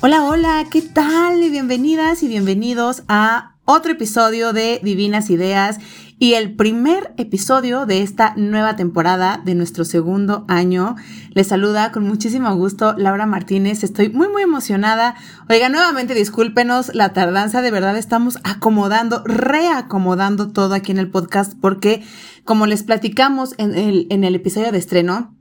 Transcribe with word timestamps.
Hola, 0.00 0.24
hola, 0.24 0.64
¿qué 0.70 0.80
tal? 0.82 1.40
Bienvenidas 1.50 2.22
y 2.22 2.28
bienvenidos 2.28 3.02
a 3.08 3.56
otro 3.64 3.92
episodio 3.92 4.52
de 4.52 4.80
Divinas 4.82 5.28
Ideas 5.28 5.78
y 6.18 6.34
el 6.34 6.54
primer 6.56 7.12
episodio 7.18 7.84
de 7.84 8.02
esta 8.02 8.34
nueva 8.36 8.76
temporada 8.76 9.42
de 9.44 9.54
nuestro 9.54 9.84
segundo 9.84 10.44
año. 10.48 10.96
Les 11.36 11.48
saluda 11.48 11.92
con 11.92 12.08
muchísimo 12.08 12.56
gusto 12.56 12.94
Laura 12.96 13.26
Martínez. 13.26 13.84
Estoy 13.84 14.08
muy, 14.08 14.26
muy 14.26 14.40
emocionada. 14.40 15.16
Oiga, 15.50 15.68
nuevamente 15.68 16.14
discúlpenos 16.14 16.94
la 16.94 17.12
tardanza. 17.12 17.60
De 17.60 17.70
verdad 17.70 17.98
estamos 17.98 18.38
acomodando, 18.42 19.22
reacomodando 19.26 20.48
todo 20.48 20.72
aquí 20.72 20.92
en 20.92 20.98
el 20.98 21.10
podcast 21.10 21.52
porque, 21.60 22.02
como 22.44 22.64
les 22.64 22.84
platicamos 22.84 23.54
en 23.58 23.74
el, 23.74 24.34
episodio 24.34 24.72
de 24.72 24.78
estreno, 24.78 25.36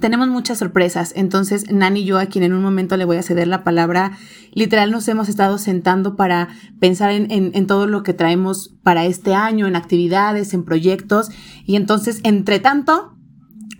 tenemos 0.00 0.26
muchas 0.26 0.58
sorpresas, 0.58 1.12
entonces 1.14 1.70
Nani 1.72 2.00
y 2.00 2.04
yo, 2.04 2.18
a 2.18 2.26
quien 2.26 2.42
en 2.42 2.52
un 2.52 2.62
momento 2.62 2.96
le 2.96 3.04
voy 3.04 3.16
a 3.16 3.22
ceder 3.22 3.46
la 3.46 3.62
palabra, 3.62 4.18
literal 4.54 4.90
nos 4.90 5.06
hemos 5.06 5.28
estado 5.28 5.58
sentando 5.58 6.16
para 6.16 6.48
pensar 6.80 7.12
en, 7.12 7.30
en, 7.30 7.66
todo 7.68 7.86
lo 7.86 8.02
que 8.02 8.12
traemos 8.12 8.76
para 8.82 9.06
este 9.06 9.34
año, 9.34 9.68
en 9.68 9.76
actividades, 9.76 10.52
en 10.52 10.64
proyectos, 10.64 11.30
y 11.64 11.76
entonces, 11.76 12.20
entre 12.24 12.58
tanto, 12.58 13.17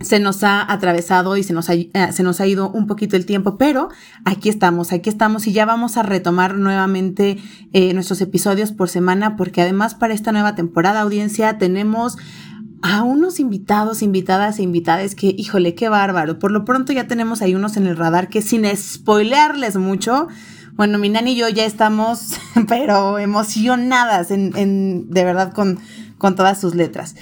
se 0.00 0.20
nos 0.20 0.44
ha 0.44 0.70
atravesado 0.70 1.36
y 1.36 1.42
se 1.42 1.52
nos 1.52 1.68
ha, 1.70 1.74
eh, 1.74 1.90
se 2.12 2.22
nos 2.22 2.40
ha 2.40 2.46
ido 2.46 2.70
un 2.70 2.86
poquito 2.86 3.16
el 3.16 3.26
tiempo, 3.26 3.58
pero 3.58 3.88
aquí 4.24 4.48
estamos, 4.48 4.92
aquí 4.92 5.10
estamos 5.10 5.46
y 5.46 5.52
ya 5.52 5.66
vamos 5.66 5.96
a 5.96 6.02
retomar 6.02 6.56
nuevamente 6.56 7.38
eh, 7.72 7.92
nuestros 7.94 8.20
episodios 8.20 8.72
por 8.72 8.88
semana, 8.88 9.36
porque 9.36 9.62
además 9.62 9.94
para 9.94 10.14
esta 10.14 10.32
nueva 10.32 10.54
temporada, 10.54 11.00
audiencia, 11.00 11.58
tenemos 11.58 12.16
a 12.80 13.02
unos 13.02 13.40
invitados, 13.40 14.02
invitadas 14.02 14.58
e 14.58 14.62
invitadas 14.62 15.14
que, 15.14 15.34
híjole, 15.36 15.74
qué 15.74 15.88
bárbaro. 15.88 16.38
Por 16.38 16.52
lo 16.52 16.64
pronto 16.64 16.92
ya 16.92 17.08
tenemos 17.08 17.42
ahí 17.42 17.54
unos 17.54 17.76
en 17.76 17.86
el 17.86 17.96
radar 17.96 18.28
que 18.28 18.40
sin 18.40 18.64
spoilearles 18.76 19.76
mucho, 19.76 20.28
bueno, 20.74 20.98
mi 20.98 21.08
nani 21.08 21.32
y 21.32 21.36
yo 21.36 21.48
ya 21.48 21.64
estamos, 21.64 22.38
pero 22.68 23.18
emocionadas 23.18 24.30
en, 24.30 24.56
en 24.56 25.10
de 25.10 25.24
verdad 25.24 25.52
con, 25.52 25.80
con 26.18 26.36
todas 26.36 26.60
sus 26.60 26.76
letras. 26.76 27.16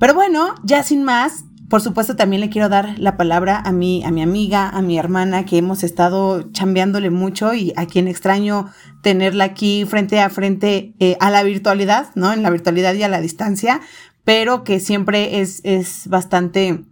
Pero 0.00 0.14
bueno, 0.14 0.54
ya 0.64 0.82
sin 0.82 1.04
más, 1.04 1.44
por 1.68 1.82
supuesto 1.82 2.16
también 2.16 2.40
le 2.40 2.48
quiero 2.48 2.68
dar 2.68 2.98
la 2.98 3.16
palabra 3.16 3.60
a 3.64 3.72
mi, 3.72 4.02
a 4.04 4.10
mi 4.10 4.22
amiga, 4.22 4.68
a 4.68 4.80
mi 4.80 4.98
hermana, 4.98 5.44
que 5.44 5.58
hemos 5.58 5.84
estado 5.84 6.50
chambeándole 6.52 7.10
mucho 7.10 7.52
y 7.52 7.72
a 7.76 7.86
quien 7.86 8.08
extraño 8.08 8.70
tenerla 9.02 9.44
aquí 9.44 9.84
frente 9.84 10.20
a 10.20 10.30
frente 10.30 10.94
eh, 10.98 11.16
a 11.20 11.30
la 11.30 11.42
virtualidad, 11.42 12.08
¿no? 12.14 12.32
En 12.32 12.42
la 12.42 12.50
virtualidad 12.50 12.94
y 12.94 13.02
a 13.02 13.08
la 13.08 13.20
distancia, 13.20 13.80
pero 14.24 14.64
que 14.64 14.80
siempre 14.80 15.40
es, 15.40 15.60
es 15.64 16.08
bastante 16.08 16.84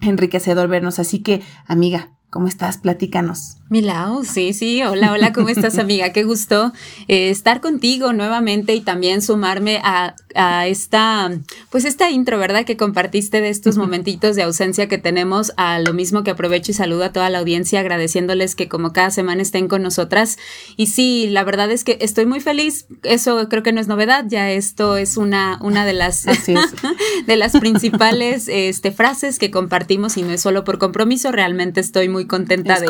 enriquecedor 0.00 0.68
vernos. 0.68 0.98
Así 0.98 1.20
que, 1.20 1.42
amiga, 1.66 2.10
¿cómo 2.30 2.46
estás? 2.46 2.78
Platícanos. 2.78 3.59
Milau, 3.70 4.24
sí, 4.24 4.52
sí, 4.52 4.82
hola, 4.82 5.12
hola, 5.12 5.32
¿cómo 5.32 5.48
estás 5.48 5.78
amiga? 5.78 6.12
Qué 6.12 6.24
gusto 6.24 6.72
eh, 7.06 7.30
estar 7.30 7.60
contigo 7.60 8.12
nuevamente 8.12 8.74
y 8.74 8.80
también 8.80 9.22
sumarme 9.22 9.80
a, 9.84 10.16
a, 10.34 10.66
esta, 10.66 11.30
pues 11.70 11.84
esta 11.84 12.10
intro, 12.10 12.36
¿verdad? 12.36 12.64
Que 12.64 12.76
compartiste 12.76 13.40
de 13.40 13.48
estos 13.48 13.76
momentitos 13.76 14.34
de 14.34 14.42
ausencia 14.42 14.88
que 14.88 14.98
tenemos, 14.98 15.52
a 15.56 15.78
lo 15.78 15.92
mismo 15.92 16.24
que 16.24 16.32
aprovecho 16.32 16.72
y 16.72 16.74
saludo 16.74 17.04
a 17.04 17.12
toda 17.12 17.30
la 17.30 17.38
audiencia 17.38 17.78
agradeciéndoles 17.78 18.56
que 18.56 18.68
como 18.68 18.92
cada 18.92 19.12
semana 19.12 19.40
estén 19.40 19.68
con 19.68 19.82
nosotras. 19.82 20.36
Y 20.76 20.88
sí, 20.88 21.28
la 21.30 21.44
verdad 21.44 21.70
es 21.70 21.84
que 21.84 21.96
estoy 22.00 22.26
muy 22.26 22.40
feliz, 22.40 22.86
eso 23.04 23.48
creo 23.48 23.62
que 23.62 23.72
no 23.72 23.80
es 23.80 23.86
novedad, 23.86 24.24
ya 24.26 24.50
esto 24.50 24.96
es 24.96 25.16
una, 25.16 25.60
una 25.62 25.86
de 25.86 25.92
las, 25.92 26.26
de 27.26 27.36
las 27.36 27.52
principales 27.52 28.48
este, 28.48 28.90
frases 28.90 29.38
que 29.38 29.52
compartimos 29.52 30.16
y 30.16 30.24
no 30.24 30.32
es 30.32 30.40
solo 30.40 30.64
por 30.64 30.78
compromiso, 30.78 31.30
realmente 31.30 31.78
estoy 31.78 32.08
muy 32.08 32.26
contenta 32.26 32.80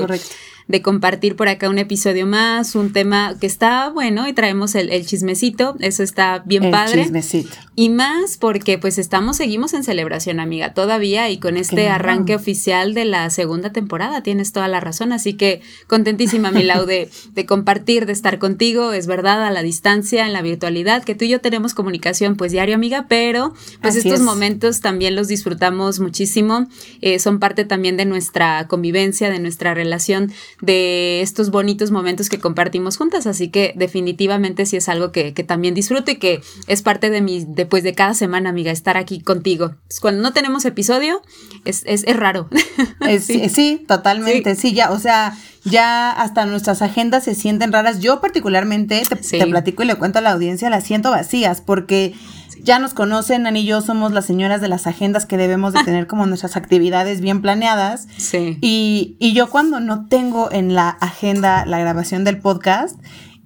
de 0.70 0.70
de 0.71 0.83
compartir 0.83 1.35
por 1.35 1.49
acá 1.49 1.69
un 1.69 1.79
episodio 1.79 2.27
más, 2.27 2.77
un 2.77 2.93
tema 2.93 3.35
que 3.41 3.47
está 3.47 3.91
bueno 3.91 4.29
y 4.29 4.33
traemos 4.33 4.77
el, 4.77 5.05
chismecito, 5.05 5.75
eso 5.81 6.05
está 6.05 6.43
bien 6.47 6.65
el 6.65 6.71
padre. 6.71 7.03
Chismecito. 7.03 7.57
Y 7.75 7.89
más 7.89 8.37
porque 8.37 8.79
pues 8.79 8.97
estamos, 8.99 9.37
seguimos 9.37 9.75
en 9.75 9.83
celebración, 9.83 10.39
amiga, 10.39 10.73
todavía 10.73 11.29
y 11.29 11.39
con 11.39 11.57
este 11.57 11.89
arranque 11.89 12.37
oficial 12.37 12.95
de 12.95 13.05
la 13.05 13.31
segunda 13.31 13.73
temporada, 13.73 14.23
tienes 14.23 14.53
toda 14.53 14.69
la 14.69 14.79
razón, 14.79 15.13
así 15.13 15.35
que 15.35 15.61
contentísima, 15.89 16.53
Milau, 16.53 16.87
de, 16.87 17.11
de 17.33 17.47
compartir, 17.47 18.07
de 18.07 18.13
estar 18.13 18.39
contigo, 18.39 18.93
es 18.93 19.09
verdad, 19.09 19.45
a 19.45 19.51
la 19.51 19.63
distancia, 19.63 20.25
en 20.25 20.33
la 20.33 20.43
virtualidad, 20.43 21.03
que 21.03 21.17
tú 21.17 21.25
y 21.25 21.31
yo 21.31 21.41
tenemos 21.41 21.75
comunicación 21.75 22.37
pues 22.37 22.53
diario, 22.53 22.77
amiga, 22.77 23.07
pero 23.09 23.55
pues 23.83 23.97
estos 23.97 24.21
momentos 24.21 24.81
también 24.81 25.17
los 25.17 25.27
disfrutamos 25.27 25.99
muchísimo, 25.99 26.69
eh, 27.01 27.19
son 27.19 27.41
parte 27.41 27.65
también 27.65 27.97
de 27.97 28.05
nuestra 28.05 28.69
convivencia, 28.69 29.31
de 29.31 29.41
nuestra 29.41 29.75
relación 29.75 30.33
de 30.61 31.21
estos 31.23 31.51
bonitos 31.51 31.91
momentos 31.91 32.29
que 32.29 32.39
compartimos 32.39 32.97
juntas, 32.97 33.27
así 33.27 33.49
que 33.49 33.73
definitivamente 33.77 34.67
sí 34.67 34.77
es 34.77 34.89
algo 34.89 35.13
que, 35.13 35.33
también 35.47 35.75
disfruto 35.75 36.11
y 36.11 36.17
que 36.17 36.43
es 36.67 36.83
parte 36.83 37.11
de 37.11 37.23
mi, 37.23 37.45
después 37.47 37.83
de 37.83 37.95
cada 37.95 38.15
semana, 38.15 38.51
amiga, 38.51 38.71
estar 38.71 38.97
aquí 38.97 39.21
contigo. 39.21 39.75
Cuando 40.01 40.23
no 40.23 40.33
tenemos 40.33 40.65
episodio, 40.65 41.23
es, 41.65 41.83
es, 41.87 42.05
raro. 42.17 42.49
sí. 43.21 43.85
totalmente, 43.89 44.55
sí. 44.55 44.75
ya, 44.75 44.91
o 44.91 44.99
sea, 44.99 45.37
ya 45.65 46.11
hasta 46.11 46.47
nuestras 46.47 46.83
agendas 46.83 47.25
se 47.25 47.35
sienten 47.35 47.73
raras. 47.73 48.01
Yo 48.01 48.21
particularmente, 48.21 49.03
te, 49.09 49.17
te 49.17 49.47
platico 49.47 49.83
y 49.83 49.87
le 49.87 49.95
cuento 49.97 50.19
a 50.19 50.23
la 50.23 50.33
audiencia, 50.33 50.71
las 50.71 50.85
siento 50.85 51.11
vacías 51.11 51.61
porque 51.61 52.15
ya 52.63 52.79
nos 52.79 52.95
conocen, 52.95 53.47
Ani 53.47 53.61
y 53.61 53.65
yo 53.65 53.81
somos 53.81 54.13
las 54.13 54.27
señoras 54.27 54.61
de 54.61 54.69
las 54.69 54.87
agendas 54.87 55.27
que 55.27 55.37
debemos 55.37 55.73
de 55.73 55.85
tener 55.85 56.07
como 56.07 56.27
nuestras 56.27 56.57
actividades 56.57 57.21
bien 57.21 57.43
planeadas. 57.43 58.09
Sí. 58.17 58.59
Y, 58.61 59.17
y 59.19 59.33
yo 59.33 59.51
cuando 59.51 59.81
no 59.81 60.07
tengo 60.07 60.51
en 60.53 60.75
la 60.75 60.89
agenda 60.89 61.67
la 61.67 61.79
grabación 61.79 62.25
del 62.25 62.39
podcast, 62.39 62.99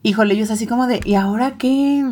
híjole, 0.03 0.37
yo 0.37 0.45
es 0.45 0.51
así 0.51 0.67
como 0.67 0.87
de, 0.87 1.01
¿y 1.05 1.15
ahora 1.15 1.57
qué? 1.59 2.05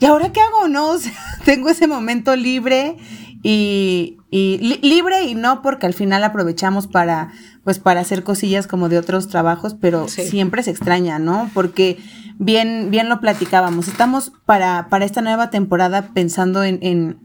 ¿Y 0.00 0.04
ahora 0.06 0.32
qué 0.32 0.40
hago? 0.40 0.68
No, 0.68 0.88
o 0.92 0.98
sea, 0.98 1.12
tengo 1.44 1.68
ese 1.68 1.86
momento 1.86 2.34
libre 2.36 2.96
y, 3.42 4.16
y 4.30 4.78
libre 4.82 5.24
y 5.24 5.34
no 5.34 5.60
porque 5.60 5.84
al 5.84 5.92
final 5.92 6.24
aprovechamos 6.24 6.86
para, 6.86 7.32
pues 7.62 7.78
para 7.78 8.00
hacer 8.00 8.24
cosillas 8.24 8.66
como 8.66 8.88
de 8.88 8.98
otros 8.98 9.28
trabajos, 9.28 9.74
pero 9.78 10.08
siempre 10.08 10.62
se 10.62 10.70
extraña, 10.70 11.18
¿no? 11.18 11.50
Porque 11.52 11.98
bien, 12.38 12.90
bien 12.90 13.08
lo 13.08 13.20
platicábamos. 13.20 13.88
Estamos 13.88 14.32
para, 14.46 14.88
para 14.88 15.04
esta 15.04 15.22
nueva 15.22 15.50
temporada 15.50 16.10
pensando 16.14 16.64
en, 16.64 16.78
en, 16.82 17.18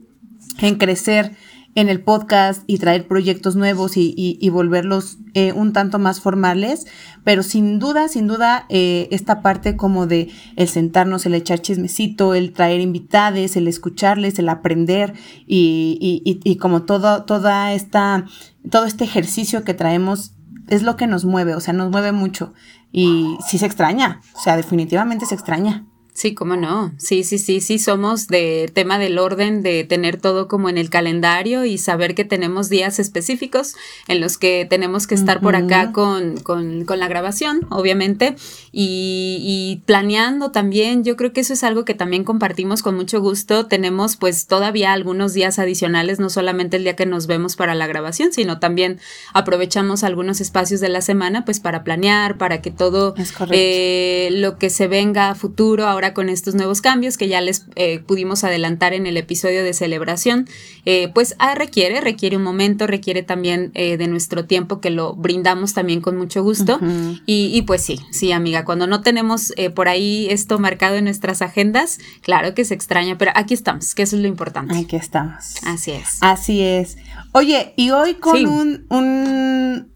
en 0.59 0.75
crecer 0.75 1.35
en 1.75 1.89
el 1.89 2.01
podcast 2.01 2.63
y 2.67 2.77
traer 2.77 3.07
proyectos 3.07 3.55
nuevos 3.55 3.95
y, 3.95 4.13
y, 4.17 4.49
volverlos 4.49 5.19
eh, 5.33 5.53
un 5.53 5.71
tanto 5.71 5.99
más 5.99 6.19
formales, 6.19 6.87
pero 7.23 7.43
sin 7.43 7.79
duda, 7.79 8.07
sin 8.07 8.27
duda, 8.27 8.65
eh, 8.69 9.07
esta 9.11 9.41
parte 9.41 9.75
como 9.75 10.07
de 10.07 10.29
el 10.55 10.67
sentarnos, 10.67 11.25
el 11.25 11.35
echar 11.35 11.59
chismecito, 11.61 12.33
el 12.33 12.53
traer 12.53 12.81
invitades, 12.81 13.55
el 13.55 13.67
escucharles, 13.67 14.39
el 14.39 14.49
aprender 14.49 15.13
y, 15.45 16.21
y, 16.43 16.55
como 16.57 16.83
todo, 16.83 17.23
toda 17.23 17.73
esta, 17.73 18.25
todo 18.69 18.85
este 18.85 19.03
ejercicio 19.03 19.63
que 19.63 19.73
traemos 19.73 20.33
es 20.67 20.83
lo 20.83 20.97
que 20.97 21.07
nos 21.07 21.25
mueve, 21.25 21.55
o 21.55 21.59
sea, 21.59 21.73
nos 21.73 21.91
mueve 21.91 22.11
mucho. 22.11 22.53
Y 22.91 23.37
sí 23.47 23.57
se 23.57 23.65
extraña, 23.65 24.21
o 24.33 24.39
sea, 24.39 24.55
definitivamente 24.57 25.25
se 25.25 25.35
extraña. 25.35 25.85
Sí, 26.19 26.33
cómo 26.33 26.57
no. 26.57 26.91
Sí, 26.97 27.23
sí, 27.23 27.37
sí, 27.37 27.61
sí, 27.61 27.79
somos 27.79 28.27
de 28.27 28.69
tema 28.73 28.99
del 28.99 29.17
orden, 29.17 29.63
de 29.63 29.85
tener 29.85 30.19
todo 30.19 30.49
como 30.49 30.67
en 30.67 30.77
el 30.77 30.89
calendario 30.89 31.63
y 31.63 31.77
saber 31.77 32.13
que 32.13 32.25
tenemos 32.25 32.67
días 32.67 32.99
específicos 32.99 33.75
en 34.09 34.19
los 34.19 34.37
que 34.37 34.67
tenemos 34.69 35.07
que 35.07 35.15
estar 35.15 35.39
por 35.39 35.55
acá 35.55 35.93
con, 35.93 36.35
con, 36.35 36.83
con 36.83 36.99
la 36.99 37.07
grabación, 37.07 37.65
obviamente, 37.69 38.35
y, 38.73 39.37
y, 39.41 39.81
planeando 39.85 40.51
también. 40.51 41.05
Yo 41.05 41.15
creo 41.15 41.31
que 41.31 41.39
eso 41.39 41.53
es 41.53 41.63
algo 41.63 41.85
que 41.85 41.93
también 41.93 42.25
compartimos 42.25 42.83
con 42.83 42.97
mucho 42.97 43.21
gusto. 43.21 43.67
Tenemos 43.67 44.17
pues 44.17 44.45
todavía 44.45 44.91
algunos 44.91 45.33
días 45.33 45.57
adicionales, 45.57 46.19
no 46.19 46.29
solamente 46.29 46.75
el 46.75 46.83
día 46.83 46.97
que 46.97 47.05
nos 47.05 47.27
vemos 47.27 47.55
para 47.55 47.75
la 47.75 47.87
grabación, 47.87 48.33
sino 48.33 48.59
también 48.59 48.99
aprovechamos 49.33 50.03
algunos 50.03 50.41
espacios 50.41 50.81
de 50.81 50.89
la 50.89 50.99
semana 50.99 51.45
pues 51.45 51.61
para 51.61 51.85
planear, 51.85 52.37
para 52.37 52.61
que 52.61 52.71
todo 52.71 53.15
eh, 53.51 54.27
lo 54.33 54.57
que 54.57 54.69
se 54.69 54.89
venga 54.89 55.29
a 55.29 55.35
futuro 55.35 55.87
ahora 55.87 56.08
con 56.13 56.29
estos 56.29 56.55
nuevos 56.55 56.81
cambios 56.81 57.17
que 57.17 57.27
ya 57.27 57.41
les 57.41 57.65
eh, 57.75 57.99
pudimos 57.99 58.43
adelantar 58.43 58.93
en 58.93 59.05
el 59.05 59.17
episodio 59.17 59.63
de 59.63 59.73
celebración, 59.73 60.47
eh, 60.85 61.09
pues 61.13 61.35
ah, 61.39 61.55
requiere, 61.55 62.01
requiere 62.01 62.37
un 62.37 62.43
momento, 62.43 62.87
requiere 62.87 63.23
también 63.23 63.71
eh, 63.73 63.97
de 63.97 64.07
nuestro 64.07 64.45
tiempo 64.45 64.79
que 64.79 64.89
lo 64.89 65.13
brindamos 65.13 65.73
también 65.73 66.01
con 66.01 66.17
mucho 66.17 66.43
gusto. 66.43 66.79
y, 67.25 67.61
pues 67.63 67.83
sí, 67.83 67.99
sí, 68.11 68.31
amiga, 68.31 68.65
cuando 68.65 68.87
no 68.87 69.01
tenemos 69.01 69.53
por 69.75 69.87
ahí 69.87 70.27
esto 70.29 70.59
marcado 70.59 70.95
en 70.95 71.05
nuestras 71.05 71.41
agendas, 71.41 71.99
claro 72.21 72.53
que 72.53 72.65
se 72.65 72.73
extraña, 72.73 73.17
pero 73.17 73.31
aquí 73.35 73.53
estamos, 73.53 73.95
que 73.95 74.03
eso 74.03 74.15
es 74.15 74.21
lo 74.21 74.27
importante. 74.27 74.77
Aquí 74.77 74.95
estamos. 74.95 75.55
Así 75.65 75.91
es. 75.91 76.17
Así 76.21 76.61
es. 76.61 76.97
Oye, 77.31 77.73
y 77.75 77.91
hoy 77.91 78.15
con 78.15 78.45
un, 78.47 78.85
un 78.89 79.89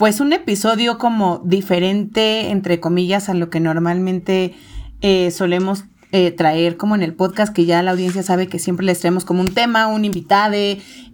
pues 0.00 0.20
un 0.20 0.32
episodio 0.32 0.96
como 0.96 1.42
diferente, 1.44 2.48
entre 2.48 2.80
comillas, 2.80 3.28
a 3.28 3.34
lo 3.34 3.50
que 3.50 3.60
normalmente 3.60 4.54
eh, 5.00 5.30
solemos 5.30 5.84
eh, 6.12 6.32
traer 6.32 6.76
como 6.76 6.94
en 6.94 7.02
el 7.02 7.14
podcast, 7.14 7.54
que 7.54 7.66
ya 7.66 7.82
la 7.82 7.92
audiencia 7.92 8.22
sabe 8.22 8.48
que 8.48 8.58
siempre 8.58 8.84
les 8.84 8.98
traemos 8.98 9.24
como 9.24 9.40
un 9.40 9.54
tema, 9.54 9.86
un 9.86 10.04
invitado, 10.04 10.56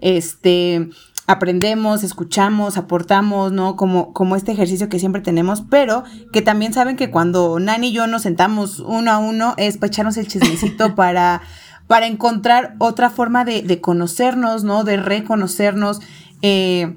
este, 0.00 0.88
aprendemos, 1.27 2.03
escuchamos, 2.03 2.79
aportamos, 2.79 3.53
¿no? 3.53 3.77
Como, 3.77 4.12
como 4.12 4.37
este 4.37 4.53
ejercicio 4.53 4.88
que 4.88 4.99
siempre 4.99 5.21
tenemos, 5.21 5.62
pero 5.69 6.05
que 6.33 6.41
también 6.41 6.73
saben 6.73 6.97
que 6.97 7.11
cuando 7.11 7.59
Nani 7.61 7.88
y 7.88 7.93
yo 7.93 8.06
nos 8.06 8.23
sentamos 8.23 8.79
uno 8.79 9.11
a 9.11 9.19
uno 9.19 9.55
es 9.59 9.77
para 9.77 9.88
echarnos 9.88 10.17
el 10.17 10.29
chismecito 10.29 10.94
para, 10.97 11.43
para 11.87 12.06
encontrar 12.06 12.75
otra 12.79 13.11
forma 13.11 13.44
de, 13.44 13.62
de 13.62 13.81
conocernos, 13.81 14.65
¿no? 14.65 14.85
De 14.85 14.97
reconocernos. 14.97 16.00
Eh, 16.43 16.97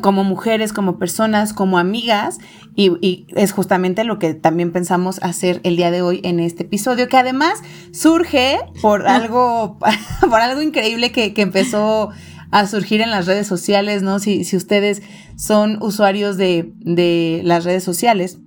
como 0.00 0.24
mujeres, 0.24 0.72
como 0.72 0.98
personas, 0.98 1.52
como 1.52 1.78
amigas, 1.78 2.38
y, 2.76 3.26
es 3.36 3.52
justamente 3.52 4.04
lo 4.04 4.18
que 4.18 4.34
también 4.34 4.72
pensamos 4.72 5.22
hacer 5.22 5.60
el 5.62 5.76
día 5.76 5.90
de 5.90 6.02
hoy 6.02 6.20
en 6.24 6.40
este 6.40 6.64
episodio, 6.64 7.08
que 7.08 7.16
además 7.16 7.62
surge 7.92 8.58
por 8.82 9.06
algo, 9.08 9.78
por 10.20 10.40
algo 10.40 10.62
increíble 10.62 11.12
que, 11.12 11.34
que 11.34 11.42
empezó 11.42 12.10
a 12.50 12.66
surgir 12.66 13.00
en 13.00 13.10
las 13.10 13.26
redes 13.26 13.46
sociales, 13.46 14.02
¿no? 14.02 14.18
Si, 14.18 14.44
si 14.44 14.56
ustedes 14.56 15.02
son 15.36 15.82
usuarios 15.82 16.36
de, 16.36 16.72
de, 16.80 17.40
las 17.44 17.64
redes 17.64 17.82
sociales, 17.82 18.38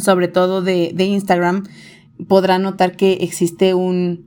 sobre 0.00 0.28
todo 0.28 0.62
de, 0.62 0.92
de 0.94 1.04
Instagram, 1.04 1.64
podrán 2.26 2.62
notar 2.62 2.96
que 2.96 3.14
existe 3.20 3.74
un, 3.74 4.24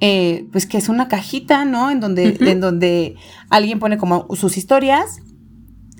eh, 0.00 0.46
pues 0.52 0.66
que 0.66 0.76
es 0.76 0.88
una 0.88 1.08
cajita, 1.08 1.64
¿no? 1.64 1.90
En 1.90 2.00
donde, 2.00 2.36
en 2.40 2.60
donde 2.60 3.16
alguien 3.48 3.78
pone 3.78 3.96
como 3.96 4.26
sus 4.34 4.56
historias 4.56 5.22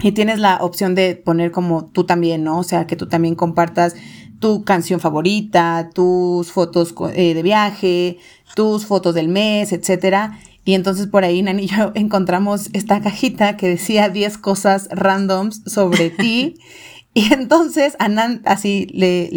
y 0.03 0.13
tienes 0.13 0.39
la 0.39 0.59
opción 0.59 0.95
de 0.95 1.17
poner 1.17 1.51
como 1.51 1.87
tú 1.87 2.05
también, 2.05 2.45
¿no? 2.45 2.59
O 2.59 2.65
sea, 2.65 2.87
que 2.87 2.97
tú 2.97 3.09
también 3.09 3.35
compartas 3.35 3.97
tu 4.39 4.65
canción 4.65 5.01
favorita, 5.01 5.91
tus 5.93 6.53
fotos 6.53 6.95
eh, 7.15 7.35
de 7.35 7.43
viaje, 7.43 8.19
tus 8.55 8.87
fotos 8.87 9.15
del 9.15 9.29
mes, 9.29 9.73
etcétera. 9.73 10.39
Y 10.65 10.75
entonces 10.75 11.07
por 11.07 11.25
ahí, 11.25 11.43
Nani 11.43 11.65
y 11.65 11.67
yo 11.67 11.93
encontramos 11.95 12.71
esta 12.73 13.01
cajita 13.01 13.57
que 13.57 13.69
decía 13.69 14.09
10 14.09 14.39
cosas 14.39 14.89
randoms 14.91 15.63
sobre 15.67 16.11
ti. 16.19 16.57
y 17.15 17.33
entonces 17.33 17.97
Anan 17.99 18.43
así 18.45 18.87
le, 18.93 19.29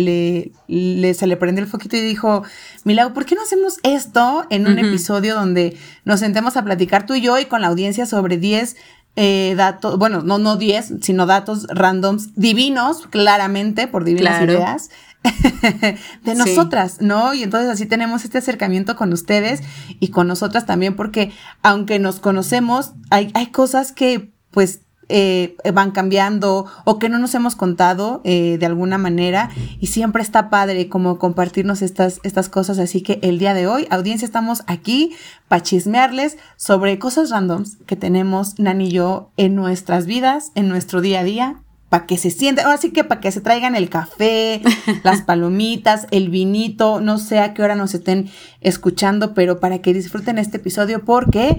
le, 0.68 1.14
se 1.16 1.26
le 1.26 1.38
prendió 1.38 1.64
el 1.64 1.70
foquito 1.70 1.96
y 1.96 2.02
dijo, 2.02 2.44
Milau, 2.84 3.14
¿por 3.14 3.26
qué 3.26 3.34
no 3.34 3.42
hacemos 3.42 3.80
esto 3.82 4.46
en 4.52 4.68
un 4.68 4.78
episodio 4.78 5.34
donde 5.34 5.78
nos 6.06 6.20
sentemos 6.20 6.58
a 6.58 6.64
platicar 6.64 7.08
tú 7.08 7.16
y 7.16 7.22
yo 7.22 7.40
y 7.40 7.46
con 7.46 7.62
la 7.62 7.68
audiencia 7.68 8.06
sobre 8.06 8.38
10 8.38 8.76
eh, 9.16 9.54
datos, 9.58 9.98
bueno, 9.98 10.22
no, 10.22 10.38
no 10.38 10.56
10, 10.56 10.96
sino 11.02 11.26
datos 11.26 11.68
randoms 11.68 12.34
divinos, 12.36 13.08
claramente, 13.08 13.88
por 13.88 14.04
divinas 14.04 14.42
ideas, 14.44 14.90
de 16.24 16.36
nosotras, 16.36 17.02
¿no? 17.02 17.34
Y 17.34 17.44
entonces 17.44 17.70
así 17.70 17.86
tenemos 17.86 18.24
este 18.24 18.38
acercamiento 18.38 18.96
con 18.96 19.14
ustedes 19.14 19.62
y 20.00 20.08
con 20.10 20.28
nosotras 20.28 20.66
también, 20.66 20.96
porque 20.96 21.32
aunque 21.62 22.00
nos 22.00 22.20
conocemos, 22.20 22.94
hay, 23.10 23.32
hay 23.34 23.48
cosas 23.48 23.92
que 23.92 24.32
pues 24.50 24.82
eh, 25.12 25.56
van 25.74 25.92
cambiando 25.92 26.66
o 26.86 27.00
que 27.00 27.10
no 27.10 27.20
nos 27.20 27.36
hemos 27.36 27.56
contado 27.56 28.22
eh, 28.24 28.58
de 28.58 28.66
alguna 28.66 28.98
manera 28.98 29.50
y 29.80 29.88
siempre 29.88 30.24
está 30.24 30.50
padre 30.50 30.90
como 30.90 31.20
compartirnos 31.20 31.82
estas, 31.82 32.20
estas 32.24 32.50
cosas. 32.50 32.80
Así 32.80 33.02
que 33.02 33.20
el 33.22 33.38
día 33.38 33.54
de 33.54 33.68
hoy, 33.68 33.88
audiencia, 33.90 34.26
estamos 34.26 34.64
aquí 34.68 35.14
para 35.48 35.64
chismearles 35.64 36.38
sobre 36.56 36.98
cosas 36.98 37.30
randoms 37.30 37.78
que 37.86 37.96
tenemos 37.96 38.58
Nani 38.60 38.88
y 38.88 38.92
yo 38.92 39.32
en 39.38 39.56
nuestras 39.56 40.06
vidas, 40.06 40.52
en 40.56 40.70
nuestro 40.70 41.02
día 41.02 41.20
a 41.20 41.24
día 41.24 41.62
para 41.92 42.06
que 42.06 42.18
se 42.18 42.32
sienten, 42.32 42.68
así 42.68 42.92
que 42.92 43.04
para 43.04 43.20
que 43.20 43.34
se 43.34 43.42
traigan 43.42 43.76
el 43.76 43.90
café, 43.90 44.62
las 45.04 45.24
palomitas, 45.24 46.08
el 46.12 46.30
vinito, 46.30 47.02
no 47.02 47.18
sé 47.18 47.40
a 47.40 47.54
qué 47.54 47.64
hora 47.64 47.76
nos 47.76 47.94
estén 47.94 48.30
escuchando, 48.62 49.34
pero 49.34 49.60
para 49.60 49.80
que 49.80 49.94
disfruten 49.94 50.38
este 50.38 50.56
episodio 50.56 51.04
porque 51.04 51.58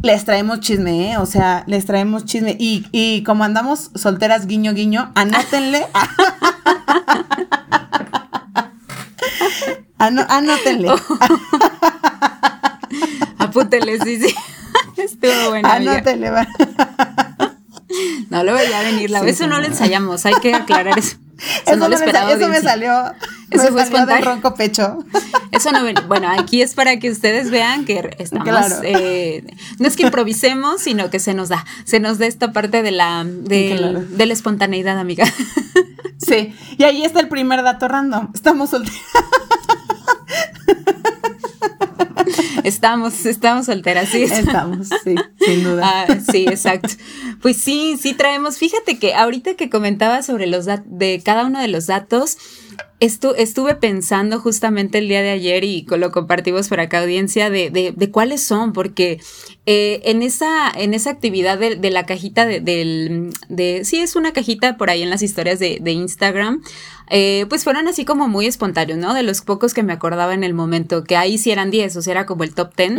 les 0.00 0.24
traemos 0.24 0.60
chisme, 0.60 1.12
¿eh? 1.12 1.18
O 1.18 1.26
sea, 1.26 1.64
les 1.66 1.84
traemos 1.86 2.24
chisme. 2.24 2.56
Y, 2.58 2.86
y 2.92 3.22
como 3.24 3.44
andamos 3.44 3.90
solteras, 3.94 4.46
guiño, 4.46 4.72
guiño, 4.72 5.12
anótenle. 5.14 5.86
anótenle. 9.98 10.88
Apútenle, 13.38 13.98
sí, 14.00 14.20
sí. 14.20 14.34
Estuvo 14.96 15.50
bueno. 15.50 15.68
Anótenle. 15.68 16.30
No 18.30 18.44
lo 18.44 18.52
veía 18.52 18.82
venir, 18.82 19.10
la 19.10 19.20
eso 19.20 19.46
no 19.46 19.58
lo 19.58 19.66
ensayamos, 19.66 20.26
hay 20.26 20.34
que 20.34 20.54
aclarar 20.54 20.98
eso. 20.98 21.16
Eso, 21.66 21.76
no 21.76 21.88
lo 21.88 21.94
esperaba. 21.94 22.32
Eso 22.32 22.48
me 22.48 22.60
salió. 22.60 22.92
Eso 23.50 23.64
me 23.64 23.70
fue 23.70 23.86
salió 23.86 24.06
de 24.06 24.20
ronco 24.20 24.54
pecho. 24.54 24.98
Eso 25.52 25.72
no 25.72 25.80
Bueno, 26.06 26.28
aquí 26.30 26.62
es 26.62 26.74
para 26.74 26.98
que 26.98 27.10
ustedes 27.10 27.50
vean 27.50 27.84
que 27.84 28.16
estamos. 28.18 28.72
Eh, 28.82 29.44
no 29.78 29.88
es 29.88 29.96
que 29.96 30.04
improvisemos, 30.04 30.80
sino 30.80 31.10
que 31.10 31.18
se 31.18 31.34
nos 31.34 31.48
da. 31.48 31.64
Se 31.84 32.00
nos 32.00 32.18
da 32.18 32.26
esta 32.26 32.52
parte 32.52 32.82
de 32.82 32.90
la, 32.90 33.24
de, 33.24 34.06
de 34.08 34.26
la 34.26 34.32
espontaneidad, 34.32 34.98
amiga. 34.98 35.24
Sí. 36.18 36.54
Y 36.76 36.82
ahí 36.82 37.02
está 37.02 37.20
el 37.20 37.28
primer 37.28 37.62
dato 37.62 37.88
random. 37.88 38.30
Estamos 38.34 38.70
solteros. 38.70 39.00
Estamos, 42.64 43.24
estamos 43.24 43.66
solteras, 43.66 44.08
sí. 44.10 44.24
Estamos, 44.24 44.88
sí, 45.02 45.14
sin 45.38 45.64
duda. 45.64 46.04
Ah, 46.06 46.18
sí, 46.30 46.44
exacto. 46.46 46.90
Pues 47.40 47.56
sí, 47.56 47.96
sí 48.00 48.12
traemos. 48.12 48.58
Fíjate 48.58 48.98
que 48.98 49.14
ahorita 49.14 49.54
que 49.54 49.70
comentaba 49.70 50.22
sobre 50.22 50.46
los 50.46 50.66
de 50.66 51.22
cada 51.24 51.46
uno 51.46 51.60
de 51.60 51.68
los 51.68 51.86
datos, 51.86 52.36
estuve 53.00 53.74
pensando 53.76 54.40
justamente 54.40 54.98
el 54.98 55.08
día 55.08 55.22
de 55.22 55.30
ayer 55.30 55.62
y 55.62 55.86
lo 55.88 56.10
compartimos 56.10 56.68
por 56.68 56.80
acá 56.80 57.00
audiencia 57.00 57.48
de, 57.48 57.70
de, 57.70 58.10
cuáles 58.10 58.42
son, 58.42 58.72
porque 58.72 59.20
eh, 59.66 60.00
en, 60.04 60.22
esa, 60.22 60.70
en 60.70 60.94
esa 60.94 61.10
actividad 61.10 61.58
de, 61.58 61.90
la 61.90 62.06
cajita 62.06 62.44
del, 62.46 63.30
de, 63.48 63.82
sí 63.84 64.00
es 64.00 64.16
una 64.16 64.32
cajita 64.32 64.76
por 64.76 64.90
ahí 64.90 65.02
en 65.02 65.10
las 65.10 65.22
historias 65.22 65.60
de, 65.60 65.78
Instagram, 65.88 66.62
eh, 67.10 67.46
pues 67.48 67.64
fueron 67.64 67.88
así 67.88 68.04
como 68.04 68.28
muy 68.28 68.46
espontáneos, 68.46 68.98
¿no? 68.98 69.14
De 69.14 69.22
los 69.22 69.40
pocos 69.40 69.72
que 69.72 69.82
me 69.82 69.94
acordaba 69.94 70.34
en 70.34 70.44
el 70.44 70.52
momento, 70.52 71.04
que 71.04 71.16
ahí 71.16 71.38
sí 71.38 71.50
eran 71.50 71.70
10, 71.70 71.96
o 71.96 72.02
sea, 72.02 72.10
era 72.10 72.26
como 72.26 72.44
el 72.44 72.54
top 72.54 72.74
10. 72.76 72.92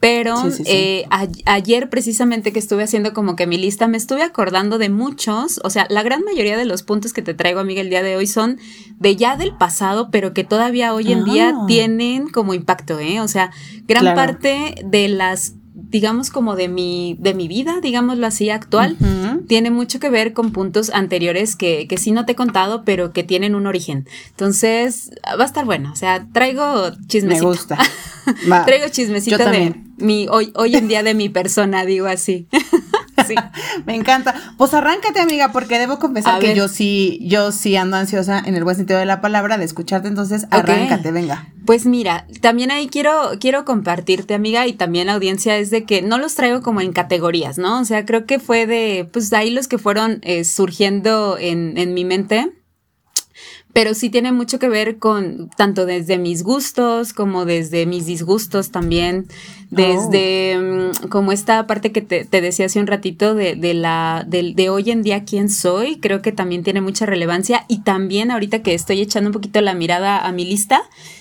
Pero 0.00 0.36
eh, 0.64 1.04
ayer 1.44 1.90
precisamente 1.90 2.52
que 2.52 2.58
estuve 2.58 2.82
haciendo 2.82 3.12
como 3.12 3.36
que 3.36 3.46
mi 3.46 3.58
lista, 3.58 3.86
me 3.86 3.96
estuve 3.96 4.22
acordando 4.22 4.78
de 4.78 4.88
muchos, 4.88 5.60
o 5.62 5.70
sea, 5.70 5.86
la 5.90 6.02
gran 6.02 6.22
mayoría 6.24 6.56
de 6.56 6.64
los 6.64 6.82
puntos 6.82 7.12
que 7.12 7.22
te 7.22 7.34
traigo, 7.34 7.60
amiga, 7.60 7.80
el 7.80 7.90
día 7.90 8.02
de 8.02 8.16
hoy 8.16 8.26
son 8.26 8.58
de 8.98 9.17
ya 9.18 9.36
del 9.36 9.54
pasado, 9.54 10.08
pero 10.10 10.32
que 10.32 10.44
todavía 10.44 10.94
hoy 10.94 11.12
en 11.12 11.24
día 11.24 11.52
ah. 11.54 11.64
tienen 11.66 12.28
como 12.28 12.54
impacto, 12.54 12.98
¿eh? 12.98 13.20
O 13.20 13.28
sea, 13.28 13.50
gran 13.86 14.14
parte 14.14 14.76
de 14.84 15.08
las 15.08 15.54
digamos 15.90 16.30
como 16.30 16.54
de 16.54 16.68
mi, 16.68 17.16
de 17.18 17.34
mi 17.34 17.48
vida, 17.48 17.80
digámoslo 17.80 18.26
así, 18.26 18.50
actual, 18.50 18.96
tiene 19.46 19.70
mucho 19.70 20.00
que 20.00 20.10
ver 20.10 20.34
con 20.34 20.52
puntos 20.52 20.90
anteriores 20.90 21.56
que, 21.56 21.86
que 21.88 21.96
sí 21.96 22.10
no 22.10 22.26
te 22.26 22.32
he 22.32 22.34
contado, 22.34 22.84
pero 22.84 23.12
que 23.12 23.22
tienen 23.22 23.54
un 23.54 23.66
origen. 23.66 24.06
Entonces, 24.30 25.10
va 25.26 25.44
a 25.44 25.46
estar 25.46 25.64
bueno. 25.64 25.90
O 25.92 25.96
sea, 25.96 26.26
traigo 26.32 26.90
chismecito. 27.06 27.46
Me 27.46 27.50
gusta. 27.50 27.78
traigo 28.66 28.88
chismecito 28.90 29.38
de 29.38 29.74
mi, 29.96 30.26
hoy, 30.28 30.52
hoy 30.54 30.74
en 30.74 30.88
día 30.88 31.02
de 31.02 31.14
mi 31.14 31.28
persona, 31.28 31.84
digo 31.84 32.06
así. 32.06 32.48
Me 33.86 33.94
encanta. 33.94 34.34
Pues 34.56 34.74
arráncate, 34.74 35.20
amiga, 35.20 35.52
porque 35.52 35.78
debo 35.78 35.98
confesar 35.98 36.40
que 36.40 36.54
yo 36.54 36.68
sí, 36.68 37.18
yo 37.22 37.52
sí 37.52 37.76
ando 37.76 37.96
ansiosa 37.96 38.42
en 38.44 38.54
el 38.54 38.64
buen 38.64 38.76
sentido 38.76 38.98
de 38.98 39.06
la 39.06 39.20
palabra 39.20 39.58
de 39.58 39.64
escucharte, 39.64 40.08
entonces 40.08 40.46
arráncate, 40.50 41.10
venga. 41.12 41.48
Pues 41.64 41.84
mira, 41.84 42.26
también 42.40 42.70
ahí 42.70 42.88
quiero, 42.88 43.12
quiero 43.40 43.64
compartirte, 43.64 44.34
amiga, 44.34 44.66
y 44.66 44.72
también 44.72 45.08
la 45.08 45.14
audiencia 45.14 45.58
es 45.58 45.70
de 45.70 45.84
que 45.84 46.00
no 46.00 46.18
los 46.18 46.34
traigo 46.34 46.62
como 46.62 46.80
en 46.80 46.92
categorías, 46.92 47.58
¿no? 47.58 47.80
O 47.80 47.84
sea, 47.84 48.06
creo 48.06 48.24
que 48.24 48.38
fue 48.38 48.66
de, 48.66 49.08
pues 49.12 49.32
ahí 49.32 49.50
los 49.50 49.68
que 49.68 49.78
fueron 49.78 50.20
eh, 50.22 50.44
surgiendo 50.44 51.36
en, 51.38 51.76
en 51.76 51.94
mi 51.94 52.04
mente 52.04 52.52
pero 53.72 53.94
sí 53.94 54.10
tiene 54.10 54.32
mucho 54.32 54.58
que 54.58 54.68
ver 54.68 54.98
con 54.98 55.50
tanto 55.56 55.86
desde 55.86 56.18
mis 56.18 56.42
gustos 56.42 57.12
como 57.12 57.44
desde 57.44 57.86
mis 57.86 58.06
disgustos 58.06 58.70
también, 58.70 59.26
desde 59.70 60.58
mm, 60.58 61.08
como 61.08 61.32
esta 61.32 61.66
parte 61.66 61.92
que 61.92 62.00
te, 62.00 62.40
decía 62.40 62.66
hace 62.66 62.80
un 62.80 62.86
ratito 62.86 63.34
de, 63.34 63.54
de 63.54 63.74
la 63.74 64.24
de, 64.26 64.54
de, 64.54 64.70
hoy 64.70 64.90
en 64.90 65.02
día 65.02 65.24
quién 65.24 65.50
soy, 65.50 65.96
creo 66.00 66.22
que 66.22 66.32
también 66.32 66.62
tiene 66.62 66.80
mucha 66.80 67.06
relevancia 67.06 67.64
y 67.68 67.80
también 67.82 68.30
ahorita 68.30 68.62
que 68.62 68.74
estoy 68.74 69.00
echando 69.00 69.28
un 69.28 69.34
poquito 69.34 69.60
la 69.60 69.74
mirada 69.74 70.26
a 70.26 70.32
mi 70.32 70.44
lista 70.44 70.80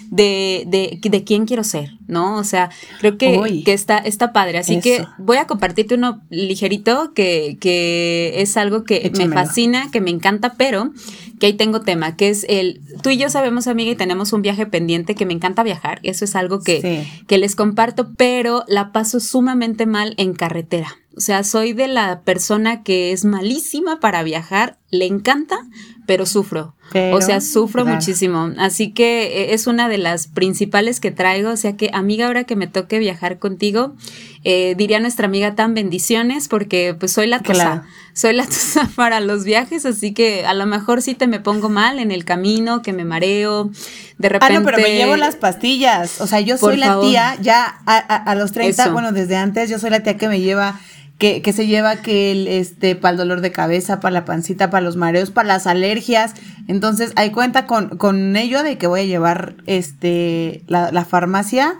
de, 0.09 0.63
de, 0.67 0.99
de 1.01 1.23
quién 1.23 1.45
quiero 1.45 1.63
ser, 1.63 1.91
¿no? 2.07 2.37
O 2.37 2.43
sea, 2.43 2.69
creo 2.99 3.17
que, 3.17 3.63
que 3.65 3.73
está, 3.73 3.97
está 3.97 4.31
padre, 4.31 4.57
así 4.57 4.79
que 4.79 5.05
voy 5.17 5.37
a 5.37 5.47
compartirte 5.47 5.95
uno 5.95 6.21
ligerito 6.29 7.13
que, 7.13 7.57
que 7.59 8.35
es 8.37 8.55
algo 8.57 8.83
que 8.83 9.11
me 9.15 9.27
fascina, 9.27 9.89
que 9.91 10.01
me 10.01 10.11
encanta, 10.11 10.53
pero 10.57 10.91
que 11.39 11.47
ahí 11.47 11.53
tengo 11.53 11.81
tema, 11.81 12.15
que 12.15 12.29
es 12.29 12.45
el, 12.49 12.81
tú 13.01 13.09
y 13.09 13.17
yo 13.17 13.29
sabemos, 13.29 13.67
amiga, 13.67 13.91
y 13.91 13.95
tenemos 13.95 14.33
un 14.33 14.41
viaje 14.41 14.65
pendiente 14.65 15.15
que 15.15 15.25
me 15.25 15.33
encanta 15.33 15.63
viajar, 15.63 15.99
eso 16.03 16.25
es 16.25 16.35
algo 16.35 16.61
que, 16.61 17.05
que 17.27 17.37
les 17.37 17.55
comparto, 17.55 18.11
pero 18.17 18.63
la 18.67 18.91
paso 18.91 19.19
sumamente 19.19 19.85
mal 19.85 20.13
en 20.17 20.33
carretera. 20.33 20.95
O 21.15 21.19
sea, 21.19 21.43
soy 21.43 21.73
de 21.73 21.87
la 21.87 22.21
persona 22.21 22.83
que 22.83 23.11
es 23.11 23.25
malísima 23.25 23.99
para 23.99 24.21
viajar, 24.21 24.77
le 24.91 25.05
encanta, 25.05 25.57
pero 26.05 26.25
sufro. 26.27 26.75
O 26.93 27.21
sea, 27.21 27.41
sufro 27.41 27.85
muchísimo. 27.85 28.51
Así 28.57 28.91
que 28.91 29.23
eh, 29.23 29.53
es 29.53 29.67
una 29.67 29.89
de 29.89 29.97
las 29.97 30.27
principales 30.27 30.99
que 30.99 31.11
traigo. 31.11 31.51
O 31.51 31.57
sea 31.57 31.75
que, 31.75 31.89
amiga, 31.93 32.27
ahora 32.27 32.43
que 32.45 32.55
me 32.55 32.67
toque 32.67 32.99
viajar 32.99 33.39
contigo, 33.39 33.95
eh, 34.43 34.75
diría 34.77 34.99
nuestra 34.99 35.27
amiga 35.27 35.55
tan 35.55 35.73
bendiciones 35.73 36.47
porque 36.47 36.95
pues 36.97 37.11
soy 37.11 37.27
la 37.27 37.41
tosa. 37.41 37.85
Soy 38.13 38.33
la 38.33 38.45
tosa 38.47 38.89
para 38.95 39.19
los 39.19 39.43
viajes, 39.43 39.85
así 39.85 40.13
que 40.13 40.45
a 40.45 40.53
lo 40.53 40.65
mejor 40.65 41.01
sí 41.01 41.13
te 41.13 41.27
me 41.27 41.39
pongo 41.39 41.69
mal 41.69 41.99
en 41.99 42.11
el 42.11 42.25
camino, 42.25 42.81
que 42.81 42.93
me 42.93 43.05
mareo, 43.05 43.69
de 44.17 44.29
repente... 44.29 44.55
Ah, 44.55 44.59
no, 44.59 44.65
pero 44.65 44.77
me 44.77 44.95
llevo 44.95 45.15
las 45.17 45.35
pastillas. 45.35 46.21
O 46.21 46.27
sea, 46.27 46.39
yo 46.39 46.57
soy 46.57 46.77
la 46.77 46.99
tía, 46.99 47.37
ya 47.41 47.79
a, 47.85 48.35
los 48.35 48.51
30, 48.53 48.89
bueno, 48.89 49.11
desde 49.11 49.35
antes, 49.35 49.69
yo 49.69 49.77
soy 49.77 49.89
la 49.89 50.01
tía 50.01 50.17
que 50.17 50.27
me 50.27 50.39
lleva 50.39 50.79
que, 51.17 51.41
que, 51.41 51.53
se 51.53 51.67
lleva 51.67 51.97
que 51.97 52.31
el, 52.31 52.47
este, 52.47 52.95
para 52.95 53.11
el 53.11 53.17
dolor 53.17 53.41
de 53.41 53.51
cabeza, 53.51 53.99
para 53.99 54.13
la 54.13 54.25
pancita, 54.25 54.69
para 54.69 54.83
los 54.83 54.95
mareos, 54.95 55.31
para 55.31 55.47
las 55.47 55.67
alergias. 55.67 56.33
Entonces, 56.67 57.13
hay 57.15 57.31
cuenta 57.31 57.65
con, 57.65 57.97
con 57.97 58.35
ello 58.35 58.63
de 58.63 58.77
que 58.77 58.87
voy 58.87 59.01
a 59.01 59.05
llevar 59.05 59.55
este, 59.65 60.63
la, 60.67 60.91
la 60.91 61.05
farmacia 61.05 61.75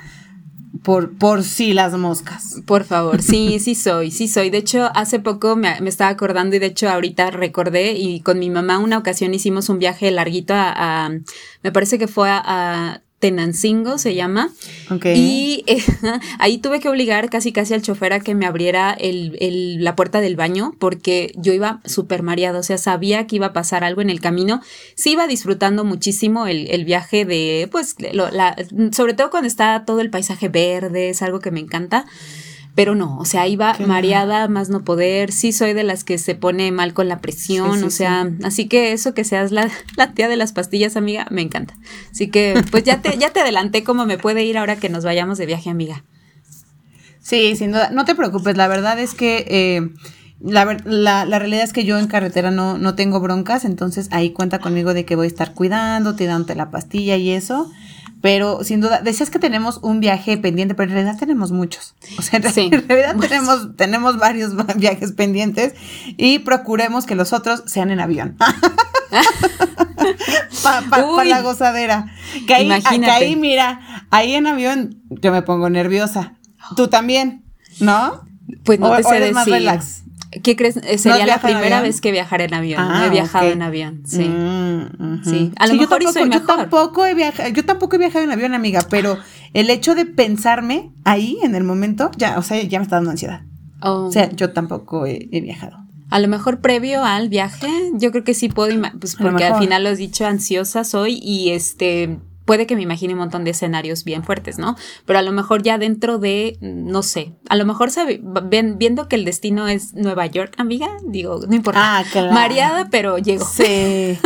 por, 0.84 1.18
por 1.18 1.44
sí 1.44 1.74
las 1.74 1.94
moscas. 1.94 2.62
Por 2.66 2.84
favor, 2.84 3.22
sí, 3.22 3.60
sí 3.60 3.76
soy, 3.76 4.12
sí 4.12 4.28
soy. 4.28 4.50
De 4.50 4.58
hecho, 4.58 4.90
hace 4.96 5.20
poco 5.20 5.56
me, 5.56 5.80
me, 5.82 5.90
estaba 5.90 6.10
acordando 6.10 6.56
y 6.56 6.60
de 6.60 6.68
hecho 6.68 6.90
ahorita 6.90 7.32
recordé 7.32 7.94
y 7.94 8.22
con 8.22 8.40
mi 8.40 8.50
mamá 8.50 8.80
una 8.80 8.98
ocasión 8.98 9.34
hicimos 9.34 9.70
un 9.70 9.80
viaje 9.80 10.10
larguito 10.12 10.54
a, 10.56 11.10
me 11.64 11.72
parece 11.72 12.00
que 12.00 12.08
fue 12.08 12.30
a 12.32 13.02
Tenancingo 13.20 13.98
se 13.98 14.14
llama. 14.14 14.52
Y 15.04 15.64
eh, 15.68 15.84
ahí 16.40 16.60
tuve 16.60 16.80
que 16.80 16.90
obligar 16.90 17.30
casi 17.30 17.52
casi 17.52 17.74
al 17.74 17.82
chofer 17.82 18.14
a 18.14 18.20
que 18.20 18.36
me 18.36 18.46
abriera 18.46 18.92
el, 18.92 19.84
la 19.84 19.96
puerta 19.96 20.22
del 20.22 20.36
baño 20.36 20.76
porque 20.78 21.32
yo 21.36 21.52
iba 21.54 21.82
súper 21.86 22.22
mareado, 22.22 22.60
o 22.60 22.64
sea, 22.64 22.78
sabía 22.78 23.26
que 23.26 23.38
iba 23.38 23.48
a 23.48 23.54
pasar 23.54 23.84
algo 23.84 24.02
en 24.02 24.10
el 24.10 24.22
camino. 24.22 24.62
Sí 24.96 25.12
iba 25.12 25.28
disfrutando 25.28 25.84
muchísimo 25.84 26.48
el, 26.48 26.70
el 26.70 26.86
viaje 26.86 27.26
de, 27.26 27.68
pues, 27.72 27.96
la, 28.00 28.56
sobre 28.92 29.14
todo 29.14 29.32
cuando 29.32 29.48
está 29.48 29.84
todo 29.86 30.00
el 30.02 30.10
paisaje 30.10 30.50
verde, 30.50 31.10
es 31.10 31.22
algo 31.22 31.40
que 31.40 31.52
me 31.52 31.60
encanta 31.60 32.06
pero 32.78 32.94
no, 32.94 33.18
o 33.18 33.26
sea, 33.26 33.48
iba 33.48 33.76
mareada, 33.88 34.48
más 34.48 34.70
no 34.70 34.84
poder, 34.84 35.32
sí 35.32 35.52
soy 35.52 35.74
de 35.74 35.82
las 35.82 36.04
que 36.04 36.20
se 36.20 36.36
pone 36.36 36.72
mal 36.72 36.94
con 36.94 37.08
la 37.08 37.22
presión, 37.22 37.84
o 37.84 37.90
sea, 37.90 38.30
así 38.44 38.68
que 38.68 38.92
eso 38.92 39.16
que 39.16 39.24
seas 39.24 39.52
la, 39.52 39.68
la, 39.98 40.14
tía 40.14 40.28
de 40.28 40.38
las 40.38 40.54
pastillas, 40.54 40.96
amiga, 40.96 41.26
me 41.32 41.42
encanta. 41.42 41.74
Así 42.12 42.28
que, 42.28 42.64
pues 42.70 42.84
ya 42.84 43.02
te, 43.02 43.18
ya 43.18 43.32
te 43.32 43.40
adelanté 43.40 43.84
cómo 43.84 44.06
me 44.06 44.20
puede 44.20 44.44
ir 44.44 44.60
ahora 44.60 44.76
que 44.76 44.90
nos 44.90 45.04
vayamos 45.04 45.40
de 45.40 45.48
viaje, 45.48 45.72
amiga. 45.72 46.04
Sí, 47.20 47.56
sin 47.56 47.72
duda, 47.72 47.90
no 47.90 48.06
te 48.06 48.14
preocupes, 48.14 48.56
la 48.58 48.68
verdad 48.68 49.00
es 49.00 49.16
que... 49.16 49.46
Eh, 49.50 49.90
la, 50.40 50.78
la, 50.86 51.26
la, 51.26 51.40
realidad 51.40 51.64
es 51.64 51.74
que 51.74 51.84
yo 51.84 51.98
en 51.98 52.06
carretera 52.06 52.52
no, 52.52 52.78
no 52.78 52.94
tengo 52.94 53.20
broncas, 53.20 53.66
entonces 53.66 54.08
ahí 54.12 54.34
cuenta 54.34 54.60
conmigo 54.60 54.94
de 54.94 55.04
que 55.04 55.16
voy 55.16 55.26
a 55.26 55.30
estar 55.30 55.56
cuidándote, 55.56 56.28
dándote 56.28 56.54
la 56.54 56.70
pastilla 56.70 57.16
y 57.16 57.32
eso. 57.32 57.72
Pero 58.22 58.64
sin 58.64 58.82
duda, 58.82 59.02
decías 59.02 59.30
que 59.30 59.40
tenemos 59.40 59.80
un 59.84 60.00
viaje 60.00 60.38
pendiente, 60.38 60.74
pero 60.76 60.90
en 60.90 60.96
realidad 60.96 61.18
tenemos 61.20 61.52
muchos. 61.52 61.96
O 62.18 62.22
sea, 62.22 62.40
en, 62.40 62.44
realidad 62.88 63.16
tenemos, 63.20 63.76
tenemos 63.76 64.18
varios 64.18 64.54
viajes 64.78 65.12
pendientes 65.12 65.74
y 66.18 66.40
procuremos 66.40 67.06
que 67.06 67.16
los 67.16 67.34
otros 67.34 67.64
sean 67.68 67.92
en 67.92 68.00
avión. 68.00 68.38
Para 70.64 71.24
la 71.24 71.42
gozadera. 71.42 72.08
Que 72.48 72.56
ahí, 72.56 72.68
que 72.68 73.06
ahí, 73.10 73.36
mira, 73.36 74.08
ahí 74.10 74.34
en 74.34 74.48
avión 74.48 75.02
yo 75.10 75.32
me 75.32 75.42
pongo 75.42 75.70
nerviosa. 75.70 76.34
Tú 76.76 76.88
también, 76.88 77.46
¿no? 77.80 78.22
Pues 78.64 78.80
no 78.80 78.96
te 78.96 79.04
sé 79.04 79.20
decir. 79.20 79.34
más 79.34 79.48
relax. 79.48 80.04
¿Qué 80.44 80.56
crees? 80.56 80.78
Eh, 80.78 80.98
sería 80.98 81.26
la 81.26 81.40
primera 81.40 81.82
vez 81.82 82.02
que 82.02 82.12
viajaré 82.12 82.46
en 82.46 82.54
avión. 82.54 82.88
no 82.88 83.04
he 83.04 83.08
ah, 83.08 83.10
viajado 83.10 83.50
en 83.50 83.62
avión, 83.62 84.04
sí. 84.06 84.28
Mm, 84.28 85.24
sí. 85.24 85.52
A 85.58 85.68
lo 85.68 85.76
mejor 85.76 86.02
yo 86.02 86.12
tampoco, 86.12 86.34
Yo 86.34 86.46
tampoco, 86.46 87.06
he 87.06 87.14
viajado, 87.14 87.50
yo 87.50 87.66
tampoco 87.66 87.96
he 87.96 88.00
viajado 88.00 88.26
en 88.26 88.32
avión, 88.32 88.54
amiga, 88.54 88.82
pero 88.90 89.18
el 89.54 89.70
hecho 89.70 89.96
de 89.96 90.06
pensarme 90.06 90.92
ahí 91.06 91.38
en 91.44 91.56
el 91.56 91.64
momento, 91.64 92.12
ya, 92.18 92.38
o 92.38 92.42
sea, 92.42 92.62
ya 92.62 92.80
me 92.80 92.84
está 92.84 92.98
dando 92.98 93.12
ansiedad. 93.12 93.42
Oh. 93.82 94.08
O 94.08 94.12
sea, 94.12 94.30
yo 94.32 94.52
tampoco 94.52 95.06
he, 95.06 95.28
viajado. 95.32 95.78
A 96.10 96.20
lo 96.20 96.28
mejor 96.28 96.62
previo 96.62 97.04
al 97.04 97.30
viaje, 97.30 97.68
yo 97.94 98.12
creo 98.12 98.24
que 98.24 98.34
sí 98.34 98.50
puedo, 98.50 98.74
pues 99.00 99.16
porque 99.16 99.46
al 99.46 99.60
final 99.60 99.84
lo 99.84 99.90
has 99.90 99.98
dicho, 99.98 100.26
ansiosa 100.26 100.84
soy 100.84 101.20
y 101.22 101.52
este 101.52 102.20
puede 102.48 102.66
que 102.66 102.76
me 102.76 102.82
imagine 102.82 103.14
un 103.14 103.20
montón 103.20 103.44
de 103.44 103.52
escenarios 103.52 104.06
bien 104.06 104.24
fuertes, 104.24 104.58
¿no? 104.58 104.76
Pero 105.06 105.20
a 105.20 105.22
lo 105.22 105.32
mejor 105.34 105.62
ya 105.62 105.78
dentro 105.78 106.18
de, 106.18 106.58
no 106.62 107.04
sé, 107.04 107.34
a 107.50 107.56
lo 107.58 107.66
mejor 107.66 107.92
sabe, 107.92 108.22
viendo 108.78 109.08
que 109.08 109.18
el 109.18 109.26
destino 109.26 109.68
es 109.68 109.94
Nueva 109.94 110.26
York, 110.26 110.54
amiga, 110.58 110.88
digo, 111.06 111.42
no 111.48 111.54
importa. 111.54 112.00
Ah, 112.00 112.04
claro. 112.10 112.32
Mareada, 112.32 112.88
pero 112.90 113.18
llego. 113.18 113.46
Sí, 113.46 114.18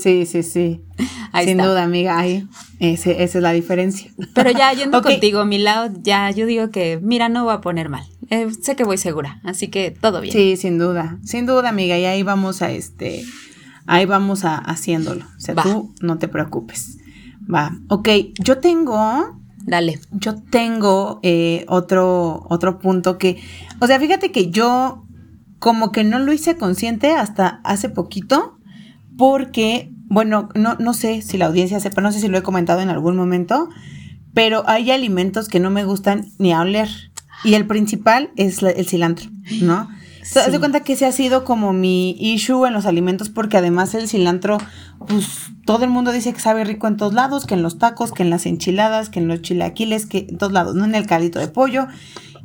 sí, 0.00 0.26
sí, 0.26 0.42
sí. 0.42 0.82
Sin 1.44 1.56
duda, 1.56 1.82
amiga, 1.82 2.18
ahí, 2.18 2.46
esa 2.78 3.10
es 3.10 3.34
la 3.36 3.52
diferencia. 3.52 4.12
Pero 4.34 4.50
ya 4.50 4.72
yendo 4.74 5.00
contigo, 5.02 5.44
mi 5.46 5.56
lado, 5.56 5.90
ya 6.02 6.30
yo 6.30 6.44
digo 6.44 6.70
que, 6.70 7.00
mira, 7.02 7.30
no 7.30 7.44
voy 7.44 7.54
a 7.54 7.62
poner 7.62 7.88
mal. 7.88 8.04
Eh, 8.28 8.48
sé 8.60 8.76
que 8.76 8.84
voy 8.84 8.98
segura, 8.98 9.40
así 9.44 9.68
que 9.68 9.90
todo 9.90 10.20
bien. 10.20 10.34
Sí, 10.34 10.56
sin 10.58 10.78
duda, 10.78 11.18
sin 11.24 11.46
duda, 11.46 11.70
amiga, 11.70 11.98
y 11.98 12.04
ahí 12.04 12.22
vamos 12.22 12.60
a 12.60 12.70
este, 12.70 13.24
ahí 13.86 14.04
vamos 14.04 14.44
a 14.44 14.56
haciéndolo. 14.56 15.24
O 15.24 15.40
sea, 15.40 15.54
tú 15.54 15.94
no 16.02 16.18
te 16.18 16.28
preocupes. 16.28 16.98
Va, 17.52 17.78
ok, 17.88 18.08
yo 18.44 18.58
tengo... 18.58 19.38
Dale. 19.64 20.00
Yo 20.10 20.34
tengo 20.42 21.20
eh, 21.22 21.64
otro, 21.68 22.46
otro 22.50 22.80
punto 22.80 23.16
que, 23.16 23.40
o 23.80 23.86
sea, 23.86 24.00
fíjate 24.00 24.32
que 24.32 24.50
yo 24.50 25.06
como 25.60 25.92
que 25.92 26.02
no 26.02 26.18
lo 26.18 26.32
hice 26.32 26.56
consciente 26.56 27.12
hasta 27.12 27.60
hace 27.62 27.88
poquito, 27.88 28.58
porque, 29.16 29.92
bueno, 30.06 30.48
no, 30.56 30.74
no 30.80 30.92
sé 30.94 31.22
si 31.22 31.38
la 31.38 31.46
audiencia 31.46 31.78
sepa, 31.78 32.00
no 32.02 32.10
sé 32.10 32.18
si 32.18 32.26
lo 32.26 32.36
he 32.36 32.42
comentado 32.42 32.80
en 32.80 32.88
algún 32.88 33.14
momento, 33.14 33.68
pero 34.34 34.64
hay 34.66 34.90
alimentos 34.90 35.46
que 35.46 35.60
no 35.60 35.70
me 35.70 35.84
gustan 35.84 36.26
ni 36.38 36.52
a 36.52 36.62
oler. 36.62 36.88
Y 37.44 37.54
el 37.54 37.66
principal 37.66 38.30
es 38.36 38.62
el 38.62 38.86
cilantro, 38.88 39.30
¿no? 39.60 39.88
Sí. 40.22 40.34
Te 40.34 40.50
das 40.50 40.58
cuenta 40.58 40.80
que 40.80 40.92
ese 40.92 41.04
ha 41.04 41.12
sido 41.12 41.44
como 41.44 41.72
mi 41.72 42.16
issue 42.18 42.66
en 42.66 42.72
los 42.72 42.86
alimentos 42.86 43.28
porque 43.28 43.56
además 43.56 43.94
el 43.94 44.08
cilantro, 44.08 44.58
pues 44.98 45.50
todo 45.64 45.84
el 45.84 45.90
mundo 45.90 46.12
dice 46.12 46.32
que 46.32 46.40
sabe 46.40 46.64
rico 46.64 46.86
en 46.86 46.96
todos 46.96 47.12
lados, 47.12 47.44
que 47.44 47.54
en 47.54 47.62
los 47.62 47.78
tacos, 47.78 48.12
que 48.12 48.22
en 48.22 48.30
las 48.30 48.46
enchiladas, 48.46 49.08
que 49.08 49.18
en 49.18 49.28
los 49.28 49.42
chilaquiles, 49.42 50.06
que 50.06 50.26
en 50.28 50.38
todos 50.38 50.52
lados, 50.52 50.76
no 50.76 50.84
en 50.84 50.94
el 50.94 51.06
caldito 51.06 51.40
de 51.40 51.48
pollo. 51.48 51.88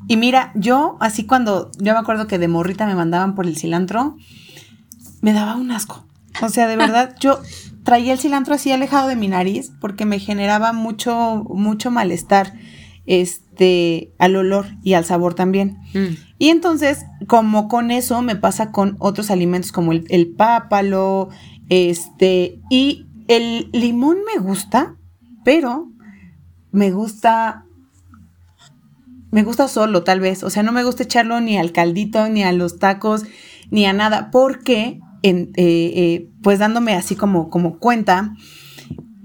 Y 0.08 0.18
mira, 0.18 0.52
yo 0.56 0.98
así 1.00 1.26
cuando, 1.26 1.72
yo 1.78 1.94
me 1.94 2.00
acuerdo 2.00 2.28
que 2.28 2.40
de 2.40 2.48
morrita 2.48 2.86
me 2.88 2.96
mandaban 2.96 3.36
por 3.36 3.46
el 3.46 3.58
cilantro, 3.58 4.16
me 5.22 5.34
daba 5.34 5.56
un 5.56 5.72
asco. 5.72 6.04
O 6.42 6.50
sea, 6.50 6.68
de 6.68 6.76
verdad, 6.78 7.16
yo 7.20 7.40
traía 7.84 8.14
el 8.14 8.20
cilantro 8.20 8.56
así 8.56 8.72
alejado 8.72 9.08
de 9.08 9.16
mi 9.16 9.28
nariz 9.28 9.72
porque 9.80 10.06
me 10.06 10.20
generaba 10.20 10.74
mucho, 10.74 11.46
mucho 11.50 11.92
malestar 11.92 12.54
este, 13.06 13.47
al 14.20 14.36
olor 14.36 14.66
y 14.84 14.94
al 14.94 15.06
sabor 15.06 15.34
también. 15.34 15.78
Mm. 15.94 16.16
Y 16.38 16.50
entonces, 16.50 17.06
como 17.28 17.68
con 17.68 17.92
eso 17.92 18.22
me 18.22 18.36
pasa 18.36 18.72
con 18.72 18.96
otros 19.00 19.32
alimentos 19.32 19.72
como 19.72 19.92
el, 19.92 20.06
el 20.10 20.28
pápalo, 20.28 21.30
este, 21.70 22.62
y 22.70 23.06
el 23.28 23.70
limón 23.74 24.18
me 24.34 24.42
gusta, 24.42 24.96
pero 25.44 25.90
me 26.72 26.92
gusta, 26.92 27.66
me 29.32 29.44
gusta 29.44 29.68
solo 29.68 30.04
tal 30.04 30.20
vez, 30.20 30.44
o 30.44 30.50
sea, 30.50 30.64
no 30.64 30.72
me 30.72 30.84
gusta 30.84 31.04
echarlo 31.04 31.40
ni 31.42 31.58
al 31.58 31.72
caldito, 31.72 32.30
ni 32.30 32.44
a 32.44 32.52
los 32.52 32.80
tacos, 32.80 33.26
ni 33.70 33.86
a 33.86 33.94
nada, 33.94 34.30
porque, 34.32 35.00
en, 35.24 35.52
eh, 35.56 35.92
eh, 35.96 36.30
pues 36.42 36.60
dándome 36.60 36.94
así 36.94 37.16
como, 37.16 37.50
como 37.50 37.80
cuenta, 37.80 38.34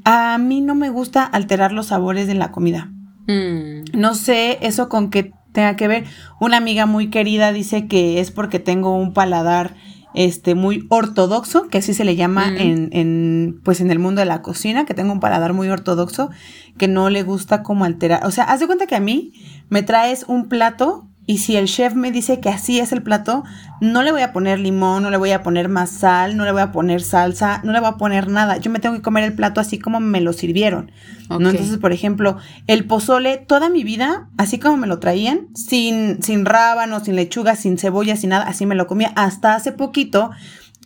a 0.05 0.39
mí 0.39 0.61
no 0.61 0.75
me 0.75 0.91
gusta 0.91 1.25
alterar 1.25 1.73
los 1.73 1.87
sabores 1.87 2.27
de 2.27 2.35
la 2.35 2.51
comida. 2.51 2.91
Mm. 3.27 3.99
No 3.99 4.15
sé 4.15 4.59
eso 4.63 4.89
con 4.89 5.11
qué 5.11 5.33
tenga 5.53 5.77
que 5.77 5.89
ver. 5.89 6.05
Una 6.41 6.57
amiga 6.57 6.87
muy 6.87 7.11
querida 7.11 7.53
dice 7.53 7.87
que 7.87 8.21
es 8.21 8.31
porque 8.31 8.59
tengo 8.59 8.97
un 8.97 9.13
paladar 9.13 9.75
este 10.15 10.55
muy 10.55 10.87
ortodoxo, 10.91 11.69
que 11.69 11.79
así 11.79 11.95
se 11.95 12.05
le 12.05 12.17
llama 12.17 12.51
mm. 12.51 12.57
en, 12.57 12.89
en, 12.93 13.61
pues 13.65 13.81
en 13.81 13.91
el 13.91 13.99
mundo 13.99 14.21
de 14.21 14.27
la 14.27 14.43
cocina, 14.43 14.85
que 14.85 14.95
tengo 14.95 15.13
un 15.13 15.21
paladar 15.21 15.53
muy 15.53 15.69
ortodoxo, 15.69 16.31
que 16.79 16.89
no 16.89 17.11
le 17.11 17.23
gusta 17.23 17.63
como 17.63 17.85
alterar. 17.85 18.27
O 18.27 18.31
sea, 18.31 18.45
haz 18.45 18.61
de 18.61 18.67
cuenta 18.67 18.87
que 18.87 18.97
a 18.97 19.01
mí 19.01 19.33
me 19.69 19.83
traes 19.83 20.25
un 20.29 20.49
plato 20.49 21.09
y 21.25 21.39
si 21.39 21.57
el 21.57 21.67
chef 21.67 21.95
me 21.95 22.11
dice 22.11 22.41
que 22.41 22.49
así 22.49 22.81
es 22.81 22.91
el 22.91 23.03
plato, 23.03 23.45
no 23.81 24.03
le 24.03 24.11
voy 24.11 24.23
a 24.23 24.33
poner 24.33 24.59
limón, 24.59 25.05
no 25.05 25.11
le 25.11 25.17
voy 25.17 25.31
a 25.31 25.43
poner 25.43 25.69
más 25.69 25.91
sal, 25.91 26.37
no 26.37 26.45
le 26.45 26.51
voy 26.51 26.63
a 26.63 26.73
poner 26.73 27.01
salsa, 27.01 27.61
no 27.63 27.73
le 27.73 27.79
voy 27.79 27.91
a 27.91 27.97
poner 27.97 28.29
nada. 28.29 28.57
Yo 28.57 28.73
me 28.73 28.81
tengo 28.81 28.97
que 28.97 29.03
comer 29.03 29.23
el 29.23 29.33
plato 29.33 29.61
así 29.61 29.79
como 29.79 30.01
me 30.01 30.21
lo 30.21 30.33
sirvieron. 30.33 30.91
¿no? 31.29 31.51
Entonces, 31.51 31.79
por 31.79 31.93
ejemplo, 31.93 32.39
el 32.67 32.85
pozole, 32.87 33.39
toda 33.39 33.71
mi 33.71 33.85
vida, 33.85 34.29
así 34.37 34.59
como 34.59 34.77
me 34.77 34.89
lo 34.89 34.99
traían, 34.99 35.47
sin, 35.55 36.23
sin 36.23 36.45
rábano, 36.45 37.01
sin 37.05 37.15
lechuga, 37.15 37.55
sin 37.55 37.79
cebolla, 37.79 38.17
sin 38.17 38.31
nada, 38.31 38.45
así 38.45 38.67
me 38.67 38.75
lo 38.75 38.89
comía. 38.89 39.13
Hasta 39.15 39.55
hace 39.55 39.71
poquito 39.71 40.33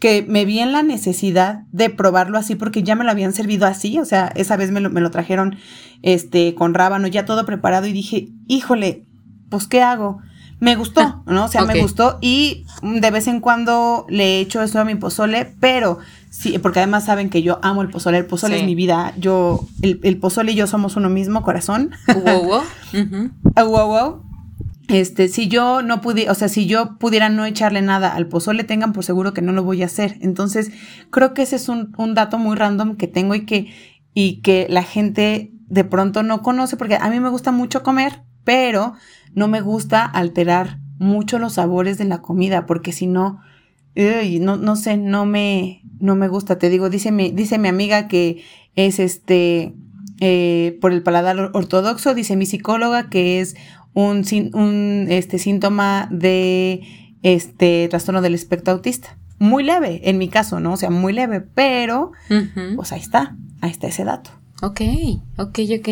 que 0.00 0.24
me 0.28 0.44
vi 0.44 0.58
en 0.58 0.72
la 0.72 0.82
necesidad 0.82 1.62
de 1.72 1.88
probarlo 1.88 2.36
así 2.36 2.54
porque 2.54 2.82
ya 2.82 2.94
me 2.94 3.04
lo 3.04 3.10
habían 3.10 3.32
servido 3.32 3.66
así, 3.66 3.98
o 3.98 4.04
sea, 4.04 4.30
esa 4.34 4.56
vez 4.58 4.70
me 4.70 4.80
lo, 4.80 4.90
me 4.90 5.00
lo 5.00 5.10
trajeron 5.10 5.56
este, 6.02 6.54
con 6.54 6.74
rábano, 6.74 7.08
ya 7.08 7.24
todo 7.24 7.46
preparado 7.46 7.86
y 7.86 7.92
dije, 7.92 8.28
híjole, 8.46 9.05
pues 9.48 9.66
¿qué 9.66 9.82
hago? 9.82 10.20
me 10.58 10.74
gustó, 10.74 11.22
¿no? 11.26 11.44
O 11.44 11.48
sea, 11.48 11.64
me 11.64 11.80
gustó 11.80 12.18
y 12.22 12.64
de 12.82 13.10
vez 13.10 13.26
en 13.26 13.40
cuando 13.40 14.06
le 14.08 14.40
echo 14.40 14.62
eso 14.62 14.80
a 14.80 14.84
mi 14.84 14.94
pozole, 14.94 15.54
pero 15.60 15.98
sí, 16.30 16.58
porque 16.58 16.78
además 16.78 17.04
saben 17.04 17.28
que 17.28 17.42
yo 17.42 17.58
amo 17.62 17.82
el 17.82 17.90
pozole, 17.90 18.18
el 18.18 18.26
pozole 18.26 18.58
es 18.58 18.64
mi 18.64 18.74
vida, 18.74 19.12
yo, 19.18 19.66
el, 19.82 20.18
pozole 20.18 20.52
y 20.52 20.54
yo 20.54 20.66
somos 20.66 20.96
uno 20.96 21.10
mismo, 21.10 21.42
corazón. 21.42 21.90
Wow, 22.06 22.62
wow. 23.54 23.66
wow, 23.66 24.22
Este, 24.88 25.28
si 25.28 25.48
yo 25.48 25.82
no 25.82 26.00
pudiera, 26.00 26.32
o 26.32 26.34
sea, 26.34 26.48
si 26.48 26.66
yo 26.66 26.96
pudiera 26.96 27.28
no 27.28 27.44
echarle 27.44 27.82
nada 27.82 28.14
al 28.14 28.26
pozole, 28.26 28.64
tengan 28.64 28.94
por 28.94 29.04
seguro 29.04 29.34
que 29.34 29.42
no 29.42 29.52
lo 29.52 29.62
voy 29.62 29.82
a 29.82 29.86
hacer. 29.86 30.16
Entonces, 30.22 30.70
creo 31.10 31.34
que 31.34 31.42
ese 31.42 31.56
es 31.56 31.68
un, 31.68 31.92
un 31.98 32.14
dato 32.14 32.38
muy 32.38 32.56
random 32.56 32.96
que 32.96 33.08
tengo 33.08 33.34
y 33.34 33.44
que, 33.44 33.70
y 34.14 34.40
que 34.40 34.66
la 34.70 34.84
gente 34.84 35.52
de 35.68 35.84
pronto 35.84 36.22
no 36.22 36.40
conoce, 36.40 36.78
porque 36.78 36.96
a 36.96 37.10
mí 37.10 37.20
me 37.20 37.28
gusta 37.28 37.52
mucho 37.52 37.82
comer, 37.82 38.22
pero 38.46 38.94
no 39.34 39.48
me 39.48 39.60
gusta 39.60 40.04
alterar 40.04 40.78
mucho 40.98 41.38
los 41.38 41.54
sabores 41.54 41.98
de 41.98 42.06
la 42.06 42.22
comida, 42.22 42.64
porque 42.64 42.92
si 42.92 43.08
no, 43.08 43.40
no, 43.96 44.56
no 44.56 44.76
sé, 44.76 44.96
no 44.96 45.26
me, 45.26 45.82
no 45.98 46.14
me 46.14 46.28
gusta. 46.28 46.56
Te 46.56 46.70
digo, 46.70 46.88
dice 46.88 47.10
mi, 47.10 47.32
dice 47.32 47.58
mi 47.58 47.68
amiga 47.68 48.06
que 48.06 48.44
es 48.76 49.00
este, 49.00 49.74
eh, 50.20 50.78
por 50.80 50.92
el 50.92 51.02
paladar 51.02 51.50
ortodoxo, 51.54 52.14
dice 52.14 52.36
mi 52.36 52.46
psicóloga 52.46 53.10
que 53.10 53.40
es 53.40 53.56
un, 53.94 54.24
un 54.54 55.06
este, 55.10 55.38
síntoma 55.38 56.08
de 56.12 56.82
este 57.22 57.88
trastorno 57.88 58.22
del 58.22 58.34
espectro 58.34 58.74
autista. 58.74 59.18
Muy 59.38 59.64
leve, 59.64 60.08
en 60.08 60.18
mi 60.18 60.28
caso, 60.28 60.60
¿no? 60.60 60.74
O 60.74 60.76
sea, 60.76 60.88
muy 60.90 61.12
leve, 61.12 61.40
pero 61.40 62.12
pues 62.76 62.92
ahí 62.92 63.00
está, 63.00 63.36
ahí 63.60 63.72
está 63.72 63.88
ese 63.88 64.04
dato. 64.04 64.30
Ok, 64.62 64.80
ok, 65.36 65.58
ok. 65.78 65.88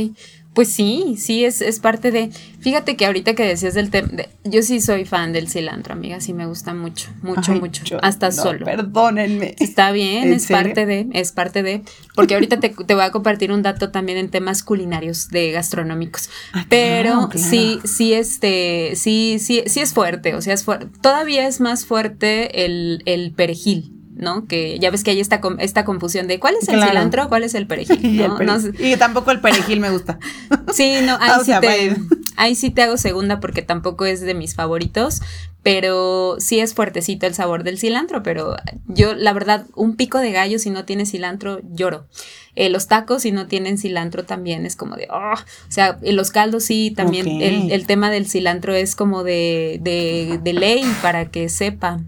Pues 0.55 0.69
sí, 0.73 1.17
sí, 1.19 1.45
es, 1.45 1.61
es 1.61 1.81
parte 1.81 2.13
de... 2.13 2.31
Fíjate 2.61 2.97
que 2.97 3.07
ahorita 3.07 3.35
que 3.35 3.45
decías 3.45 3.75
del 3.75 3.91
tema... 3.91 4.09
yo 4.45 4.63
sí 4.63 4.81
soy 4.81 5.05
fan 5.05 5.33
del 5.33 5.49
cilantro, 5.49 5.95
amiga, 5.95 6.21
sí 6.21 6.33
me 6.33 6.47
gusta 6.47 6.73
mucho, 6.75 7.11
mucho, 7.23 7.53
mucho. 7.55 7.99
hasta 8.03 8.31
solo. 8.31 8.65
Perdónenme. 8.65 9.57
Está 9.59 9.91
bien, 9.91 10.33
es 10.33 10.47
parte 10.47 10.87
de, 10.87 11.09
es 11.13 11.33
parte 11.33 11.65
de... 11.65 11.83
Porque 12.15 12.35
ahorita 12.35 12.61
te, 12.61 12.73
voy 12.95 13.03
a 13.03 13.11
compartir 13.11 13.51
un 13.51 13.63
dato 13.63 13.91
también 13.91 14.17
en 14.17 14.31
temas 14.31 14.63
culinarios, 14.63 15.29
de 15.29 15.51
gastronómicos. 15.51 16.31
Ah, 16.53 16.65
Pero 16.69 17.29
sí, 17.35 17.81
sí, 17.83 18.15
este, 18.15 18.93
sí, 18.95 19.39
sí, 19.41 19.65
sí 19.67 19.81
es 19.81 19.93
fuerte, 19.93 20.37
o 20.37 20.41
sea, 20.41 20.55
es 20.55 20.65
todavía 21.01 21.49
es 21.49 21.61
más 21.61 21.85
fuerte 21.85 22.65
el, 22.65 23.03
el 23.07 23.33
perejil. 23.33 23.94
¿No? 24.15 24.47
Que 24.47 24.79
ya 24.79 24.91
ves 24.91 25.05
que 25.05 25.11
hay 25.11 25.21
esta, 25.21 25.41
esta 25.59 25.85
confusión 25.85 26.29
de 26.29 26.39
cuál 26.39 26.55
es 26.61 26.69
el 26.69 26.83
cilantro, 26.83 27.29
cuál 27.29 27.45
es 27.45 27.55
el 27.55 27.67
perejil. 27.67 28.01
y, 28.79 28.97
tampoco 28.97 29.31
el 29.31 29.41
perejil 29.41 29.81
me 29.81 29.91
gusta. 29.91 30.19
sí, 30.73 30.97
no, 31.05 31.17
ahí, 31.21 31.31
sí 31.45 31.53
te, 31.61 31.97
ahí 32.37 32.55
sí 32.55 32.71
te 32.71 32.83
hago 32.83 32.97
segunda 32.97 33.41
porque 33.41 33.63
tampoco 33.63 34.07
es 34.07 34.21
de 34.21 34.35
mis 34.35 34.55
favoritos, 34.55 35.21
pero 35.65 36.37
sí 36.39 36.61
es 36.61 36.75
fuertecito 36.75 37.27
el 37.27 37.35
sabor 37.35 37.65
del 37.65 37.79
cilantro, 37.79 38.23
pero 38.23 38.55
yo 38.87 39.15
la 39.15 39.33
verdad, 39.33 39.65
un 39.75 39.97
pico 39.97 40.19
de 40.19 40.31
gallo 40.31 40.59
si 40.59 40.69
no 40.69 40.85
tiene 40.85 41.07
cilantro, 41.07 41.61
lloro. 41.73 42.07
Eh, 42.55 42.69
los 42.69 42.87
tacos 42.87 43.23
si 43.23 43.33
no 43.33 43.47
tienen 43.49 43.79
cilantro 43.79 44.25
también 44.25 44.65
es 44.67 44.77
como 44.77 44.95
de, 44.95 45.09
oh, 45.11 45.33
o 45.33 45.73
sea, 45.73 45.99
los 46.03 46.31
caldos 46.31 46.65
sí, 46.65 46.93
también 46.95 47.41
el, 47.41 47.87
tema 47.87 48.11
del 48.11 48.29
cilantro 48.29 48.75
es 48.75 48.95
como 48.95 49.25
de, 49.25 49.81
de, 49.83 50.53
ley 50.53 50.85
para 51.03 51.31
que 51.31 51.49
sepa, 51.49 52.01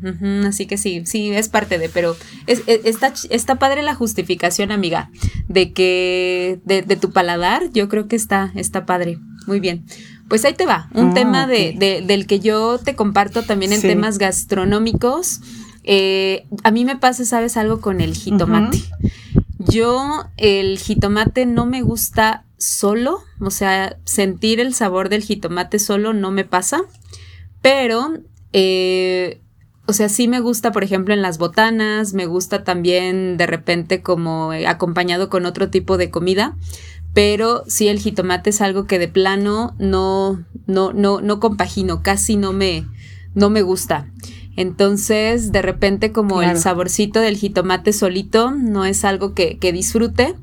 así 0.46 0.66
que 0.66 0.76
sí, 0.76 1.04
sí, 1.04 1.32
es 1.32 1.48
parte 1.48 1.78
de, 1.78 1.88
pero 1.88 2.14
es, 2.46 2.62
está, 2.66 3.12
está 3.30 3.56
padre 3.56 3.82
la 3.82 3.96
justificación, 3.96 4.70
amiga, 4.70 5.10
de 5.48 5.72
que 5.72 6.60
de, 6.64 6.82
de 6.82 6.96
tu 6.96 7.10
paladar, 7.10 7.72
yo 7.72 7.88
creo 7.88 8.06
que 8.06 8.14
está, 8.14 8.52
está 8.54 8.86
padre, 8.86 9.18
muy 9.48 9.58
bien. 9.58 9.84
Pues 10.28 10.44
ahí 10.44 10.54
te 10.54 10.66
va, 10.66 10.88
un 10.94 11.10
ah, 11.10 11.14
tema 11.14 11.46
de, 11.46 12.02
del 12.04 12.26
que 12.26 12.40
yo 12.40 12.78
te 12.78 12.96
comparto 12.96 13.42
también 13.42 13.72
en 13.72 13.80
temas 13.80 14.18
gastronómicos. 14.18 15.40
Eh, 15.84 16.46
a 16.64 16.72
mí 16.72 16.84
me 16.84 16.96
pasa, 16.96 17.24
¿sabes 17.24 17.56
algo 17.56 17.80
con 17.80 18.00
el 18.00 18.14
jitomate? 18.14 18.82
Yo, 19.58 20.24
el 20.36 20.78
jitomate 20.78 21.46
no 21.46 21.64
me 21.64 21.82
gusta 21.82 22.44
solo, 22.58 23.20
o 23.40 23.50
sea, 23.50 23.98
sentir 24.04 24.58
el 24.60 24.74
sabor 24.74 25.08
del 25.08 25.22
jitomate 25.22 25.78
solo 25.78 26.12
no 26.12 26.30
me 26.30 26.44
pasa, 26.44 26.82
pero, 27.62 28.18
eh, 28.52 29.40
o 29.86 29.92
sea, 29.92 30.08
sí 30.08 30.26
me 30.26 30.40
gusta, 30.40 30.72
por 30.72 30.82
ejemplo, 30.82 31.14
en 31.14 31.22
las 31.22 31.38
botanas, 31.38 32.14
me 32.14 32.26
gusta 32.26 32.64
también 32.64 33.36
de 33.36 33.46
repente 33.46 34.02
como 34.02 34.50
acompañado 34.66 35.28
con 35.28 35.46
otro 35.46 35.70
tipo 35.70 35.96
de 35.96 36.10
comida 36.10 36.56
pero 37.16 37.64
sí 37.66 37.88
el 37.88 37.98
jitomate 37.98 38.50
es 38.50 38.60
algo 38.60 38.86
que 38.86 38.98
de 38.98 39.08
plano 39.08 39.74
no, 39.78 40.44
no, 40.66 40.92
no, 40.92 41.22
no 41.22 41.40
compagino, 41.40 42.02
casi 42.02 42.36
no 42.36 42.52
me, 42.52 42.84
no 43.34 43.48
me 43.48 43.62
gusta. 43.62 44.12
Entonces, 44.54 45.50
de 45.50 45.62
repente, 45.62 46.12
como 46.12 46.42
el 46.42 46.58
saborcito 46.58 47.20
del 47.20 47.38
jitomate 47.38 47.94
solito 47.94 48.50
no 48.50 48.84
es 48.84 49.02
algo 49.06 49.32
que, 49.32 49.56
que 49.56 49.72
disfrute. 49.72 50.34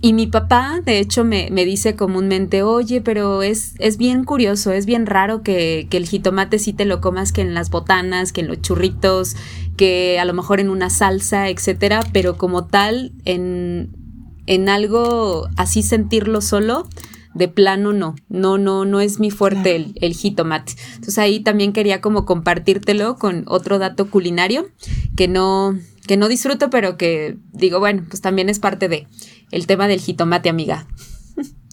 Y 0.00 0.12
mi 0.12 0.26
papá, 0.26 0.80
de 0.84 0.98
hecho, 0.98 1.22
me, 1.22 1.50
me, 1.52 1.64
dice 1.64 1.94
comúnmente, 1.94 2.64
oye, 2.64 3.00
pero 3.00 3.44
es, 3.44 3.74
es 3.78 3.96
bien 3.96 4.24
curioso, 4.24 4.72
es 4.72 4.86
bien 4.86 5.06
raro 5.06 5.44
que, 5.44 5.86
que, 5.88 5.98
el 5.98 6.06
jitomate 6.06 6.58
sí 6.58 6.72
te 6.72 6.84
lo 6.84 7.00
comas 7.00 7.30
que 7.30 7.42
en 7.42 7.54
las 7.54 7.70
botanas, 7.70 8.32
que 8.32 8.40
en 8.40 8.48
los 8.48 8.60
churritos, 8.60 9.36
que 9.76 10.18
a 10.18 10.24
lo 10.24 10.34
mejor 10.34 10.58
en 10.58 10.68
una 10.68 10.90
salsa, 10.90 11.48
etcétera, 11.48 12.00
pero 12.12 12.36
como 12.36 12.66
tal, 12.66 13.12
en, 13.24 14.07
en 14.48 14.68
algo 14.68 15.48
así 15.56 15.82
sentirlo 15.82 16.40
solo, 16.40 16.88
de 17.34 17.48
plano 17.48 17.92
no, 17.92 18.16
no, 18.28 18.56
no, 18.58 18.84
no 18.86 19.00
es 19.00 19.20
mi 19.20 19.30
fuerte 19.30 19.76
el, 19.76 19.94
el, 20.00 20.14
jitomate. 20.14 20.72
Entonces 20.94 21.18
ahí 21.18 21.40
también 21.40 21.72
quería 21.72 22.00
como 22.00 22.24
compartírtelo 22.24 23.16
con 23.16 23.44
otro 23.46 23.78
dato 23.78 24.10
culinario 24.10 24.68
que 25.16 25.28
no, 25.28 25.78
que 26.06 26.16
no 26.16 26.28
disfruto, 26.28 26.70
pero 26.70 26.96
que 26.96 27.36
digo, 27.52 27.78
bueno, 27.78 28.04
pues 28.08 28.22
también 28.22 28.48
es 28.48 28.58
parte 28.58 28.88
de 28.88 29.06
el 29.50 29.66
tema 29.66 29.86
del 29.86 30.00
jitomate, 30.00 30.48
amiga. 30.48 30.86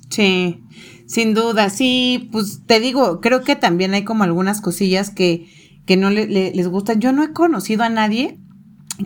Sí, 0.09 0.61
sin 1.07 1.33
duda, 1.33 1.69
sí, 1.69 2.29
pues 2.31 2.61
te 2.65 2.79
digo, 2.79 3.21
creo 3.21 3.41
que 3.41 3.55
también 3.55 3.93
hay 3.93 4.03
como 4.03 4.23
algunas 4.23 4.61
cosillas 4.61 5.09
que, 5.09 5.49
que 5.85 5.97
no 5.97 6.09
les 6.09 6.67
gustan. 6.67 6.99
Yo 6.99 7.11
no 7.11 7.23
he 7.23 7.31
conocido 7.33 7.83
a 7.83 7.89
nadie 7.89 8.37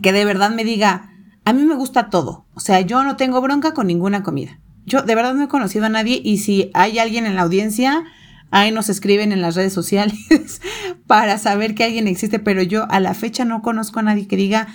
que 0.02 0.12
de 0.12 0.26
verdad 0.26 0.52
me 0.52 0.66
diga, 0.66 1.14
a 1.46 1.54
mí 1.54 1.64
me 1.64 1.76
gusta 1.76 2.10
todo. 2.10 2.46
O 2.60 2.62
sea, 2.62 2.82
yo 2.82 3.06
no 3.06 3.16
tengo 3.16 3.40
bronca 3.40 3.74
con 3.74 3.88
ninguna 3.88 4.22
comida. 4.22 4.60
Yo 4.86 5.02
de 5.02 5.16
verdad 5.16 5.34
no 5.34 5.46
he 5.46 5.48
conocido 5.48 5.86
a 5.86 5.90
nadie 5.90 6.20
y 6.22 6.40
si 6.40 6.72
hay 6.74 7.00
alguien 7.00 7.26
en 7.26 7.36
la 7.36 7.44
audiencia, 7.44 8.04
ahí 8.52 8.74
nos 8.74 8.90
escriben 8.90 9.32
en 9.32 9.40
las 9.40 9.56
redes 9.56 9.72
sociales 9.72 10.60
para 11.08 11.38
saber 11.38 11.74
que 11.74 11.86
alguien 11.86 12.06
existe, 12.06 12.38
pero 12.38 12.62
yo 12.62 12.86
a 12.92 13.00
la 13.00 13.14
fecha 13.14 13.46
no 13.46 13.62
conozco 13.62 14.00
a 14.00 14.04
nadie 14.04 14.28
que 14.28 14.36
diga, 14.36 14.68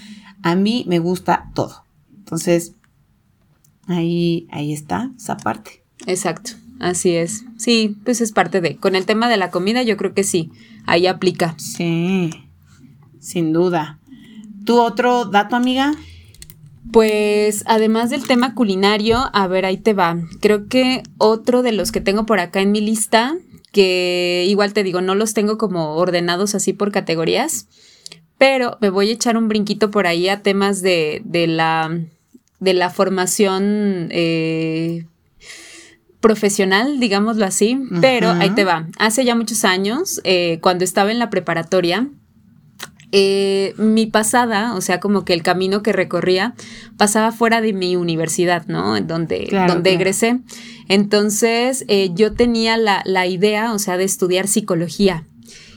a 0.42 0.54
mí 0.54 0.86
me 0.88 0.98
gusta 0.98 1.50
todo. 1.52 1.84
Entonces, 2.16 2.74
ahí, 3.86 4.48
ahí 4.50 4.72
está 4.72 5.10
esa 5.18 5.36
parte. 5.36 5.84
Exacto, 6.06 6.52
así 6.80 7.14
es. 7.14 7.44
Sí, 7.58 7.98
pues 8.02 8.22
es 8.22 8.32
parte 8.32 8.62
de. 8.62 8.76
Con 8.76 8.94
el 8.94 9.04
tema 9.04 9.28
de 9.28 9.36
la 9.36 9.50
comida, 9.50 9.82
yo 9.82 9.98
creo 9.98 10.14
que 10.14 10.24
sí, 10.24 10.50
ahí 10.86 11.06
aplica. 11.06 11.54
Sí, 11.58 12.30
sin 13.20 13.52
duda. 13.52 13.98
¿Tu 14.64 14.80
otro 14.80 15.26
dato, 15.26 15.54
amiga? 15.54 15.92
Pues 16.92 17.64
además 17.66 18.10
del 18.10 18.26
tema 18.26 18.54
culinario, 18.54 19.18
a 19.32 19.46
ver, 19.46 19.64
ahí 19.64 19.78
te 19.78 19.94
va. 19.94 20.18
Creo 20.40 20.68
que 20.68 21.02
otro 21.18 21.62
de 21.62 21.72
los 21.72 21.92
que 21.92 22.00
tengo 22.00 22.26
por 22.26 22.38
acá 22.38 22.60
en 22.60 22.72
mi 22.72 22.80
lista, 22.80 23.34
que 23.72 24.44
igual 24.48 24.72
te 24.72 24.84
digo, 24.84 25.00
no 25.00 25.14
los 25.14 25.34
tengo 25.34 25.58
como 25.58 25.96
ordenados 25.96 26.54
así 26.54 26.72
por 26.72 26.92
categorías, 26.92 27.66
pero 28.38 28.78
me 28.80 28.90
voy 28.90 29.10
a 29.10 29.14
echar 29.14 29.36
un 29.36 29.48
brinquito 29.48 29.90
por 29.90 30.06
ahí 30.06 30.28
a 30.28 30.42
temas 30.42 30.82
de, 30.82 31.22
de 31.24 31.46
la, 31.46 31.98
de 32.60 32.74
la 32.74 32.90
formación 32.90 34.08
eh, 34.10 35.06
profesional, 36.20 37.00
digámoslo 37.00 37.44
así, 37.44 37.78
pero 38.00 38.30
ahí 38.30 38.50
te 38.50 38.64
va. 38.64 38.88
Hace 38.98 39.24
ya 39.24 39.34
muchos 39.34 39.64
años, 39.64 40.20
eh, 40.24 40.58
cuando 40.62 40.84
estaba 40.84 41.12
en 41.12 41.18
la 41.18 41.30
preparatoria, 41.30 42.08
eh, 43.16 43.74
mi 43.77 44.07
pasada, 44.07 44.74
o 44.74 44.81
sea, 44.81 44.98
como 44.98 45.24
que 45.24 45.35
el 45.35 45.44
camino 45.44 45.85
que 45.85 45.92
recorría 45.92 46.55
pasaba 46.96 47.31
fuera 47.31 47.61
de 47.61 47.72
mi 47.72 47.94
universidad, 47.94 48.66
¿no? 48.66 49.00
Donde, 49.00 49.48
donde 49.68 49.92
egresé. 49.92 50.40
Entonces, 50.88 51.85
eh, 51.87 52.11
yo 52.12 52.33
tenía 52.33 52.77
la, 52.77 53.03
la 53.05 53.29
idea, 53.29 53.72
o 53.72 53.79
sea, 53.79 53.96
de 53.96 54.03
estudiar 54.03 54.48
psicología. 54.48 55.29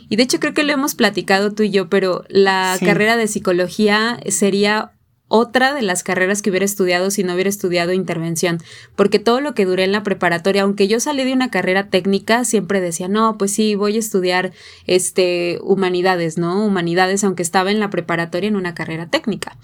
Y 0.10 0.16
de 0.16 0.24
hecho 0.24 0.40
creo 0.40 0.56
que 0.56 0.64
lo 0.64 0.74
hemos 0.74 0.96
platicado 0.96 1.54
tú 1.54 1.62
y 1.62 1.70
yo, 1.70 1.90
pero 1.90 2.24
la 2.28 2.76
carrera 2.80 3.18
de 3.18 3.28
psicología 3.28 4.20
sería 4.30 4.94
otra 5.28 5.74
de 5.74 5.82
las 5.82 6.04
carreras 6.04 6.42
que 6.42 6.50
hubiera 6.50 6.66
estudiado 6.66 7.12
si 7.12 7.24
no 7.24 7.34
hubiera 7.34 7.50
estudiado 7.50 7.94
intervención, 7.94 8.60
porque 8.96 9.20
todo 9.20 9.42
lo 9.42 9.54
que 9.54 9.66
duré 9.66 9.84
en 9.84 9.92
la 9.92 10.04
preparatoria, 10.04 10.64
aunque 10.64 10.88
yo 10.88 11.00
salí 11.00 11.24
de 11.24 11.34
una 11.34 11.52
carrera 11.52 11.90
técnica, 11.90 12.46
siempre 12.46 12.82
decía, 12.82 13.08
no, 13.08 13.38
pues 13.38 13.52
sí, 13.52 13.76
voy 13.76 13.96
a 13.96 14.00
estudiar 14.00 14.54
este 14.86 15.60
humanidades, 15.62 16.38
¿no? 16.38 16.66
Humanidades, 16.66 17.24
aunque 17.24 17.44
estaba 17.44 17.72
en 17.72 17.80
la 17.80 17.90
preparatoria 17.90 18.48
en 18.48 18.56
una 18.56 18.74
carrera 18.74 19.08
técnica. 19.08 19.58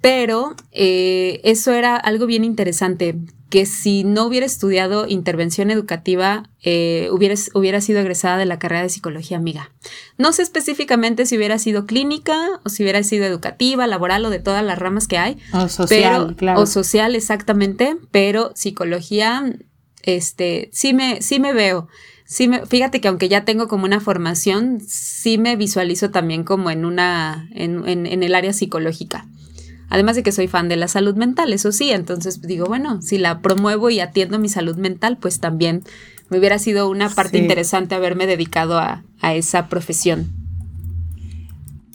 Pero 0.00 0.54
eh, 0.72 1.40
eso 1.42 1.72
era 1.72 1.96
algo 1.96 2.26
bien 2.26 2.44
interesante. 2.44 3.16
Que 3.50 3.64
si 3.64 4.04
no 4.04 4.26
hubiera 4.26 4.44
estudiado 4.44 5.06
intervención 5.06 5.70
educativa, 5.70 6.50
eh, 6.62 7.08
hubiera, 7.10 7.34
hubiera 7.54 7.80
sido 7.80 8.00
egresada 8.00 8.36
de 8.36 8.44
la 8.44 8.58
carrera 8.58 8.82
de 8.82 8.90
psicología 8.90 9.38
amiga. 9.38 9.70
No 10.18 10.32
sé 10.32 10.42
específicamente 10.42 11.24
si 11.24 11.36
hubiera 11.36 11.58
sido 11.58 11.86
clínica 11.86 12.36
o 12.64 12.68
si 12.68 12.82
hubiera 12.82 13.02
sido 13.02 13.24
educativa, 13.24 13.86
laboral 13.86 14.24
o 14.26 14.30
de 14.30 14.38
todas 14.38 14.62
las 14.64 14.78
ramas 14.78 15.08
que 15.08 15.16
hay. 15.16 15.38
O 15.52 15.68
social, 15.68 16.36
claro. 16.36 16.60
O 16.60 16.66
social, 16.66 17.14
exactamente, 17.14 17.96
pero 18.10 18.52
psicología, 18.54 19.56
este, 20.02 20.68
sí 20.72 20.92
me, 20.92 21.22
sí 21.22 21.40
me 21.40 21.54
veo. 21.54 21.88
Sí 22.26 22.48
me, 22.48 22.66
fíjate 22.66 23.00
que 23.00 23.08
aunque 23.08 23.30
ya 23.30 23.46
tengo 23.46 23.68
como 23.68 23.86
una 23.86 24.00
formación, 24.00 24.82
sí 24.86 25.38
me 25.38 25.56
visualizo 25.56 26.10
también 26.10 26.44
como 26.44 26.70
en 26.70 26.84
una, 26.84 27.48
en, 27.54 27.88
en, 27.88 28.04
en 28.04 28.22
el 28.22 28.34
área 28.34 28.52
psicológica. 28.52 29.26
Además 29.90 30.16
de 30.16 30.22
que 30.22 30.32
soy 30.32 30.48
fan 30.48 30.68
de 30.68 30.76
la 30.76 30.88
salud 30.88 31.14
mental, 31.16 31.52
eso 31.52 31.72
sí, 31.72 31.90
entonces 31.90 32.42
digo, 32.42 32.66
bueno, 32.66 33.00
si 33.00 33.16
la 33.16 33.40
promuevo 33.40 33.88
y 33.90 34.00
atiendo 34.00 34.38
mi 34.38 34.48
salud 34.48 34.76
mental, 34.76 35.16
pues 35.16 35.40
también 35.40 35.82
me 36.28 36.38
hubiera 36.38 36.58
sido 36.58 36.90
una 36.90 37.08
parte 37.08 37.38
interesante 37.38 37.94
haberme 37.94 38.26
dedicado 38.26 38.78
a, 38.78 39.04
esa 39.22 39.68
profesión. 39.68 40.30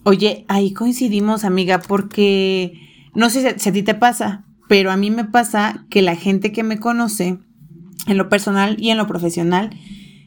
Oye, 0.04 0.46
ahí 0.48 0.74
coincidimos, 0.74 1.46
amiga, 1.46 1.80
porque 1.80 2.74
no 3.14 3.30
sé 3.30 3.58
si 3.60 3.70
a 3.70 3.74
ti 3.74 3.84
te 3.84 3.94
pasa, 3.94 4.44
pero 4.68 4.92
a 4.92 4.98
mí 4.98 5.12
me 5.12 5.24
pasa 5.24 5.86
que 5.90 6.02
la 6.02 6.16
gente 6.16 6.52
que 6.52 6.64
me 6.64 6.80
conoce, 6.80 7.38
en 8.08 8.18
lo 8.18 8.28
personal 8.28 8.76
y 8.80 8.90
en 8.90 8.98
lo 8.98 9.08
profesional, 9.08 9.70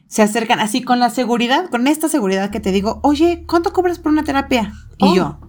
se 0.07 0.21
acercan 0.21 0.59
así 0.59 0.81
con 0.81 0.99
la 0.99 1.09
seguridad, 1.09 1.69
con 1.69 1.85
esta 1.85 2.07
seguridad 2.07 2.49
que 2.49 2.61
te 2.61 2.71
digo, 2.71 2.99
oye, 3.03 3.43
¿cuánto 3.45 3.73
cobras 3.73 3.99
por 3.99 4.11
una 4.11 4.23
terapia? 4.23 4.73
Y 4.97 5.05
oh. 5.05 5.15
yo, 5.15 5.39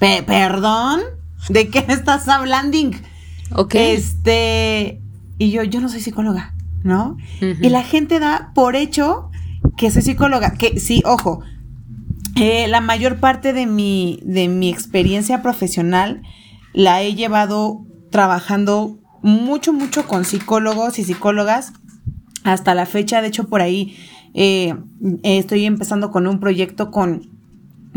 ¿perdón? 0.00 1.00
¿De 1.48 1.68
qué 1.68 1.84
estás 1.88 2.28
hablando? 2.28 2.76
Ok. 3.54 3.74
Este, 3.76 5.00
y 5.38 5.50
yo, 5.50 5.62
yo 5.62 5.80
no 5.80 5.88
soy 5.88 6.00
psicóloga, 6.00 6.54
¿no? 6.82 7.16
Y 7.40 7.68
la 7.68 7.82
gente 7.82 8.18
da 8.18 8.52
por 8.54 8.76
hecho 8.76 9.30
que 9.76 9.90
soy 9.90 10.02
psicóloga, 10.02 10.52
que 10.52 10.80
sí, 10.80 11.02
ojo, 11.04 11.42
eh, 12.36 12.66
la 12.68 12.80
mayor 12.80 13.18
parte 13.18 13.52
de 13.52 13.66
mi, 13.66 14.20
de 14.24 14.48
mi 14.48 14.68
experiencia 14.70 15.42
profesional 15.42 16.22
la 16.72 17.02
he 17.02 17.14
llevado 17.14 17.84
trabajando 18.10 18.98
mucho, 19.22 19.72
mucho 19.72 20.06
con 20.06 20.24
psicólogos 20.24 20.98
y 20.98 21.04
psicólogas 21.04 21.72
hasta 22.44 22.74
la 22.74 22.86
fecha. 22.86 23.22
De 23.22 23.28
hecho, 23.28 23.48
por 23.48 23.62
ahí 23.62 23.96
eh, 24.34 24.74
estoy 25.22 25.64
empezando 25.64 26.10
con 26.10 26.26
un 26.26 26.40
proyecto 26.40 26.90
con, 26.90 27.30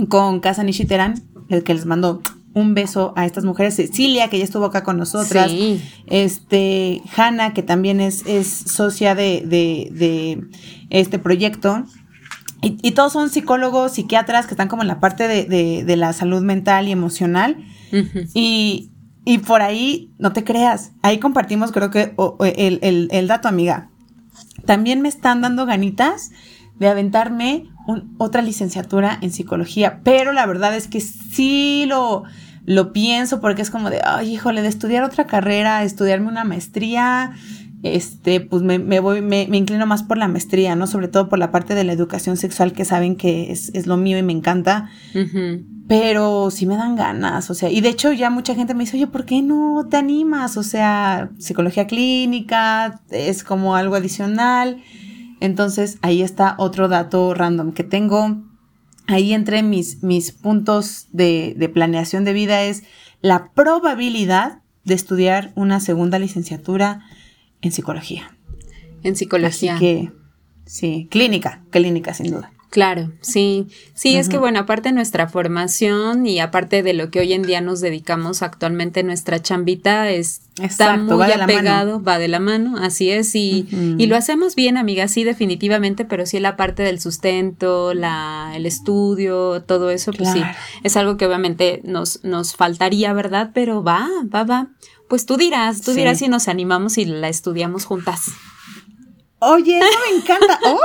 con 0.07 0.39
Casa 0.39 0.63
Nishiteran, 0.63 1.21
el 1.49 1.63
que 1.63 1.73
les 1.73 1.85
mando 1.85 2.21
un 2.53 2.73
beso 2.73 3.13
a 3.15 3.25
estas 3.25 3.45
mujeres. 3.45 3.75
Cecilia, 3.75 4.29
que 4.29 4.37
ya 4.37 4.43
estuvo 4.43 4.65
acá 4.65 4.83
con 4.83 4.97
nosotras. 4.97 5.51
Este, 6.07 7.01
Hanna, 7.15 7.53
que 7.53 7.63
también 7.63 7.99
es, 7.99 8.25
es 8.25 8.47
socia 8.47 9.15
de, 9.15 9.43
de, 9.45 10.43
este 10.89 11.19
proyecto. 11.19 11.85
Y, 12.61 12.91
todos 12.91 13.13
son 13.13 13.29
psicólogos, 13.29 13.93
psiquiatras 13.93 14.45
que 14.45 14.53
están 14.53 14.67
como 14.67 14.81
en 14.81 14.89
la 14.89 14.99
parte 14.99 15.27
de, 15.27 15.83
de 15.83 15.95
la 15.95 16.11
salud 16.13 16.41
mental 16.41 16.87
y 16.87 16.91
emocional. 16.91 17.57
y, 18.33 18.91
y, 19.25 19.37
por 19.39 19.61
ahí, 19.61 20.11
no 20.17 20.33
te 20.33 20.43
creas, 20.43 20.91
ahí 21.01 21.19
compartimos 21.19 21.71
creo 21.71 21.89
que 21.89 22.13
el, 22.55 22.79
el, 22.81 23.07
el 23.11 23.27
dato, 23.27 23.47
amiga. 23.47 23.89
También 24.65 25.01
me 25.01 25.09
están 25.09 25.41
dando 25.41 25.65
ganitas 25.65 26.31
de 26.79 26.87
aventarme 26.87 27.65
otra 28.17 28.41
licenciatura 28.41 29.17
en 29.21 29.31
psicología, 29.31 30.01
pero 30.03 30.31
la 30.31 30.45
verdad 30.45 30.75
es 30.75 30.87
que 30.87 31.01
sí 31.01 31.85
lo, 31.87 32.23
lo 32.65 32.93
pienso 32.93 33.41
porque 33.41 33.61
es 33.61 33.71
como 33.71 33.89
de, 33.89 34.01
ay, 34.03 34.33
híjole, 34.33 34.61
de 34.61 34.67
estudiar 34.67 35.03
otra 35.03 35.25
carrera, 35.25 35.83
estudiarme 35.83 36.27
una 36.27 36.43
maestría, 36.43 37.31
este, 37.81 38.41
pues 38.41 38.61
me, 38.61 38.99
voy, 38.99 39.21
me, 39.21 39.43
inclino 39.43 39.85
más 39.85 40.03
por 40.03 40.17
la 40.17 40.27
maestría, 40.27 40.75
¿no? 40.75 40.85
Sobre 40.85 41.07
todo 41.07 41.29
por 41.29 41.39
la 41.39 41.51
parte 41.51 41.75
de 41.75 41.83
la 41.83 41.93
educación 41.93 42.37
sexual 42.37 42.73
que 42.73 42.85
saben 42.85 43.15
que 43.15 43.51
es, 43.51 43.87
lo 43.87 43.97
mío 43.97 44.17
y 44.17 44.23
me 44.23 44.33
encanta. 44.33 44.89
Pero 45.87 46.51
sí 46.51 46.67
me 46.67 46.75
dan 46.75 46.95
ganas, 46.95 47.49
o 47.49 47.55
sea, 47.55 47.71
y 47.71 47.81
de 47.81 47.89
hecho 47.89 48.11
ya 48.11 48.29
mucha 48.29 48.53
gente 48.53 48.75
me 48.75 48.81
dice, 48.81 48.97
oye, 48.97 49.07
¿por 49.07 49.25
qué 49.25 49.41
no 49.41 49.87
te 49.89 49.97
animas? 49.97 50.55
O 50.57 50.61
sea, 50.61 51.31
psicología 51.39 51.87
clínica 51.87 53.01
es 53.09 53.43
como 53.43 53.75
algo 53.75 53.95
adicional. 53.95 54.83
Entonces 55.39 55.97
ahí 56.01 56.21
está 56.21 56.55
otro 56.57 56.87
dato 56.87 57.33
random 57.33 57.71
que 57.73 57.83
tengo. 57.83 58.43
Ahí 59.07 59.33
entre 59.33 59.63
mis, 59.63 60.03
mis 60.03 60.31
puntos 60.31 61.07
de, 61.11 61.55
de 61.57 61.69
planeación 61.69 62.25
de 62.25 62.33
vida 62.33 62.63
es 62.63 62.83
la 63.21 63.51
probabilidad 63.53 64.61
de 64.83 64.93
estudiar 64.93 65.51
una 65.55 65.79
segunda 65.79 66.19
licenciatura 66.19 67.01
en 67.61 67.71
psicología. 67.71 68.35
En 69.03 69.15
psicología. 69.15 69.75
Así 69.75 69.79
que, 69.79 70.11
sí, 70.65 71.07
clínica, 71.09 71.63
clínica 71.71 72.13
sin 72.13 72.31
duda. 72.31 72.51
Claro, 72.69 73.11
sí, 73.21 73.65
sí, 73.95 74.15
es 74.17 74.29
que 74.29 74.37
bueno, 74.37 74.59
aparte 74.59 74.89
de 74.89 74.93
nuestra 74.93 75.27
formación 75.27 76.27
y 76.27 76.39
aparte 76.39 76.83
de 76.83 76.93
lo 76.93 77.09
que 77.09 77.19
hoy 77.19 77.33
en 77.33 77.41
día 77.41 77.61
nos 77.61 77.81
dedicamos 77.81 78.43
actualmente, 78.43 79.01
nuestra 79.01 79.41
chambita 79.41 80.11
es, 80.11 80.41
está 80.61 80.95
muy 80.95 81.31
apegado, 81.31 82.03
va 82.03 82.19
de 82.19 82.27
la 82.27 82.39
mano, 82.39 82.77
así 82.77 83.09
es, 83.09 83.33
y, 83.33 83.67
y, 83.97 84.05
lo 84.05 84.15
hacemos 84.15 84.53
bien, 84.53 84.77
amiga, 84.77 85.07
sí, 85.07 85.23
definitivamente, 85.23 86.05
pero 86.05 86.27
sí 86.27 86.39
la 86.39 86.57
parte 86.57 86.83
del 86.83 86.99
sustento, 86.99 87.95
la, 87.95 88.51
el 88.53 88.67
estudio, 88.67 89.63
todo 89.63 89.89
eso, 89.89 90.13
pues 90.13 90.31
sí, 90.31 90.43
es 90.83 90.95
algo 90.95 91.17
que 91.17 91.25
obviamente 91.25 91.81
nos, 91.83 92.23
nos 92.23 92.55
faltaría, 92.55 93.13
¿verdad? 93.13 93.49
Pero 93.51 93.83
va, 93.83 94.07
va, 94.31 94.43
va. 94.43 94.67
Pues 95.07 95.25
tú 95.25 95.37
dirás, 95.37 95.81
tú 95.81 95.93
dirás 95.93 96.19
si 96.19 96.27
nos 96.27 96.47
animamos 96.47 96.99
y 96.99 97.05
la 97.05 97.29
estudiamos 97.29 97.85
juntas. 97.85 98.27
Oye, 99.39 99.79
eso 99.79 99.97
me 100.09 100.17
encanta. 100.17 100.59
Oh. 100.69 100.77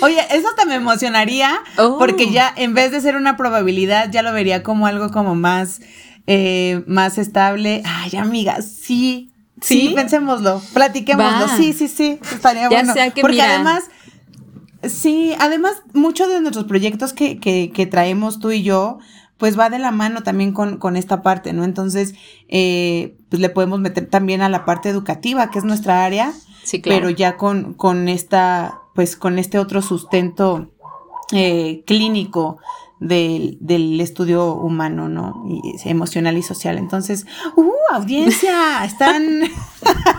Oye, 0.02 0.20
eso 0.30 0.48
te 0.56 0.66
me 0.66 0.74
emocionaría 0.74 1.60
porque 1.98 2.26
oh. 2.28 2.32
ya 2.32 2.52
en 2.56 2.74
vez 2.74 2.90
de 2.90 3.00
ser 3.00 3.16
una 3.16 3.36
probabilidad, 3.36 4.10
ya 4.10 4.22
lo 4.22 4.32
vería 4.32 4.62
como 4.62 4.86
algo 4.86 5.10
como 5.10 5.34
más, 5.34 5.80
eh, 6.26 6.82
más 6.86 7.18
estable. 7.18 7.82
Ay, 7.84 8.16
amiga, 8.18 8.60
sí, 8.62 9.32
sí, 9.60 9.92
pensémoslo, 9.94 10.60
platiquémoslo. 10.72 11.48
Sí, 11.56 11.72
sí, 11.72 11.88
sí, 11.88 12.18
estaría 12.32 12.68
bueno. 12.68 12.92
porque 13.20 13.42
además, 13.42 13.84
sí, 14.82 15.34
además, 15.38 15.74
muchos 15.94 16.28
de 16.28 16.40
nuestros 16.40 16.66
proyectos 16.66 17.12
que, 17.12 17.38
que, 17.38 17.70
que 17.72 17.86
traemos 17.86 18.40
tú 18.40 18.50
y 18.50 18.62
yo, 18.62 18.98
pues 19.38 19.58
va 19.58 19.70
de 19.70 19.78
la 19.78 19.92
mano 19.92 20.22
también 20.22 20.52
con, 20.52 20.78
con 20.78 20.96
esta 20.96 21.22
parte, 21.22 21.52
¿no? 21.52 21.64
Entonces, 21.64 22.14
eh, 22.48 23.16
pues 23.30 23.40
le 23.40 23.48
podemos 23.48 23.80
meter 23.80 24.06
también 24.06 24.42
a 24.42 24.48
la 24.48 24.64
parte 24.64 24.88
educativa, 24.88 25.50
que 25.50 25.60
es 25.60 25.64
nuestra 25.64 26.04
área, 26.04 26.32
pero 26.82 27.10
ya 27.10 27.36
con, 27.36 27.74
con 27.74 28.08
esta, 28.08 28.82
pues 28.94 29.16
con 29.16 29.38
este 29.38 29.58
otro 29.58 29.82
sustento 29.82 30.70
eh, 31.32 31.82
clínico 31.86 32.58
del, 33.00 33.58
del, 33.60 34.00
estudio 34.00 34.54
humano, 34.54 35.08
¿no? 35.08 35.44
Y, 35.48 35.76
emocional 35.88 36.36
y 36.36 36.42
social. 36.42 36.78
Entonces, 36.78 37.26
¡uh, 37.56 37.70
audiencia! 37.92 38.84
Están, 38.84 39.42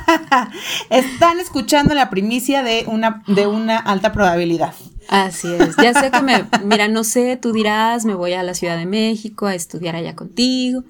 están 0.89 1.39
escuchando 1.39 1.93
la 1.93 2.09
primicia 2.09 2.63
de 2.63 2.85
una, 2.87 3.23
de 3.27 3.47
una 3.47 3.77
alta 3.77 4.13
probabilidad. 4.13 4.73
Así 5.09 5.47
es. 5.51 5.75
Ya 5.77 5.93
sé 5.93 6.11
que 6.11 6.21
me, 6.21 6.45
mira, 6.63 6.87
no 6.87 7.03
sé, 7.03 7.35
tú 7.35 7.51
dirás, 7.51 8.05
me 8.05 8.13
voy 8.13 8.33
a 8.33 8.43
la 8.43 8.53
Ciudad 8.53 8.77
de 8.77 8.85
México 8.85 9.47
a 9.47 9.55
estudiar 9.55 9.95
allá 9.95 10.15
contigo 10.15 10.83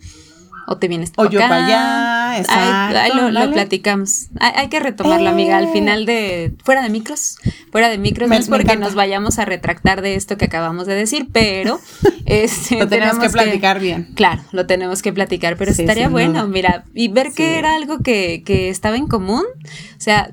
o 0.70 0.78
te 0.78 0.88
vienes 0.88 1.12
o 1.16 1.28
yo 1.28 1.40
para 1.40 1.66
allá, 1.66 2.40
exacto. 2.40 3.00
Ahí, 3.00 3.32
lo, 3.32 3.52
platicamos. 3.52 4.28
Hay, 4.40 4.68
que 4.68 4.80
retomarlo, 4.80 5.28
amiga, 5.28 5.58
al 5.58 5.72
final 5.72 6.06
de, 6.06 6.54
fuera 6.64 6.84
de 6.84 6.90
micros, 6.90 7.38
fuera 7.72 7.90
de 7.90 7.98
micros, 7.98 8.30
no 8.30 8.36
es 8.36 8.48
porque 8.48 8.78
nos 8.78 8.94
vayamos 8.94 9.40
a 9.40 9.46
retractar 9.46 10.04
de 10.04 10.14
esto 10.14 10.38
que 10.38 10.46
acabamos 10.46 10.86
de 10.86 10.94
decir, 10.94 11.28
pero 11.32 11.80
este, 12.26 12.78
lo 12.78 12.88
tenemos, 12.88 13.18
que 13.18 13.30
platicar 13.30 13.80
bien. 13.80 14.10
Claro, 14.14 14.44
lo 14.52 14.68
tenemos 14.68 15.02
que 15.02 15.12
platicar, 15.12 15.58
pero 15.58 15.72
estaría 15.72 16.08
bueno, 16.08 16.48
mira, 16.48 16.86
y 16.94 17.08
ver 17.08 17.32
que 17.34 17.58
era 17.58 17.76
algo 17.76 18.00
que, 18.00 18.44
que 18.46 18.70
estaba 18.70 18.96
en 18.96 19.08
común, 19.08 19.46
o 19.64 20.02
sea, 20.02 20.32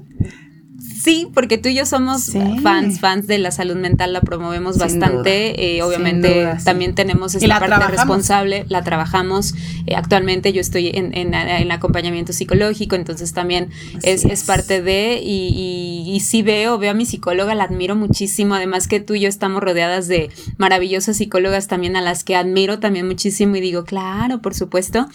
Sí, 1.07 1.29
porque 1.33 1.57
tú 1.57 1.69
y 1.69 1.77
yo 1.77 1.87
somos 1.87 2.33
fans, 2.65 2.99
fans 2.99 3.29
de 3.29 3.39
la 3.39 3.53
salud 3.53 3.77
mental, 3.77 4.13
la 4.13 4.23
promovemos 4.23 4.77
bastante. 4.77 5.77
Eh, 5.77 5.81
obviamente 5.83 6.49
también 6.65 6.97
tenemos 6.97 7.33
esta 7.37 7.61
parte 7.61 7.87
responsable, 7.87 8.65
la 8.69 8.83
trabajamos. 8.83 9.55
Eh, 9.87 9.95
actualmente 9.95 10.53
yo 10.53 10.61
estoy 10.61 10.89
en, 10.89 11.15
en, 11.15 11.71
acompañamiento 11.71 12.33
psicológico, 12.33 12.97
entonces 12.97 13.33
también 13.33 13.71
es, 14.03 14.25
es, 14.25 14.43
parte 14.43 14.83
de, 14.83 15.21
y, 15.23 16.03
y, 16.09 16.19
sí 16.19 16.43
veo, 16.43 16.77
veo 16.77 16.91
a 16.91 16.95
mi 16.95 17.07
psicóloga, 17.07 17.55
la 17.55 17.63
admiro 17.63 17.95
muchísimo. 17.95 18.57
Además 18.57 18.89
que 18.89 18.99
tú 18.99 19.15
y 19.15 19.21
yo 19.21 19.29
estamos 19.29 19.63
rodeadas 19.63 20.09
de 20.09 20.31
maravillosas 20.57 21.19
psicólogas 21.19 21.69
también 21.69 21.95
a 21.95 22.01
las 22.01 22.25
que 22.25 22.35
admiro 22.35 22.81
también 22.81 23.07
muchísimo 23.07 23.55
y 23.55 23.61
digo, 23.61 23.85
claro, 23.85 24.43
por 24.43 24.55
supuesto. 24.55 25.07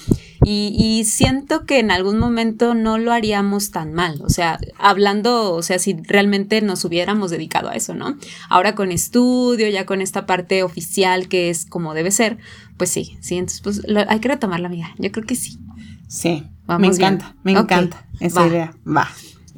Y, 0.44 0.74
y 0.76 1.04
siento 1.04 1.66
que 1.66 1.80
en 1.80 1.92
algún 1.92 2.18
momento 2.18 2.76
no 2.76 2.98
lo 2.98 3.12
haríamos 3.12 3.72
tan 3.72 3.94
mal. 3.94 4.22
O 4.24 4.30
sea, 4.30 4.58
hablando, 4.78 5.54
o 5.54 5.62
sea, 5.62 5.81
si 5.82 5.94
realmente 5.94 6.62
nos 6.62 6.86
hubiéramos 6.86 7.32
dedicado 7.32 7.70
a 7.70 7.74
eso, 7.74 7.94
¿no? 7.94 8.18
Ahora 8.50 8.76
con 8.76 8.92
estudio, 8.92 9.68
ya 9.70 9.86
con 9.86 10.02
esta 10.02 10.26
parte 10.26 10.64
oficial 10.64 11.28
que 11.28 11.50
es 11.50 11.66
como 11.66 11.94
debe 11.94 12.12
ser, 12.12 12.38
pues 12.78 12.90
sí, 12.90 13.18
sí, 13.22 13.38
entonces 13.38 13.62
pues 13.62 13.82
hay 14.08 14.20
que 14.20 14.28
retomarla, 14.30 14.68
amiga, 14.68 14.96
yo 14.98 15.12
creo 15.12 15.26
que 15.26 15.36
sí. 15.36 15.60
Sí, 16.08 16.44
me 16.80 16.88
encanta, 16.88 17.36
me 17.44 17.52
encanta 17.54 18.06
esa 18.20 18.48
idea. 18.48 18.74
Va. 18.86 19.10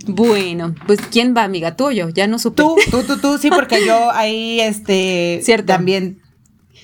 Bueno, 0.06 0.76
pues 0.86 1.00
¿quién 1.12 1.34
va, 1.36 1.44
amiga? 1.44 1.76
¿Tú 1.76 1.88
o 1.88 1.92
yo? 1.92 2.10
Ya 2.10 2.28
no 2.28 2.40
supe. 2.40 2.62
Tú, 2.62 2.76
tú, 2.92 3.04
tú, 3.04 3.18
tú, 3.18 3.38
sí, 3.38 3.50
porque 3.50 3.86
yo 3.86 4.12
ahí, 4.12 4.60
este, 4.60 5.40
Cierto. 5.44 5.68
también 5.68 6.22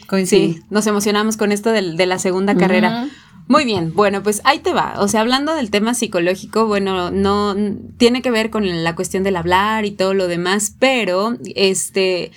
coincidí. 0.07 0.53
Sí, 0.53 0.63
nos 0.69 0.87
emocionamos 0.87 1.37
con 1.37 1.51
esto 1.51 1.71
de, 1.71 1.95
de 1.95 2.05
la 2.05 2.19
segunda 2.19 2.55
carrera. 2.55 3.09
Muy 3.49 3.65
bien, 3.65 3.95
bueno, 3.95 4.21
pues 4.21 4.41
ahí 4.43 4.59
te 4.59 4.73
va. 4.73 4.93
O 4.99 5.07
sea, 5.07 5.21
hablando 5.21 5.55
del 5.55 5.71
tema 5.71 5.95
psicológico, 5.95 6.67
bueno, 6.67 7.09
no 7.09 7.55
tiene 7.97 8.21
que 8.21 8.29
ver 8.29 8.51
con 8.51 8.83
la 8.83 8.93
cuestión 8.95 9.23
del 9.23 9.35
hablar 9.35 9.85
y 9.85 9.91
todo 9.91 10.13
lo 10.13 10.27
demás, 10.27 10.75
pero 10.77 11.35
este 11.55 12.31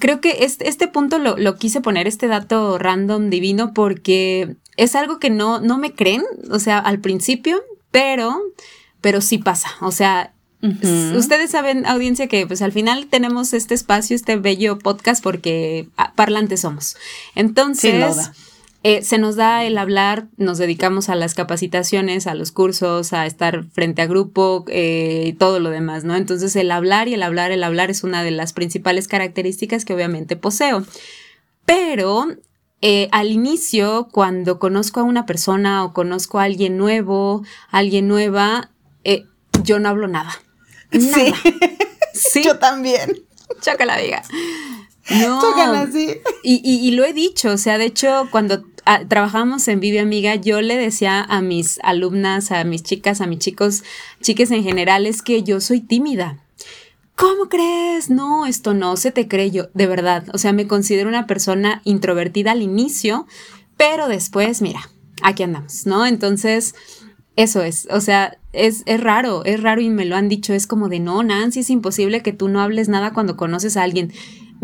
creo 0.00 0.22
que 0.22 0.38
este, 0.40 0.66
este 0.66 0.88
punto 0.88 1.18
lo, 1.18 1.36
lo, 1.36 1.56
quise 1.56 1.82
poner, 1.82 2.06
este 2.06 2.26
dato 2.26 2.78
random 2.78 3.28
divino, 3.28 3.74
porque 3.74 4.56
es 4.78 4.94
algo 4.94 5.18
que 5.18 5.28
no, 5.28 5.60
no 5.60 5.76
me 5.76 5.92
creen, 5.92 6.22
o 6.50 6.58
sea, 6.58 6.78
al 6.78 7.00
principio, 7.00 7.62
pero, 7.90 8.40
pero 9.02 9.20
sí 9.20 9.36
pasa. 9.36 9.72
O 9.82 9.92
sea, 9.92 10.32
Ustedes 11.14 11.50
saben, 11.50 11.84
audiencia, 11.84 12.26
que 12.26 12.46
pues 12.46 12.62
al 12.62 12.72
final 12.72 13.08
tenemos 13.08 13.52
este 13.52 13.74
espacio, 13.74 14.16
este 14.16 14.36
bello 14.36 14.78
podcast, 14.78 15.22
porque 15.22 15.90
ah, 15.98 16.14
parlantes 16.16 16.62
somos. 16.62 16.96
Entonces, 17.34 18.30
eh, 18.86 19.00
se 19.00 19.16
nos 19.16 19.34
da 19.34 19.64
el 19.64 19.78
hablar, 19.78 20.28
nos 20.36 20.58
dedicamos 20.58 21.08
a 21.08 21.14
las 21.14 21.32
capacitaciones, 21.32 22.26
a 22.26 22.34
los 22.34 22.52
cursos, 22.52 23.14
a 23.14 23.24
estar 23.24 23.64
frente 23.72 24.02
a 24.02 24.06
grupo 24.06 24.66
eh, 24.68 25.24
y 25.28 25.32
todo 25.32 25.58
lo 25.58 25.70
demás, 25.70 26.04
¿no? 26.04 26.14
Entonces 26.14 26.54
el 26.54 26.70
hablar 26.70 27.08
y 27.08 27.14
el 27.14 27.22
hablar, 27.22 27.50
el 27.50 27.64
hablar 27.64 27.90
es 27.90 28.04
una 28.04 28.22
de 28.22 28.30
las 28.30 28.52
principales 28.52 29.08
características 29.08 29.86
que 29.86 29.94
obviamente 29.94 30.36
poseo. 30.36 30.84
Pero 31.64 32.26
eh, 32.82 33.08
al 33.10 33.30
inicio, 33.30 34.08
cuando 34.12 34.58
conozco 34.58 35.00
a 35.00 35.04
una 35.04 35.24
persona 35.24 35.82
o 35.82 35.94
conozco 35.94 36.38
a 36.38 36.42
alguien 36.42 36.76
nuevo, 36.76 37.42
alguien 37.70 38.06
nueva, 38.06 38.70
yo 39.62 39.78
no 39.78 39.88
hablo 39.88 40.08
nada. 40.08 40.42
Sí. 40.92 41.32
¿Sí? 42.12 42.42
Yo 42.44 42.58
también. 42.58 43.24
la 43.86 43.96
diga. 43.96 44.22
No. 45.08 45.40
Y, 46.42 46.60
y, 46.62 46.88
y, 46.88 46.90
lo 46.90 47.04
he 47.04 47.14
dicho, 47.14 47.50
o 47.52 47.56
sea, 47.56 47.78
de 47.78 47.86
hecho, 47.86 48.28
cuando 48.30 48.62
trabajamos 49.08 49.66
en 49.68 49.80
Vive 49.80 50.00
Amiga, 50.00 50.34
yo 50.36 50.60
le 50.60 50.76
decía 50.76 51.22
a 51.22 51.40
mis 51.40 51.78
alumnas, 51.82 52.50
a 52.50 52.64
mis 52.64 52.82
chicas, 52.82 53.20
a 53.20 53.26
mis 53.26 53.38
chicos, 53.38 53.82
chiques 54.20 54.50
en 54.50 54.62
general, 54.62 55.06
es 55.06 55.22
que 55.22 55.42
yo 55.42 55.60
soy 55.60 55.80
tímida. 55.80 56.38
¿Cómo 57.16 57.48
crees? 57.48 58.10
No, 58.10 58.44
esto 58.46 58.74
no 58.74 58.96
se 58.96 59.12
te 59.12 59.28
cree 59.28 59.50
yo, 59.50 59.68
de 59.72 59.86
verdad. 59.86 60.24
O 60.32 60.38
sea, 60.38 60.52
me 60.52 60.66
considero 60.66 61.08
una 61.08 61.26
persona 61.26 61.80
introvertida 61.84 62.52
al 62.52 62.62
inicio, 62.62 63.26
pero 63.76 64.08
después, 64.08 64.62
mira, 64.62 64.90
aquí 65.22 65.44
andamos, 65.44 65.86
¿no? 65.86 66.06
Entonces, 66.06 66.74
eso 67.36 67.62
es, 67.62 67.88
o 67.90 68.00
sea, 68.00 68.38
es, 68.52 68.82
es, 68.86 69.00
raro, 69.00 69.44
es 69.44 69.62
raro 69.62 69.80
y 69.80 69.90
me 69.90 70.04
lo 70.04 70.16
han 70.16 70.28
dicho, 70.28 70.52
es 70.54 70.66
como 70.66 70.88
de, 70.88 71.00
no, 71.00 71.22
Nancy, 71.22 71.60
es 71.60 71.70
imposible 71.70 72.22
que 72.22 72.32
tú 72.32 72.48
no 72.48 72.60
hables 72.60 72.88
nada 72.88 73.12
cuando 73.12 73.36
conoces 73.36 73.76
a 73.76 73.82
alguien. 73.82 74.12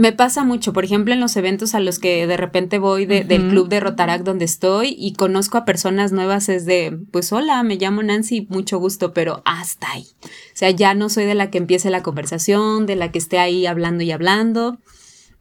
Me 0.01 0.13
pasa 0.13 0.45
mucho, 0.45 0.73
por 0.73 0.83
ejemplo, 0.83 1.13
en 1.13 1.21
los 1.21 1.37
eventos 1.37 1.75
a 1.75 1.79
los 1.79 1.99
que 1.99 2.27
de 2.27 2.39
repente 2.39 2.79
voy 2.79 3.05
del 3.05 3.51
club 3.51 3.69
de 3.69 3.81
Rotarac 3.81 4.23
donde 4.23 4.47
estoy 4.47 4.97
y 4.99 5.13
conozco 5.13 5.59
a 5.59 5.67
personas 5.67 6.11
nuevas, 6.11 6.49
es 6.49 6.65
de, 6.65 6.99
pues 7.11 7.35
hola, 7.35 7.63
me 7.65 7.77
llamo 7.77 8.03
Nancy, 8.03 8.47
mucho 8.49 8.79
gusto, 8.79 9.13
pero 9.13 9.43
hasta 9.45 9.93
ahí. 9.93 10.07
O 10.25 10.55
sea, 10.55 10.71
ya 10.71 10.95
no 10.95 11.11
soy 11.11 11.27
de 11.27 11.35
la 11.35 11.51
que 11.51 11.59
empiece 11.59 11.91
la 11.91 12.03
conversación, 12.03 12.87
de 12.87 12.97
la 12.97 13.13
que 13.13 13.19
esté 13.19 13.39
ahí 13.39 13.67
hablando 13.67 14.03
y 14.03 14.11
hablando. 14.11 14.79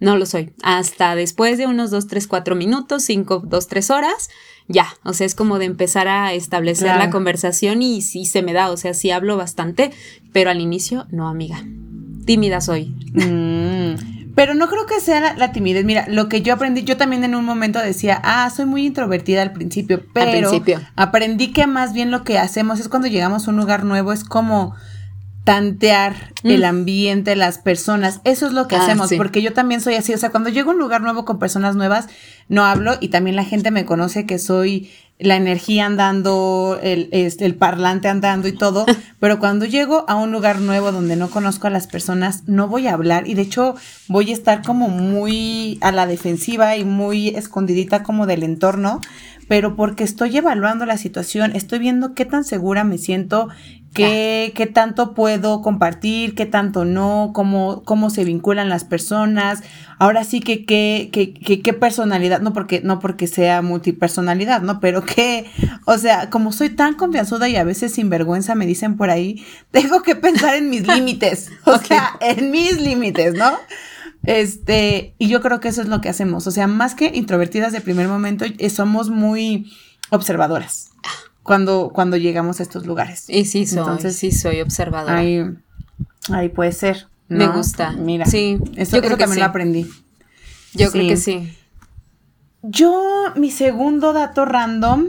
No 0.02 0.18
lo 0.18 0.26
soy. 0.26 0.52
Hasta 0.62 1.16
después 1.16 1.58
de 1.58 1.66
unos 1.66 1.90
dos, 1.90 2.08
tres, 2.08 2.28
cuatro 2.28 2.58
minutos, 2.58 3.04
cinco, 3.04 3.42
dos, 3.46 3.70
tres 3.70 3.90
horas, 3.90 4.30
ya. 4.68 4.90
O 5.06 5.14
sea, 5.14 5.26
es 5.26 5.36
como 5.36 5.58
de 5.58 5.68
empezar 5.68 6.10
a 6.10 6.34
establecer 6.34 6.98
la 6.98 7.10
conversación 7.12 7.82
y 7.82 8.02
sí 8.02 8.26
se 8.26 8.42
me 8.42 8.52
da. 8.52 8.72
O 8.72 8.76
sea, 8.76 8.94
sí 8.94 9.10
hablo 9.10 9.38
bastante, 9.38 9.92
pero 10.34 10.50
al 10.50 10.60
inicio, 10.60 11.08
no, 11.12 11.30
amiga. 11.30 11.64
Tímida 12.26 12.60
soy. 12.60 12.94
Mm. 13.14 14.19
Pero 14.40 14.54
no 14.54 14.70
creo 14.70 14.86
que 14.86 15.02
sea 15.02 15.36
la, 15.36 15.52
timidez. 15.52 15.84
Mira, 15.84 16.06
lo 16.08 16.30
que 16.30 16.42
yo 16.42 16.54
aprendí, 16.54 16.86
yo 16.86 16.96
también 16.96 17.26
en 17.26 17.36
un 17.36 17.44
momento 17.44 17.78
decía, 17.78 18.22
ah, 18.24 18.50
soy 18.50 18.64
muy 18.64 18.86
introvertida 18.86 19.42
al 19.42 19.52
principio, 19.52 20.02
pero 20.14 20.50
aprendí 20.96 21.52
que 21.52 21.68
más 21.68 21.92
bien 21.92 22.10
lo 22.10 22.24
que 22.24 22.38
hacemos 22.38 22.80
es 22.80 22.88
cuando 22.88 23.10
llegamos 23.10 23.46
a 23.46 23.52
un 23.52 23.58
lugar 23.58 23.84
nuevo, 23.84 24.14
es 24.14 24.24
como 24.24 24.76
tantear 25.44 26.32
el 26.44 26.62
mm. 26.62 26.66
ambiente, 26.66 27.36
las 27.36 27.58
personas. 27.58 28.22
Eso 28.24 28.48
es 28.48 28.54
lo 28.54 28.70
que 28.70 28.78
ah, 28.78 28.84
hacemos, 28.84 29.12
porque 29.18 29.42
yo 29.42 29.52
también 29.52 29.82
soy 29.82 29.96
así. 29.96 30.14
O 30.14 30.18
sea, 30.18 30.30
cuando 30.30 30.50
llego 30.50 30.72
a 30.72 30.74
un 30.74 30.80
lugar 30.80 31.02
nuevo 31.02 31.26
con 31.26 31.38
personas 31.38 31.76
nuevas, 31.76 32.08
no 32.48 32.64
hablo 32.64 32.94
y 33.02 33.10
también 33.10 33.36
la 33.36 33.44
gente 33.44 33.72
me 33.72 33.84
conoce 33.84 34.26
que 34.26 34.40
soy 34.40 34.90
la 35.20 35.36
energía 35.36 35.86
andando, 35.86 36.80
el, 36.82 37.10
este, 37.12 37.46
el 37.46 37.56
parlante 37.56 38.08
andando 38.08 38.48
y 38.48 38.54
todo, 38.54 38.86
pero 39.20 39.38
cuando 39.40 39.66
llego 39.66 40.06
a 40.08 40.16
un 40.16 40.32
lugar 40.32 40.62
nuevo 40.62 40.94
donde 40.94 41.18
no 41.18 41.30
conozco 41.30 41.68
a 41.68 41.70
las 41.70 41.88
personas, 41.88 42.44
no 42.48 42.70
voy 42.70 42.88
a 42.88 42.94
hablar 42.94 43.28
y 43.28 43.34
de 43.34 43.42
hecho 43.42 43.76
voy 44.08 44.32
a 44.32 44.34
estar 44.34 44.64
como 44.64 44.88
muy 44.88 45.78
a 45.82 45.92
la 45.92 46.08
defensiva 46.08 46.78
y 46.78 46.86
muy 46.86 47.30
escondidita 47.30 48.02
como 48.02 48.26
del 48.26 48.44
entorno, 48.44 49.02
pero 49.50 49.76
porque 49.76 50.06
estoy 50.06 50.38
evaluando 50.38 50.86
la 50.86 50.98
situación, 50.98 51.54
estoy 51.54 51.80
viendo 51.80 52.14
qué 52.14 52.24
tan 52.24 52.46
segura 52.46 52.86
me 52.86 52.98
siento 52.98 53.50
qué, 53.94 54.54
qué 54.56 54.68
tanto 54.68 55.14
puedo 55.14 55.62
compartir, 55.62 56.36
qué 56.36 56.46
tanto 56.46 56.86
no, 56.86 57.32
cómo, 57.34 57.84
cómo 57.84 58.10
se 58.10 58.24
vinculan 58.24 58.70
las 58.70 58.84
personas. 58.84 59.62
Ahora 59.98 60.24
sí 60.24 60.40
que 60.40 60.66
qué, 60.66 61.10
qué, 61.12 61.62
qué, 61.62 61.74
personalidad, 61.74 62.42
no 62.42 62.54
porque, 62.54 62.82
no 62.82 63.00
porque 63.00 63.28
sea 63.28 63.62
multipersonalidad, 63.62 64.62
¿no? 64.62 64.80
Pero 64.80 65.04
que, 65.04 65.46
o 65.86 65.98
sea, 65.98 66.30
como 66.30 66.52
soy 66.52 66.70
tan 66.70 66.94
confianzuda 66.94 67.50
y 67.50 67.56
a 67.56 67.64
veces 67.64 67.94
sin 67.94 68.10
vergüenza 68.10 68.56
me 68.56 68.66
dicen 68.66 68.96
por 68.98 69.10
ahí, 69.10 69.46
tengo 69.72 70.02
que 70.04 70.16
pensar 70.16 70.56
en 70.56 70.70
mis 70.70 70.88
límites. 70.88 71.52
O 71.66 71.78
sea, 71.78 72.18
en 72.20 72.52
mis 72.52 72.82
límites, 72.82 73.36
¿no? 73.36 73.52
Este, 74.24 75.14
y 75.18 75.28
yo 75.28 75.40
creo 75.42 75.60
que 75.60 75.68
eso 75.68 75.82
es 75.82 75.88
lo 75.88 76.02
que 76.02 76.10
hacemos. 76.10 76.48
O 76.48 76.52
sea, 76.52 76.68
más 76.68 76.96
que 76.96 77.12
introvertidas 77.14 77.74
de 77.74 77.82
primer 77.82 78.08
momento, 78.08 78.46
eh, 78.46 78.70
somos 78.70 79.10
muy 79.10 79.72
observadoras 80.10 80.89
cuando, 81.50 81.90
cuando 81.92 82.16
llegamos 82.16 82.60
a 82.60 82.64
estos 82.64 82.86
lugares. 82.86 83.28
Y 83.28 83.46
sí 83.46 83.66
soy, 83.66 83.80
Entonces, 83.80 84.16
sí 84.16 84.32
soy 84.32 84.62
observadora. 84.62 85.18
Ahí, 85.18 85.44
ahí 86.32 86.50
puede 86.50 86.72
ser. 86.74 87.08
Me 87.28 87.48
gusta. 87.48 87.94
Mira, 87.94 88.28
sí, 88.28 88.60
eso, 88.76 88.98
yo 88.98 89.02
creo 89.02 89.18
que 89.18 89.24
también 89.24 89.40
lo 89.40 89.46
aprendí. 89.48 89.90
Yo 90.76 90.92
creo 90.92 91.08
que 91.08 91.18
sí. 91.18 91.52
Yo, 92.62 93.34
mi 93.36 93.50
segundo 93.50 94.14
dato 94.14 94.46
random, 94.46 95.08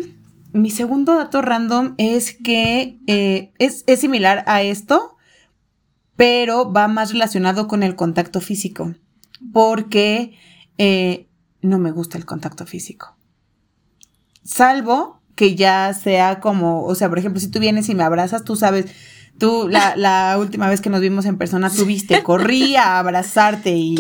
mi 0.54 0.70
segundo 0.70 1.14
dato 1.14 1.42
random 1.42 1.92
es 1.98 2.34
que 2.42 2.98
eh, 3.06 3.52
es, 3.58 3.84
es 3.86 4.00
similar 4.00 4.42
a 4.46 4.62
esto, 4.62 5.18
pero 6.16 6.72
va 6.72 6.88
más 6.88 7.12
relacionado 7.12 7.68
con 7.68 7.82
el 7.82 7.96
contacto 7.96 8.40
físico, 8.40 8.94
porque 9.52 10.38
eh, 10.78 11.28
no 11.60 11.78
me 11.78 11.90
gusta 11.90 12.16
el 12.16 12.24
contacto 12.24 12.64
físico. 12.64 13.14
Salvo 14.42 15.19
que 15.40 15.54
ya 15.54 15.94
sea 15.94 16.38
como, 16.38 16.84
o 16.84 16.94
sea, 16.94 17.08
por 17.08 17.18
ejemplo, 17.18 17.40
si 17.40 17.48
tú 17.48 17.60
vienes 17.60 17.88
y 17.88 17.94
me 17.94 18.02
abrazas, 18.02 18.44
tú 18.44 18.56
sabes, 18.56 18.84
tú 19.38 19.68
la, 19.70 19.96
la 19.96 20.36
última 20.38 20.68
vez 20.68 20.82
que 20.82 20.90
nos 20.90 21.00
vimos 21.00 21.24
en 21.24 21.38
persona, 21.38 21.70
tú 21.70 21.86
viste, 21.86 22.22
corrí 22.22 22.76
a 22.76 22.98
abrazarte 22.98 23.74
y, 23.74 23.94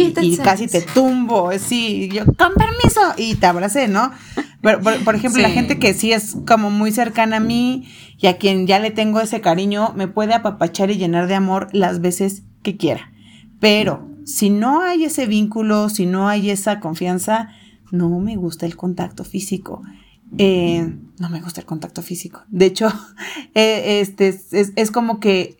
casi 0.44 0.66
te 0.66 0.82
tumbo, 0.82 1.50
sí, 1.58 2.10
yo, 2.12 2.26
con 2.26 2.52
permiso, 2.52 3.00
y 3.16 3.36
te 3.36 3.46
abracé, 3.46 3.88
¿no? 3.88 4.12
Pero, 4.60 4.82
por, 4.82 5.14
ejemplo, 5.14 5.40
la 5.40 5.48
gente 5.48 5.78
que 5.78 5.94
sí 5.94 6.12
es 6.12 6.36
como 6.46 6.70
muy 6.70 6.92
cercana 6.92 7.38
a 7.38 7.40
mí 7.40 7.88
y 8.18 8.26
a 8.26 8.36
quien 8.36 8.66
ya 8.66 8.78
le 8.78 8.90
tengo 8.90 9.18
ese 9.22 9.40
cariño, 9.40 9.94
me 9.96 10.08
puede 10.08 10.34
apapachar 10.34 10.90
y 10.90 10.98
llenar 10.98 11.26
de 11.26 11.36
amor 11.36 11.68
las 11.72 12.02
veces 12.02 12.42
que 12.62 12.76
quiera. 12.76 13.12
Pero 13.60 14.10
si 14.26 14.50
no 14.50 14.82
hay 14.82 15.04
ese 15.04 15.24
vínculo, 15.24 15.88
si 15.88 16.04
no 16.04 16.28
hay 16.28 16.50
esa 16.50 16.80
confianza, 16.80 17.48
no 17.90 18.10
me 18.20 18.36
gusta 18.36 18.66
el 18.66 18.76
contacto 18.76 19.24
físico. 19.24 19.80
Eh, 20.38 20.94
no 21.18 21.28
me 21.28 21.40
gusta 21.40 21.60
el 21.60 21.66
contacto 21.66 22.02
físico. 22.02 22.42
De 22.48 22.66
hecho, 22.66 22.88
eh, 23.54 24.00
este 24.00 24.28
es, 24.52 24.90
como 24.90 25.20
que 25.20 25.58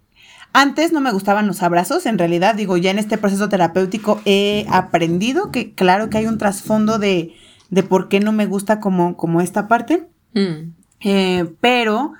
antes 0.53 0.93
no 0.93 1.01
me 1.01 1.13
gustaban 1.13 1.47
los 1.47 1.63
abrazos, 1.63 2.07
en 2.07 2.19
realidad, 2.19 2.55
digo, 2.55 2.77
ya 2.77 2.91
en 2.91 2.99
este 2.99 3.19
proceso 3.19 3.49
terapéutico 3.49 4.21
he 4.25 4.67
aprendido 4.69 5.51
que 5.51 5.75
claro 5.75 6.11
que 6.11 6.19
hay 6.19 6.27
un 6.27 6.39
trasfondo 6.39 6.99
de, 6.99 7.35
de 7.71 7.83
por 7.83 8.09
qué 8.09 8.21
no 8.21 8.33
me 8.33 8.47
gusta 8.47 8.81
como, 8.81 9.17
como 9.17 9.41
esta 9.41 9.69
parte, 9.69 10.09
mm. 10.35 10.73
eh, 11.01 11.53
pero 11.61 12.13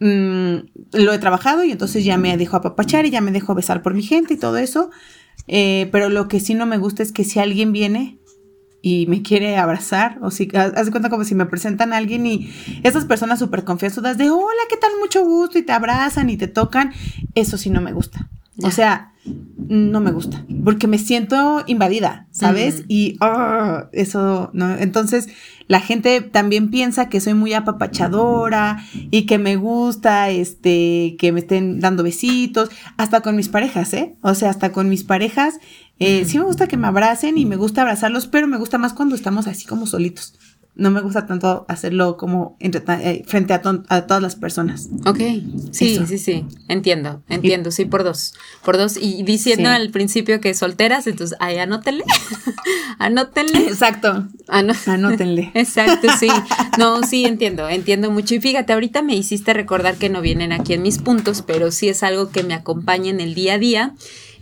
mm, 0.00 0.56
lo 0.92 1.12
he 1.12 1.18
trabajado 1.18 1.64
y 1.64 1.72
entonces 1.72 2.04
ya 2.04 2.16
me 2.16 2.36
dejo 2.36 2.56
apapachar 2.56 3.06
y 3.06 3.10
ya 3.10 3.20
me 3.20 3.32
dejo 3.32 3.54
besar 3.54 3.82
por 3.82 3.94
mi 3.94 4.02
gente 4.02 4.34
y 4.34 4.38
todo 4.38 4.56
eso, 4.56 4.90
pero 5.46 6.08
lo 6.08 6.28
que 6.28 6.40
sí 6.40 6.54
no 6.54 6.66
me 6.66 6.78
gusta 6.78 7.02
es 7.02 7.12
que 7.12 7.24
si 7.24 7.40
alguien 7.40 7.72
viene 7.72 8.18
y 8.82 9.06
me 9.06 9.22
quiere 9.22 9.56
abrazar, 9.56 10.18
o 10.22 10.30
si, 10.30 10.48
haz 10.54 10.84
de 10.84 10.90
cuenta 10.90 11.08
como 11.08 11.24
si 11.24 11.36
me 11.36 11.46
presentan 11.46 11.92
a 11.92 11.98
alguien 11.98 12.26
y 12.26 12.52
esas 12.82 13.04
personas 13.04 13.38
súper 13.38 13.64
confianzudas 13.64 14.18
de, 14.18 14.28
hola, 14.30 14.62
¿qué 14.68 14.76
tal? 14.76 14.90
Mucho 15.00 15.24
gusto, 15.24 15.58
y 15.58 15.62
te 15.62 15.72
abrazan 15.72 16.28
y 16.28 16.36
te 16.36 16.48
tocan, 16.48 16.92
eso 17.34 17.56
sí 17.56 17.70
no 17.70 17.80
me 17.80 17.92
gusta. 17.92 18.28
O 18.62 18.70
sea, 18.70 19.12
no 19.68 20.00
me 20.00 20.10
gusta, 20.10 20.44
porque 20.64 20.86
me 20.86 20.98
siento 20.98 21.62
invadida, 21.66 22.26
¿sabes? 22.32 22.84
Y 22.86 23.16
ah, 23.20 23.88
eso, 23.92 24.50
¿no? 24.52 24.76
Entonces, 24.76 25.28
la 25.68 25.80
gente 25.80 26.20
también 26.20 26.70
piensa 26.70 27.08
que 27.08 27.20
soy 27.20 27.34
muy 27.34 27.54
apapachadora 27.54 28.84
y 29.10 29.24
que 29.26 29.38
me 29.38 29.56
gusta, 29.56 30.28
este, 30.28 31.16
que 31.18 31.32
me 31.32 31.40
estén 31.40 31.80
dando 31.80 32.02
besitos, 32.02 32.70
hasta 32.98 33.22
con 33.22 33.36
mis 33.36 33.48
parejas, 33.48 33.94
¿eh? 33.94 34.16
O 34.20 34.34
sea, 34.34 34.50
hasta 34.50 34.70
con 34.72 34.88
mis 34.88 35.04
parejas, 35.04 35.54
eh, 36.04 36.24
sí 36.24 36.36
me 36.38 36.44
gusta 36.44 36.66
que 36.66 36.76
me 36.76 36.88
abracen 36.88 37.38
y 37.38 37.46
me 37.46 37.54
gusta 37.54 37.82
abrazarlos, 37.82 38.26
pero 38.26 38.48
me 38.48 38.56
gusta 38.56 38.76
más 38.76 38.92
cuando 38.92 39.14
estamos 39.14 39.46
así 39.46 39.66
como 39.66 39.86
solitos. 39.86 40.34
No 40.74 40.90
me 40.90 41.02
gusta 41.02 41.26
tanto 41.26 41.66
hacerlo 41.68 42.16
como 42.16 42.56
eh, 42.58 43.22
frente 43.26 43.52
a, 43.52 43.60
todas 43.60 44.22
las 44.22 44.36
personas. 44.36 44.88
Ok, 45.04 45.18
sí, 45.70 46.00
sí, 46.06 46.16
sí, 46.16 46.46
entiendo, 46.66 47.22
entiendo, 47.28 47.70
sí, 47.70 47.84
por 47.84 48.04
dos, 48.04 48.32
por 48.64 48.78
dos, 48.78 48.96
y 48.96 49.22
diciendo 49.22 49.68
al 49.68 49.90
principio 49.90 50.40
que 50.40 50.54
solteras, 50.54 51.06
entonces, 51.06 51.36
ay, 51.40 51.58
anótenle, 51.58 52.04
anótenle. 52.98 53.66
Exacto, 53.66 54.26
anótenle. 54.48 55.50
Exacto, 55.54 56.08
sí, 56.18 56.28
no, 56.78 57.02
sí, 57.02 57.26
entiendo, 57.26 57.68
entiendo 57.68 58.10
mucho, 58.10 58.34
y 58.34 58.40
fíjate, 58.40 58.72
ahorita 58.72 59.02
me 59.02 59.14
hiciste 59.14 59.52
recordar 59.52 59.96
que 59.96 60.08
no 60.08 60.22
vienen 60.22 60.52
aquí 60.52 60.72
en 60.72 60.80
mis 60.80 60.96
puntos, 60.96 61.42
pero 61.42 61.70
sí 61.70 61.90
es 61.90 62.02
algo 62.02 62.30
que 62.30 62.44
me 62.44 62.54
acompaña 62.54 63.10
en 63.10 63.20
el 63.20 63.34
día 63.34 63.54
a 63.54 63.58
día, 63.58 63.94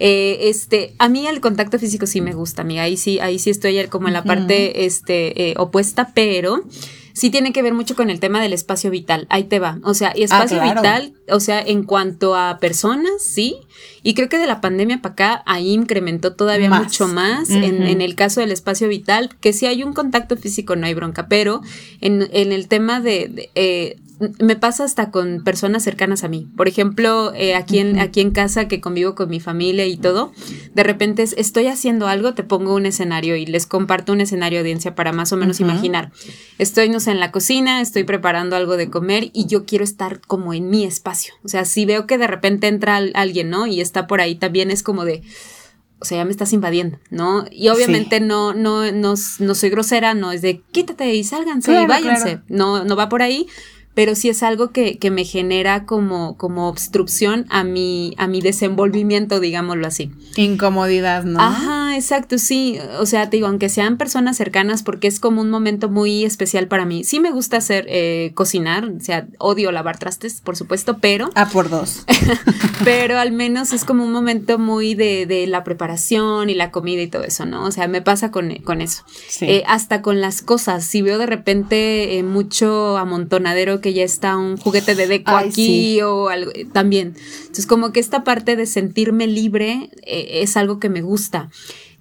eh, 0.03 0.49
este, 0.49 0.95
a 0.99 1.11
mí 1.11 1.27
el 1.27 1.41
contacto 1.41 1.79
físico 1.79 2.07
sí 2.07 2.23
me 2.23 2.33
gusta, 2.33 2.63
amiga. 2.63 2.83
Ahí 2.85 2.97
sí, 2.97 3.21
ahí 3.21 3.39
sí 3.39 3.51
estoy 3.51 3.87
como 3.89 4.09
en 4.09 4.15
la 4.15 4.25
parte 4.25 4.87
este, 4.87 5.51
eh, 5.51 5.55
opuesta, 5.59 6.13
pero 6.15 6.65
sí 7.13 7.29
tiene 7.29 7.53
que 7.53 7.61
ver 7.61 7.75
mucho 7.75 7.95
con 7.95 8.09
el 8.09 8.19
tema 8.19 8.41
del 8.41 8.55
espacio 8.55 8.91
vital. 8.91 9.27
Ahí 9.29 9.45
te 9.45 9.59
va. 9.59 9.79
O 9.83 9.93
sea, 9.93 10.15
y 10.17 10.23
ah, 10.23 10.25
espacio 10.25 10.63
vital, 10.63 11.13
o 11.29 11.39
sea, 11.39 11.61
en 11.61 11.83
cuanto 11.83 12.35
a 12.35 12.59
personas, 12.61 13.13
sí. 13.19 13.57
Y 14.03 14.15
creo 14.15 14.31
que 14.31 14.39
de 14.39 14.47
la 14.47 14.63
pandemia 14.63 15.03
para 15.03 15.13
acá 15.13 15.43
ahí 15.45 15.71
incrementó 15.71 16.35
todavía 16.35 16.71
mucho 16.71 17.07
más 17.07 17.51
en, 17.51 18.01
el 18.01 18.15
caso 18.15 18.41
del 18.41 18.53
espacio 18.53 18.89
vital, 18.89 19.37
que 19.41 19.53
si 19.53 19.67
hay 19.67 19.83
un 19.83 19.93
contacto 19.93 20.39
físico 20.39 20.77
no 20.77 20.87
hay 20.87 20.95
bronca, 20.95 21.29
pero 21.29 21.61
en, 22.01 22.23
el 22.33 22.69
tema 22.69 23.01
de, 23.01 23.51
eh, 23.55 23.97
me 24.39 24.57
pasa 24.57 24.85
hasta 24.85 25.11
con 25.11 25.43
personas 25.45 25.83
cercanas 25.83 26.25
a 26.25 26.29
mí. 26.29 26.49
Por 26.57 26.69
ejemplo, 26.69 27.33
eh, 27.35 27.55
aquí, 27.55 27.79
en, 27.79 27.99
aquí 27.99 28.21
en 28.21 28.31
casa 28.31 28.69
que 28.69 28.81
convivo 28.81 29.15
con 29.15 29.31
mi 29.31 29.41
familia 29.41 29.87
y 29.87 29.97
todo, 29.97 30.33
de 30.75 30.83
repente 30.83 31.23
estoy 31.23 31.69
haciendo 31.69 32.07
algo, 32.07 32.35
te 32.35 32.43
pongo 32.43 32.75
un 32.75 32.87
escenario 32.87 33.37
y 33.37 33.47
les 33.47 33.67
comparto 33.67 34.13
un 34.13 34.21
escenario 34.21 34.59
de 34.59 34.61
audiencia 34.61 34.95
para 34.95 35.13
más 35.13 35.33
o 35.33 35.37
menos 35.37 35.61
imaginar. 35.61 36.13
Estoy, 36.59 36.91
no 36.91 37.01
sé, 37.01 37.13
en 37.13 37.21
la 37.21 37.33
cocina, 37.33 37.81
estoy 37.81 38.05
preparando 38.05 38.57
algo 38.57 38.77
de 38.77 38.91
comer 38.91 39.31
y 39.33 39.47
yo 39.47 39.65
quiero 39.65 39.85
estar 39.85 40.21
como 40.21 40.53
en 40.53 40.69
mi 40.69 40.85
espacio. 40.85 41.35
O 41.43 41.49
sea, 41.49 41.65
si 41.65 41.87
veo 41.87 42.07
que 42.07 42.19
de 42.19 42.27
repente 42.27 42.69
entra 42.69 42.97
alguien, 43.15 43.49
¿no? 43.49 43.67
Y 43.67 43.81
está 43.81 44.07
por 44.07 44.21
ahí, 44.21 44.35
también 44.35 44.71
es 44.71 44.83
como 44.83 45.05
de 45.05 45.23
o 46.01 46.05
sea, 46.07 46.19
ya 46.19 46.25
me 46.25 46.31
estás 46.31 46.55
invadiendo, 46.55 46.99
¿no? 47.11 47.45
Y 47.51 47.69
obviamente 47.69 48.21
no, 48.21 48.55
no, 48.55 48.91
no, 48.91 49.15
no, 49.39 49.55
soy 49.55 49.69
grosera, 49.69 50.15
no 50.15 50.33
es 50.33 50.41
de 50.41 50.63
quítate 50.73 51.15
y 51.15 51.25
sálganse 51.25 51.73
y 51.73 51.87
váyanse. 51.87 52.41
No, 52.49 52.85
no 52.85 52.97
va 52.97 53.11
por 53.11 53.21
ahí, 53.21 53.47
pero 54.01 54.15
sí 54.15 54.31
es 54.31 54.43
algo 54.43 54.71
que, 54.71 54.97
que, 54.97 55.11
me 55.11 55.27
genera 55.27 55.85
como, 55.85 56.39
como 56.39 56.71
obstrucción 56.71 57.45
a 57.51 57.65
mi, 57.65 58.15
a 58.17 58.29
mi 58.29 58.41
desenvolvimiento, 58.41 59.41
digámoslo 59.41 59.87
así. 59.87 60.11
Incomodidad, 60.37 61.25
¿no? 61.25 61.39
Ajá, 61.39 61.95
exacto, 61.97 62.39
sí. 62.39 62.79
O 62.99 63.05
sea, 63.05 63.29
te 63.29 63.37
digo, 63.37 63.47
aunque 63.47 63.69
sean 63.69 63.99
personas 63.99 64.39
cercanas, 64.39 64.83
porque 64.83 65.07
es 65.07 65.21
como 65.21 65.43
un 65.43 65.51
momento 65.51 65.91
muy 65.91 66.25
especial 66.25 66.67
para 66.67 66.87
mí. 66.87 67.05
Sí 67.05 67.21
me 67.21 67.31
gusta 67.31 67.59
hacer, 67.59 67.85
eh, 67.91 68.33
cocinar, 68.33 68.87
o 68.87 69.01
sea, 69.01 69.27
odio 69.37 69.71
lavar 69.71 69.99
trastes, 69.99 70.41
por 70.41 70.57
supuesto, 70.57 70.97
pero... 70.99 71.31
Ah, 71.35 71.51
por 71.53 71.69
dos. 71.69 72.07
pero 72.85 73.19
al 73.19 73.33
menos 73.33 73.75
es 73.75 73.85
como 73.85 74.03
un 74.03 74.13
momento 74.13 74.59
muy 74.59 74.95
de, 74.95 75.27
de, 75.27 75.47
la 75.47 75.63
preparación 75.63 76.49
y 76.49 76.55
la 76.55 76.71
comida 76.71 77.03
y 77.03 77.09
todo 77.09 77.25
eso, 77.25 77.45
¿no? 77.45 77.65
O 77.65 77.71
sea, 77.71 77.87
me 77.87 78.01
pasa 78.01 78.31
con, 78.31 78.55
con 78.65 78.81
eso. 78.81 79.03
Eh, 79.43 79.63
hasta 79.67 80.01
con 80.01 80.23
las 80.23 80.41
cosas, 80.41 80.87
si 80.87 81.03
veo 81.03 81.19
de 81.19 81.27
repente 81.27 82.17
eh, 82.17 82.23
mucho 82.23 82.97
amontonadero 82.97 83.83
que 83.83 83.90
ya 83.91 84.05
está 84.05 84.37
un 84.37 84.57
juguete 84.57 84.95
de 84.95 85.07
deco 85.07 85.33
aquí 85.33 86.01
o 86.03 86.29
algo 86.29 86.51
eh, 86.55 86.67
también. 86.73 87.15
Entonces, 87.41 87.67
como 87.67 87.93
que 87.93 88.01
esta 88.01 88.25
parte 88.25 88.57
de 88.57 88.67
sentirme 88.67 89.27
libre 89.27 89.91
eh, 90.03 90.43
es 90.43 90.57
algo 90.57 90.79
que 90.79 90.89
me 90.89 91.03
gusta. 91.03 91.51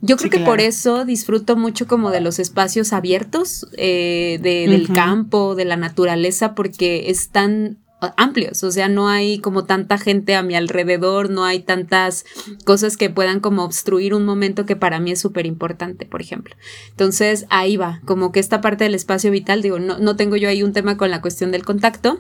Yo 0.02 0.16
creo 0.16 0.30
que 0.30 0.40
por 0.40 0.62
eso 0.62 1.04
disfruto 1.04 1.58
mucho 1.58 1.86
como 1.86 2.10
de 2.10 2.22
los 2.22 2.40
espacios 2.40 2.94
abiertos, 2.94 3.68
eh, 3.76 4.40
del 4.42 4.88
campo, 4.94 5.56
de 5.56 5.66
la 5.66 5.76
naturaleza, 5.76 6.56
porque 6.56 7.10
están 7.10 7.80
amplios, 8.16 8.64
o 8.64 8.72
sea, 8.72 8.88
no 8.88 9.10
hay 9.10 9.40
como 9.40 9.66
tanta 9.66 9.98
gente 9.98 10.36
a 10.36 10.44
mi 10.44 10.56
alrededor, 10.56 11.30
no 11.30 11.44
hay 11.44 11.60
tantas 11.60 12.26
cosas 12.66 12.98
que 12.98 13.10
puedan 13.10 13.40
como 13.40 13.64
obstruir 13.64 14.14
un 14.14 14.26
momento 14.26 14.66
que 14.66 14.76
para 14.76 15.00
mí 15.00 15.12
es 15.12 15.20
súper 15.20 15.46
importante, 15.46 16.06
por 16.06 16.22
ejemplo. 16.22 16.56
Entonces, 16.92 17.46
ahí 17.50 17.78
va, 17.78 18.02
como 18.06 18.32
que 18.32 18.40
esta 18.40 18.62
parte 18.62 18.86
del 18.86 18.96
espacio 18.96 19.32
vital, 19.32 19.62
digo, 19.62 19.80
no, 19.80 20.00
no 20.00 20.16
tengo 20.16 20.38
yo 20.38 20.50
ahí 20.50 20.64
un 20.64 20.74
tema 20.74 20.98
con 20.98 21.12
la 21.12 21.22
cuestión 21.22 21.52
del 21.52 21.66
contacto, 21.66 22.20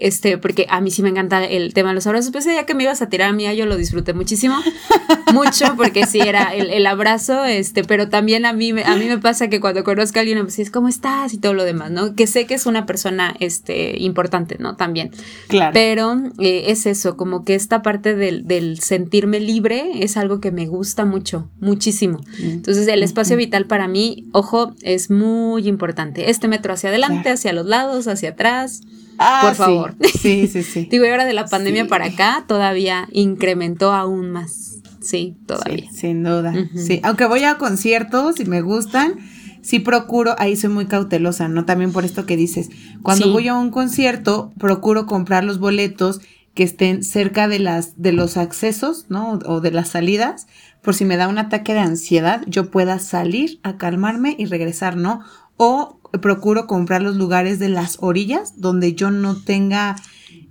este, 0.00 0.38
porque 0.38 0.66
a 0.68 0.80
mí 0.80 0.90
sí 0.90 1.02
me 1.02 1.10
encanta 1.10 1.44
el 1.44 1.74
tema 1.74 1.90
de 1.90 1.94
los 1.94 2.06
abrazos, 2.06 2.32
pues 2.32 2.44
ya 2.46 2.64
que 2.64 2.74
me 2.74 2.84
ibas 2.84 3.02
a 3.02 3.08
tirar 3.08 3.30
a 3.30 3.32
mí, 3.32 3.44
yo 3.54 3.66
lo 3.66 3.76
disfruté 3.76 4.14
muchísimo, 4.14 4.56
mucho, 5.32 5.76
porque 5.76 6.06
sí 6.06 6.20
era 6.20 6.54
el, 6.54 6.86
abrazo, 6.86 7.44
este, 7.44 7.84
pero 7.84 8.08
también 8.08 8.46
a 8.46 8.52
mí, 8.52 8.70
a 8.70 8.96
mí 8.96 9.04
me 9.06 9.18
pasa 9.18 9.48
que 9.48 9.60
cuando 9.60 9.84
conozco 9.84 10.18
a 10.18 10.22
alguien, 10.22 10.40
pues 10.42 10.58
es 10.58 10.70
¿cómo 10.70 10.88
estás? 10.88 11.34
y 11.34 11.38
todo 11.38 11.54
lo 11.54 11.64
demás, 11.64 11.90
¿no? 11.90 12.14
Que 12.14 12.26
sé 12.26 12.46
que 12.46 12.54
es 12.54 12.66
una 12.66 12.86
persona, 12.86 13.34
este, 13.38 14.00
importante, 14.00 14.56
¿no? 14.58 14.76
También. 14.76 15.10
Claro. 15.48 15.72
Pero 15.74 16.16
eh, 16.38 16.64
es 16.68 16.86
eso, 16.86 17.16
como 17.16 17.44
que 17.44 17.54
esta 17.54 17.82
parte 17.82 18.16
del, 18.16 18.46
del, 18.46 18.80
sentirme 18.80 19.40
libre 19.40 19.90
es 20.02 20.16
algo 20.16 20.40
que 20.40 20.50
me 20.50 20.66
gusta 20.66 21.04
mucho, 21.04 21.48
muchísimo. 21.60 22.18
Mm. 22.38 22.50
Entonces, 22.50 22.88
el 22.88 23.02
espacio 23.02 23.36
vital 23.36 23.66
para 23.66 23.88
mí, 23.88 24.24
ojo, 24.32 24.74
es 24.82 25.10
muy 25.10 25.68
importante. 25.68 26.30
Este 26.30 26.48
metro 26.48 26.72
hacia 26.72 26.88
adelante, 26.88 27.30
hacia 27.30 27.52
los 27.52 27.66
lados, 27.66 28.08
hacia 28.08 28.30
atrás. 28.30 28.82
Ah, 29.22 29.42
por 29.44 29.54
favor. 29.54 29.94
Sí, 30.20 30.48
sí, 30.48 30.62
sí. 30.62 30.88
Digo, 30.90 31.04
ahora 31.04 31.24
de 31.26 31.34
la 31.34 31.46
pandemia 31.46 31.86
para 31.86 32.06
acá 32.06 32.44
todavía 32.48 33.06
incrementó 33.12 33.92
aún 33.92 34.30
más. 34.30 34.80
Sí, 35.00 35.36
todavía. 35.46 35.90
sin 35.92 36.22
duda. 36.24 36.52
Sí, 36.74 37.00
aunque 37.02 37.26
voy 37.26 37.44
a 37.44 37.56
conciertos 37.56 38.40
y 38.40 38.44
me 38.44 38.60
gustan, 38.60 39.14
sí 39.62 39.78
procuro, 39.78 40.34
ahí 40.38 40.56
soy 40.56 40.70
muy 40.70 40.86
cautelosa, 40.86 41.48
¿no? 41.48 41.64
También 41.64 41.92
por 41.92 42.04
esto 42.04 42.26
que 42.26 42.36
dices, 42.36 42.70
cuando 43.02 43.30
voy 43.30 43.48
a 43.48 43.54
un 43.54 43.70
concierto, 43.70 44.52
procuro 44.58 45.06
comprar 45.06 45.44
los 45.44 45.58
boletos 45.58 46.20
que 46.54 46.64
estén 46.64 47.04
cerca 47.04 47.48
de 47.48 47.58
las 47.60 48.00
de 48.00 48.12
los 48.12 48.36
accesos, 48.36 49.06
¿no? 49.08 49.38
O 49.46 49.60
de 49.60 49.70
las 49.70 49.88
salidas, 49.88 50.46
por 50.82 50.94
si 50.94 51.04
me 51.04 51.16
da 51.16 51.28
un 51.28 51.38
ataque 51.38 51.74
de 51.74 51.80
ansiedad, 51.80 52.42
yo 52.46 52.70
pueda 52.70 52.98
salir 52.98 53.60
a 53.62 53.76
calmarme 53.76 54.34
y 54.38 54.46
regresar, 54.46 54.96
¿no? 54.96 55.20
O 55.56 55.99
procuro 56.20 56.66
comprar 56.66 57.02
los 57.02 57.16
lugares 57.16 57.58
de 57.58 57.68
las 57.68 57.98
orillas 58.00 58.60
donde 58.60 58.94
yo 58.94 59.10
no 59.10 59.36
tenga 59.36 59.96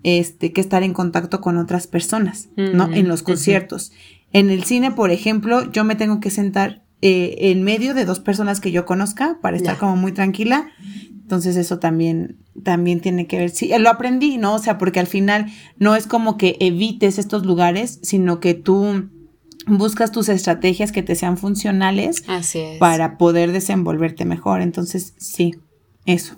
este 0.04 0.54
que 0.54 0.62
estar 0.62 0.84
en 0.84 0.94
contacto 0.94 1.42
con 1.42 1.58
otras 1.58 1.88
personas, 1.88 2.50
¿no? 2.56 2.92
En 2.92 3.08
los 3.08 3.24
conciertos. 3.24 3.92
En 4.32 4.50
el 4.50 4.64
cine, 4.64 4.92
por 4.92 5.12
ejemplo, 5.12 5.70
yo 5.72 5.84
me 5.84 5.96
tengo 5.96 6.20
que 6.20 6.30
sentar 6.30 6.84
eh, 7.02 7.52
en 7.52 7.64
medio 7.64 7.94
de 7.94 8.06
dos 8.06 8.20
personas 8.20 8.60
que 8.60 8.72
yo 8.72 8.86
conozca 8.86 9.40
para 9.42 9.58
estar 9.58 9.78
como 9.78 9.96
muy 9.96 10.12
tranquila. 10.12 10.70
Entonces 11.12 11.56
eso 11.58 11.80
también, 11.80 12.38
también 12.64 13.02
tiene 13.02 13.28
que 13.28 13.38
ver. 13.38 13.50
Sí, 13.50 13.72
lo 13.78 13.90
aprendí, 13.90 14.38
¿no? 14.38 14.56
O 14.56 14.60
sea, 14.60 14.78
porque 14.78 15.00
al 15.00 15.08
final 15.08 15.48
no 15.78 15.96
es 15.96 16.08
como 16.08 16.38
que 16.38 16.58
evites 16.60 17.20
estos 17.20 17.46
lugares, 17.46 18.00
sino 18.02 18.40
que 18.40 18.54
tú 18.54 19.10
buscas 19.70 20.12
tus 20.12 20.30
estrategias 20.30 20.92
que 20.92 21.04
te 21.04 21.16
sean 21.16 21.38
funcionales 21.38 22.24
para 22.80 23.18
poder 23.18 23.52
desenvolverte 23.52 24.26
mejor. 24.26 24.62
Entonces, 24.62 25.14
sí, 25.18 25.56
eso. 26.06 26.36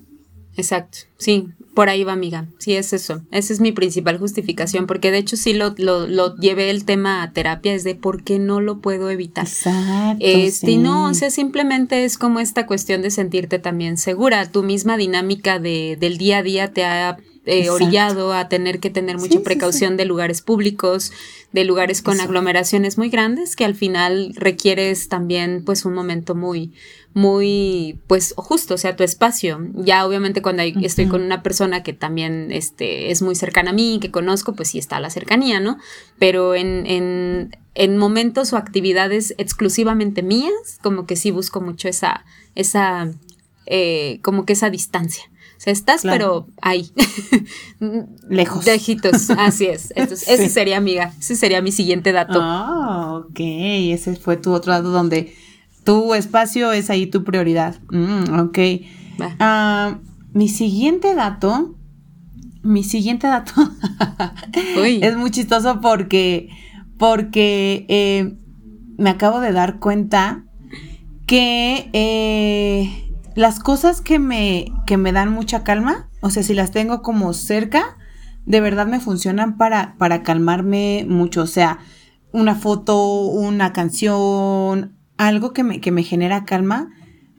Exacto, 0.58 1.00
sí, 1.18 1.48
por 1.74 1.88
ahí 1.88 2.04
va, 2.04 2.12
amiga. 2.12 2.48
Sí, 2.60 2.76
es 2.76 2.92
eso. 2.92 3.22
Esa 3.32 3.54
es 3.54 3.62
mi 3.62 3.72
principal 3.72 4.18
justificación, 4.18 4.86
porque 4.86 5.10
de 5.10 5.20
hecho 5.20 5.38
sí 5.38 5.54
lo, 5.54 5.74
lo, 5.78 6.08
lo 6.08 6.36
llevé 6.36 6.70
el 6.70 6.84
tema 6.84 7.24
a 7.24 7.32
terapia, 7.32 7.74
es 7.74 7.86
de 7.86 7.96
por 7.96 8.24
qué 8.24 8.38
no 8.38 8.60
lo 8.60 8.80
puedo 8.80 9.10
evitar. 9.10 9.48
Exacto. 9.48 10.18
Este, 10.20 10.78
no, 10.78 11.06
o 11.10 11.14
sea, 11.14 11.32
simplemente 11.32 12.04
es 12.04 12.18
como 12.18 12.42
esta 12.42 12.66
cuestión 12.66 13.02
de 13.02 13.12
sentirte 13.12 13.60
también 13.60 13.98
segura. 13.98 14.52
Tu 14.52 14.64
misma 14.64 14.98
dinámica 14.98 15.60
de, 15.60 15.98
del 16.00 16.18
día 16.18 16.40
a 16.40 16.44
día 16.44 16.74
te 16.74 16.84
ha 16.84 17.18
eh, 17.46 17.72
orillado 17.72 18.34
a 18.34 18.50
tener 18.50 18.80
que 18.80 18.92
tener 18.92 19.18
mucha 19.18 19.40
precaución 19.40 19.98
de 19.98 20.06
lugares 20.06 20.42
públicos, 20.42 21.12
de 21.52 21.66
lugares 21.66 22.04
con 22.04 22.20
aglomeraciones 22.22 23.00
muy 23.00 23.10
grandes, 23.10 23.56
que 23.56 23.66
al 23.66 23.74
final 23.74 24.34
requieres 24.36 25.10
también 25.10 25.64
pues 25.66 25.84
un 25.84 25.94
momento 25.94 26.36
muy, 26.36 26.72
muy, 27.14 28.00
pues 28.06 28.36
justo, 28.38 28.76
o 28.76 28.78
sea, 28.78 28.96
tu 28.96 29.04
espacio. 29.04 29.60
Ya 29.74 30.06
obviamente 30.06 30.44
cuando 30.44 30.62
estoy 30.62 31.08
con 31.08 31.24
una 31.24 31.42
persona 31.42 31.82
que 31.82 31.94
también 31.94 32.52
este, 32.52 33.10
es 33.10 33.24
muy 33.24 33.36
cercana 33.36 33.72
a 33.72 33.74
mí, 33.74 33.98
que 34.00 34.12
conozco, 34.12 34.54
pues 34.54 34.70
sí 34.70 34.78
está 34.78 35.00
la 35.00 35.10
cercanía, 35.10 35.60
¿no? 35.60 35.78
Pero 36.20 36.54
en, 36.54 36.86
en, 36.86 37.58
en 37.74 37.98
momentos 37.98 38.54
o 38.54 38.58
actividades 38.58 39.34
exclusivamente 39.40 40.22
mías, 40.22 40.80
como 40.84 41.08
que 41.08 41.16
sí 41.16 41.32
busco 41.32 41.60
mucho 41.60 41.88
esa, 41.88 42.24
esa, 42.54 43.12
eh, 43.66 44.20
como 44.22 44.46
que 44.46 44.54
esa 44.54 44.70
distancia. 44.70 45.31
Sea, 45.64 45.74
estás, 45.74 46.02
pero 46.02 46.48
ahí. 46.60 46.92
Lejos. 48.30 48.66
Lejitos, 48.66 49.30
así 49.30 49.68
es. 49.68 49.94
Entonces, 49.96 50.28
ese 50.28 50.50
sería, 50.50 50.78
amiga, 50.78 51.14
ese 51.20 51.36
sería 51.36 51.62
mi 51.62 51.72
siguiente 51.72 52.12
dato. 52.12 52.40
Ah, 52.42 53.22
ok, 53.24 53.40
ese 53.40 54.16
fue 54.16 54.38
tu 54.38 54.54
otro 54.54 54.74
dato 54.74 54.90
donde 54.90 55.36
tu 55.84 56.16
espacio 56.16 56.72
es 56.72 56.90
ahí 56.90 57.06
tu 57.06 57.24
prioridad. 57.24 57.80
Mm, 57.92 58.40
ok. 58.40 58.60
Ah, 59.40 60.00
mi 60.34 60.48
siguiente 60.48 61.14
dato, 61.14 61.76
mi 62.64 62.84
siguiente 62.84 63.28
dato 63.28 63.54
es 64.84 65.16
muy 65.16 65.30
chistoso 65.30 65.80
porque, 65.80 66.50
porque 66.98 67.86
eh, 67.88 68.34
me 68.98 69.12
acabo 69.12 69.40
de 69.42 69.52
dar 69.52 69.78
cuenta 69.78 70.44
que 71.28 71.90
eh, 71.94 73.11
las 73.36 73.60
cosas 73.60 74.02
que 74.02 74.20
me, 74.20 74.66
que 74.86 74.98
me 74.98 75.12
dan 75.12 75.32
mucha 75.32 75.64
calma, 75.64 76.10
o 76.22 76.30
sea, 76.30 76.44
si 76.44 76.54
las 76.54 76.72
tengo 76.72 77.02
como 77.02 77.34
cerca, 77.34 77.98
de 78.46 78.62
verdad 78.62 78.88
me 78.88 79.00
funcionan 79.00 79.58
para, 79.58 79.96
para 79.98 80.24
calmarme 80.24 81.06
mucho. 81.08 81.44
O 81.44 81.48
sea, 81.48 81.80
una 82.32 82.56
foto, 82.56 83.26
una 83.26 83.74
canción, 83.74 84.98
algo 85.18 85.54
que 85.54 85.64
me, 85.64 85.82
que 85.82 85.92
me 85.92 86.04
genera 86.04 86.46
calma, 86.46 86.90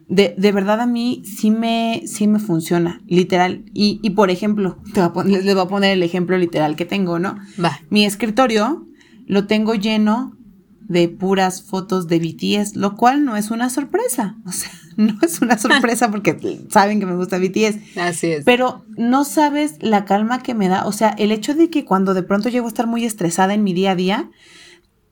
de, 0.09 0.35
de, 0.37 0.53
verdad 0.53 0.81
a 0.81 0.87
mí 0.87 1.23
sí 1.25 1.51
me, 1.51 2.03
sí 2.07 2.27
me 2.27 2.39
funciona, 2.39 3.01
literal. 3.07 3.65
Y, 3.73 3.99
y 4.03 4.11
por 4.11 4.31
ejemplo, 4.31 4.77
te 4.93 5.01
voy 5.01 5.09
a 5.09 5.13
poner, 5.13 5.45
les 5.45 5.55
voy 5.55 5.65
a 5.65 5.69
poner 5.69 5.93
el 5.93 6.03
ejemplo 6.03 6.37
literal 6.37 6.77
que 6.77 6.85
tengo, 6.85 7.19
¿no? 7.19 7.37
Va. 7.63 7.81
Mi 7.89 8.05
escritorio 8.05 8.87
lo 9.27 9.47
tengo 9.47 9.75
lleno 9.75 10.37
de 10.89 11.09
puras 11.09 11.63
fotos 11.63 12.09
de 12.09 12.19
BTS, 12.19 12.77
lo 12.77 12.97
cual 12.97 13.25
no 13.25 13.37
es 13.37 13.51
una 13.51 13.71
sorpresa. 13.71 14.37
O 14.47 14.53
sea, 14.53 14.71
no 14.97 15.17
es 15.23 15.41
una 15.41 15.57
sorpresa 15.57 16.11
porque 16.11 16.61
saben 16.69 17.01
que 17.01 17.07
me 17.07 17.17
gusta 17.17 17.39
BTS. 17.39 17.97
Así 17.97 18.27
es. 18.27 18.45
Pero 18.45 18.85
no 18.99 19.25
sabes 19.25 19.77
la 19.81 20.05
calma 20.05 20.43
que 20.43 20.55
me 20.55 20.69
da. 20.69 20.87
O 20.87 20.93
sea, 20.93 21.11
el 21.19 21.33
hecho 21.33 21.55
de 21.55 21.71
que 21.71 21.87
cuando 21.87 22.13
de 22.13 22.23
pronto 22.23 22.51
llego 22.51 22.67
a 22.67 22.69
estar 22.69 22.87
muy 22.87 23.07
estresada 23.07 23.55
en 23.55 23.65
mi 23.65 23.73
día 23.73 23.93
a 23.93 23.97
día, 23.97 24.31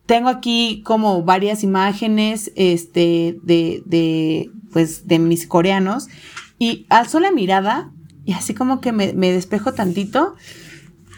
tengo 0.05 0.29
aquí 0.29 0.83
como 0.85 1.23
varias 1.23 1.63
imágenes 1.63 2.53
este, 2.57 3.39
de, 3.43 3.83
de, 3.87 4.51
pues, 4.73 5.07
de 5.07 5.19
mis 5.19 5.47
coreanos 5.47 6.09
y 6.59 6.85
alzo 6.91 7.21
la 7.21 7.31
mirada 7.31 7.91
y 8.27 8.35
así 8.35 8.53
como 8.53 8.81
que 8.81 8.93
me, 8.93 9.13
me 9.15 9.33
despejo 9.33 9.73
tantito 9.73 10.35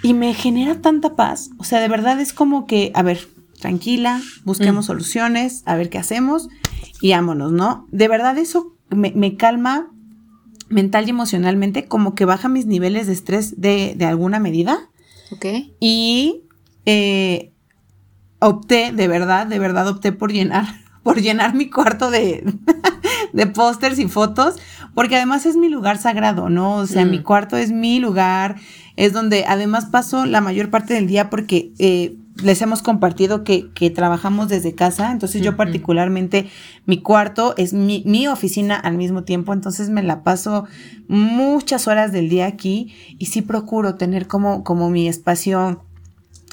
y 0.02 0.14
me 0.14 0.34
genera 0.34 0.80
tanta 0.80 1.16
paz. 1.16 1.50
O 1.58 1.64
sea, 1.64 1.80
de 1.80 1.88
verdad 1.88 2.20
es 2.20 2.32
como 2.32 2.66
que, 2.66 2.92
a 2.94 3.02
ver, 3.02 3.28
tranquila, 3.62 4.20
busquemos 4.44 4.84
mm. 4.84 4.88
soluciones, 4.88 5.62
a 5.64 5.76
ver 5.76 5.88
qué 5.88 5.96
hacemos 5.96 6.48
y 7.00 7.12
ámonos, 7.12 7.52
¿no? 7.52 7.86
De 7.90 8.08
verdad 8.08 8.36
eso 8.36 8.76
me, 8.90 9.36
calma 9.36 9.88
mental 10.68 11.06
y 11.06 11.10
emocionalmente, 11.10 11.86
como 11.86 12.14
que 12.14 12.24
baja 12.24 12.48
mis 12.48 12.66
niveles 12.66 13.06
de 13.06 13.14
estrés 13.14 13.60
de, 13.60 13.96
alguna 14.04 14.40
medida. 14.40 14.90
Ok. 15.30 15.46
Y 15.80 16.42
eh, 16.84 17.52
opté, 18.40 18.92
de 18.92 19.08
verdad, 19.08 19.46
de 19.46 19.58
verdad 19.58 19.88
opté 19.88 20.12
por 20.12 20.32
llenar, 20.32 20.66
por 21.02 21.20
llenar 21.22 21.54
mi 21.54 21.70
cuarto 21.70 22.10
de, 22.10 22.44
de 23.32 23.46
pósters 23.46 23.98
y 24.00 24.08
fotos, 24.08 24.56
porque 24.94 25.16
además 25.16 25.46
es 25.46 25.56
mi 25.56 25.68
lugar 25.68 25.98
sagrado, 25.98 26.48
¿no? 26.50 26.76
O 26.76 26.86
sea, 26.86 27.04
mi 27.04 27.20
mm. 27.20 27.22
cuarto 27.22 27.56
es 27.56 27.70
mi 27.70 28.00
lugar, 28.00 28.56
es 28.96 29.12
donde 29.12 29.44
además 29.46 29.86
paso 29.86 30.26
la 30.26 30.40
mayor 30.40 30.68
parte 30.68 30.94
del 30.94 31.06
día 31.06 31.30
porque 31.30 31.72
eh, 31.78 32.16
les 32.42 32.62
hemos 32.62 32.82
compartido 32.82 33.44
que, 33.44 33.70
que, 33.72 33.90
trabajamos 33.90 34.48
desde 34.48 34.74
casa, 34.74 35.12
entonces 35.12 35.42
yo 35.42 35.56
particularmente 35.56 36.48
mi 36.86 37.02
cuarto 37.02 37.54
es 37.56 37.72
mi, 37.72 38.02
mi, 38.06 38.26
oficina 38.26 38.76
al 38.76 38.96
mismo 38.96 39.24
tiempo, 39.24 39.52
entonces 39.52 39.90
me 39.90 40.02
la 40.02 40.22
paso 40.22 40.64
muchas 41.08 41.88
horas 41.88 42.12
del 42.12 42.28
día 42.28 42.46
aquí 42.46 42.94
y 43.18 43.26
sí 43.26 43.42
procuro 43.42 43.96
tener 43.96 44.28
como, 44.28 44.64
como 44.64 44.88
mi 44.88 45.08
espacio 45.08 45.84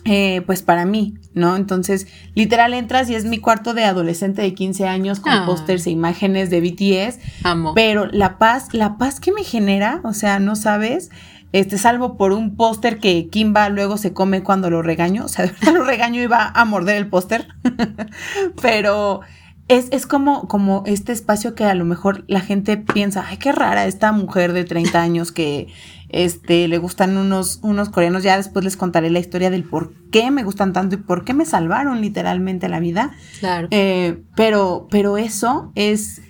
eh, 0.05 0.41
pues 0.45 0.63
para 0.63 0.85
mí, 0.85 1.15
¿no? 1.33 1.57
Entonces, 1.57 2.07
literal 2.33 2.73
entras 2.73 3.09
y 3.09 3.15
es 3.15 3.25
mi 3.25 3.37
cuarto 3.37 3.73
de 3.73 3.83
adolescente 3.83 4.41
de 4.41 4.53
15 4.53 4.87
años 4.87 5.19
con 5.19 5.33
ah. 5.33 5.45
pósters 5.45 5.85
e 5.87 5.91
imágenes 5.91 6.49
de 6.49 6.61
BTS. 6.61 7.19
Amo. 7.43 7.73
Pero 7.75 8.05
la 8.05 8.37
paz, 8.37 8.73
la 8.73 8.97
paz 8.97 9.19
que 9.19 9.33
me 9.33 9.43
genera, 9.43 9.99
o 10.05 10.13
sea, 10.13 10.39
no 10.39 10.55
sabes, 10.55 11.09
este, 11.51 11.77
salvo 11.77 12.17
por 12.17 12.31
un 12.31 12.55
póster 12.55 12.99
que 12.99 13.27
Kimba 13.29 13.69
luego 13.69 13.97
se 13.97 14.13
come 14.13 14.43
cuando 14.43 14.69
lo 14.69 14.81
regaño, 14.81 15.25
o 15.25 15.27
sea, 15.27 15.45
de 15.45 15.51
verdad 15.51 15.73
lo 15.73 15.83
regaño 15.83 16.21
y 16.21 16.27
va 16.27 16.51
a 16.53 16.65
morder 16.65 16.97
el 16.97 17.07
póster, 17.07 17.47
pero 18.61 19.21
es, 19.67 19.87
es, 19.91 20.07
como, 20.07 20.47
como 20.47 20.83
este 20.85 21.11
espacio 21.11 21.55
que 21.55 21.63
a 21.63 21.75
lo 21.75 21.85
mejor 21.85 22.23
la 22.27 22.41
gente 22.41 22.77
piensa, 22.77 23.25
ay, 23.27 23.37
qué 23.37 23.51
rara 23.51 23.85
esta 23.85 24.11
mujer 24.11 24.53
de 24.53 24.63
30 24.63 25.01
años 25.01 25.31
que 25.31 25.67
este, 26.09 26.67
le 26.67 26.77
gustan 26.79 27.17
unos, 27.17 27.59
unos 27.61 27.89
coreanos, 27.89 28.23
ya 28.23 28.35
después 28.35 28.65
les 28.65 28.75
contaré 28.75 29.11
la 29.11 29.19
historia 29.19 29.51
del 29.51 29.63
por 29.63 29.93
qué 30.11 30.31
me 30.31 30.43
gustan 30.43 30.73
tanto 30.73 30.95
y 30.95 30.97
por 30.97 31.23
qué 31.23 31.35
me 31.35 31.45
salvaron 31.45 32.01
literalmente 32.01 32.67
la 32.67 32.79
vida. 32.79 33.11
Claro. 33.39 33.67
Eh, 33.69 34.23
pero, 34.35 34.87
pero 34.89 35.17
eso 35.17 35.71
es 35.75 36.21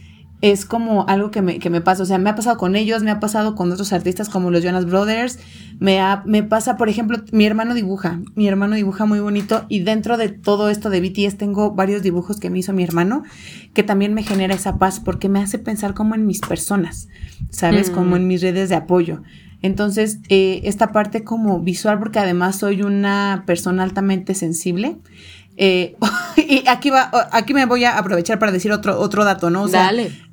es 0.41 0.65
como 0.65 1.05
algo 1.07 1.31
que 1.31 1.41
me, 1.41 1.59
que 1.59 1.69
me 1.69 1.81
pasa. 1.81 2.03
O 2.03 2.05
sea, 2.05 2.17
me 2.17 2.29
ha 2.29 2.35
pasado 2.35 2.57
con 2.57 2.75
ellos, 2.75 3.03
me 3.03 3.11
ha 3.11 3.19
pasado 3.19 3.55
con 3.55 3.71
otros 3.71 3.91
artistas 3.91 4.29
como 4.29 4.51
los 4.51 4.63
Jonas 4.63 4.85
Brothers. 4.85 5.39
Me, 5.79 5.99
me 6.25 6.43
pasa, 6.43 6.77
por 6.77 6.87
ejemplo, 6.87 7.17
mi 7.31 7.45
hermano 7.45 7.73
dibuja. 7.73 8.21
Mi 8.35 8.47
hermano 8.47 8.75
dibuja 8.75 9.05
muy 9.05 9.19
bonito. 9.19 9.65
Y 9.67 9.81
dentro 9.81 10.17
de 10.17 10.29
todo 10.29 10.69
esto 10.69 10.89
de 10.89 11.01
BTS 11.01 11.37
tengo 11.37 11.71
varios 11.71 12.03
dibujos 12.03 12.39
que 12.39 12.49
me 12.49 12.59
hizo 12.59 12.71
mi 12.71 12.83
hermano, 12.83 13.23
que 13.73 13.83
también 13.83 14.13
me 14.13 14.23
genera 14.23 14.55
esa 14.55 14.77
paz 14.77 15.01
porque 15.01 15.27
me 15.27 15.39
hace 15.39 15.59
pensar 15.59 15.93
como 15.93 16.15
en 16.15 16.25
mis 16.25 16.39
personas, 16.39 17.09
¿sabes? 17.49 17.91
Mm. 17.91 17.93
Como 17.93 18.15
en 18.15 18.27
mis 18.27 18.41
redes 18.41 18.69
de 18.69 18.75
apoyo. 18.75 19.21
Entonces, 19.61 20.19
eh, 20.29 20.61
esta 20.63 20.93
parte 20.93 21.25
como 21.25 21.59
visual, 21.59 21.99
porque 21.99 22.19
además 22.19 22.57
soy 22.57 22.81
una 22.81 23.43
persona 23.45 23.83
altamente 23.83 24.35
sensible. 24.35 24.95
Eh, 25.57 25.97
y 26.37 26.63
aquí 26.69 26.91
va, 26.91 27.11
aquí 27.33 27.53
me 27.53 27.65
voy 27.65 27.83
a 27.83 27.97
aprovechar 27.97 28.39
para 28.39 28.53
decir 28.53 28.71
otro, 28.71 28.97
otro 28.97 29.25
dato, 29.25 29.49
¿no? 29.49 29.63
O 29.63 29.67
sea, 29.67 29.83
Dale 29.83 30.28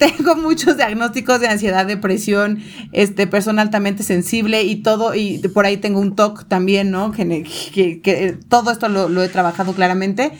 tengo 0.00 0.34
muchos 0.34 0.78
diagnósticos 0.78 1.40
de 1.40 1.48
ansiedad, 1.48 1.86
depresión, 1.86 2.58
este, 2.92 3.26
persona 3.26 3.62
altamente 3.62 4.02
sensible 4.02 4.62
y 4.62 4.76
todo, 4.76 5.14
y 5.14 5.38
por 5.54 5.66
ahí 5.66 5.76
tengo 5.76 6.00
un 6.00 6.16
TOC 6.16 6.48
también, 6.48 6.90
¿no? 6.90 7.12
Que, 7.12 7.44
que, 7.74 8.38
todo 8.48 8.70
esto 8.70 8.88
lo, 8.88 9.22
he 9.22 9.28
trabajado 9.28 9.74
claramente, 9.74 10.32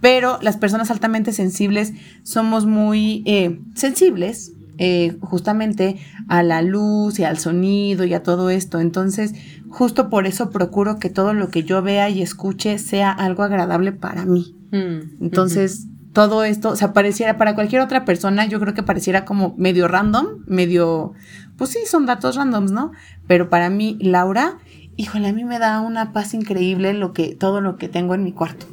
pero 0.00 0.38
las 0.40 0.56
personas 0.56 0.90
altamente 0.90 1.32
sensibles 1.32 1.92
somos 2.22 2.64
muy 2.66 3.22
eh, 3.26 3.60
sensibles 3.74 4.52
eh, 4.78 5.16
justamente 5.20 5.98
a 6.28 6.42
la 6.42 6.62
luz 6.62 7.18
y 7.18 7.24
al 7.24 7.38
sonido 7.38 8.04
y 8.04 8.14
a 8.14 8.22
todo 8.22 8.48
esto. 8.48 8.80
Entonces, 8.80 9.34
justo 9.68 10.08
por 10.08 10.26
eso 10.26 10.50
procuro 10.50 10.98
que 10.98 11.10
todo 11.10 11.34
lo 11.34 11.50
que 11.50 11.62
yo 11.62 11.82
vea 11.82 12.08
y 12.08 12.22
escuche 12.22 12.78
sea 12.78 13.12
algo 13.12 13.42
agradable 13.42 13.92
para 13.92 14.24
mí. 14.24 14.56
Mm, 14.72 15.22
Entonces, 15.22 15.86
todo 16.12 16.44
esto, 16.44 16.70
o 16.70 16.76
sea, 16.76 16.92
pareciera 16.92 17.38
para 17.38 17.54
cualquier 17.54 17.80
otra 17.80 18.04
persona, 18.04 18.46
yo 18.46 18.60
creo 18.60 18.74
que 18.74 18.82
pareciera 18.82 19.24
como 19.24 19.54
medio 19.56 19.88
random, 19.88 20.26
medio, 20.46 21.12
pues 21.56 21.70
sí, 21.70 21.80
son 21.86 22.06
datos 22.06 22.36
randoms, 22.36 22.70
¿no? 22.70 22.92
Pero 23.26 23.48
para 23.48 23.70
mí, 23.70 23.98
Laura, 24.00 24.58
híjole, 24.96 25.28
a 25.28 25.32
mí 25.32 25.44
me 25.44 25.58
da 25.58 25.80
una 25.80 26.12
paz 26.12 26.34
increíble 26.34 26.92
lo 26.92 27.12
que, 27.12 27.34
todo 27.34 27.60
lo 27.60 27.76
que 27.76 27.88
tengo 27.88 28.14
en 28.14 28.24
mi 28.24 28.32
cuarto. 28.32 28.66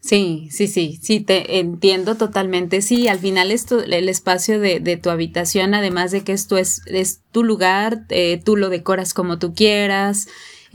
Sí, 0.00 0.48
sí, 0.52 0.68
sí, 0.68 1.00
sí, 1.02 1.18
te 1.18 1.58
entiendo 1.58 2.14
totalmente. 2.14 2.80
Sí, 2.80 3.08
al 3.08 3.18
final 3.18 3.50
es 3.50 3.66
el 3.72 4.08
espacio 4.08 4.60
de, 4.60 4.78
de, 4.78 4.96
tu 4.96 5.10
habitación, 5.10 5.74
además 5.74 6.12
de 6.12 6.22
que 6.22 6.32
esto 6.32 6.58
es, 6.58 6.82
es 6.86 7.22
tu 7.32 7.42
lugar, 7.42 8.04
eh, 8.10 8.40
tú 8.44 8.56
lo 8.56 8.68
decoras 8.68 9.14
como 9.14 9.40
tú 9.40 9.52
quieras. 9.52 10.28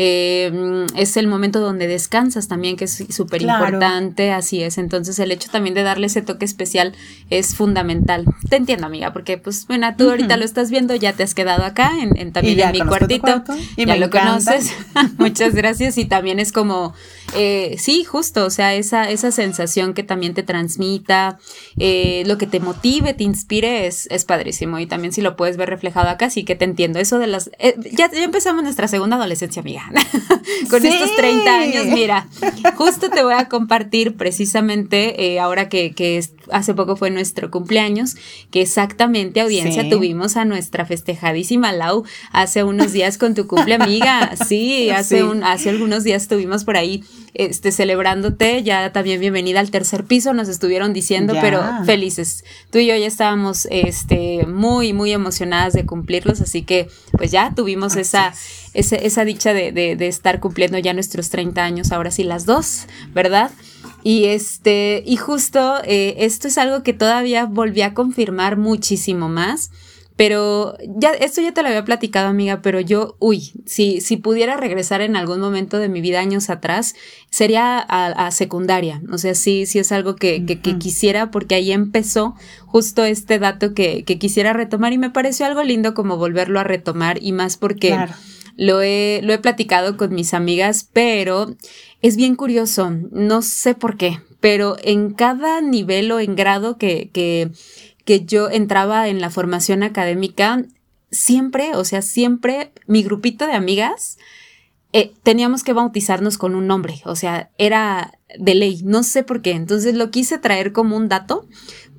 Eh, 0.03 0.87
es 0.95 1.15
el 1.15 1.27
momento 1.27 1.59
donde 1.59 1.85
descansas 1.85 2.47
también, 2.47 2.75
que 2.75 2.85
es 2.85 3.05
súper 3.09 3.43
importante, 3.43 4.31
así 4.31 4.63
es. 4.63 4.79
Entonces 4.79 5.19
el 5.19 5.31
hecho 5.31 5.51
también 5.51 5.75
de 5.75 5.83
darle 5.83 6.07
ese 6.07 6.23
toque 6.23 6.43
especial 6.43 6.93
es 7.29 7.53
fundamental. 7.53 8.25
Te 8.49 8.55
entiendo, 8.55 8.87
amiga, 8.87 9.13
porque 9.13 9.37
pues 9.37 9.67
bueno, 9.67 9.93
tú 9.95 10.09
ahorita 10.09 10.37
lo 10.37 10.45
estás 10.45 10.71
viendo, 10.71 10.95
ya 10.95 11.13
te 11.13 11.21
has 11.21 11.35
quedado 11.35 11.63
acá, 11.63 11.91
en, 12.01 12.33
también 12.33 12.59
en 12.61 12.71
mi 12.71 12.79
cuartito, 12.79 13.43
y 13.77 13.85
ya 13.85 13.95
lo 13.97 14.09
conoces. 14.09 14.73
Muchas 15.19 15.53
gracias 15.53 15.99
y 15.99 16.05
también 16.05 16.39
es 16.39 16.51
como, 16.51 16.95
eh, 17.35 17.75
sí, 17.77 18.03
justo, 18.03 18.45
o 18.45 18.49
sea, 18.49 18.75
esa, 18.75 19.09
esa 19.09 19.31
sensación 19.31 19.93
que 19.93 20.03
también 20.03 20.33
te 20.33 20.43
transmita, 20.43 21.39
eh, 21.77 22.23
lo 22.25 22.37
que 22.37 22.47
te 22.47 22.59
motive, 22.59 23.13
te 23.13 23.23
inspire, 23.23 23.87
es, 23.87 24.07
es 24.11 24.25
padrísimo 24.25 24.79
y 24.79 24.85
también 24.85 25.13
si 25.13 25.21
lo 25.21 25.35
puedes 25.35 25.57
ver 25.57 25.69
reflejado 25.69 26.09
acá, 26.09 26.29
sí 26.29 26.43
que 26.43 26.55
te 26.55 26.65
entiendo. 26.65 26.99
Eso 26.99 27.19
de 27.19 27.27
las... 27.27 27.51
ya, 27.91 28.11
ya 28.11 28.23
empezamos 28.23 28.63
nuestra 28.63 28.87
segunda 28.87 29.15
adolescencia, 29.15 29.61
amiga. 29.61 29.89
con 30.69 30.85
estos 30.85 31.15
30 31.15 31.59
años. 31.59 31.85
Mira, 31.87 32.27
justo 32.75 33.09
te 33.09 33.23
voy 33.23 33.33
a 33.33 33.47
compartir 33.49 34.15
precisamente 34.15 35.25
eh, 35.25 35.39
ahora 35.39 35.69
que, 35.69 36.23
hace 36.51 36.73
poco 36.73 36.95
fue 36.95 37.09
nuestro 37.09 37.51
cumpleaños, 37.51 38.15
que 38.51 38.61
exactamente 38.61 39.41
audiencia 39.41 39.89
tuvimos 39.89 40.37
a 40.37 40.45
nuestra 40.45 40.85
festejadísima 40.85 41.71
Lau 41.71 42.03
hace 42.31 42.63
unos 42.63 42.91
días 42.91 43.17
con 43.17 43.35
tu 43.35 43.47
cumple 43.47 43.75
amiga. 43.75 44.35
Sí, 44.47 44.89
hace, 44.89 45.23
Un, 45.23 45.43
hace 45.43 45.69
algunos 45.69 46.03
días 46.03 46.23
estuvimos 46.23 46.63
por 46.63 46.77
ahí 46.77 47.03
este, 47.33 47.71
celebrándote, 47.71 48.63
ya 48.63 48.91
también 48.91 49.19
bienvenida 49.19 49.59
al 49.59 49.71
tercer 49.71 50.05
piso, 50.05 50.33
nos 50.33 50.49
estuvieron 50.49 50.93
diciendo, 50.93 51.33
pero 51.39 51.63
felices. 51.85 52.43
Tú 52.71 52.79
y 52.79 52.87
yo 52.87 52.95
ya 52.95 53.07
estábamos 53.07 53.67
este, 53.71 54.45
muy, 54.45 54.93
muy 54.93 55.11
emocionadas 55.11 55.73
de 55.73 55.85
cumplirlos, 55.85 56.41
así 56.41 56.63
que 56.63 56.89
pues 57.17 57.31
ya 57.31 57.53
tuvimos 57.55 57.95
esa, 57.95 58.33
esa, 58.73 59.25
dicha 59.25 59.53
de, 59.53 59.71
de, 59.71 60.07
estar 60.07 60.39
cumpliendo 60.39 60.77
ya 60.77 60.93
nuestros 60.93 61.29
30 61.29 61.63
años, 61.63 61.91
ahora 61.91 62.11
sí 62.11 62.23
las 62.23 62.45
dos, 62.45 62.87
¿verdad? 63.13 63.51
Y 64.03 64.25
este, 64.25 65.03
y 65.05 65.17
justo 65.17 65.75
eh, 65.83 66.15
esto 66.19 66.47
es 66.47 66.57
algo 66.57 66.83
que 66.83 66.93
todavía 66.93 67.45
volví 67.45 67.81
a 67.81 67.93
confirmar 67.93 68.57
muchísimo 68.57 69.29
más 69.29 69.71
pero 70.21 70.77
ya, 70.85 71.13
esto 71.13 71.41
ya 71.41 71.51
te 71.51 71.63
lo 71.63 71.69
había 71.69 71.83
platicado, 71.83 72.27
amiga, 72.27 72.61
pero 72.61 72.79
yo, 72.79 73.15
uy, 73.17 73.53
si, 73.65 74.01
si 74.01 74.17
pudiera 74.17 74.55
regresar 74.55 75.01
en 75.01 75.15
algún 75.15 75.39
momento 75.39 75.79
de 75.79 75.89
mi 75.89 75.99
vida 75.99 76.19
años 76.19 76.51
atrás, 76.51 76.93
sería 77.31 77.79
a, 77.79 78.29
secundaria. 78.29 79.01
O 79.11 79.17
sea, 79.17 79.33
sí, 79.33 79.65
sí 79.65 79.79
es 79.79 79.91
algo 79.91 80.15
que, 80.15 80.45
que, 80.45 80.77
quisiera, 80.77 81.31
porque 81.31 81.55
ahí 81.55 81.71
empezó 81.71 82.35
justo 82.67 83.03
este 83.03 83.39
dato 83.39 83.73
que, 83.73 84.03
que, 84.03 84.19
quisiera 84.19 84.53
retomar 84.53 84.93
y 84.93 84.99
me 84.99 85.09
pareció 85.09 85.47
algo 85.47 85.63
lindo 85.63 85.95
como 85.95 86.17
volverlo 86.17 86.59
a 86.59 86.65
retomar 86.65 87.17
y 87.19 87.31
más 87.31 87.57
porque 87.57 87.97
lo, 88.55 88.83
he, 88.83 89.21
lo 89.23 89.33
he 89.33 89.39
platicado 89.39 89.97
con 89.97 90.13
mis 90.13 90.35
amigas, 90.35 90.87
pero 90.93 91.55
es 92.03 92.15
bien 92.15 92.35
curioso, 92.35 92.91
no 93.11 93.41
sé 93.41 93.73
por 93.73 93.97
qué, 93.97 94.19
pero 94.39 94.77
en 94.83 95.15
cada 95.15 95.61
nivel 95.61 96.11
o 96.11 96.19
en 96.19 96.35
grado 96.35 96.77
que, 96.77 97.09
que 97.11 97.49
que 98.05 98.25
yo 98.25 98.49
entraba 98.49 99.07
en 99.07 99.21
la 99.21 99.29
formación 99.29 99.83
académica, 99.83 100.63
siempre, 101.11 101.75
o 101.75 101.83
sea, 101.85 102.01
siempre 102.01 102.71
mi 102.87 103.03
grupito 103.03 103.45
de 103.45 103.53
amigas 103.53 104.17
eh, 104.93 105.13
teníamos 105.23 105.63
que 105.63 105.73
bautizarnos 105.73 106.37
con 106.37 106.55
un 106.55 106.67
nombre, 106.67 107.01
o 107.05 107.15
sea, 107.15 107.49
era 107.57 108.13
de 108.37 108.55
ley, 108.55 108.81
no 108.83 109.03
sé 109.03 109.23
por 109.23 109.41
qué. 109.41 109.51
Entonces 109.51 109.95
lo 109.95 110.11
quise 110.11 110.37
traer 110.37 110.73
como 110.73 110.97
un 110.97 111.07
dato 111.07 111.47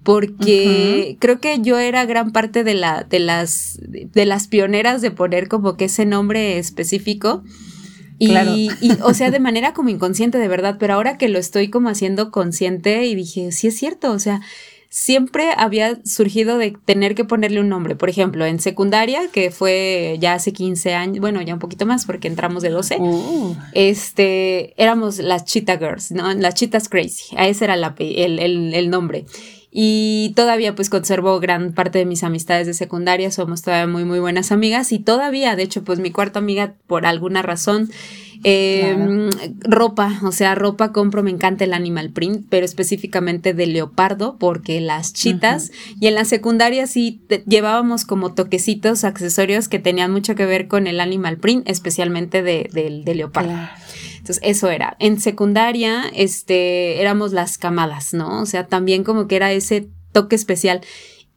porque 0.03 1.17
creo 1.21 1.41
que 1.41 1.61
yo 1.61 1.79
era 1.79 2.05
gran 2.07 2.33
parte 2.33 2.65
de, 2.65 2.75
la, 2.75 3.05
de, 3.05 3.21
las, 3.21 3.79
de 3.81 4.27
las 4.27 4.49
pioneras 4.49 5.01
de 5.01 5.11
poner 5.11 5.49
como 5.49 5.77
que 5.77 5.87
ese 5.87 6.07
nombre 6.07 6.59
específico. 6.59 7.45
Y, 8.19 8.69
y, 8.81 8.93
o 9.03 9.15
sea, 9.15 9.31
de 9.31 9.41
manera 9.41 9.73
como 9.73 9.89
inconsciente, 9.89 10.39
de 10.39 10.49
verdad, 10.49 10.77
pero 10.79 10.95
ahora 10.95 11.19
que 11.19 11.29
lo 11.29 11.39
estoy 11.39 11.71
como 11.71 11.89
haciendo 11.89 12.31
consciente 12.31 13.07
y 13.07 13.15
dije, 13.15 13.53
sí 13.53 13.69
es 13.69 13.77
cierto, 13.77 14.13
o 14.13 14.19
sea, 14.19 14.41
siempre 14.93 15.53
había 15.57 16.05
surgido 16.05 16.59
de 16.59 16.77
tener 16.85 17.15
que 17.15 17.25
ponerle 17.25 17.61
un 17.61 17.71
nombre. 17.71 17.97
Por 17.97 18.11
ejemplo, 18.11 18.45
en 18.45 18.61
secundaria, 18.61 19.23
que 19.33 19.51
fue 19.51 20.19
ya 20.21 20.35
hace 20.35 20.53
15 20.53 20.93
años, 20.93 21.19
bueno, 21.19 21.41
ya 21.41 21.55
un 21.55 21.61
poquito 21.61 21.87
más 21.87 22.05
porque 22.05 22.29
entramos 22.29 22.63
de 22.63 22.69
12, 22.69 22.99
uh. 23.01 23.57
este, 23.73 24.75
éramos 24.77 25.17
las 25.17 25.47
Cheetah 25.47 25.79
Girls, 25.79 26.13
¿no? 26.13 26.31
Las 26.35 26.57
Cheetahs 26.57 26.91
Crazy. 26.91 27.35
A 27.39 27.49
ese 27.49 27.65
era 27.65 27.75
el, 27.75 28.39
el, 28.39 28.75
el 28.75 28.91
nombre. 28.91 29.25
Y 29.71 30.35
todavía 30.37 30.75
pues 30.75 30.91
conservo 30.91 31.41
gran 31.41 31.73
parte 31.73 31.99
de 31.99 32.05
mis 32.05 32.23
amistades 32.23 32.67
de 32.67 32.75
secundaria, 32.75 33.31
somos 33.31 33.63
todavía 33.63 33.91
muy 33.91 34.05
muy 34.05 34.21
buenas 34.21 34.53
amigas 34.53 34.93
y 34.93 34.99
todavía, 34.99 35.57
de 35.57 35.63
hecho 35.63 35.83
pues 35.83 35.99
mi 36.01 36.11
cuarta 36.11 36.39
amiga 36.39 36.75
por 36.87 37.07
alguna 37.07 37.41
razón 37.41 37.91
Em, 38.45 39.31
ropa, 39.61 40.21
o 40.23 40.33
sea, 40.33 40.55
ropa 40.55 40.93
compro, 40.93 41.23
me 41.23 41.31
encanta 41.31 41.65
el 41.65 41.73
animal 41.73 42.11
print, 42.11 42.47
pero 42.49 42.65
específicamente 42.65 43.55
de 43.55 43.67
leopardo, 43.67 44.37
porque 44.39 44.81
las 44.81 45.13
chitas, 45.13 45.71
y 46.01 46.09
en 46.09 46.15
la 46.15 46.25
secundaria 46.25 46.87
sí 46.87 47.23
llevábamos 47.47 48.05
como 48.05 48.35
toquecitos, 48.35 49.05
accesorios 49.05 49.69
que 49.69 49.79
tenían 49.79 50.11
mucho 50.11 50.35
que 50.35 50.47
ver 50.47 50.69
con 50.69 50.87
el 50.87 51.01
animal 51.01 51.39
print, 51.39 51.69
especialmente 51.69 52.43
de, 52.43 52.69
de 52.73 53.15
leopardo. 53.15 53.53
Entonces, 54.23 54.41
eso 54.45 54.71
era. 54.71 54.97
En 55.01 55.21
secundaria, 55.21 56.05
este, 56.15 57.01
éramos 57.01 57.33
las 57.33 57.59
camadas, 57.59 58.15
¿no? 58.15 58.41
O 58.41 58.47
sea, 58.47 58.69
también 58.69 59.03
como 59.03 59.27
que 59.27 59.35
era 59.35 59.53
ese 59.53 59.89
toque 60.13 60.37
especial. 60.37 60.81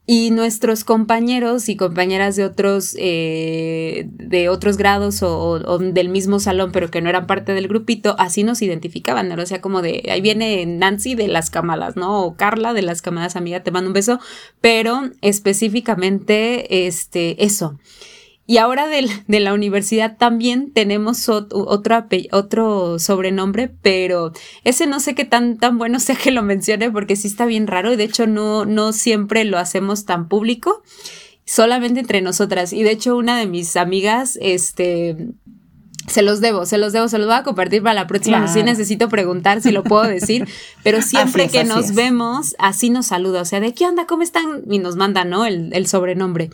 Y 0.08 0.30
nuestros 0.30 0.84
compañeros 0.84 1.68
y 1.68 1.76
compañeras 1.76 2.36
de 2.36 2.46
otros, 2.46 2.96
eh, 3.00 4.08
de 4.12 4.50
otros 4.50 4.78
grados 4.78 5.24
o, 5.24 5.80
del 5.80 6.10
mismo 6.10 6.40
salón, 6.40 6.72
pero 6.72 6.92
que 6.92 7.02
no 7.02 7.10
eran 7.10 7.26
parte 7.26 7.54
del 7.54 7.68
grupito, 7.68 8.16
así 8.20 8.44
nos 8.44 8.62
identificaban, 8.62 9.30
¿no? 9.30 9.42
O 9.42 9.46
sea, 9.48 9.62
como 9.62 9.82
de, 9.82 10.08
ahí 10.12 10.22
viene 10.22 10.66
Nancy 10.68 11.16
de 11.16 11.28
las 11.28 11.50
camadas, 11.50 11.96
¿no? 11.96 12.24
O 12.24 12.36
Carla 12.36 12.74
de 12.74 12.84
las 12.84 13.02
camadas, 13.02 13.36
amiga, 13.36 13.64
te 13.64 13.72
mando 13.72 13.90
un 13.90 13.94
beso, 13.94 14.20
pero 14.62 15.10
específicamente, 15.22 16.86
este, 16.86 17.44
eso. 17.44 17.80
Y 18.48 18.58
ahora 18.58 18.88
de, 18.88 19.40
la 19.40 19.54
universidad 19.56 20.18
también 20.18 20.72
tenemos 20.72 21.30
otro, 21.30 21.68
otro 22.32 23.00
sobrenombre, 23.00 23.72
pero 23.82 24.34
ese 24.64 24.86
no 24.86 25.00
sé 25.00 25.16
qué 25.16 25.26
tan, 25.26 25.58
tan 25.58 25.80
bueno 25.80 26.00
sea 26.02 26.16
que 26.16 26.32
lo 26.32 26.44
mencione 26.44 26.92
porque 26.92 27.16
sí 27.16 27.28
está 27.28 27.46
bien 27.46 27.66
raro 27.66 27.92
y 27.92 27.96
de 27.96 28.04
hecho 28.04 28.28
no, 28.28 28.66
no 28.66 28.94
siempre 28.94 29.46
lo 29.46 29.58
hacemos 29.58 30.06
tan 30.06 30.28
público, 30.28 30.84
solamente 31.44 32.00
entre 32.00 32.22
nosotras. 32.22 32.72
Y 32.72 32.84
de 32.84 32.92
hecho 32.92 33.18
una 33.18 33.40
de 33.40 33.48
mis 33.48 33.76
amigas, 33.78 34.38
este, 34.40 35.18
se 36.08 36.22
los 36.22 36.40
debo, 36.40 36.68
se 36.68 36.78
los 36.78 36.94
debo, 36.94 37.08
se 37.08 37.18
los 37.18 37.26
voy 37.26 37.38
a 37.38 37.44
compartir 37.44 37.82
para 37.82 37.96
la 37.96 38.06
próxima. 38.06 38.48
Sí 38.48 38.62
necesito 38.62 39.10
preguntar 39.10 39.62
si 39.62 39.72
lo 39.72 39.84
puedo 39.84 40.04
decir, 40.04 40.48
pero 40.84 41.02
siempre 41.02 41.50
que 41.50 41.64
nos 41.64 41.96
vemos, 41.96 42.56
así 42.60 42.92
nos 42.92 43.08
saluda, 43.08 43.42
o 43.42 43.46
sea, 43.46 43.60
de 43.60 43.74
qué 43.74 43.88
onda, 43.88 44.06
cómo 44.06 44.22
están, 44.22 44.62
y 44.70 44.78
nos 44.78 44.98
manda, 44.98 45.26
¿no? 45.26 45.48
El, 45.48 45.74
el 45.74 45.88
sobrenombre 45.88 46.52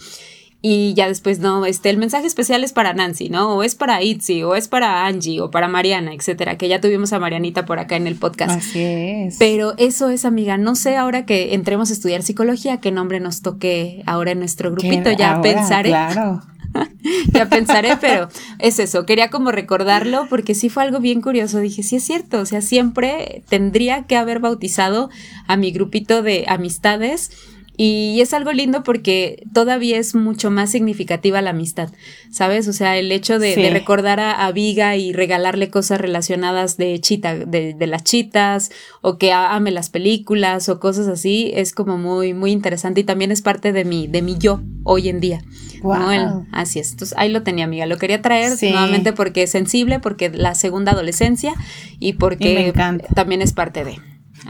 y 0.64 0.93
ya 0.93 1.07
después, 1.07 1.39
no, 1.39 1.66
este, 1.66 1.89
el 1.89 1.97
mensaje 1.97 2.28
especial 2.28 2.64
es 2.64 2.72
para 2.72 2.93
Nancy, 2.93 3.30
¿no? 3.30 3.55
O 3.55 3.64
es 3.64 3.74
para 3.74 4.03
Itzy, 4.03 4.43
o 4.43 4.55
es 4.55 4.68
para 4.68 5.07
Angie, 5.07 5.41
o 5.41 5.49
para 5.49 5.68
Mariana, 5.68 6.14
etcétera, 6.14 6.55
que 6.57 6.68
ya 6.68 6.80
tuvimos 6.80 7.14
a 7.14 7.20
Marianita 7.20 7.66
por 7.66 7.80
acá 7.80 7.95
en 7.95 8.05
el 8.05 8.16
podcast. 8.16 8.57
Así 8.57 8.80
es. 8.80 9.38
Pero 9.39 9.74
eso 9.78 10.09
es, 10.09 10.24
amiga, 10.24 10.57
no 10.57 10.76
sé 10.76 10.97
ahora 10.97 11.26
que 11.26 11.55
entremos 11.55 11.89
a 11.89 11.93
estudiar 11.93 12.22
psicología, 12.22 12.80
qué 12.80 12.91
nombre 12.91 13.20
nos 13.20 13.41
toque 13.41 14.03
ahora 14.05 14.32
en 14.32 14.39
nuestro 14.39 14.72
grupito, 14.72 15.12
ya 15.12 15.41
pensaré. 15.41 15.89
Claro. 15.89 16.41
ya 17.34 17.49
pensaré, 17.49 17.97
pero 17.99 18.30
es 18.59 18.78
eso, 18.78 19.05
quería 19.05 19.30
como 19.30 19.51
recordarlo 19.51 20.28
porque 20.30 20.55
sí 20.55 20.70
fue 20.70 20.84
algo 20.84 20.99
bien 20.99 21.22
curioso, 21.22 21.59
dije, 21.59 21.84
sí 21.84 21.97
es 21.97 22.03
cierto, 22.03 22.39
o 22.39 22.45
sea, 22.45 22.62
siempre 22.62 23.43
tendría 23.49 24.03
que 24.03 24.16
haber 24.16 24.39
bautizado 24.39 25.09
a 25.47 25.57
mi 25.57 25.72
grupito 25.72 26.22
de 26.22 26.45
amistades 26.47 27.32
y 27.78 28.20
es 28.22 28.34
algo 28.34 28.52
lindo 28.52 28.84
porque 28.84 29.44
todavía 29.54 29.98
es 29.98 30.14
mucho 30.14 30.52
más 30.52 30.70
significativa 30.70 31.42
la 31.42 31.52
amistad, 31.52 31.90
¿sabes? 32.30 32.68
O 32.68 32.74
sea, 32.74 32.98
el 32.98 33.12
hecho 33.12 33.40
de, 33.40 33.70
recordar 33.72 34.20
a, 34.20 34.52
Viga 34.52 34.98
y 34.98 35.14
regalarle 35.14 35.70
cosas 35.70 36.02
relacionadas 36.02 36.78
de 36.78 37.00
chita, 37.00 37.36
de, 37.36 37.76
las 37.88 38.04
chitas, 38.04 38.72
o 39.02 39.18
que 39.18 39.32
ame 39.32 39.72
las 39.72 39.90
películas, 39.90 40.68
o 40.70 40.80
cosas 40.80 41.08
así, 41.08 41.52
es 41.56 41.74
como 41.74 41.98
muy, 41.98 42.34
muy 42.34 42.52
interesante 42.52 43.02
y 43.02 43.04
también 43.04 43.32
es 43.32 43.42
parte 43.42 43.72
de 43.72 43.86
mi, 43.86 44.08
de 44.08 44.22
mi 44.22 44.38
yo 44.38 44.62
hoy 44.84 45.10
en 45.10 45.20
día. 45.20 45.42
Wow. 45.82 46.46
así 46.52 46.80
es. 46.80 46.92
Entonces, 46.92 47.18
ahí 47.18 47.30
lo 47.30 47.42
tenía, 47.42 47.66
amiga. 47.66 47.86
Lo 47.86 47.98
quería 47.98 48.22
traer 48.22 48.52
nuevamente 48.62 49.14
porque 49.14 49.44
es 49.44 49.52
sensible, 49.52 50.00
porque 50.00 50.30
la 50.30 50.54
segunda 50.56 50.92
adolescencia 50.92 51.54
y 52.00 52.14
porque 52.14 52.74
también 53.16 53.42
es 53.42 53.54
parte 53.54 53.84
de. 53.84 54.00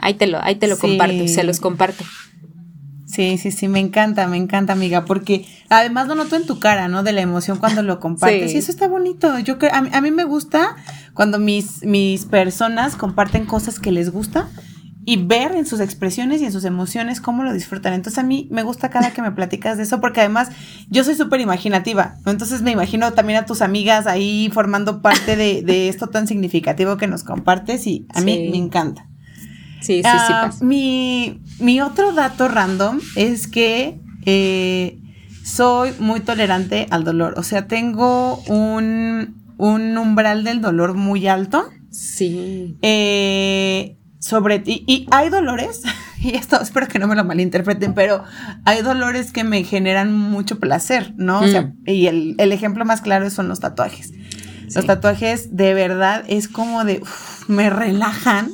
Ahí 0.02 0.16
te 0.16 0.28
lo, 0.28 0.42
ahí 0.42 0.56
te 0.56 0.68
lo 0.68 0.78
comparto 0.78 1.28
se 1.28 1.44
los 1.44 1.60
comparto. 1.60 2.04
Sí, 3.12 3.38
sí, 3.38 3.52
sí, 3.52 3.68
me 3.68 3.80
encanta, 3.80 4.26
me 4.28 4.38
encanta, 4.38 4.72
amiga, 4.72 5.04
porque 5.04 5.46
además 5.68 6.08
lo 6.08 6.16
noto 6.16 6.38
en 6.38 6.46
tu 6.46 6.60
cara, 6.60 6.88
¿no? 6.88 7.04
De 7.04 7.12
la 7.12 7.20
emoción 7.20 7.58
cuando 7.58 7.84
lo 7.84 8.00
compartes. 8.00 8.54
Y 8.54 8.58
eso 8.58 8.72
está 8.72 8.88
bonito. 8.88 9.38
Yo 9.40 9.58
creo, 9.58 9.72
a, 9.74 10.02
mí 10.02 10.12
me 10.12 10.24
gusta 10.24 10.78
cuando 11.14 11.38
mis, 11.38 11.84
mis 11.84 12.26
personas 12.26 12.96
comparten 12.96 13.46
cosas 13.46 13.80
que 13.80 13.92
les 13.92 14.12
gusta 14.12 14.48
y 15.04 15.18
ver 15.18 15.56
en 15.56 15.66
sus 15.66 15.82
expresiones 15.82 16.42
y 16.42 16.46
en 16.46 16.54
sus 16.54 16.64
emociones 16.64 17.20
cómo 17.20 17.44
lo 17.44 17.52
disfrutan. 17.52 17.94
Entonces 17.94 18.18
a 18.18 18.24
mí 18.24 18.48
me 18.50 18.64
gusta 18.64 18.90
cada 18.90 19.12
que 19.12 19.22
me 19.22 19.32
platicas 19.32 19.76
de 19.76 19.84
eso 19.84 20.00
porque 20.00 20.22
además 20.22 20.50
yo 20.90 21.04
soy 21.04 21.16
súper 21.16 21.42
imaginativa. 21.42 22.16
Entonces 22.26 22.62
me 22.62 22.72
imagino 22.72 23.12
también 23.12 23.40
a 23.40 23.46
tus 23.46 23.62
amigas 23.62 24.08
ahí 24.08 24.50
formando 24.54 25.02
parte 25.02 25.36
de, 25.36 25.64
de 25.64 25.90
esto 25.90 26.08
tan 26.08 26.28
significativo 26.28 26.96
que 26.96 27.08
nos 27.08 27.24
compartes 27.24 27.88
y 27.88 28.06
a 28.14 28.22
mí 28.22 28.50
me 28.52 28.58
encanta. 28.58 29.11
Sí, 29.82 29.96
sí, 29.96 30.02
sí. 30.04 30.08
Ah, 30.10 30.52
mi, 30.62 31.42
mi, 31.60 31.82
otro 31.82 32.14
dato 32.14 32.48
random 32.48 33.00
es 33.16 33.48
que 33.48 34.00
eh, 34.26 35.00
soy 35.44 35.92
muy 36.00 36.20
tolerante 36.20 36.88
al 36.92 37.04
dolor. 37.04 37.34
O 37.38 37.44
sea, 37.44 37.68
tengo 37.68 38.38
un, 38.48 39.44
un 39.58 39.98
umbral 39.98 40.44
del 40.44 40.62
dolor 40.62 40.94
muy 40.94 41.28
alto. 41.28 41.68
Sí. 41.90 42.78
Eh, 42.82 43.98
sobre 44.20 44.62
y, 44.66 44.84
y 44.86 45.08
hay 45.12 45.30
dolores, 45.30 45.82
y 46.20 46.36
esto 46.36 46.62
espero 46.62 46.88
que 46.88 47.00
no 47.00 47.08
me 47.08 47.16
lo 47.16 47.26
malinterpreten, 47.26 47.94
pero 47.94 48.24
hay 48.66 48.84
dolores 48.84 49.32
que 49.32 49.44
me 49.44 49.64
generan 49.64 50.14
mucho 50.14 50.60
placer, 50.60 51.14
¿no? 51.18 51.40
O 51.40 51.48
sea, 51.48 51.64
mm. 51.64 51.84
y 51.88 52.08
el, 52.08 52.36
el, 52.38 52.52
ejemplo 52.52 52.86
más 52.86 53.02
claro 53.02 53.30
son 53.30 53.48
los 53.48 53.60
tatuajes. 53.60 54.14
Los 54.74 54.86
tatuajes 54.86 55.58
de 55.58 55.74
verdad 55.74 56.24
es 56.30 56.48
como 56.48 56.86
de, 56.86 57.02
me 57.50 57.70
relajan 57.70 58.52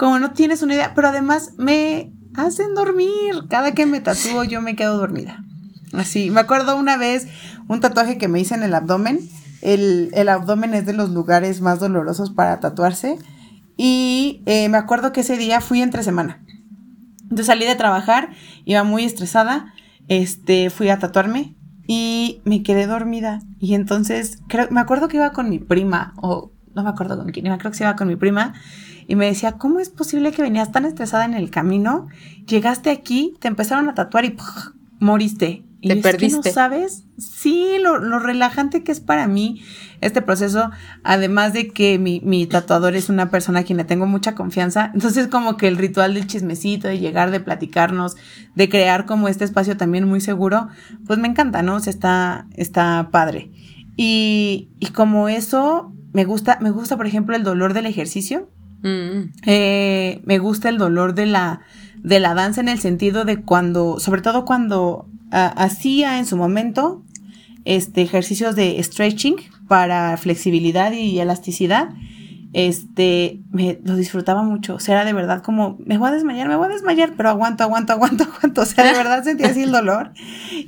como 0.00 0.18
no 0.18 0.32
tienes 0.32 0.62
una 0.62 0.72
idea, 0.72 0.94
pero 0.94 1.08
además 1.08 1.52
me, 1.58 2.10
hacen 2.34 2.74
dormir. 2.74 3.44
Cada 3.50 3.72
que 3.72 3.84
me 3.84 4.00
tatúo 4.00 4.44
yo 4.44 4.62
me 4.62 4.74
quedo 4.74 4.96
dormida. 4.96 5.44
Así, 5.92 6.30
me 6.30 6.40
acuerdo 6.40 6.78
una 6.78 6.96
vez 6.96 7.28
un 7.68 7.80
tatuaje 7.80 8.16
que 8.16 8.26
me 8.26 8.40
hice 8.40 8.54
en 8.54 8.62
el 8.62 8.72
abdomen. 8.72 9.20
El, 9.60 10.10
abdomen 10.30 10.72
es 10.72 10.86
de 10.86 10.94
los 10.94 11.10
lugares 11.10 11.60
más 11.60 11.80
dolorosos 11.80 12.30
para 12.30 12.60
tatuarse. 12.60 13.18
Y 13.76 14.42
eh, 14.46 14.70
me 14.70 14.78
acuerdo 14.78 15.12
que 15.12 15.20
ese 15.20 15.36
día 15.36 15.60
fui 15.60 15.82
entre 15.82 16.02
semana. 16.02 16.42
Entonces 17.24 17.44
salí 17.44 17.66
de 17.66 17.76
trabajar, 17.76 18.30
iba 18.64 18.82
muy 18.84 19.04
estresada, 19.04 19.74
este, 20.08 20.70
fui 20.70 20.88
a 20.88 20.98
tatuarme 20.98 21.56
y 21.86 22.40
me 22.46 22.62
quedé 22.62 22.86
dormida. 22.86 23.40
Y 23.58 23.74
entonces, 23.74 24.38
creo, 24.48 24.66
me 24.70 24.80
acuerdo 24.80 25.08
que 25.08 25.18
iba 25.18 25.32
con 25.32 25.50
mi 25.50 25.58
prima, 25.58 26.14
o 26.16 26.52
no 26.74 26.82
me 26.82 26.90
acuerdo 26.90 27.16
con 27.16 27.30
quién, 27.30 27.46
creo 27.58 27.70
que 27.70 27.76
se 27.76 27.84
iba 27.84 27.96
con 27.96 28.08
mi 28.08 28.16
prima, 28.16 28.54
y 29.06 29.16
me 29.16 29.26
decía, 29.26 29.52
¿cómo 29.52 29.80
es 29.80 29.88
posible 29.88 30.32
que 30.32 30.42
venías 30.42 30.70
tan 30.70 30.84
estresada 30.84 31.24
en 31.24 31.34
el 31.34 31.50
camino? 31.50 32.06
Llegaste 32.46 32.90
aquí, 32.90 33.34
te 33.40 33.48
empezaron 33.48 33.88
a 33.88 33.94
tatuar 33.94 34.24
y 34.24 34.36
moriste. 35.00 35.64
Y 35.82 35.88
te 35.88 35.96
perdiste. 35.96 36.50
no 36.50 36.54
sabes, 36.54 37.04
sí, 37.16 37.72
lo, 37.82 38.18
relajante 38.18 38.84
que 38.84 38.92
es 38.92 39.00
para 39.00 39.26
mí 39.26 39.62
este 40.02 40.20
proceso, 40.20 40.70
además 41.02 41.54
de 41.54 41.68
que 41.68 41.98
mi, 41.98 42.20
mi, 42.20 42.46
tatuador 42.46 42.94
es 42.94 43.08
una 43.08 43.30
persona 43.30 43.60
a 43.60 43.62
quien 43.64 43.78
le 43.78 43.84
tengo 43.84 44.06
mucha 44.06 44.34
confianza, 44.34 44.90
entonces 44.92 45.26
como 45.28 45.56
que 45.56 45.68
el 45.68 45.78
ritual 45.78 46.12
del 46.12 46.26
chismecito, 46.26 46.86
de 46.86 46.98
llegar, 46.98 47.30
de 47.30 47.40
platicarnos, 47.40 48.16
de 48.54 48.68
crear 48.68 49.06
como 49.06 49.28
este 49.28 49.44
espacio 49.44 49.78
también 49.78 50.06
muy 50.06 50.20
seguro, 50.20 50.68
pues 51.06 51.18
me 51.18 51.28
encanta, 51.28 51.62
¿no? 51.62 51.76
O 51.76 51.80
sea, 51.80 51.92
está, 51.92 52.46
está 52.56 53.08
padre. 53.10 53.50
Y, 53.96 54.68
y 54.80 54.88
como 54.88 55.30
eso, 55.30 55.94
me 56.12 56.24
gusta, 56.24 56.58
me 56.60 56.70
gusta, 56.70 56.96
por 56.96 57.06
ejemplo, 57.06 57.36
el 57.36 57.44
dolor 57.44 57.74
del 57.74 57.86
ejercicio. 57.86 58.48
Mm. 58.82 59.32
Eh, 59.46 60.22
me 60.24 60.38
gusta 60.38 60.68
el 60.68 60.78
dolor 60.78 61.14
de 61.14 61.26
la, 61.26 61.60
de 62.02 62.20
la 62.20 62.34
danza 62.34 62.60
en 62.60 62.68
el 62.68 62.78
sentido 62.78 63.24
de 63.24 63.42
cuando, 63.42 64.00
sobre 64.00 64.22
todo 64.22 64.44
cuando 64.44 65.06
ah, 65.30 65.52
hacía 65.56 66.18
en 66.18 66.26
su 66.26 66.36
momento 66.36 67.04
este, 67.64 68.02
ejercicios 68.02 68.56
de 68.56 68.82
stretching 68.82 69.36
para 69.68 70.16
flexibilidad 70.16 70.92
y 70.92 71.20
elasticidad, 71.20 71.90
este, 72.52 73.40
me 73.52 73.78
lo 73.84 73.94
disfrutaba 73.94 74.42
mucho. 74.42 74.74
O 74.74 74.80
sea, 74.80 74.96
era 74.96 75.04
de 75.04 75.12
verdad 75.12 75.42
como, 75.42 75.78
me 75.84 75.98
voy 75.98 76.08
a 76.08 76.12
desmayar, 76.12 76.48
me 76.48 76.56
voy 76.56 76.66
a 76.66 76.70
desmayar, 76.70 77.12
pero 77.16 77.28
aguanto, 77.28 77.62
aguanto, 77.62 77.92
aguanto, 77.92 78.24
aguanto. 78.24 78.62
O 78.62 78.66
sea, 78.66 78.84
de 78.84 78.92
verdad 78.92 79.22
sentía 79.22 79.48
así 79.48 79.62
el 79.62 79.70
dolor 79.70 80.12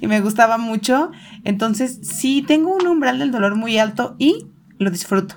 y 0.01 0.07
me 0.07 0.21
gustaba 0.21 0.59
mucho. 0.59 1.11
Entonces, 1.45 1.99
sí, 2.03 2.45
tengo 2.47 2.75
un 2.75 2.87
umbral 2.87 3.19
del 3.19 3.33
dolor 3.33 3.57
muy 3.57 3.79
alto 3.79 4.15
y 4.19 4.47
lo 4.83 4.91
disfruto. 4.91 5.37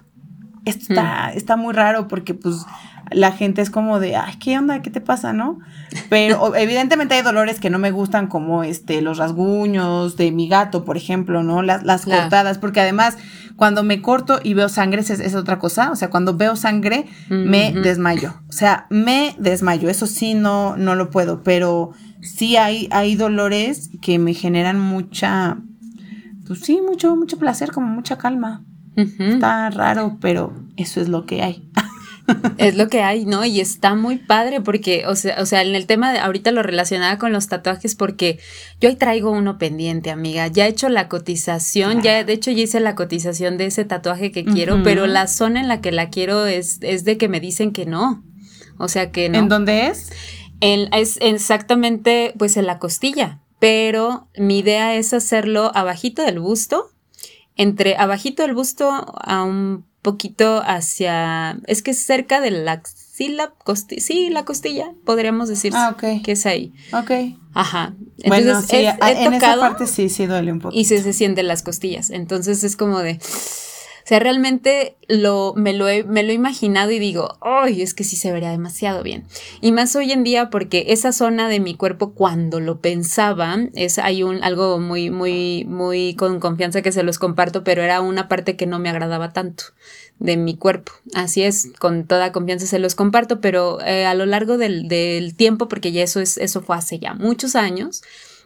Esto 0.66 0.94
está, 0.94 1.32
mm. 1.34 1.38
está 1.38 1.56
muy 1.56 1.74
raro 1.74 2.08
porque 2.08 2.34
pues 2.34 2.66
la 3.12 3.32
gente 3.32 3.62
es 3.62 3.70
como 3.70 4.00
de, 4.00 4.16
ay, 4.16 4.36
¿qué 4.40 4.58
onda? 4.58 4.82
¿Qué 4.82 4.90
te 4.90 5.02
pasa? 5.02 5.34
¿No? 5.34 5.60
Pero 6.10 6.56
evidentemente 6.56 7.16
hay 7.16 7.22
dolores 7.22 7.60
que 7.60 7.70
no 7.70 7.80
me 7.80 7.92
gustan 7.92 8.28
como 8.28 8.64
este, 8.64 9.02
los 9.02 9.18
rasguños 9.18 10.18
de 10.18 10.32
mi 10.32 10.48
gato, 10.48 10.86
por 10.86 10.98
ejemplo, 10.98 11.44
¿no? 11.44 11.62
Las, 11.62 11.84
las 11.84 12.06
cortadas, 12.06 12.58
porque 12.58 12.82
además 12.82 13.18
cuando 13.56 13.84
me 13.84 14.02
corto 14.02 14.40
y 14.44 14.54
veo 14.54 14.70
sangre 14.70 15.02
es, 15.02 15.10
es 15.10 15.36
otra 15.36 15.60
cosa, 15.60 15.92
o 15.92 15.96
sea, 15.96 16.10
cuando 16.10 16.36
veo 16.36 16.56
sangre 16.56 17.06
me 17.30 17.72
desmayo, 17.72 18.34
o 18.50 18.52
sea, 18.52 18.86
me 18.90 19.36
desmayo, 19.38 19.90
eso 19.90 20.08
sí 20.08 20.34
no, 20.34 20.76
no 20.76 20.96
lo 20.96 21.10
puedo, 21.10 21.42
pero 21.42 21.92
sí 22.22 22.58
hay, 22.58 22.90
hay 22.92 23.16
dolores 23.16 23.92
que 24.02 24.20
me 24.20 24.34
generan 24.34 24.80
mucha, 24.80 25.58
pues 26.46 26.62
sí, 26.62 26.82
mucho, 26.82 27.16
mucho 27.16 27.38
placer, 27.38 27.72
como 27.72 27.88
mucha 27.88 28.18
calma. 28.18 28.66
Está 28.96 29.70
raro, 29.70 30.18
pero 30.22 30.54
eso 30.78 31.02
es 31.02 31.10
lo 31.10 31.26
que 31.26 31.42
hay. 31.42 31.70
es 32.58 32.76
lo 32.76 32.88
que 32.88 33.02
hay, 33.02 33.26
¿no? 33.26 33.46
Y 33.46 33.60
está 33.60 33.96
muy 33.96 34.18
padre 34.18 34.62
porque, 34.62 35.06
o 35.08 35.16
sea, 35.16 35.42
o 35.42 35.46
sea, 35.46 35.62
en 35.62 35.76
el 35.76 35.86
tema 35.86 36.12
de 36.12 36.20
ahorita 36.20 36.52
lo 36.52 36.64
relacionaba 36.64 37.18
con 37.18 37.32
los 37.32 37.48
tatuajes 37.48 37.96
porque 37.96 38.40
yo 38.80 38.90
ahí 38.90 38.96
traigo 38.96 39.32
uno 39.32 39.58
pendiente, 39.58 40.12
amiga. 40.12 40.48
Ya 40.48 40.66
he 40.66 40.70
hecho 40.70 40.90
la 40.90 41.08
cotización, 41.08 42.02
ya 42.02 42.24
de 42.24 42.34
hecho 42.34 42.52
ya 42.52 42.64
hice 42.64 42.80
la 42.80 42.96
cotización 42.96 43.58
de 43.58 43.68
ese 43.68 43.86
tatuaje 43.86 44.32
que 44.32 44.46
quiero, 44.46 44.82
pero 44.84 45.08
la 45.08 45.28
zona 45.28 45.62
en 45.62 45.68
la 45.68 45.82
que 45.82 45.92
la 45.92 46.10
quiero 46.10 46.46
es, 46.46 46.80
es 46.82 47.06
de 47.06 47.18
que 47.18 47.30
me 47.30 47.40
dicen 47.40 47.72
que 47.72 47.86
no. 47.86 48.24
O 48.78 48.88
sea 48.88 49.12
que 49.12 49.30
no. 49.30 49.38
¿En 49.38 49.50
dónde 49.50 49.88
es? 49.88 50.12
es 50.62 51.18
exactamente 51.22 52.34
pues 52.38 52.58
en 52.58 52.66
la 52.66 52.80
costilla, 52.80 53.42
pero 53.60 54.30
mi 54.38 54.60
idea 54.60 54.96
es 54.96 55.14
hacerlo 55.14 55.72
abajito 55.76 56.24
del 56.24 56.40
busto 56.40 56.95
entre 57.56 57.96
abajito 57.98 58.44
del 58.44 58.54
busto 58.54 58.90
a 58.90 59.44
un 59.44 59.86
poquito 60.02 60.62
hacia, 60.64 61.58
es 61.66 61.82
que 61.82 61.92
es 61.92 62.00
cerca 62.06 62.40
de 62.40 62.52
la 62.52 62.74
axila, 62.74 63.54
costilla, 63.64 64.02
sí, 64.02 64.30
la 64.30 64.46
costilla, 64.46 64.92
podríamos 65.04 65.50
decir 65.50 65.74
ah, 65.76 65.96
que 65.98 66.32
es 66.32 66.46
ahí. 66.46 66.74
Ok. 66.94 67.12
Ajá. 67.56 67.96
Entonces, 68.18 68.28
bueno, 68.28 68.62
sí, 68.62 68.76
en 68.76 69.34
esa 69.34 69.58
parte 69.58 69.88
sí, 69.88 70.10
sí 70.10 70.26
duele 70.28 70.52
un 70.52 70.60
poco. 70.60 70.76
Y 70.76 70.86
se, 70.86 71.02
se 71.02 71.14
sienten 71.14 71.48
las 71.48 71.64
costillas. 71.64 72.12
Entonces 72.12 72.64
es 72.64 72.76
como 72.76 73.00
de, 73.00 73.20
sea, 74.08 74.20
realmente 74.20 74.98
lo, 75.08 75.54
me, 75.56 75.74
lo 75.74 75.90
he, 75.90 76.04
me 76.04 76.22
lo 76.22 76.32
he 76.32 76.36
imaginado 76.36 76.92
y 76.92 77.00
digo, 77.00 77.38
¡ay! 77.42 77.82
es 77.82 77.94
que 77.94 78.04
sí 78.04 78.16
se 78.16 78.32
vería 78.32 78.52
demasiado 78.52 79.02
bien. 79.02 79.26
Y 79.62 79.72
más 79.72 79.96
hoy 79.96 80.12
en 80.12 80.24
día 80.24 80.50
porque 80.52 80.86
esa 80.90 81.12
zona 81.12 81.50
de 81.50 81.60
mi 81.60 81.76
cuerpo, 81.76 82.14
cuando 82.14 82.60
lo 82.60 82.82
pensaba, 82.82 83.58
es, 83.74 83.98
hay 83.98 84.22
un, 84.22 84.44
algo 84.44 84.80
muy, 84.80 85.10
muy, 85.10 85.66
muy 85.66 86.16
con 86.16 86.40
confianza 86.40 86.84
que 86.84 86.92
se 86.92 87.04
los 87.04 87.18
comparto, 87.18 87.64
pero 87.64 87.82
era 87.82 88.02
una 88.02 88.28
parte 88.28 88.56
que 88.56 88.68
no 88.68 88.78
me 88.78 88.90
agradaba 88.90 89.34
tanto 89.34 89.66
de 90.20 90.38
mi 90.38 90.56
cuerpo. 90.56 90.92
Así 91.14 91.44
es, 91.44 91.72
con 91.80 92.06
toda 92.06 92.32
confianza 92.32 92.68
se 92.68 92.80
los 92.80 92.96
comparto, 92.96 93.42
pero 93.42 93.82
eh, 93.82 94.06
a 94.06 94.14
lo 94.14 94.26
largo 94.26 94.58
del, 94.58 94.88
del 94.88 95.36
tiempo, 95.36 95.68
porque 95.68 95.92
ya 95.92 96.04
eso, 96.04 96.20
es, 96.20 96.38
eso 96.38 96.62
fue 96.62 96.76
hace 96.76 97.00
ya 97.00 97.14
muchos 97.14 97.56
años, 97.56 98.04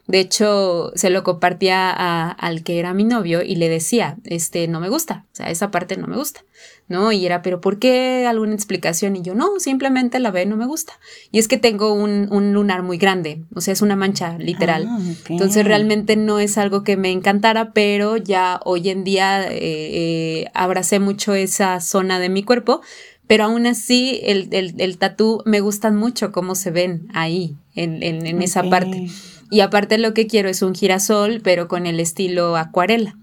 de 0.09 0.19
hecho, 0.21 0.91
se 0.95 1.11
lo 1.11 1.23
compartía 1.23 1.91
al 2.31 2.63
que 2.63 2.79
era 2.79 2.95
mi 2.95 3.03
novio 3.03 3.43
y 3.43 3.57
le 3.57 3.69
decía, 3.69 4.17
este, 4.23 4.67
no 4.67 4.79
me 4.79 4.89
gusta, 4.89 5.27
o 5.31 5.35
sea, 5.35 5.51
esa 5.51 5.69
parte 5.69 5.97
no 5.97 6.07
me 6.07 6.15
gusta, 6.15 6.43
¿no? 6.87 7.11
Y 7.11 7.27
era, 7.27 7.43
pero 7.43 7.61
¿por 7.61 7.77
qué 7.77 8.25
alguna 8.27 8.55
explicación? 8.55 9.15
Y 9.15 9.21
yo, 9.21 9.35
no, 9.35 9.59
simplemente 9.59 10.17
la 10.19 10.31
ve, 10.31 10.47
no 10.47 10.57
me 10.57 10.65
gusta. 10.65 10.93
Y 11.31 11.37
es 11.37 11.47
que 11.47 11.57
tengo 11.57 11.93
un, 11.93 12.27
lunar 12.53 12.81
muy 12.81 12.97
grande, 12.97 13.43
o 13.53 13.61
sea, 13.61 13.71
es 13.71 13.83
una 13.83 13.95
mancha 13.95 14.35
literal. 14.39 14.87
Ah, 14.89 14.99
Entonces, 15.29 15.63
realmente 15.63 16.15
no 16.15 16.39
es 16.39 16.57
algo 16.57 16.83
que 16.83 16.97
me 16.97 17.11
encantara, 17.11 17.71
pero 17.71 18.17
ya 18.17 18.61
hoy 18.65 18.89
en 18.89 19.03
día 19.03 19.43
eh, 19.43 19.59
eh, 19.61 20.51
abracé 20.55 20.99
mucho 20.99 21.35
esa 21.35 21.81
zona 21.81 22.17
de 22.17 22.29
mi 22.29 22.41
cuerpo, 22.41 22.81
pero 23.27 23.43
aún 23.43 23.67
así 23.67 24.21
el, 24.23 24.49
el, 24.51 24.97
tatú 24.97 25.43
me 25.45 25.59
gustan 25.59 25.95
mucho 25.95 26.31
cómo 26.31 26.55
se 26.55 26.71
ven 26.71 27.09
ahí, 27.13 27.55
en, 27.75 28.01
en, 28.01 28.41
esa 28.41 28.63
parte. 28.63 29.07
Y 29.49 29.61
aparte 29.61 29.97
lo 29.97 30.13
que 30.13 30.27
quiero 30.27 30.49
es 30.49 30.61
un 30.61 30.75
girasol, 30.75 31.41
pero 31.43 31.67
con 31.67 31.85
el 31.85 31.99
estilo 31.99 32.55
acuarela. 32.55 33.15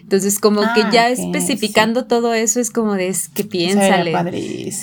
Entonces, 0.00 0.38
como 0.40 0.60
que 0.74 0.82
ah, 0.82 0.90
ya 0.92 1.08
especificando 1.08 2.06
todo 2.06 2.34
eso 2.34 2.58
es 2.60 2.70
como 2.70 2.94
de, 2.94 3.08
es 3.08 3.28
que 3.28 3.44
piénsale. 3.44 4.12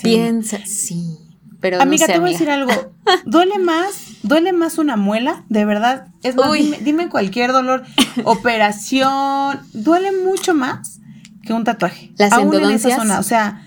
Piensa, 0.01 0.59
sí. 0.65 1.17
Pero 1.59 1.81
amiga, 1.81 2.05
te 2.05 2.19
voy 2.19 2.29
a 2.29 2.31
decir 2.33 2.49
algo. 2.49 2.71
¿Duele 3.25 3.59
más? 3.59 4.19
¿Duele 4.23 4.53
más 4.53 4.77
una 4.77 4.95
muela? 4.95 5.43
De 5.49 5.65
verdad. 5.65 6.07
Es 6.23 6.35
más, 6.35 6.51
dime, 6.81 7.09
cualquier 7.09 7.51
dolor. 7.51 7.83
Operación. 8.23 9.59
¿Duele 9.73 10.11
mucho 10.23 10.53
más 10.53 10.99
que 11.43 11.53
un 11.53 11.63
tatuaje? 11.63 12.11
Las 12.17 12.31
Aún 12.31 12.53
en 12.55 12.71
esa 12.71 12.95
zona. 12.95 13.19
O 13.19 13.23
sea, 13.23 13.63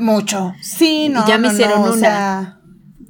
mucho. 0.00 0.54
Sí, 0.60 1.08
no. 1.08 1.26
ya 1.28 1.38
me 1.38 1.48
hicieron 1.48 1.82
una. 1.82 1.90
O 1.90 1.96
sea, 1.96 2.60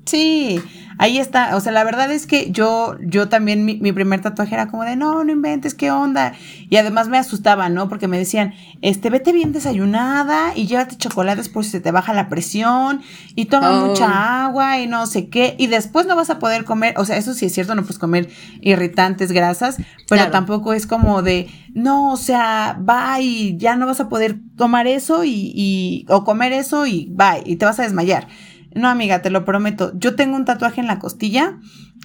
sí 0.04 0.62
ahí 0.99 1.18
está, 1.18 1.57
o 1.57 1.61
sea, 1.61 1.72
la 1.72 1.84
verdad 1.84 2.11
es 2.11 2.26
que 2.26 2.51
yo, 2.51 2.97
yo 3.01 3.28
también, 3.28 3.64
mi, 3.64 3.92
primer 3.92 4.20
tatuaje 4.20 4.55
era 4.55 4.68
como 4.68 4.84
de, 4.84 4.97
no, 4.97 5.24
no 5.24 5.32
inventes, 5.32 5.74
¿qué 5.74 5.90
onda? 5.90 6.32
Y 6.68 6.76
además 6.76 7.09
me 7.09 7.18
asustaba, 7.18 7.68
¿no? 7.68 7.88
Porque 7.88 8.09
me 8.09 8.18
decían, 8.18 8.55
este, 8.82 9.11
vete 9.11 9.32
bien 9.32 9.53
desayunada 9.53 10.53
y 10.55 10.66
llévate 10.66 10.97
chocolates 10.97 11.49
por 11.49 11.64
si 11.64 11.70
se 11.70 11.80
te 11.80 11.90
baja 11.90 12.14
la 12.14 12.28
presión 12.28 13.03
y 13.34 13.47
toma 13.47 13.70
oh. 13.70 13.86
mucha 13.86 14.44
agua 14.44 14.78
y 14.78 14.86
no 14.86 15.07
sé 15.07 15.28
qué. 15.28 15.55
Y 15.59 15.66
después 15.66 16.07
no 16.07 16.16
vas 16.16 16.30
a 16.30 16.38
poder 16.38 16.64
comer, 16.64 16.94
o 16.97 17.05
sea, 17.05 17.16
eso 17.16 17.34
sí 17.34 17.47
es 17.47 17.53
cierto, 17.53 17.74
no 17.74 17.82
puedes 17.82 17.99
comer 17.99 18.30
irritantes, 18.61 19.32
grasas, 19.32 19.76
pero 20.09 20.30
tampoco 20.30 20.72
es 20.72 20.86
como 20.86 21.22
de, 21.22 21.49
no, 21.74 22.12
o 22.12 22.16
sea, 22.16 22.80
va 22.88 23.20
y 23.20 23.57
ya 23.59 23.76
no 23.76 23.86
vas 23.86 24.01
a 24.01 24.09
poder 24.09 24.36
tomar 24.57 24.86
eso 24.86 25.24
y, 25.24 25.53
y 25.55 26.07
o 26.09 26.24
comer 26.24 26.53
eso 26.53 26.86
y 26.86 27.12
va 27.14 27.36
y 27.44 27.57
te 27.57 27.66
vas 27.66 27.78
a 27.78 27.82
desmayar. 27.82 28.28
No, 28.77 28.89
amiga, 28.89 29.22
te 29.22 29.31
lo 29.31 29.45
prometo. 29.45 29.93
Yo 29.95 30.14
tengo 30.14 30.37
un 30.37 30.45
tatuaje 30.45 30.83
en 30.83 30.87
la 30.87 30.99
costilla 30.99 31.59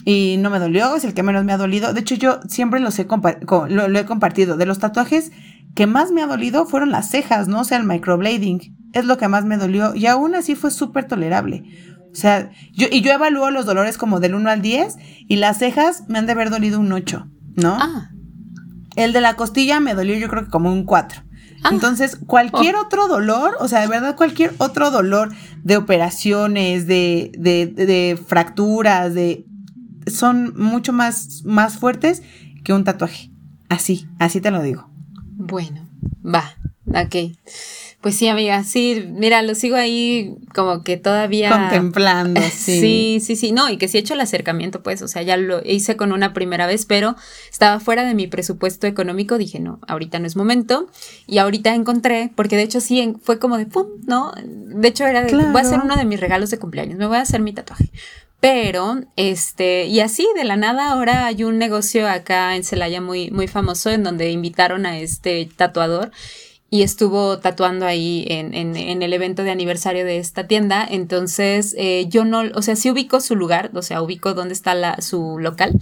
y 0.05 0.37
no 0.39 0.49
me 0.49 0.57
dolió, 0.57 0.95
es 0.95 1.03
el 1.03 1.13
que 1.13 1.21
menos 1.21 1.43
me 1.43 1.51
ha 1.51 1.57
dolido. 1.57 1.93
De 1.93 1.99
hecho, 1.99 2.15
yo 2.15 2.39
siempre 2.47 2.79
los 2.79 2.97
he 2.97 3.05
lo, 3.05 3.99
he 3.99 4.05
compartido. 4.05 4.55
De 4.55 4.65
los 4.65 4.79
tatuajes 4.79 5.31
que 5.75 5.85
más 5.85 6.11
me 6.11 6.21
ha 6.21 6.27
dolido 6.27 6.65
fueron 6.65 6.91
las 6.91 7.09
cejas, 7.09 7.49
¿no? 7.49 7.61
O 7.61 7.63
sea, 7.65 7.77
el 7.77 7.85
microblading. 7.85 8.77
Es 8.93 9.05
lo 9.05 9.17
que 9.17 9.27
más 9.27 9.43
me 9.43 9.57
dolió 9.57 9.93
y 9.95 10.07
aún 10.07 10.33
así 10.33 10.55
fue 10.55 10.71
súper 10.71 11.07
tolerable. 11.07 11.63
O 12.11 12.15
sea, 12.15 12.51
yo, 12.73 12.87
y 12.91 13.01
yo 13.01 13.11
evalúo 13.11 13.51
los 13.51 13.65
dolores 13.65 13.97
como 13.97 14.19
del 14.19 14.35
1 14.35 14.49
al 14.49 14.61
10 14.61 14.95
y 15.27 15.35
las 15.37 15.59
cejas 15.59 16.05
me 16.07 16.19
han 16.19 16.25
de 16.25 16.33
haber 16.33 16.49
dolido 16.49 16.79
un 16.79 16.91
8, 16.91 17.27
¿no? 17.55 17.77
Ah. 17.79 18.11
El 18.95 19.13
de 19.13 19.21
la 19.21 19.35
costilla 19.35 19.79
me 19.79 19.93
dolió 19.93 20.17
yo 20.17 20.27
creo 20.29 20.45
que 20.45 20.49
como 20.49 20.71
un 20.71 20.85
4. 20.85 21.21
Ah. 21.63 21.69
Entonces, 21.71 22.17
cualquier 22.27 22.75
oh. 22.75 22.81
otro 22.81 23.07
dolor, 23.07 23.55
o 23.59 23.67
sea, 23.67 23.81
de 23.81 23.87
verdad, 23.87 24.15
cualquier 24.15 24.53
otro 24.57 24.91
dolor 24.91 25.31
de 25.63 25.77
operaciones, 25.77 26.87
de, 26.87 27.31
de, 27.37 27.67
de 27.67 28.19
fracturas, 28.27 29.13
de 29.13 29.45
son 30.07 30.53
mucho 30.57 30.93
más, 30.93 31.43
más 31.45 31.77
fuertes 31.77 32.23
que 32.63 32.73
un 32.73 32.83
tatuaje. 32.83 33.31
Así, 33.69 34.07
así 34.19 34.41
te 34.41 34.51
lo 34.51 34.61
digo. 34.61 34.89
Bueno, 35.35 35.87
va, 36.23 36.43
ok. 36.87 37.37
Pues 38.01 38.15
sí, 38.15 38.27
amiga, 38.27 38.63
sí, 38.63 39.05
mira, 39.11 39.43
lo 39.43 39.53
sigo 39.53 39.75
ahí 39.75 40.35
como 40.55 40.81
que 40.81 40.97
todavía... 40.97 41.51
Contemplando, 41.51 42.41
sí. 42.51 42.79
Sí, 42.79 43.19
sí, 43.21 43.35
sí, 43.35 43.51
no, 43.51 43.69
y 43.69 43.77
que 43.77 43.87
sí 43.87 43.97
he 43.97 44.01
hecho 44.01 44.15
el 44.15 44.21
acercamiento, 44.21 44.81
pues, 44.81 45.03
o 45.03 45.07
sea, 45.07 45.21
ya 45.21 45.37
lo 45.37 45.61
hice 45.63 45.95
con 45.97 46.11
una 46.11 46.33
primera 46.33 46.65
vez, 46.65 46.87
pero 46.87 47.15
estaba 47.51 47.79
fuera 47.79 48.03
de 48.03 48.15
mi 48.15 48.25
presupuesto 48.25 48.87
económico, 48.87 49.37
dije, 49.37 49.59
no, 49.59 49.79
ahorita 49.87 50.17
no 50.17 50.25
es 50.25 50.35
momento, 50.35 50.89
y 51.27 51.37
ahorita 51.37 51.75
encontré, 51.75 52.31
porque 52.35 52.55
de 52.55 52.63
hecho 52.63 52.81
sí, 52.81 53.13
fue 53.21 53.37
como 53.37 53.59
de, 53.59 53.67
¡pum!, 53.67 53.85
¿no? 54.07 54.33
De 54.43 54.87
hecho 54.87 55.05
era 55.05 55.21
de, 55.21 55.31
voy 55.35 55.57
a 55.57 55.59
hacer 55.59 55.81
uno 55.83 55.95
de 55.95 56.05
mis 56.05 56.19
regalos 56.19 56.49
de 56.49 56.57
cumpleaños, 56.57 56.97
me 56.97 57.05
voy 57.05 57.17
a 57.17 57.21
hacer 57.21 57.41
mi 57.41 57.53
tatuaje. 57.53 57.91
Pero, 58.39 58.99
este, 59.15 59.85
y 59.85 59.99
así 59.99 60.27
de 60.35 60.45
la 60.45 60.55
nada 60.55 60.91
ahora 60.91 61.27
hay 61.27 61.43
un 61.43 61.59
negocio 61.59 62.09
acá 62.09 62.55
en 62.55 62.63
Celaya 62.63 62.99
muy, 62.99 63.29
muy 63.29 63.47
famoso 63.47 63.91
en 63.91 64.03
donde 64.03 64.31
invitaron 64.31 64.87
a 64.87 64.97
este 64.97 65.47
tatuador 65.55 66.09
y 66.73 66.83
estuvo 66.83 67.37
tatuando 67.37 67.85
ahí 67.85 68.25
en, 68.29 68.53
en, 68.53 69.01
el 69.01 69.11
evento 69.11 69.43
de 69.43 69.51
aniversario 69.51 70.05
de 70.05 70.19
esta 70.19 70.47
tienda. 70.47 70.87
Entonces, 70.89 71.75
eh, 71.77 72.05
yo 72.07 72.23
no, 72.23 72.43
o 72.55 72.61
sea, 72.61 72.77
sí 72.77 72.89
ubico 72.89 73.19
su 73.19 73.35
lugar, 73.35 73.71
o 73.73 73.81
sea, 73.81 74.01
ubico 74.01 74.33
dónde 74.33 74.53
está 74.53 74.73
la, 74.73 75.01
su 75.01 75.37
local, 75.37 75.77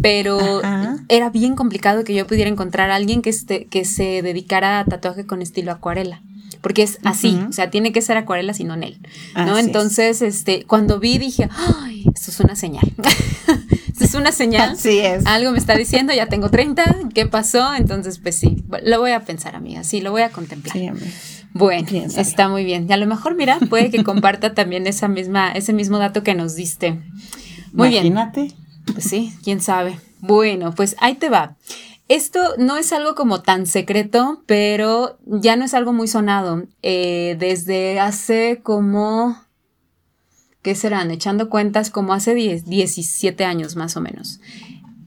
pero 0.00 0.62
era 1.10 1.28
bien 1.28 1.54
complicado 1.54 2.02
que 2.02 2.14
yo 2.14 2.26
pudiera 2.26 2.48
encontrar 2.48 2.90
a 2.90 2.96
alguien 2.96 3.20
que, 3.20 3.28
este, 3.28 3.66
que 3.66 3.84
se 3.84 4.22
dedicara 4.22 4.80
a 4.80 4.86
tatuaje 4.86 5.26
con 5.26 5.42
estilo 5.42 5.70
acuarela 5.70 6.22
porque 6.62 6.82
es 6.82 6.98
así, 7.02 7.38
o 7.48 7.52
sea, 7.52 7.70
tiene 7.70 7.92
que 7.92 8.00
ser 8.02 8.16
acuarela, 8.16 8.54
sino 8.54 8.74
en 8.74 8.84
él, 8.84 8.98
¿no? 9.34 9.58
Entonces, 9.58 10.22
este, 10.22 10.64
cuando 10.64 11.00
vi 11.00 11.18
dije, 11.18 11.48
ay, 11.50 12.04
esto 12.14 12.30
es 12.30 12.40
una 12.40 12.54
señal. 12.54 12.92
es 14.00 14.14
una 14.14 14.32
señal. 14.32 14.70
Así 14.72 14.98
es. 14.98 15.26
Algo 15.26 15.50
me 15.52 15.58
está 15.58 15.76
diciendo, 15.76 16.12
ya 16.12 16.26
tengo 16.26 16.50
30, 16.50 16.84
¿qué 17.14 17.26
pasó? 17.26 17.74
Entonces, 17.74 18.18
pues 18.18 18.36
sí, 18.36 18.64
lo 18.84 19.00
voy 19.00 19.12
a 19.12 19.20
pensar, 19.20 19.54
amiga, 19.56 19.84
sí, 19.84 20.00
lo 20.00 20.10
voy 20.10 20.22
a 20.22 20.30
contemplar. 20.30 20.72
Sí, 20.72 20.90
bueno, 21.54 21.86
está 22.16 22.48
muy 22.48 22.64
bien. 22.64 22.86
Y 22.88 22.92
a 22.92 22.96
lo 22.96 23.06
mejor, 23.06 23.34
mira, 23.34 23.58
puede 23.68 23.90
que 23.90 24.02
comparta 24.04 24.54
también 24.54 24.86
esa 24.86 25.08
misma, 25.08 25.52
ese 25.52 25.72
mismo 25.72 25.98
dato 25.98 26.22
que 26.22 26.34
nos 26.34 26.54
diste. 26.54 27.00
Muy 27.72 27.88
Imagínate. 27.88 28.42
bien. 28.42 28.54
Pues 28.92 29.04
sí, 29.04 29.32
quién 29.44 29.60
sabe. 29.60 29.98
Bueno, 30.20 30.72
pues 30.74 30.96
ahí 30.98 31.14
te 31.14 31.28
va. 31.28 31.56
Esto 32.08 32.40
no 32.58 32.76
es 32.76 32.92
algo 32.92 33.14
como 33.14 33.42
tan 33.42 33.66
secreto, 33.66 34.42
pero 34.46 35.18
ya 35.24 35.56
no 35.56 35.64
es 35.64 35.72
algo 35.72 35.92
muy 35.92 36.08
sonado. 36.08 36.64
Eh, 36.82 37.36
desde 37.38 38.00
hace 38.00 38.60
como, 38.62 39.36
¿qué 40.62 40.74
serán? 40.74 41.10
Echando 41.10 41.48
cuentas, 41.48 41.90
como 41.90 42.14
hace 42.14 42.34
17 42.34 43.44
años 43.44 43.76
más 43.76 43.96
o 43.96 44.00
menos. 44.00 44.40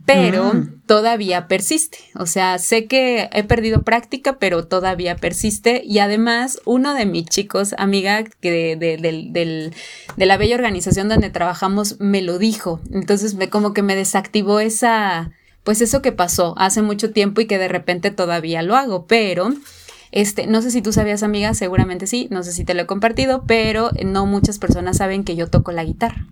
Pero 0.05 0.53
mm. 0.53 0.81
todavía 0.85 1.47
persiste. 1.47 1.97
O 2.13 2.27
sea, 2.27 2.59
sé 2.59 2.85
que 2.85 3.27
he 3.33 3.43
perdido 3.43 3.81
práctica, 3.81 4.37
pero 4.37 4.67
todavía 4.67 5.15
persiste. 5.15 5.81
Y 5.83 5.97
además, 5.99 6.59
uno 6.65 6.93
de 6.93 7.07
mis 7.07 7.25
chicos, 7.25 7.73
amiga 7.79 8.23
de, 8.41 8.75
de 8.77 10.25
la 10.25 10.37
bella 10.37 10.55
organización 10.55 11.09
donde 11.09 11.31
trabajamos, 11.31 11.99
me 11.99 12.21
lo 12.21 12.37
dijo. 12.37 12.81
Entonces, 12.91 13.33
me, 13.33 13.49
como 13.49 13.73
que 13.73 13.81
me 13.81 13.95
desactivó 13.95 14.59
esa 14.59 15.31
pues 15.65 15.81
eso 15.81 16.03
que 16.03 16.11
pasó 16.11 16.53
hace 16.57 16.83
mucho 16.83 17.11
tiempo 17.11 17.41
y 17.41 17.47
que 17.47 17.57
de 17.57 17.67
repente 17.67 18.11
todavía 18.11 18.61
lo 18.61 18.75
hago, 18.75 19.07
pero 19.07 19.51
este, 20.15 20.47
no 20.47 20.61
sé 20.61 20.71
si 20.71 20.81
tú 20.81 20.93
sabías, 20.93 21.23
amiga, 21.23 21.53
seguramente 21.53 22.07
sí, 22.07 22.29
no 22.31 22.41
sé 22.41 22.53
si 22.53 22.63
te 22.63 22.73
lo 22.73 22.83
he 22.83 22.85
compartido, 22.85 23.43
pero 23.45 23.91
no 24.05 24.25
muchas 24.25 24.59
personas 24.59 24.97
saben 24.97 25.25
que 25.25 25.35
yo 25.35 25.47
toco 25.47 25.73
la 25.73 25.83
guitarra. 25.83 26.25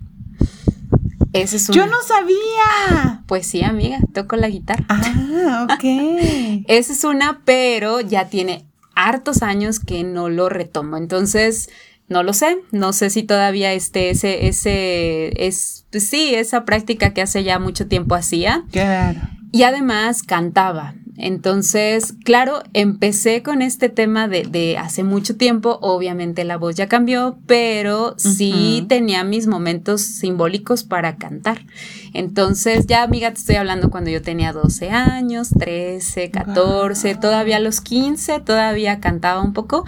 Ese 1.33 1.57
es 1.57 1.67
Yo 1.67 1.85
no 1.85 1.97
sabía. 2.01 3.23
Pues 3.27 3.45
sí, 3.45 3.61
amiga, 3.61 3.99
toco 4.13 4.37
la 4.37 4.47
guitarra. 4.47 4.85
Ah, 4.87 5.67
ok. 5.69 5.83
Esa 6.67 6.93
es 6.93 7.03
una, 7.03 7.41
pero 7.43 7.99
ya 7.99 8.29
tiene 8.29 8.65
hartos 8.95 9.43
años 9.43 9.81
que 9.81 10.05
no 10.05 10.29
lo 10.29 10.47
retomo. 10.47 10.95
Entonces, 10.95 11.69
no 12.07 12.23
lo 12.23 12.31
sé, 12.31 12.59
no 12.71 12.93
sé 12.93 13.09
si 13.09 13.23
todavía 13.23 13.73
este, 13.73 14.11
ese, 14.11 14.47
ese, 14.47 15.45
es, 15.45 15.87
pues 15.91 16.07
sí, 16.07 16.33
esa 16.35 16.63
práctica 16.63 17.13
que 17.13 17.21
hace 17.21 17.43
ya 17.43 17.59
mucho 17.59 17.85
tiempo 17.87 18.15
hacía. 18.15 18.63
Claro. 18.71 19.19
Y 19.51 19.63
además 19.63 20.23
cantaba. 20.23 20.95
Entonces, 21.17 22.13
claro, 22.23 22.63
empecé 22.73 23.43
con 23.43 23.61
este 23.61 23.89
tema 23.89 24.27
de, 24.27 24.43
de, 24.43 24.77
hace 24.77 25.03
mucho 25.03 25.37
tiempo, 25.37 25.77
obviamente 25.81 26.43
la 26.43 26.57
voz 26.57 26.75
ya 26.75 26.87
cambió, 26.87 27.37
pero 27.45 28.15
sí 28.17 28.85
tenía 28.89 29.23
mis 29.23 29.45
momentos 29.45 30.01
simbólicos 30.01 30.83
para 30.83 31.17
cantar. 31.17 31.65
Entonces, 32.13 32.87
ya 32.87 33.03
amiga, 33.03 33.31
te 33.31 33.39
estoy 33.39 33.55
hablando 33.55 33.89
cuando 33.89 34.09
yo 34.09 34.21
tenía 34.21 34.53
12 34.53 34.89
años, 34.89 35.49
13, 35.57 36.31
14, 36.31 37.15
todavía 37.15 37.57
a 37.57 37.59
los 37.59 37.81
15, 37.81 38.39
todavía 38.39 38.99
cantaba 38.99 39.41
un 39.41 39.53
poco, 39.53 39.83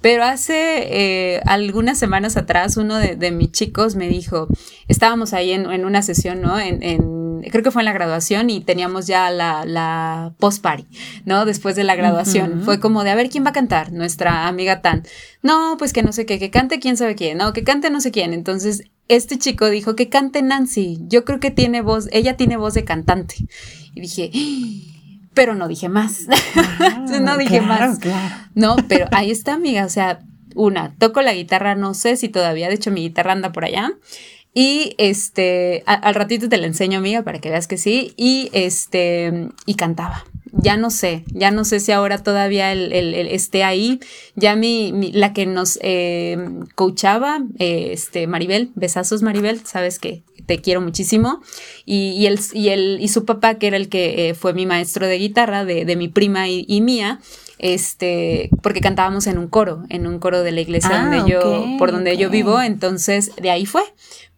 pero 0.00 0.24
hace 0.24 1.34
eh, 1.34 1.40
algunas 1.44 1.98
semanas 1.98 2.36
atrás 2.36 2.76
uno 2.76 2.96
de, 2.96 3.30
mis 3.30 3.50
chicos 3.52 3.96
me 3.96 4.08
dijo, 4.08 4.48
estábamos 4.86 5.32
ahí 5.32 5.52
en, 5.52 5.84
una 5.84 6.02
sesión, 6.02 6.40
¿no? 6.40 6.58
En, 6.58 7.27
creo 7.50 7.62
que 7.62 7.70
fue 7.70 7.82
en 7.82 7.86
la 7.86 7.92
graduación 7.92 8.50
y 8.50 8.60
teníamos 8.60 9.06
ya 9.06 9.30
la, 9.30 9.64
la 9.64 10.32
post-party, 10.38 10.86
¿no? 11.24 11.44
Después 11.44 11.76
de 11.76 11.84
la 11.84 11.96
graduación. 11.96 12.62
Fue 12.62 12.80
como 12.80 13.04
de, 13.04 13.10
a 13.10 13.14
ver, 13.14 13.30
¿quién 13.30 13.44
va 13.44 13.50
a 13.50 13.52
cantar? 13.52 13.92
Nuestra 13.92 14.46
amiga 14.48 14.80
Tan. 14.80 15.04
No, 15.42 15.76
pues 15.78 15.92
que 15.92 16.02
no 16.02 16.12
sé 16.12 16.26
qué, 16.26 16.38
que 16.38 16.50
cante 16.50 16.80
quién 16.80 16.96
sabe 16.96 17.14
quién, 17.14 17.38
no, 17.38 17.52
que 17.52 17.64
cante 17.64 17.90
no 17.90 18.00
sé 18.00 18.10
quién. 18.10 18.32
Entonces, 18.32 18.84
este 19.08 19.38
chico 19.38 19.70
dijo 19.70 19.96
que 19.96 20.08
cante 20.08 20.42
Nancy. 20.42 20.98
Yo 21.08 21.24
creo 21.24 21.40
que 21.40 21.50
tiene 21.50 21.80
voz, 21.80 22.08
ella 22.12 22.36
tiene 22.36 22.56
voz 22.56 22.74
de 22.74 22.84
cantante. 22.84 23.34
Y 23.94 24.00
dije, 24.00 24.30
pero 25.34 25.54
no 25.54 25.68
dije 25.68 25.88
más. 25.88 26.26
Ah, 26.80 27.04
no 27.20 27.36
dije 27.36 27.60
más. 27.60 27.98
No, 28.54 28.76
pero 28.86 29.06
ahí 29.10 29.30
está, 29.30 29.54
amiga. 29.54 29.84
O 29.84 29.88
sea, 29.88 30.20
una, 30.54 30.94
toco 30.98 31.22
la 31.22 31.32
guitarra, 31.32 31.74
no 31.74 31.94
sé 31.94 32.16
si 32.16 32.28
todavía, 32.28 32.68
de 32.68 32.74
hecho 32.74 32.90
mi 32.90 33.02
guitarra 33.02 33.32
anda 33.32 33.52
por 33.52 33.64
allá. 33.64 33.92
Y 34.54 34.94
este, 34.98 35.82
al 35.86 36.14
ratito 36.14 36.48
te 36.48 36.56
la 36.56 36.66
enseño, 36.66 36.98
amiga, 36.98 37.22
para 37.22 37.38
que 37.38 37.50
veas 37.50 37.68
que 37.68 37.76
sí. 37.76 38.14
Y 38.16 38.50
este, 38.52 39.48
y 39.66 39.74
cantaba. 39.74 40.24
Ya 40.52 40.76
no 40.76 40.90
sé, 40.90 41.24
ya 41.32 41.50
no 41.50 41.64
sé 41.64 41.78
si 41.78 41.92
ahora 41.92 42.18
todavía 42.18 42.72
el, 42.72 42.92
esté 42.92 43.64
ahí. 43.64 44.00
Ya 44.34 44.56
mi, 44.56 45.12
la 45.12 45.32
que 45.32 45.46
nos 45.46 45.78
eh, 45.82 46.38
coachaba, 46.74 47.42
eh, 47.58 47.90
este, 47.92 48.26
Maribel, 48.26 48.70
besazos 48.74 49.22
Maribel, 49.22 49.64
sabes 49.64 49.98
que 49.98 50.22
te 50.46 50.60
quiero 50.60 50.80
muchísimo. 50.80 51.42
Y, 51.84 52.12
y, 52.12 52.26
el, 52.26 52.40
y, 52.54 52.70
el, 52.70 52.98
y 53.00 53.08
su 53.08 53.24
papá, 53.24 53.54
que 53.54 53.66
era 53.68 53.76
el 53.76 53.88
que 53.88 54.30
eh, 54.30 54.34
fue 54.34 54.54
mi 54.54 54.66
maestro 54.66 55.06
de 55.06 55.18
guitarra, 55.18 55.64
de, 55.64 55.84
de 55.84 55.96
mi 55.96 56.08
prima 56.08 56.48
y, 56.48 56.80
mía, 56.80 57.20
este, 57.58 58.48
porque 58.62 58.80
cantábamos 58.80 59.26
en 59.26 59.36
un 59.36 59.48
coro, 59.48 59.84
en 59.90 60.06
un 60.06 60.18
coro 60.18 60.42
de 60.42 60.52
la 60.52 60.62
iglesia 60.62 60.90
ah, 60.92 61.04
donde 61.04 61.30
yo, 61.30 61.64
por 61.78 61.92
donde 61.92 62.16
yo 62.16 62.30
vivo, 62.30 62.60
entonces 62.60 63.32
de 63.36 63.50
ahí 63.50 63.66
fue. 63.66 63.82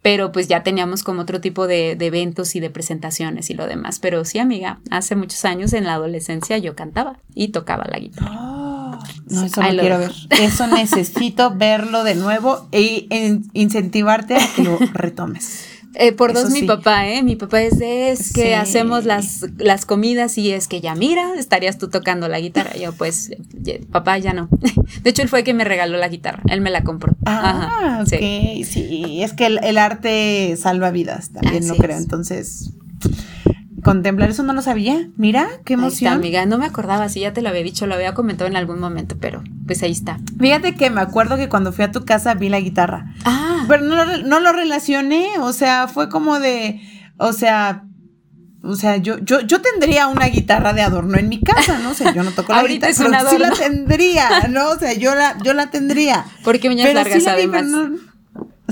Pero 0.03 0.33
pues 0.33 0.49
ya 0.49 0.63
teníamos 0.63 1.03
como 1.03 1.23
otro 1.23 1.41
tipo 1.41 1.67
de, 1.67 1.95
de, 1.95 2.07
eventos 2.07 2.57
y 2.57 2.61
de 2.61 2.71
presentaciones 2.71 3.51
y 3.51 3.55
lo 3.55 3.67
demás. 3.67 3.99
Pero 3.99 4.25
sí, 4.25 4.39
amiga, 4.39 4.81
hace 4.91 5.15
muchos 5.15 5.45
años 5.45 5.73
en 5.75 5.85
la 5.85 5.95
adolescencia 5.95 6.57
yo 6.59 6.75
cantaba 6.75 7.19
y 7.35 7.49
tocaba 7.49 7.85
la 7.91 7.99
guitarra. 7.99 8.31
Oh, 8.33 8.99
no, 9.29 9.45
eso 9.45 9.63
lo 9.63 9.81
quiero 9.81 9.99
ver. 9.99 10.13
Eso 10.31 10.67
necesito 10.67 11.55
verlo 11.55 12.03
de 12.05 12.15
nuevo 12.15 12.67
e 12.73 13.07
incentivarte 13.53 14.37
a 14.37 14.55
que 14.55 14.63
lo 14.63 14.79
retomes. 14.93 15.70
Eh, 15.95 16.13
por 16.13 16.33
dos 16.33 16.51
mi 16.51 16.63
papá, 16.63 17.09
¿eh? 17.09 17.23
Mi 17.23 17.37
papá 17.37 17.63
es 17.63 17.79
de, 17.79 18.11
es 18.11 18.33
que 18.33 18.55
hacemos 18.55 19.05
las, 19.05 19.45
las 19.59 19.87
comidas 19.87 20.39
y 20.39 20.53
es 20.53 20.69
que 20.69 20.81
ya 20.81 20.95
mira, 20.95 21.35
estarías 21.37 21.79
tú 21.79 21.89
tocando 21.89 22.29
la 22.29 22.39
guitarra. 22.39 22.77
Yo 22.77 22.93
pues, 22.93 23.31
papá 23.91 24.19
ya 24.19 24.33
no. 24.33 24.49
De 25.03 25.11
hecho, 25.11 25.23
él 25.23 25.29
fue 25.29 25.41
el 25.41 25.45
que 25.45 25.55
me 25.55 25.65
regaló 25.65 25.99
la 25.99 26.09
guitarra, 26.09 26.43
él 26.49 26.61
me 26.61 26.71
la 26.71 26.85
compró. 26.85 27.17
Ah, 27.27 28.03
ok, 28.03 28.09
sí. 28.65 29.23
es 29.23 29.33
que 29.33 29.47
el, 29.47 29.79
arte 29.79 30.57
salva 30.57 30.91
vidas, 30.91 31.31
también 31.31 31.67
lo 31.67 31.75
creo. 31.77 31.97
Entonces, 31.97 32.73
contemplar 33.83 34.31
eso 34.31 34.43
no 34.43 34.53
lo 34.53 34.63
sabía. 34.63 35.09
Mira, 35.17 35.49
qué 35.65 35.75
emoción. 35.75 36.13
amiga, 36.13 36.47
no 36.47 36.59
me 36.59 36.67
acordaba, 36.67 37.09
si 37.09 37.21
ya 37.21 37.33
te 37.33 37.43
lo 37.43 37.49
había 37.49 37.63
dicho, 37.63 37.87
lo 37.87 37.95
había 37.95 38.15
comentado 38.15 38.49
en 38.49 38.57
algún 38.57 38.81
momento, 38.81 39.17
pero 39.21 39.43
pues 39.67 39.83
ahí 39.83 39.93
está. 39.93 40.19
Fíjate 40.39 40.75
que 40.75 40.91
me 40.91 41.01
acuerdo 41.01 41.37
que 41.37 41.49
cuando 41.49 41.73
fui 41.73 41.85
a 41.85 41.93
tu 41.93 42.05
casa 42.05 42.35
vi 42.35 42.49
la 42.49 42.61
guitarra. 42.61 43.15
Ah. 43.25 43.65
Pero 43.69 43.83
no, 43.85 44.19
no 44.19 44.41
lo 44.41 44.53
relacioné, 44.53 45.39
o 45.41 45.53
sea, 45.53 45.89
fue 45.89 46.09
como 46.09 46.41
de, 46.41 46.81
o 47.19 47.33
sea, 47.33 47.85
o 48.63 48.75
sea, 48.75 48.99
yo, 48.99 49.19
yo, 49.21 49.41
yo 49.41 49.63
tendría 49.63 50.07
una 50.07 50.27
guitarra 50.27 50.75
de 50.75 50.83
adorno 50.83 51.17
en 51.17 51.29
mi 51.29 51.41
casa, 51.41 51.79
¿no? 51.79 51.91
O 51.91 51.95
sea, 51.95 52.13
yo 52.13 52.23
no 52.23 52.31
toco 52.31 52.53
la 52.53 52.63
guitarra, 52.67 52.93
pero 52.99 53.31
sí 53.31 53.39
la 53.39 53.51
tendría, 53.51 54.49
¿no? 54.51 54.71
O 54.71 54.79
sea, 54.79 54.93
yo 54.93 55.15
la, 55.15 55.39
yo 55.43 55.55
la 55.55 55.71
tendría. 55.71 56.27
Porque 56.45 56.69
uñas 56.69 56.93
largas, 56.93 57.27
además. 57.27 57.67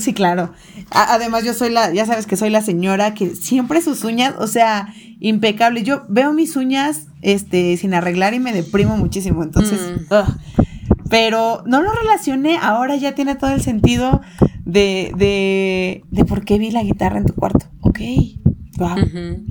Sí, 0.00 0.14
claro. 0.14 0.52
además, 0.90 1.44
yo 1.44 1.54
soy 1.54 1.70
la, 1.70 1.92
ya 1.92 2.06
sabes 2.06 2.26
que 2.26 2.36
soy 2.36 2.50
la 2.50 2.62
señora 2.62 3.14
que 3.14 3.34
siempre 3.34 3.80
sus 3.82 4.04
uñas, 4.04 4.34
o 4.38 4.46
sea, 4.46 4.94
impecable. 5.20 5.82
Yo 5.82 6.04
veo 6.08 6.32
mis 6.32 6.56
uñas, 6.56 7.06
este, 7.22 7.76
sin 7.76 7.94
arreglar 7.94 8.34
y 8.34 8.40
me 8.40 8.52
deprimo 8.52 8.96
muchísimo. 8.96 9.42
Entonces, 9.42 9.80
mm. 9.80 11.08
pero 11.10 11.62
no 11.66 11.82
lo 11.82 11.92
relacioné. 11.92 12.58
Ahora 12.60 12.96
ya 12.96 13.14
tiene 13.14 13.34
todo 13.34 13.50
el 13.50 13.62
sentido 13.62 14.20
de, 14.64 15.12
de, 15.16 16.04
de 16.10 16.24
por 16.24 16.44
qué 16.44 16.58
vi 16.58 16.70
la 16.70 16.82
guitarra 16.82 17.18
en 17.18 17.26
tu 17.26 17.34
cuarto. 17.34 17.66
Ok. 17.80 18.00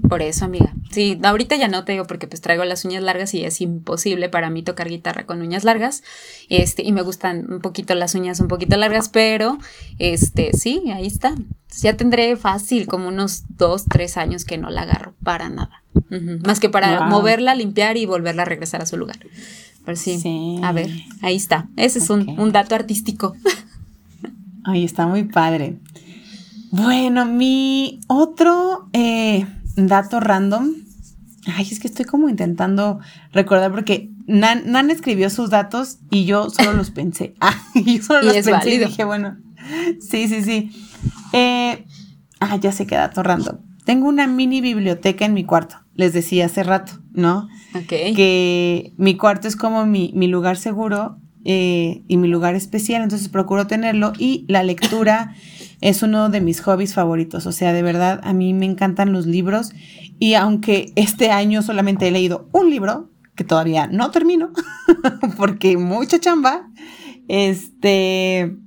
Por 0.08 0.22
eso, 0.22 0.46
amiga. 0.46 0.74
Sí, 0.92 1.20
ahorita 1.22 1.56
ya 1.58 1.68
no 1.68 1.84
te 1.84 1.92
digo 1.92 2.06
porque 2.06 2.28
pues 2.28 2.42
traigo 2.42 2.64
las 2.64 2.86
uñas 2.86 3.04
largas 3.04 3.34
y 3.34 3.44
es 3.44 3.62
imposible 3.62 4.30
para 4.30 4.50
mí 4.50 4.64
tocar 4.64 4.88
guitarra 4.90 5.26
con 5.26 5.42
uñas 5.42 5.64
largas. 5.64 6.04
Este, 6.50 6.84
y 6.84 6.92
me 6.92 7.02
gustan 7.02 7.52
un 7.52 7.60
poquito 7.60 7.94
las 7.96 8.16
uñas 8.16 8.40
un 8.40 8.48
poquito 8.48 8.78
largas, 8.78 9.10
pero 9.10 9.58
este, 10.00 10.52
sí, 10.54 10.84
ahí 10.94 11.06
está. 11.06 11.36
Ya 11.82 11.98
tendré 11.98 12.36
fácil 12.38 12.88
como 12.88 13.10
unos 13.10 13.44
dos, 13.58 13.86
tres 13.86 14.18
años 14.18 14.46
que 14.46 14.58
no 14.58 14.70
la 14.70 14.84
agarro 14.84 15.14
para 15.24 15.50
nada. 15.50 15.84
Más 16.46 16.60
que 16.60 16.70
para 16.70 17.08
moverla, 17.08 17.54
limpiar 17.54 17.98
y 17.98 18.06
volverla 18.06 18.44
a 18.44 18.46
regresar 18.46 18.82
a 18.82 18.86
su 18.86 18.98
lugar. 18.98 19.18
Pero 19.86 19.98
sí, 19.98 20.60
a 20.64 20.72
ver, 20.72 20.90
ahí 21.22 21.36
está. 21.36 21.68
Ese 21.76 22.00
es 22.00 22.10
un, 22.10 22.40
un 22.40 22.52
dato 22.52 22.76
artístico. 22.76 23.36
Ahí 24.66 24.84
está 24.84 25.08
muy 25.08 25.24
padre. 25.24 25.78
Bueno, 26.72 27.26
mi 27.26 28.00
otro 28.08 28.90
eh, 28.94 29.46
dato 29.76 30.20
random. 30.20 30.74
Ay, 31.46 31.68
es 31.72 31.80
que 31.80 31.88
estoy 31.88 32.06
como 32.06 32.30
intentando 32.30 33.00
recordar 33.32 33.72
porque 33.72 34.12
Nan, 34.28 34.92
escribió 34.92 35.30
sus 35.30 35.50
datos 35.50 36.00
y 36.12 36.26
yo 36.26 36.50
solo 36.50 36.74
los 36.74 36.92
pensé. 36.92 37.34
Ah, 37.42 37.56
yo 37.74 38.04
solo 38.04 38.22
los 38.24 38.34
pensé 38.34 38.76
y 38.76 38.78
dije, 38.78 39.06
bueno, 39.06 39.38
sí, 40.02 40.28
sí, 40.28 40.44
sí. 40.44 40.72
Eh, 41.32 41.86
ah, 42.42 42.58
ya 42.58 42.72
sé 42.74 42.86
qué 42.86 42.96
dato 42.96 43.24
random. 43.24 43.58
Tengo 43.86 44.10
una 44.10 44.28
mini 44.28 44.60
biblioteca 44.60 45.24
en 45.24 45.34
mi 45.34 45.46
cuarto, 45.46 45.78
les 45.94 46.12
decía 46.12 46.48
hace 46.48 46.64
rato, 46.64 47.00
¿no? 47.14 47.48
Ok. 47.74 47.88
Que 47.88 48.94
mi 48.98 49.16
cuarto 49.16 49.48
es 49.48 49.56
como 49.56 49.86
mi, 49.86 50.12
mi 50.14 50.28
lugar 50.28 50.58
seguro 50.58 51.22
eh, 51.46 52.04
y 52.10 52.18
mi 52.18 52.28
lugar 52.28 52.56
especial, 52.56 53.02
entonces 53.02 53.30
procuro 53.30 53.68
tenerlo 53.68 54.12
y 54.20 54.44
la 54.50 54.64
lectura 54.64 55.34
es 55.82 56.02
uno 56.02 56.30
de 56.30 56.42
mis 56.42 56.62
hobbies 56.62 56.94
favoritos, 56.94 57.46
o 57.46 57.52
sea, 57.52 57.74
de 57.74 57.84
verdad 57.84 58.20
a 58.24 58.34
mí 58.34 58.54
me 58.54 58.66
encantan 58.66 59.14
los 59.14 59.26
libros 59.26 59.72
y 60.20 60.34
aunque 60.34 60.92
este 60.96 61.32
año 61.32 61.62
solamente 61.62 62.08
he 62.08 62.12
leído 62.12 62.50
un 62.52 62.70
libro, 62.70 63.12
que 63.36 63.44
todavía 63.44 63.88
no 63.88 64.10
termino, 64.12 64.52
porque 65.38 65.78
mucha 65.78 66.20
chamba, 66.20 66.68
este, 67.28 68.58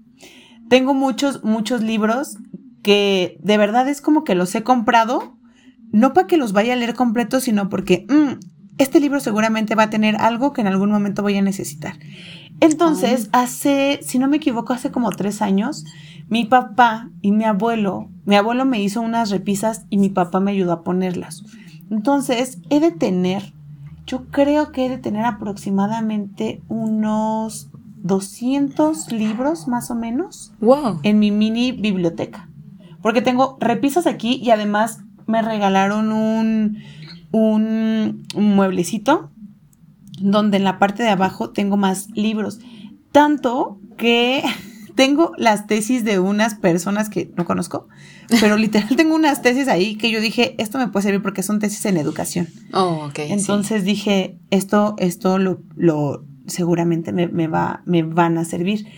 tengo 0.68 0.94
muchos, 0.94 1.42
muchos 1.42 1.82
libros 1.82 2.38
que 2.82 3.38
de 3.42 3.58
verdad 3.58 3.88
es 3.88 4.00
como 4.00 4.24
que 4.24 4.34
los 4.34 4.54
he 4.54 4.62
comprado, 4.62 5.36
no 5.92 6.12
para 6.12 6.28
que 6.28 6.36
los 6.36 6.52
vaya 6.52 6.74
a 6.74 6.76
leer 6.76 6.94
completos, 6.94 7.44
sino 7.44 7.68
porque 7.68 8.06
mm, 8.08 8.38
este 8.78 9.00
libro 9.00 9.18
seguramente 9.20 9.74
va 9.74 9.84
a 9.84 9.90
tener 9.90 10.16
algo 10.16 10.52
que 10.52 10.61
en 10.61 10.68
algún 10.68 10.90
momento 10.90 11.22
voy 11.22 11.36
a 11.36 11.42
necesitar. 11.42 11.98
Entonces, 12.61 13.28
hace, 13.32 14.00
si 14.02 14.18
no 14.18 14.28
me 14.28 14.36
equivoco, 14.36 14.72
hace 14.72 14.90
como 14.90 15.11
tres 15.11 15.42
años, 15.42 15.84
mi 16.31 16.45
papá 16.45 17.11
y 17.20 17.33
mi 17.33 17.45
abuelo, 17.45 18.09
mi 18.24 18.37
abuelo 18.37 18.64
me 18.64 18.81
hizo 18.81 19.03
unas 19.03 19.31
repisas 19.31 19.85
y 19.91 19.99
mi 19.99 20.09
papá 20.09 20.41
me 20.41 20.53
ayudó 20.53 20.72
a 20.72 20.85
ponerlas. 20.85 21.43
Entonces, 21.91 22.59
he 22.70 22.78
de 22.78 22.93
tener, 22.93 23.53
yo 24.07 24.26
creo 24.31 24.70
que 24.70 24.87
he 24.87 24.89
de 24.89 24.99
tener 24.99 25.24
aproximadamente 25.24 26.62
unos 26.68 27.68
200 27.97 29.11
libros 29.12 29.66
más 29.66 29.91
o 29.91 29.97
menos 29.97 30.53
wow. 30.61 31.01
en 31.03 31.18
mi 31.18 31.33
mini 31.33 31.72
biblioteca. 31.72 32.49
Porque 33.03 33.22
tengo 33.22 33.57
repisas 33.61 34.07
aquí 34.07 34.37
y 34.37 34.51
además 34.51 35.01
me 35.26 35.43
regalaron 35.43 36.12
un, 36.12 36.78
un 37.33 38.22
mueblecito 38.37 39.31
donde 40.20 40.59
en 40.59 40.64
la 40.64 40.78
parte 40.78 41.03
de 41.03 41.09
abajo 41.09 41.51
tengo 41.51 41.76
más 41.76 42.09
libros. 42.11 42.61
Tanto 43.11 43.81
que 43.97 44.45
tengo 45.01 45.32
las 45.38 45.66
tesis 45.66 46.05
de 46.05 46.18
unas 46.18 46.57
personas 46.57 47.09
que 47.09 47.32
no 47.34 47.46
conozco, 47.46 47.88
pero 48.38 48.57
literal 48.59 48.96
tengo 48.96 49.14
unas 49.14 49.40
tesis 49.40 49.66
ahí 49.66 49.94
que 49.94 50.11
yo 50.11 50.20
dije, 50.20 50.55
esto 50.59 50.76
me 50.76 50.88
puede 50.88 51.05
servir 51.05 51.22
porque 51.22 51.42
son 51.42 51.59
tesis 51.59 51.86
en 51.86 51.96
educación. 51.96 52.48
Oh, 52.74 53.07
ok. 53.09 53.20
Entonces 53.20 53.84
dije, 53.84 54.38
esto, 54.51 54.96
esto 54.98 55.38
lo, 55.38 55.62
lo 55.74 56.26
seguramente 56.46 57.14
me, 57.14 57.28
me, 57.28 57.48
va, 57.48 57.80
me 57.86 58.03
van 58.03 58.36
a 58.36 58.44
servir. 58.44 58.88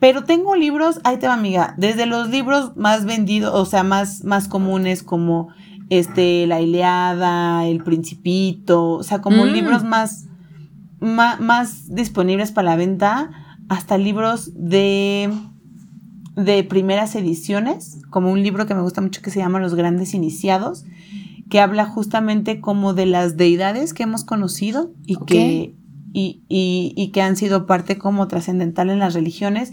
Pero 0.00 0.24
tengo 0.24 0.56
libros, 0.56 0.98
ahí 1.04 1.18
te 1.18 1.28
va 1.28 1.34
amiga, 1.34 1.76
desde 1.78 2.06
los 2.06 2.28
libros 2.28 2.76
más 2.76 3.04
vendidos, 3.04 3.54
o 3.54 3.64
sea, 3.64 3.84
más, 3.84 4.24
más 4.24 4.48
comunes 4.48 5.04
como 5.04 5.50
este, 5.90 6.44
La 6.48 6.60
Ileada, 6.60 7.68
El 7.68 7.84
Principito, 7.84 8.94
o 8.94 9.04
sea, 9.04 9.20
como 9.20 9.44
mm. 9.44 9.48
libros 9.48 9.84
más, 9.84 10.26
más, 10.98 11.94
disponibles 11.94 12.50
para 12.50 12.70
la 12.70 12.76
venta, 12.76 13.30
hasta 13.68 13.96
libros 13.96 14.50
de, 14.56 15.30
de 16.36 16.64
primeras 16.64 17.14
ediciones, 17.14 17.98
como 18.10 18.30
un 18.30 18.42
libro 18.42 18.66
que 18.66 18.74
me 18.74 18.82
gusta 18.82 19.00
mucho 19.00 19.22
que 19.22 19.30
se 19.30 19.40
llama 19.40 19.60
Los 19.60 19.74
Grandes 19.74 20.14
Iniciados, 20.14 20.84
que 21.50 21.60
habla 21.60 21.84
justamente 21.84 22.60
como 22.60 22.94
de 22.94 23.06
las 23.06 23.36
deidades 23.36 23.92
que 23.92 24.04
hemos 24.04 24.24
conocido 24.24 24.92
y 25.06 25.16
que 25.16 25.74
y, 26.14 26.42
y, 26.48 27.08
que 27.08 27.22
han 27.22 27.36
sido 27.36 27.66
parte 27.66 27.96
como 27.96 28.28
trascendental 28.28 28.90
en 28.90 28.98
las 28.98 29.14
religiones, 29.14 29.72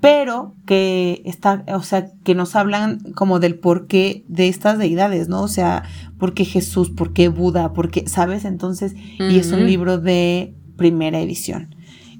pero 0.00 0.54
que 0.66 1.22
está, 1.24 1.64
o 1.68 1.82
sea, 1.82 2.10
que 2.24 2.34
nos 2.34 2.56
hablan 2.56 3.00
como 3.14 3.38
del 3.38 3.58
porqué 3.58 4.24
de 4.28 4.48
estas 4.48 4.78
deidades, 4.78 5.28
¿no? 5.28 5.42
O 5.42 5.48
sea, 5.48 5.84
por 6.18 6.34
qué 6.34 6.44
Jesús, 6.44 6.90
por 6.90 7.12
qué 7.12 7.28
Buda, 7.28 7.72
por 7.72 7.90
qué, 7.90 8.06
¿sabes? 8.06 8.44
Entonces, 8.44 8.94
y 9.18 9.38
es 9.38 9.52
un 9.52 9.66
libro 9.66 9.98
de 9.98 10.54
primera 10.76 11.20
edición. 11.20 11.73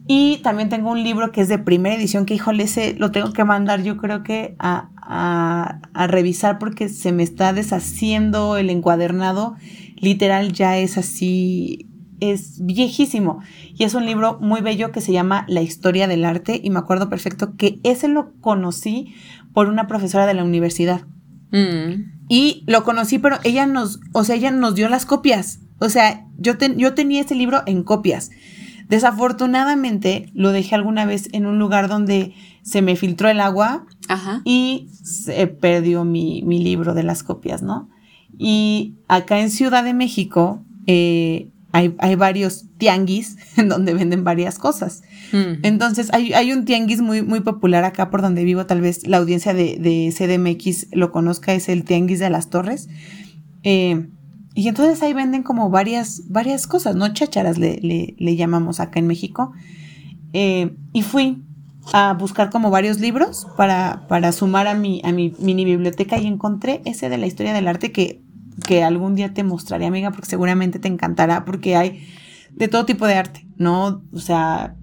Y 0.07 0.39
también 0.43 0.69
tengo 0.69 0.91
un 0.91 1.03
libro 1.03 1.33
que 1.33 1.41
es 1.41 1.49
de 1.49 1.59
primera 1.59 1.95
edición, 1.95 2.27
que 2.27 2.35
híjole, 2.35 2.65
ese 2.65 2.95
lo 2.95 3.11
tengo 3.11 3.33
que 3.33 3.45
mandar 3.45 3.83
yo 3.83 3.97
creo 3.97 4.23
que 4.23 4.55
a, 4.59 4.91
a, 4.97 6.07
revisar 6.07 6.59
porque 6.59 6.89
se 6.89 7.13
me 7.13 7.23
está 7.23 7.53
deshaciendo 7.53 8.59
el 8.59 8.69
encuadernado. 8.69 9.57
Literal 9.97 10.53
ya 10.53 10.77
es 10.77 10.99
así, 10.99 11.89
es 12.21 12.65
viejísimo. 12.65 13.41
Y 13.77 13.85
es 13.85 13.95
un 13.95 14.05
libro 14.05 14.39
muy 14.41 14.61
bello 14.61 14.93
que 14.93 15.01
se 15.01 15.13
llama 15.13 15.47
La 15.49 15.63
historia 15.63 16.07
del 16.07 16.27
arte. 16.27 16.61
Y 16.63 16.69
me 16.69 16.81
acuerdo 16.81 17.09
perfecto 17.09 17.57
que 17.57 17.81
ese 17.83 18.09
lo 18.09 18.33
conocí 18.41 19.15
por 19.55 19.69
una 19.69 19.87
profesora 19.87 20.27
de 20.27 20.35
la 20.35 20.45
universidad. 20.45 21.07
Mm. 21.51 22.13
Y 22.29 22.65
lo 22.67 22.85
conocí, 22.85 23.19
pero 23.19 23.39
ella 23.45 23.67
nos, 23.67 24.01
o 24.13 24.25
sea, 24.25 24.37
ella 24.37 24.51
nos 24.51 24.75
dio 24.75 24.91
las 24.91 25.07
copias. 25.07 25.61
O 25.79 25.89
sea, 25.89 26.27
yo, 26.37 26.55
yo 26.77 26.95
tenía 26.95 27.23
ese 27.23 27.35
libro 27.35 27.63
en 27.67 27.83
copias. 27.85 28.31
Desafortunadamente 28.89 30.31
lo 30.35 30.53
dejé 30.53 30.75
alguna 30.75 31.07
vez 31.07 31.29
en 31.33 31.47
un 31.47 31.59
lugar 31.59 31.89
donde 31.89 32.35
se 32.63 32.83
me 32.83 32.97
filtró 32.97 33.29
el 33.29 33.41
agua 33.41 33.87
y 34.45 34.89
se 35.03 35.47
perdió 35.47 36.05
mi, 36.05 36.43
libro 36.43 36.95
de 36.95 37.03
las 37.03 37.23
copias, 37.23 37.63
¿no? 37.63 37.89
Y 38.37 38.95
acá 39.09 39.41
en 39.41 39.51
Ciudad 39.51 39.85
de 39.85 39.95
México 39.95 40.63
eh, 40.87 41.49
hay, 41.73 42.15
varios 42.17 42.67
tianguis 42.79 43.37
en 43.57 43.69
donde 43.69 43.95
venden 43.95 44.25
varias 44.25 44.59
cosas. 44.59 45.03
Mm. 45.33 45.65
Entonces 45.65 46.11
hay, 46.13 46.53
un 46.53 46.65
tianguis 46.65 47.01
muy, 47.01 47.23
muy 47.23 47.41
popular 47.41 47.85
acá 47.85 48.11
por 48.11 48.23
donde 48.23 48.45
vivo, 48.45 48.67
tal 48.67 48.81
vez 48.81 49.07
la 49.07 49.17
audiencia 49.17 49.55
de, 49.55 49.79
de 49.79 50.13
CDMX 50.17 50.89
lo 50.93 51.11
conozca, 51.11 51.53
es 51.55 51.69
el 51.69 51.85
tianguis 51.85 52.21
de 52.21 52.31
las 52.31 52.51
torres. 52.51 52.89
Eh, 53.65 54.07
y 54.55 54.69
entonces 54.69 55.03
ahí 55.03 55.13
venden 55.13 55.43
como 55.43 55.69
varias, 55.69 56.23
varias 56.29 56.67
cosas, 56.67 56.95
¿no? 56.95 57.13
Chácharas 57.13 57.59
le, 57.59 57.81
le, 58.17 58.37
llamamos 58.37 58.79
acá 58.79 59.01
en 59.01 59.09
México. 59.09 59.53
Eh, 60.33 60.77
y 60.93 61.03
fui 61.03 61.43
a 61.93 62.15
buscar 62.15 62.51
como 62.51 62.71
varios 62.71 63.01
libros 63.01 63.47
para, 63.57 64.07
para 64.09 64.33
sumar 64.33 64.69
a 64.69 64.75
mi, 64.75 65.01
a 65.05 65.13
mi 65.13 65.35
mini 65.39 65.65
biblioteca 65.65 66.19
y 66.19 66.27
encontré 66.27 66.83
ese 66.85 67.09
de 67.09 67.19
la 67.19 67.27
historia 67.27 67.53
del 67.53 67.67
arte 67.67 67.91
que, 67.91 68.23
que 68.67 68.85
algún 68.85 69.17
día 69.17 69.35
te 69.35 69.43
mostraré, 69.43 69.87
amiga, 69.87 70.13
porque 70.13 70.29
seguramente 70.29 70.79
te 70.79 70.89
encantará, 70.89 71.45
porque 71.45 71.75
hay 71.75 72.07
de 72.53 72.69
todo 72.69 72.87
tipo 72.87 73.07
de 73.07 73.15
arte, 73.15 73.47
¿no? 73.57 74.03
O 74.13 74.19
sea, 74.19 74.77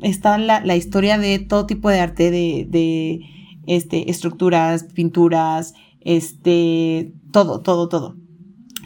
está 0.00 0.38
la, 0.38 0.64
la 0.64 0.76
historia 0.76 1.18
de 1.18 1.40
todo 1.40 1.66
tipo 1.66 1.90
de 1.90 2.00
arte, 2.00 2.30
de, 2.30 2.66
de 2.68 3.20
este, 3.66 4.10
estructuras, 4.10 4.84
pinturas, 4.84 5.74
este, 6.00 7.12
todo, 7.32 7.60
todo, 7.60 7.88
todo. 7.88 8.21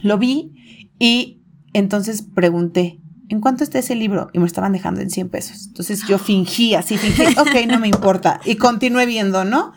Lo 0.03 0.19
vi 0.19 0.53
y 0.99 1.43
entonces 1.73 2.23
pregunté, 2.23 3.01
¿en 3.29 3.41
cuánto 3.41 3.65
está 3.65 3.79
ese 3.79 3.95
libro? 3.95 4.29
Y 4.33 4.39
me 4.39 4.47
estaban 4.47 4.73
dejando 4.73 5.01
en 5.01 5.11
100 5.11 5.29
pesos. 5.29 5.67
Entonces 5.67 6.07
yo 6.09 6.19
fingí, 6.21 6.75
así 6.75 6.97
fingí, 6.97 7.23
ok, 7.39 7.67
no 7.69 7.79
me 7.79 7.89
importa. 7.89 8.41
Y 8.45 8.57
continué 8.57 9.07
viendo, 9.07 9.45
¿no? 9.45 9.73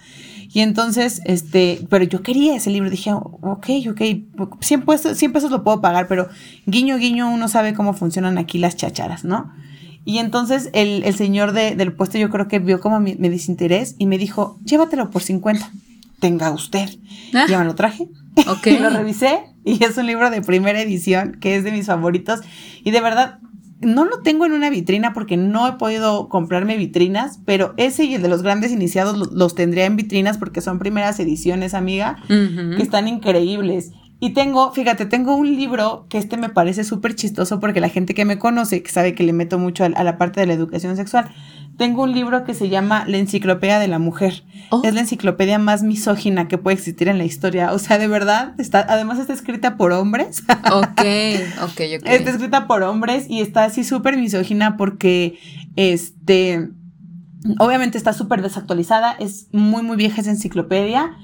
Y 0.52 0.62
entonces, 0.62 1.22
este, 1.26 1.86
pero 1.90 2.06
yo 2.06 2.24
quería 2.24 2.56
ese 2.56 2.72
libro. 2.72 2.90
Dije, 2.90 3.12
ok, 3.14 3.68
ok, 3.92 4.02
100 4.62 4.82
pesos, 4.82 5.18
100 5.18 5.32
pesos 5.32 5.52
lo 5.52 5.64
puedo 5.64 5.80
pagar, 5.80 6.08
pero 6.08 6.28
guiño, 6.66 6.98
guiño, 6.98 7.30
uno 7.32 7.48
sabe 7.48 7.74
cómo 7.76 7.94
funcionan 7.94 8.38
aquí 8.40 8.58
las 8.58 8.76
chacharas, 8.76 9.24
¿no? 9.24 9.52
Y 10.06 10.18
entonces 10.18 10.70
el, 10.74 11.04
el 11.04 11.14
señor 11.14 11.52
de, 11.52 11.76
del 11.76 11.94
puesto 11.94 12.18
yo 12.18 12.32
creo 12.32 12.48
que 12.48 12.58
vio 12.58 12.80
como 12.80 13.00
mi, 13.00 13.16
mi, 13.16 13.30
desinterés 13.30 13.96
y 14.00 14.08
me 14.08 14.18
dijo, 14.18 14.58
llévatelo 14.66 15.12
por 15.12 15.22
50. 15.22 15.72
Tenga 16.20 16.50
usted. 16.52 16.90
Ah. 17.34 17.46
Ya 17.48 17.60
me 17.60 17.66
lo 17.66 17.76
traje. 17.76 18.08
Ok. 18.48 18.68
lo 18.82 18.90
revisé 18.90 19.42
y 19.80 19.84
es 19.84 19.98
un 19.98 20.08
libro 20.08 20.30
de 20.30 20.42
primera 20.42 20.82
edición 20.82 21.38
que 21.40 21.56
es 21.56 21.64
de 21.64 21.72
mis 21.72 21.86
favoritos. 21.86 22.42
Y 22.84 22.92
de 22.92 23.02
verdad, 23.02 23.40
no 23.82 24.06
lo 24.06 24.22
tengo 24.22 24.46
en 24.46 24.52
una 24.52 24.70
vitrina 24.70 25.14
porque 25.14 25.38
no 25.38 25.68
he 25.68 25.74
podido 25.74 26.28
comprarme 26.28 26.76
vitrinas, 26.76 27.40
pero 27.46 27.74
ese 27.78 28.04
y 28.04 28.16
el 28.16 28.22
de 28.22 28.30
los 28.30 28.42
grandes 28.42 28.72
iniciados 28.72 29.32
los, 29.32 29.56
tendría 29.56 29.86
en 29.86 29.96
vitrinas 29.96 30.38
porque 30.38 30.62
son 30.62 30.80
primeras 30.80 31.20
ediciones, 31.20 31.74
amiga, 31.74 32.18
que 32.28 32.82
están 32.82 33.08
increíbles. 33.08 33.92
Y 34.22 34.32
tengo, 34.32 34.72
fíjate, 34.74 35.06
tengo 35.06 35.36
un 35.36 35.56
libro 35.56 36.06
que 36.10 36.18
este 36.18 36.36
me 36.36 36.50
parece 36.50 36.84
súper 36.84 37.16
chistoso 37.16 37.62
porque 37.62 37.80
la 37.80 37.88
gente 37.88 38.14
que 38.14 38.26
me 38.26 38.38
conoce, 38.38 38.84
que 38.84 38.92
sabe 38.92 39.16
que 39.16 39.24
le 39.24 39.32
meto 39.32 39.58
mucho 39.58 39.86
a, 39.86 39.90
la 39.90 40.18
parte 40.18 40.42
de 40.42 40.46
la 40.46 40.54
educación 40.54 40.98
sexual, 40.98 41.32
tengo 41.78 42.04
un 42.04 42.12
libro 42.12 42.44
que 42.44 42.54
se 42.54 42.68
llama 42.68 43.06
La 43.08 43.16
Enciclopedia 43.16 43.80
de 43.80 43.88
la 43.88 43.98
Mujer. 43.98 44.44
Oh. 44.72 44.82
Es 44.84 44.94
la 44.94 45.00
enciclopedia 45.00 45.58
más 45.58 45.84
misógina 45.84 46.50
que 46.50 46.58
puede 46.58 46.76
existir 46.76 47.08
en 47.08 47.18
la 47.18 47.24
historia. 47.24 47.72
O 47.72 47.80
sea, 47.80 47.98
de 47.98 48.10
verdad, 48.10 48.56
está, 48.58 48.86
además 48.90 49.20
está 49.20 49.32
escrita 49.32 49.78
por 49.78 49.94
hombres. 49.94 50.44
Ok, 50.72 51.02
ok, 51.64 51.82
ok. 51.98 52.06
Está 52.06 52.30
escrita 52.30 52.68
por 52.68 52.84
hombres 52.84 53.26
y 53.30 53.40
está 53.40 53.64
así 53.64 53.84
súper 53.84 54.18
misógina 54.18 54.76
porque, 54.76 55.40
este, 55.78 56.70
obviamente 57.58 57.98
está 57.98 58.12
súper 58.12 58.42
desactualizada, 58.42 59.14
es 59.14 59.48
muy, 59.54 59.82
muy 59.82 59.96
vieja 59.96 60.22
esa 60.22 60.32
enciclopedia 60.32 61.16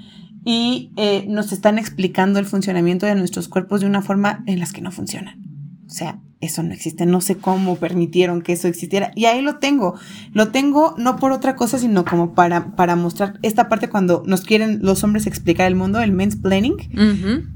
y 0.46 0.92
eh, 0.96 1.26
nos 1.28 1.52
están 1.52 1.80
explicando 1.80 2.40
el 2.40 2.46
funcionamiento 2.46 3.08
de 3.08 3.16
nuestros 3.16 3.50
cuerpos 3.50 3.82
de 3.82 3.88
una 3.88 4.04
forma 4.04 4.44
en 4.46 4.60
las 4.60 4.72
que 4.72 4.82
no 4.82 4.92
funcionan. 4.92 5.42
O 5.88 5.90
sea, 5.90 6.20
eso 6.46 6.64
no 6.64 6.74
existe. 6.74 7.06
No 7.06 7.22
sé 7.22 7.38
cómo 7.38 7.76
permitieron 7.76 8.42
que 8.42 8.54
eso 8.54 8.68
existiera. 8.68 9.12
Y 9.16 9.26
ahí 9.26 9.42
lo 9.42 9.58
tengo. 9.58 9.96
Lo 10.34 10.50
tengo 10.50 10.96
no 10.98 11.18
por 11.18 11.32
otra 11.32 11.56
cosa, 11.56 11.78
sino 11.78 12.06
como 12.06 12.34
para, 12.34 12.76
para 12.76 12.96
mostrar 12.96 13.40
esta 13.42 13.70
parte 13.70 13.90
cuando 13.90 14.24
nos 14.26 14.42
quieren 14.42 14.80
los 14.82 15.04
hombres 15.04 15.28
explicar 15.28 15.68
el 15.68 15.76
mundo, 15.76 16.00
el 16.02 16.12
men's 16.12 16.36
planning. 16.36 16.76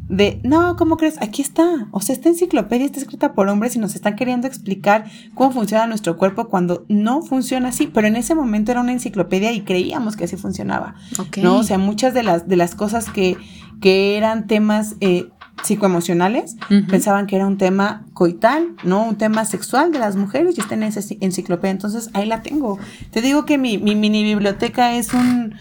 De, 0.09 0.41
no, 0.43 0.75
¿cómo 0.75 0.97
crees? 0.97 1.21
Aquí 1.21 1.41
está. 1.41 1.87
O 1.91 2.01
sea, 2.01 2.13
esta 2.13 2.29
enciclopedia 2.29 2.85
está 2.85 2.99
escrita 2.99 3.33
por 3.33 3.47
hombres 3.47 3.75
y 3.75 3.79
nos 3.79 3.95
están 3.95 4.15
queriendo 4.15 4.47
explicar 4.47 5.05
cómo 5.35 5.51
funciona 5.51 5.87
nuestro 5.87 6.17
cuerpo 6.17 6.49
cuando 6.49 6.85
no 6.89 7.21
funciona 7.21 7.69
así. 7.69 7.87
Pero 7.87 8.07
en 8.07 8.15
ese 8.15 8.35
momento 8.35 8.71
era 8.71 8.81
una 8.81 8.91
enciclopedia 8.91 9.51
y 9.51 9.61
creíamos 9.61 10.15
que 10.15 10.25
así 10.25 10.35
funcionaba. 10.35 10.95
¿No? 11.41 11.57
O 11.57 11.63
sea, 11.63 11.77
muchas 11.77 12.13
de 12.13 12.23
las, 12.23 12.47
de 12.47 12.55
las 12.55 12.75
cosas 12.75 13.09
que, 13.09 13.37
que 13.81 14.17
eran 14.17 14.47
temas 14.47 14.95
eh, 14.99 15.29
psicoemocionales, 15.63 16.55
pensaban 16.89 17.27
que 17.27 17.35
era 17.35 17.47
un 17.47 17.57
tema 17.57 18.05
coital, 18.13 18.75
no 18.83 19.03
un 19.03 19.17
tema 19.17 19.45
sexual 19.45 19.91
de 19.91 19.99
las 19.99 20.15
mujeres 20.15 20.57
y 20.57 20.61
está 20.61 20.75
en 20.75 20.83
esa 20.83 21.01
enciclopedia. 21.19 21.71
Entonces 21.71 22.09
ahí 22.13 22.25
la 22.25 22.41
tengo. 22.41 22.79
Te 23.11 23.21
digo 23.21 23.45
que 23.45 23.57
mi, 23.57 23.77
mini 23.77 24.23
biblioteca 24.23 24.93
es 24.95 25.13
un, 25.13 25.55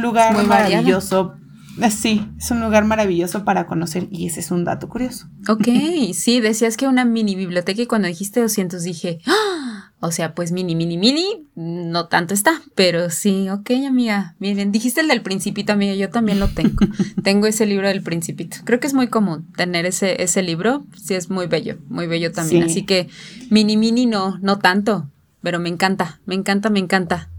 lugar 0.00 0.34
Muy 0.34 0.44
maravilloso. 0.44 1.34
Eh, 1.80 1.90
sí, 1.90 2.28
es 2.38 2.50
un 2.50 2.60
lugar 2.60 2.84
maravilloso 2.84 3.44
para 3.44 3.66
conocer 3.66 4.06
y 4.10 4.26
ese 4.26 4.40
es 4.40 4.50
un 4.50 4.64
dato 4.64 4.88
curioso. 4.88 5.26
Ok, 5.48 5.68
sí, 6.14 6.40
decías 6.40 6.76
que 6.76 6.86
una 6.86 7.04
mini 7.04 7.34
biblioteca 7.34 7.82
y 7.82 7.86
cuando 7.86 8.08
dijiste 8.08 8.40
200 8.40 8.82
dije, 8.82 9.18
¡Ah! 9.26 9.73
O 10.00 10.12
sea, 10.12 10.34
pues 10.34 10.52
mini, 10.52 10.74
mini, 10.74 10.98
mini, 10.98 11.46
no 11.54 12.08
tanto 12.08 12.34
está, 12.34 12.60
pero 12.74 13.08
sí, 13.08 13.48
ok, 13.48 13.70
amiga. 13.88 14.34
Miren, 14.38 14.70
dijiste 14.70 15.00
el 15.00 15.08
del 15.08 15.22
principito, 15.22 15.72
amiga, 15.72 15.94
yo 15.94 16.10
también 16.10 16.40
lo 16.40 16.48
tengo. 16.48 16.76
tengo 17.22 17.46
ese 17.46 17.64
libro 17.64 17.88
del 17.88 18.02
principito. 18.02 18.58
Creo 18.64 18.80
que 18.80 18.86
es 18.86 18.94
muy 18.94 19.08
común 19.08 19.50
tener 19.56 19.86
ese, 19.86 20.22
ese 20.22 20.42
libro, 20.42 20.84
sí 21.02 21.14
es 21.14 21.30
muy 21.30 21.46
bello, 21.46 21.78
muy 21.88 22.06
bello 22.06 22.32
también. 22.32 22.64
Así 22.64 22.84
que 22.84 23.08
mini, 23.50 23.76
mini 23.78 24.04
no, 24.04 24.38
no 24.42 24.58
tanto, 24.58 25.10
pero 25.40 25.58
me 25.58 25.70
encanta, 25.70 26.20
me 26.26 26.34
encanta, 26.34 26.68
me 26.68 26.80
encanta. 26.80 27.30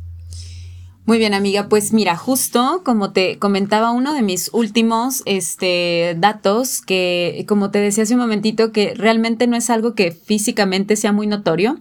Muy 1.08 1.20
bien, 1.20 1.36
amiga. 1.36 1.70
Pues 1.70 1.94
mira, 1.94 2.16
justo 2.16 2.82
como 2.84 3.12
te 3.12 3.38
comentaba, 3.38 3.92
uno 3.92 4.14
de 4.14 4.24
mis 4.24 4.50
últimos 4.54 5.22
este, 5.26 6.16
datos, 6.18 6.82
que 6.82 7.46
como 7.48 7.70
te 7.70 7.78
decía 7.78 8.04
hace 8.04 8.16
un 8.16 8.22
momentito, 8.22 8.72
que 8.72 8.96
realmente 8.96 9.46
no 9.46 9.56
es 9.56 9.70
algo 9.70 9.94
que 9.94 10.12
físicamente 10.12 10.96
sea 10.96 11.12
muy 11.12 11.28
notorio, 11.28 11.78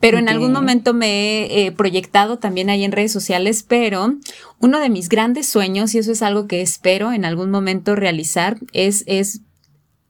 pero 0.00 0.18
en 0.18 0.28
algún 0.28 0.52
momento 0.52 0.92
me 0.94 1.66
he 1.66 1.72
proyectado 1.72 2.38
también 2.38 2.70
ahí 2.70 2.84
en 2.84 2.92
redes 2.92 3.12
sociales, 3.12 3.64
pero 3.66 4.14
uno 4.58 4.80
de 4.80 4.90
mis 4.90 5.08
grandes 5.08 5.46
sueños, 5.46 5.94
y 5.94 5.98
eso 5.98 6.12
es 6.12 6.22
algo 6.22 6.46
que 6.46 6.62
espero 6.62 7.12
en 7.12 7.24
algún 7.24 7.50
momento 7.50 7.96
realizar, 7.96 8.58
es, 8.72 9.04
es 9.06 9.40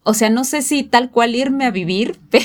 o 0.05 0.15
sea, 0.15 0.31
no 0.31 0.45
sé 0.45 0.63
si 0.63 0.83
tal 0.83 1.11
cual 1.11 1.35
irme 1.35 1.65
a 1.65 1.71
vivir, 1.71 2.21
pero 2.31 2.45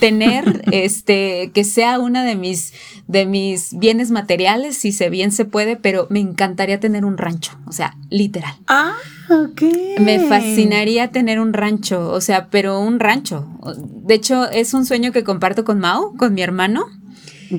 tener 0.00 0.64
este 0.72 1.50
que 1.54 1.64
sea 1.64 1.98
una 1.98 2.24
de 2.24 2.36
mis 2.36 2.72
de 3.06 3.26
mis 3.26 3.78
bienes 3.78 4.10
materiales, 4.10 4.76
si 4.76 4.90
se 4.92 5.10
bien 5.10 5.30
se 5.30 5.44
puede, 5.44 5.76
pero 5.76 6.06
me 6.10 6.20
encantaría 6.20 6.80
tener 6.80 7.04
un 7.04 7.18
rancho, 7.18 7.52
o 7.66 7.72
sea, 7.72 7.96
literal. 8.10 8.54
Ah, 8.66 8.94
ok. 9.30 9.62
Me 10.00 10.20
fascinaría 10.20 11.10
tener 11.10 11.38
un 11.38 11.52
rancho, 11.52 12.10
o 12.10 12.20
sea, 12.20 12.48
pero 12.50 12.80
un 12.80 12.98
rancho. 13.00 13.46
De 13.78 14.14
hecho, 14.14 14.50
es 14.50 14.74
un 14.74 14.86
sueño 14.86 15.12
que 15.12 15.24
comparto 15.24 15.64
con 15.64 15.78
Mao, 15.78 16.14
con 16.16 16.34
mi 16.34 16.42
hermano. 16.42 16.86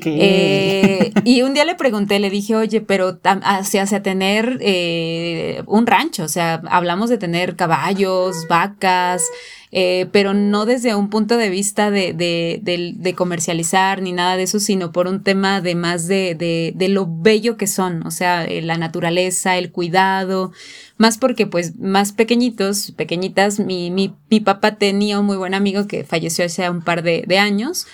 Eh, 0.04 1.12
y 1.24 1.42
un 1.42 1.54
día 1.54 1.66
le 1.66 1.76
pregunté, 1.76 2.20
le 2.20 2.30
dije, 2.30 2.56
oye, 2.56 2.82
pero 2.82 3.20
hacia, 3.24 3.84
hacia 3.84 4.04
tener 4.04 4.58
eh, 4.62 5.64
un 5.68 5.88
rancho, 5.88 6.24
o 6.24 6.28
sea, 6.28 6.62
hablamos 6.70 7.10
de 7.10 7.18
tener 7.18 7.56
caballos, 7.56 8.48
vacas, 8.48 9.24
eh, 9.72 10.08
pero 10.12 10.34
no 10.34 10.66
desde 10.66 10.96
un 10.96 11.10
punto 11.10 11.38
de 11.38 11.50
vista 11.50 11.92
de, 11.92 12.14
de, 12.14 12.60
de, 12.96 13.14
comercializar 13.16 14.02
ni 14.02 14.12
nada 14.12 14.38
de 14.38 14.44
eso, 14.44 14.60
sino 14.60 14.92
por 14.92 15.08
un 15.08 15.24
tema 15.24 15.62
de 15.62 15.76
más 15.76 16.08
de, 16.08 16.74
de 16.76 16.90
lo 16.90 17.08
bello 17.10 17.58
que 17.58 17.68
son, 17.68 18.06
o 18.06 18.12
sea, 18.12 18.48
la 18.48 18.78
naturaleza, 18.78 19.58
el 19.58 19.72
cuidado, 19.72 20.52
más 20.98 21.18
porque 21.18 21.46
pues 21.46 21.78
más 21.78 22.14
pequeñitos, 22.14 22.92
pequeñitas, 22.92 23.60
mi, 23.60 23.92
mi, 23.92 24.16
mi 24.30 24.40
papá 24.40 24.76
tenía 24.76 25.20
un 25.20 25.26
muy 25.26 25.36
buen 25.36 25.54
amigo 25.54 25.88
que 25.88 26.06
falleció 26.06 26.46
hace 26.46 26.70
un 26.70 26.82
par 26.82 27.04
de, 27.04 27.26
de 27.28 27.38
años, 27.38 27.86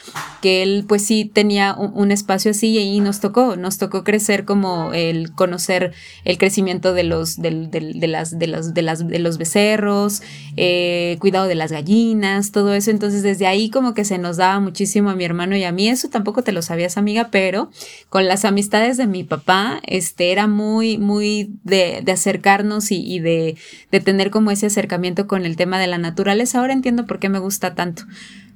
que 0.41 0.61
él 0.61 0.86
pues 0.88 1.03
sí 1.03 1.26
tenía 1.26 1.74
un, 1.74 2.11
espacio 2.11 2.51
así 2.51 2.78
y 2.78 2.99
nos 2.99 3.19
tocó, 3.19 3.55
nos 3.55 3.80
tocó 3.80 4.03
crecer 4.03 4.45
como 4.45 4.93
el 4.93 5.34
conocer 5.34 5.93
el 6.26 6.38
crecimiento 6.38 6.93
de 6.93 7.03
los, 7.03 7.41
del, 7.41 7.72
del, 7.72 7.99
de, 7.99 8.07
las, 8.07 8.38
de, 8.38 8.47
las, 8.47 8.74
de, 8.74 8.82
las, 8.84 9.07
de 9.07 9.19
los 9.19 9.38
becerros, 9.39 10.22
eh, 10.55 11.17
cuidado 11.19 11.47
de 11.47 11.55
las 11.62 11.72
gallinas, 11.72 12.51
todo 12.51 12.74
eso, 12.74 12.89
entonces 12.89 13.22
desde 13.22 13.45
ahí 13.45 13.70
como 13.70 13.93
que 13.93 14.03
se 14.03 14.18
nos 14.18 14.38
daba 14.38 14.59
muchísimo 14.59 15.12
a 15.12 15.16
mi 15.16 15.24
hermano 15.24 15.55
y 15.55 15.64
a 15.64 15.72
mí, 15.72 15.88
eso 15.88 16.09
tampoco 16.09 16.41
te 16.41 16.51
lo 16.51 16.64
sabías 16.64 16.97
amiga, 16.97 17.30
pero 17.30 17.70
con 18.09 18.28
las 18.28 18.45
amistades 18.45 18.97
de 18.97 19.05
mi 19.05 19.24
papá, 19.24 19.80
este 19.86 20.32
era 20.32 20.47
muy, 20.47 20.97
muy 20.97 21.51
de, 21.64 22.01
de 22.03 22.12
acercarnos 22.12 22.91
y, 22.91 23.20
de, 23.20 23.57
tener 24.03 24.32
como 24.32 24.49
ese 24.49 24.66
acercamiento 24.66 25.28
con 25.28 25.45
el 25.45 25.55
tema 25.55 25.80
de 25.80 25.88
la 25.88 25.97
naturaleza. 25.97 26.59
Ahora 26.59 26.74
entiendo 26.74 27.05
por 27.05 27.20
qué 27.20 27.30
me 27.30 27.39
gusta 27.39 27.76
tanto. 27.76 28.03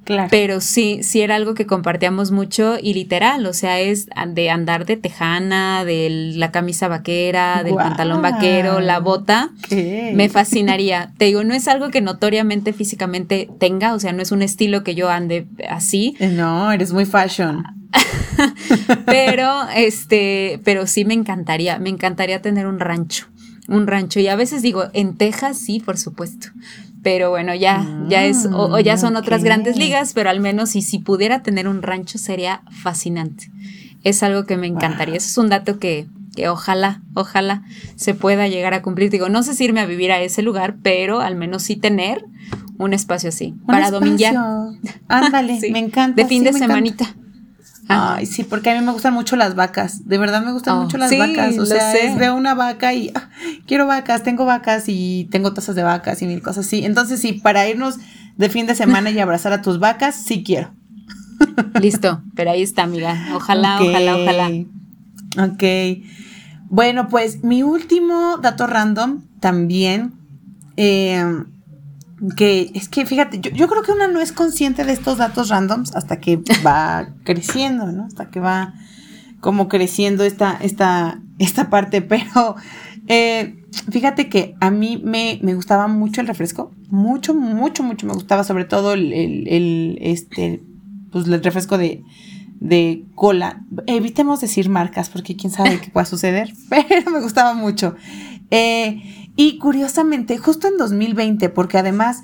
Claro. 0.06 0.28
Pero 0.30 0.60
sí, 0.60 1.00
sí 1.02 1.20
era 1.20 1.34
algo 1.34 1.54
que 1.54 1.66
compartíamos 1.66 2.30
mucho 2.30 2.76
y 2.80 2.94
literal, 2.94 3.44
o 3.44 3.52
sea, 3.52 3.80
es 3.80 4.06
de 4.28 4.50
andar 4.50 4.86
de 4.86 4.96
tejana, 4.96 5.84
de 5.84 6.32
la 6.36 6.52
camisa 6.52 6.86
vaquera, 6.86 7.64
del 7.64 7.74
pantalón 7.74 8.22
vaquero, 8.22 8.78
la 8.78 9.00
bota. 9.00 9.50
Me 9.68 10.28
fascinaría. 10.28 11.12
Te 11.18 11.24
digo, 11.24 11.42
no 11.42 11.54
es 11.54 11.66
algo 11.66 11.90
que 11.90 12.00
notoriamente 12.00 12.72
físicamente 12.72 13.50
tenga, 13.58 13.94
o 13.94 13.98
sea, 13.98 14.12
no 14.12 14.22
es 14.22 14.30
un 14.30 14.42
estilo 14.42 14.84
que 14.84 14.94
yo 14.94 15.10
ande 15.10 15.48
así. 15.68 16.16
No, 16.20 16.70
eres 16.70 16.92
muy 16.92 17.04
fashion. 17.04 17.64
pero 19.06 19.62
este, 19.74 20.60
pero 20.62 20.86
sí 20.86 21.04
me 21.04 21.14
encantaría, 21.14 21.80
me 21.80 21.90
encantaría 21.90 22.40
tener 22.40 22.68
un 22.68 22.78
rancho 22.78 23.26
un 23.68 23.86
rancho. 23.86 24.20
Y 24.20 24.28
a 24.28 24.36
veces 24.36 24.62
digo, 24.62 24.84
en 24.92 25.16
Texas 25.16 25.58
sí, 25.58 25.80
por 25.80 25.98
supuesto. 25.98 26.48
Pero 27.06 27.30
bueno, 27.30 27.54
ya, 27.54 27.86
ya 28.08 28.24
es, 28.24 28.48
o, 28.52 28.80
ya 28.80 28.96
son 28.96 29.14
otras 29.14 29.44
grandes 29.44 29.76
ligas, 29.76 30.12
pero 30.12 30.28
al 30.28 30.40
menos 30.40 30.70
si, 30.70 30.82
si 30.82 30.98
pudiera 30.98 31.40
tener 31.40 31.68
un 31.68 31.82
rancho 31.82 32.18
sería 32.18 32.62
fascinante. 32.82 33.48
Es 34.02 34.24
algo 34.24 34.44
que 34.44 34.56
me 34.56 34.66
encantaría. 34.66 35.14
Eso 35.14 35.28
es 35.28 35.38
un 35.38 35.48
dato 35.48 35.78
que, 35.78 36.08
que 36.34 36.48
ojalá, 36.48 37.02
ojalá 37.14 37.62
se 37.94 38.14
pueda 38.14 38.48
llegar 38.48 38.74
a 38.74 38.82
cumplir. 38.82 39.08
Digo, 39.08 39.28
no 39.28 39.44
sé 39.44 39.54
si 39.54 39.66
irme 39.66 39.82
a 39.82 39.86
vivir 39.86 40.10
a 40.10 40.20
ese 40.20 40.42
lugar, 40.42 40.78
pero 40.82 41.20
al 41.20 41.36
menos 41.36 41.62
sí 41.62 41.76
tener 41.76 42.24
un 42.76 42.92
espacio 42.92 43.28
así 43.28 43.54
para 43.68 43.92
dominguear. 43.92 44.34
Ándale, 45.06 45.60
me 45.70 45.78
encanta. 45.78 46.20
De 46.20 46.28
fin 46.28 46.42
de 46.42 46.54
semanita. 46.54 47.14
Ay, 47.88 48.26
sí, 48.26 48.42
porque 48.42 48.70
a 48.70 48.74
mí 48.74 48.84
me 48.84 48.92
gustan 48.92 49.14
mucho 49.14 49.36
las 49.36 49.54
vacas. 49.54 50.08
De 50.08 50.18
verdad 50.18 50.44
me 50.44 50.52
gustan 50.52 50.76
oh, 50.76 50.82
mucho 50.82 50.98
las 50.98 51.16
vacas. 51.16 51.58
O 51.58 51.66
sea, 51.66 51.92
veo 52.18 52.34
una 52.34 52.54
vaca 52.54 52.92
y 52.94 53.12
ah, 53.14 53.28
quiero 53.66 53.86
vacas, 53.86 54.22
tengo 54.22 54.44
vacas 54.44 54.84
y 54.88 55.28
tengo 55.30 55.52
tazas 55.54 55.76
de 55.76 55.84
vacas 55.84 56.20
y 56.22 56.26
mil 56.26 56.42
cosas 56.42 56.66
así. 56.66 56.84
Entonces, 56.84 57.20
sí, 57.20 57.34
para 57.34 57.68
irnos 57.68 57.96
de 58.36 58.48
fin 58.48 58.66
de 58.66 58.74
semana 58.74 59.10
y 59.10 59.18
abrazar 59.20 59.52
a 59.52 59.62
tus 59.62 59.78
vacas, 59.78 60.16
sí 60.16 60.42
quiero. 60.42 60.72
Listo, 61.80 62.22
pero 62.34 62.50
ahí 62.50 62.62
está, 62.62 62.82
amiga. 62.82 63.28
Ojalá, 63.34 63.78
ojalá, 63.80 64.16
ojalá. 64.16 64.50
Ok. 65.38 65.64
Bueno, 66.68 67.08
pues 67.08 67.44
mi 67.44 67.62
último 67.62 68.38
dato 68.38 68.66
random 68.66 69.22
también. 69.38 70.12
Eh, 70.76 71.24
que 72.36 72.70
es 72.74 72.88
que 72.88 73.04
fíjate, 73.04 73.40
yo, 73.40 73.68
creo 73.68 73.82
que 73.82 73.92
una 73.92 74.08
no 74.08 74.20
es 74.20 74.32
consciente 74.32 74.84
de 74.84 74.92
estos 74.92 75.18
datos 75.18 75.48
randoms 75.48 75.94
hasta 75.94 76.18
que 76.18 76.40
va 76.64 77.08
creciendo, 77.24 77.92
¿no? 77.92 78.04
Hasta 78.04 78.30
que 78.30 78.40
va 78.40 78.74
como 79.40 79.68
creciendo 79.68 80.24
esta, 80.24 80.58
esta, 80.60 81.20
esta 81.38 81.68
parte, 81.70 82.02
pero 82.02 82.56
eh, 83.06 83.62
fíjate 83.90 84.28
que 84.28 84.54
a 84.60 84.70
mí 84.70 85.00
me, 85.02 85.38
gustaba 85.54 85.88
mucho 85.88 86.20
el 86.20 86.26
refresco, 86.26 86.72
mucho, 86.88 87.34
mucho, 87.34 87.82
mucho 87.82 88.06
me 88.06 88.14
gustaba, 88.14 88.44
sobre 88.44 88.64
todo 88.64 88.94
el, 88.94 89.12
el, 89.12 89.98
este, 90.00 90.62
pues 91.12 91.26
el 91.26 91.42
refresco 91.44 91.78
de, 91.78 92.02
de 92.60 93.04
cola. 93.14 93.64
Evitemos 93.86 94.40
decir 94.40 94.68
marcas 94.68 95.10
porque 95.10 95.36
quién 95.36 95.52
sabe 95.52 95.80
qué 95.80 95.90
pueda 95.90 96.06
suceder, 96.06 96.52
pero 96.70 97.10
me 97.10 97.20
gustaba 97.20 97.54
mucho. 97.54 97.94
Eh, 98.50 99.25
Y 99.36 99.58
curiosamente, 99.58 100.38
justo 100.38 100.66
en 100.66 100.78
2020, 100.78 101.50
porque 101.50 101.78
además, 101.78 102.22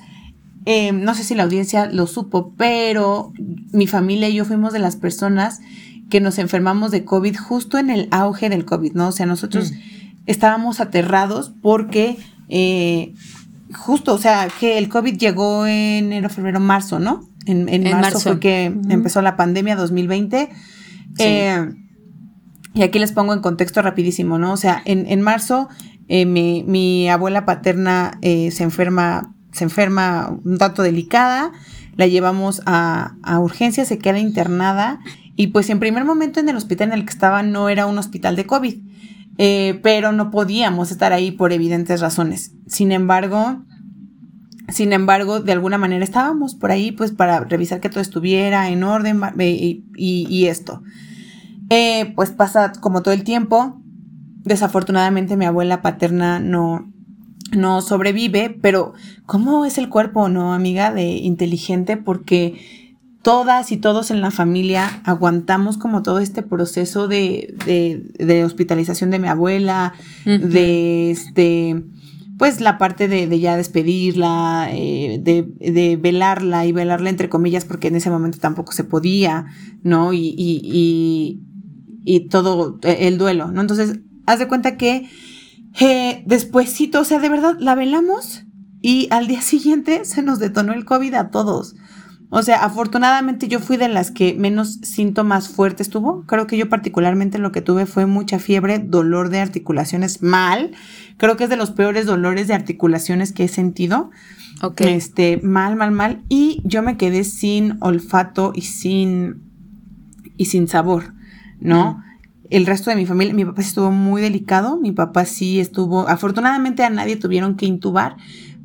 eh, 0.64 0.92
no 0.92 1.14
sé 1.14 1.24
si 1.24 1.34
la 1.34 1.42
audiencia 1.42 1.86
lo 1.86 2.06
supo, 2.06 2.54
pero 2.56 3.32
mi 3.72 3.86
familia 3.86 4.28
y 4.28 4.34
yo 4.34 4.44
fuimos 4.44 4.72
de 4.72 4.78
las 4.78 4.96
personas 4.96 5.60
que 6.10 6.20
nos 6.20 6.38
enfermamos 6.38 6.90
de 6.90 7.04
COVID 7.04 7.36
justo 7.36 7.78
en 7.78 7.90
el 7.90 8.08
auge 8.10 8.48
del 8.48 8.64
COVID, 8.64 8.92
¿no? 8.92 9.08
O 9.08 9.12
sea, 9.12 9.26
nosotros 9.26 9.72
mm. 9.72 9.76
estábamos 10.26 10.80
aterrados 10.80 11.52
porque 11.62 12.18
eh, 12.48 13.14
justo, 13.74 14.14
o 14.14 14.18
sea, 14.18 14.48
que 14.60 14.78
el 14.78 14.88
COVID 14.88 15.16
llegó 15.16 15.66
en 15.66 16.06
enero, 16.06 16.28
febrero, 16.28 16.60
marzo, 16.60 16.98
¿no? 16.98 17.28
En, 17.46 17.82
marzo, 17.90 18.20
fue 18.20 18.38
que 18.38 18.66
empezó 18.88 19.20
la 19.20 19.36
pandemia 19.36 19.74
2020. 19.74 20.48
Eh, 21.18 21.72
y 22.74 22.82
aquí 22.82 22.98
les 22.98 23.12
pongo 23.12 23.34
en 23.34 23.40
contexto 23.40 23.82
rapidísimo, 23.82 24.38
¿no? 24.38 24.52
O 24.52 24.56
sea, 24.56 24.82
en, 24.84 25.20
marzo 25.20 25.68
eh, 26.08 26.26
mi, 26.26 27.08
abuela 27.08 27.44
paterna 27.44 28.18
se 28.22 28.62
enferma, 28.62 29.34
se 29.52 29.64
enferma 29.64 30.38
un 30.44 30.58
tanto 30.58 30.82
delicada, 30.82 31.52
la 31.96 32.06
llevamos 32.06 32.62
a, 32.66 33.16
a 33.22 33.38
urgencia, 33.40 33.84
se 33.84 33.98
queda 33.98 34.18
internada 34.18 35.00
y 35.36 35.48
pues 35.48 35.70
en 35.70 35.80
primer 35.80 36.04
momento 36.04 36.40
en 36.40 36.48
el 36.48 36.56
hospital 36.56 36.88
en 36.88 36.94
el 36.94 37.04
que 37.04 37.12
estaba 37.12 37.42
no 37.42 37.68
era 37.68 37.86
un 37.86 37.98
hospital 37.98 38.36
de 38.36 38.46
COVID, 38.46 38.76
eh, 39.38 39.80
pero 39.82 40.12
no 40.12 40.30
podíamos 40.30 40.90
estar 40.90 41.12
ahí 41.12 41.30
por 41.30 41.52
evidentes 41.52 42.00
razones. 42.00 42.52
Sin 42.66 42.92
embargo, 42.92 43.62
sin 44.68 44.92
embargo, 44.92 45.40
de 45.40 45.52
alguna 45.52 45.78
manera 45.78 46.04
estábamos 46.04 46.54
por 46.54 46.70
ahí 46.70 46.92
pues 46.92 47.12
para 47.12 47.40
revisar 47.40 47.80
que 47.80 47.88
todo 47.88 48.00
estuviera 48.00 48.68
en 48.68 48.84
orden 48.84 49.20
y, 49.38 50.46
esto. 50.46 50.82
Eh, 51.74 52.12
pues 52.14 52.30
pasa 52.30 52.72
como 52.80 53.02
todo 53.02 53.14
el 53.14 53.24
tiempo. 53.24 53.80
Desafortunadamente 54.44 55.38
mi 55.38 55.46
abuela 55.46 55.80
paterna 55.80 56.38
no, 56.38 56.92
no 57.56 57.80
sobrevive, 57.80 58.50
pero 58.60 58.92
¿cómo 59.24 59.64
es 59.64 59.78
el 59.78 59.88
cuerpo, 59.88 60.28
no, 60.28 60.52
amiga, 60.52 60.92
de 60.92 61.04
inteligente? 61.04 61.96
Porque 61.96 62.60
todas 63.22 63.72
y 63.72 63.78
todos 63.78 64.10
en 64.10 64.20
la 64.20 64.30
familia 64.30 65.00
aguantamos 65.04 65.78
como 65.78 66.02
todo 66.02 66.18
este 66.18 66.42
proceso 66.42 67.08
de, 67.08 67.54
de, 68.18 68.44
hospitalización 68.44 69.10
de 69.10 69.18
mi 69.20 69.28
abuela, 69.28 69.94
de 70.26 71.10
este, 71.10 71.84
pues 72.36 72.60
la 72.60 72.76
parte 72.76 73.06
de, 73.06 73.38
ya 73.38 73.56
despedirla, 73.56 74.68
eh, 74.72 75.20
de, 75.22 75.96
velarla 75.96 76.66
y 76.66 76.72
velarla 76.72 77.08
entre 77.08 77.28
comillas, 77.28 77.64
porque 77.64 77.88
en 77.88 77.96
ese 77.96 78.10
momento 78.10 78.38
tampoco 78.38 78.72
se 78.72 78.84
podía, 78.84 79.46
¿no? 79.84 80.12
Y, 80.12 80.34
y, 80.36 80.60
y, 80.64 81.40
todo 82.28 82.78
e, 82.82 83.08
el 83.08 83.18
duelo, 83.18 83.50
¿no? 83.50 83.60
Entonces, 83.60 84.00
haz 84.26 84.38
de 84.38 84.48
cuenta 84.48 84.76
que 84.76 85.08
eh, 85.80 86.22
despuésito, 86.26 87.00
o 87.00 87.04
sea, 87.04 87.18
de 87.18 87.28
verdad, 87.28 87.56
la 87.58 87.74
velamos 87.74 88.44
y 88.80 89.08
al 89.10 89.26
día 89.26 89.42
siguiente 89.42 90.04
se 90.04 90.22
nos 90.22 90.38
detonó 90.38 90.72
el 90.72 90.84
COVID 90.84 91.14
a 91.14 91.30
todos. 91.30 91.74
O 92.34 92.42
sea, 92.42 92.64
afortunadamente 92.64 93.46
yo 93.46 93.60
fui 93.60 93.76
de 93.76 93.90
las 93.90 94.10
que 94.10 94.32
menos 94.32 94.78
síntomas 94.82 95.50
fuertes 95.50 95.90
tuvo. 95.90 96.24
Creo 96.24 96.46
que 96.46 96.56
yo 96.56 96.66
particularmente 96.70 97.36
lo 97.36 97.52
que 97.52 97.60
tuve 97.60 97.84
fue 97.84 98.06
mucha 98.06 98.38
fiebre, 98.38 98.78
dolor 98.78 99.28
de 99.28 99.40
articulaciones 99.40 100.22
mal. 100.22 100.70
Creo 101.18 101.36
que 101.36 101.44
es 101.44 101.50
de 101.50 101.58
los 101.58 101.72
peores 101.72 102.06
dolores 102.06 102.48
de 102.48 102.54
articulaciones 102.54 103.32
que 103.32 103.44
he 103.44 103.48
sentido. 103.48 104.10
Ok. 104.62 104.80
Este, 104.80 105.42
mal, 105.42 105.76
mal, 105.76 105.90
mal. 105.90 106.22
Y 106.30 106.62
yo 106.64 106.82
me 106.82 106.96
quedé 106.96 107.24
sin 107.24 107.76
olfato 107.80 108.52
y 108.54 108.62
sin, 108.62 109.42
y 110.38 110.46
sin 110.46 110.68
sabor, 110.68 111.12
¿no? 111.62 112.02
El 112.50 112.66
resto 112.66 112.90
de 112.90 112.96
mi 112.96 113.06
familia, 113.06 113.32
mi 113.32 113.44
papá 113.44 113.62
sí 113.62 113.68
estuvo 113.68 113.90
muy 113.90 114.20
delicado. 114.20 114.78
Mi 114.78 114.92
papá 114.92 115.24
sí 115.24 115.58
estuvo, 115.58 116.08
afortunadamente 116.08 116.84
a 116.84 116.90
nadie 116.90 117.16
tuvieron 117.16 117.56
que 117.56 117.66
intubar 117.66 118.16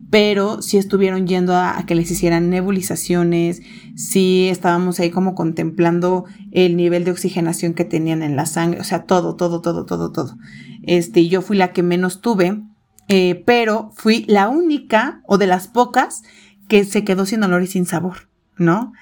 pero 0.09 0.61
sí 0.61 0.77
estuvieron 0.77 1.27
yendo 1.27 1.55
a, 1.55 1.83
que 1.85 1.95
les 1.95 2.09
hicieran 2.09 2.49
nebulizaciones, 2.49 3.61
sí 3.95 4.47
estábamos 4.49 4.99
ahí 4.99 5.11
como 5.11 5.35
contemplando 5.35 6.25
el 6.51 6.77
nivel 6.77 7.03
de 7.03 7.11
oxigenación 7.11 7.73
que 7.73 7.85
tenían 7.85 8.21
en 8.23 8.35
la 8.35 8.45
sangre, 8.45 8.79
o 8.79 8.83
sea, 8.83 9.03
todo, 9.03 9.35
todo, 9.35 9.61
todo, 9.61 9.85
todo, 9.85 10.11
todo. 10.11 10.37
Este, 10.83 11.27
yo 11.27 11.41
fui 11.41 11.57
la 11.57 11.73
que 11.73 11.83
menos 11.83 12.21
tuve, 12.21 12.61
eh, 13.09 13.43
pero 13.45 13.91
fui 13.95 14.23
la 14.27 14.47
única 14.49 15.21
o 15.25 15.37
de 15.37 15.47
las 15.47 15.67
pocas 15.67 16.23
que 16.69 16.85
se 16.85 17.03
quedó 17.03 17.25
sin 17.25 17.43
olor 17.43 17.63
y 17.63 17.67
sin 17.67 17.85
sabor, 17.85 18.29
¿no? 18.57 18.93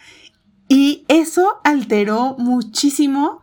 Y 0.68 1.06
eso 1.08 1.58
alteró 1.64 2.36
muchísimo 2.40 3.42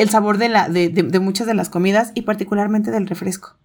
el 0.00 0.08
sabor 0.08 0.38
de, 0.38 0.48
la, 0.48 0.68
de, 0.68 0.88
de 0.88 1.20
muchas 1.20 1.46
de 1.46 1.54
las 1.54 1.68
comidas 1.68 2.12
y 2.14 2.22
particularmente 2.22 2.90
del 2.90 3.06
refresco. 3.06 3.56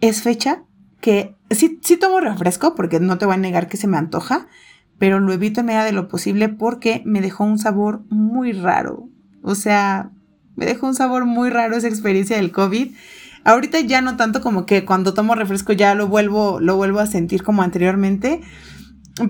Es 0.00 0.22
fecha 0.22 0.62
que 1.00 1.36
sí, 1.50 1.78
sí 1.82 1.96
tomo 1.96 2.20
refresco 2.20 2.74
porque 2.74 3.00
no 3.00 3.18
te 3.18 3.26
voy 3.26 3.34
a 3.34 3.38
negar 3.38 3.68
que 3.68 3.76
se 3.76 3.86
me 3.86 3.96
antoja, 3.96 4.48
pero 4.98 5.20
lo 5.20 5.32
evito 5.32 5.60
en 5.60 5.66
medida 5.66 5.84
de 5.84 5.92
lo 5.92 6.08
posible 6.08 6.48
porque 6.48 7.02
me 7.04 7.20
dejó 7.20 7.44
un 7.44 7.58
sabor 7.58 8.02
muy 8.10 8.52
raro. 8.52 9.08
O 9.42 9.54
sea, 9.54 10.10
me 10.56 10.66
dejó 10.66 10.88
un 10.88 10.94
sabor 10.94 11.24
muy 11.24 11.50
raro 11.50 11.76
esa 11.76 11.88
experiencia 11.88 12.36
del 12.36 12.50
COVID. 12.50 12.94
Ahorita 13.44 13.80
ya 13.80 14.02
no 14.02 14.16
tanto 14.16 14.40
como 14.40 14.66
que 14.66 14.84
cuando 14.84 15.14
tomo 15.14 15.36
refresco 15.36 15.72
ya 15.72 15.94
lo 15.94 16.08
vuelvo, 16.08 16.58
lo 16.60 16.76
vuelvo 16.76 16.98
a 16.98 17.06
sentir 17.06 17.44
como 17.44 17.62
anteriormente, 17.62 18.40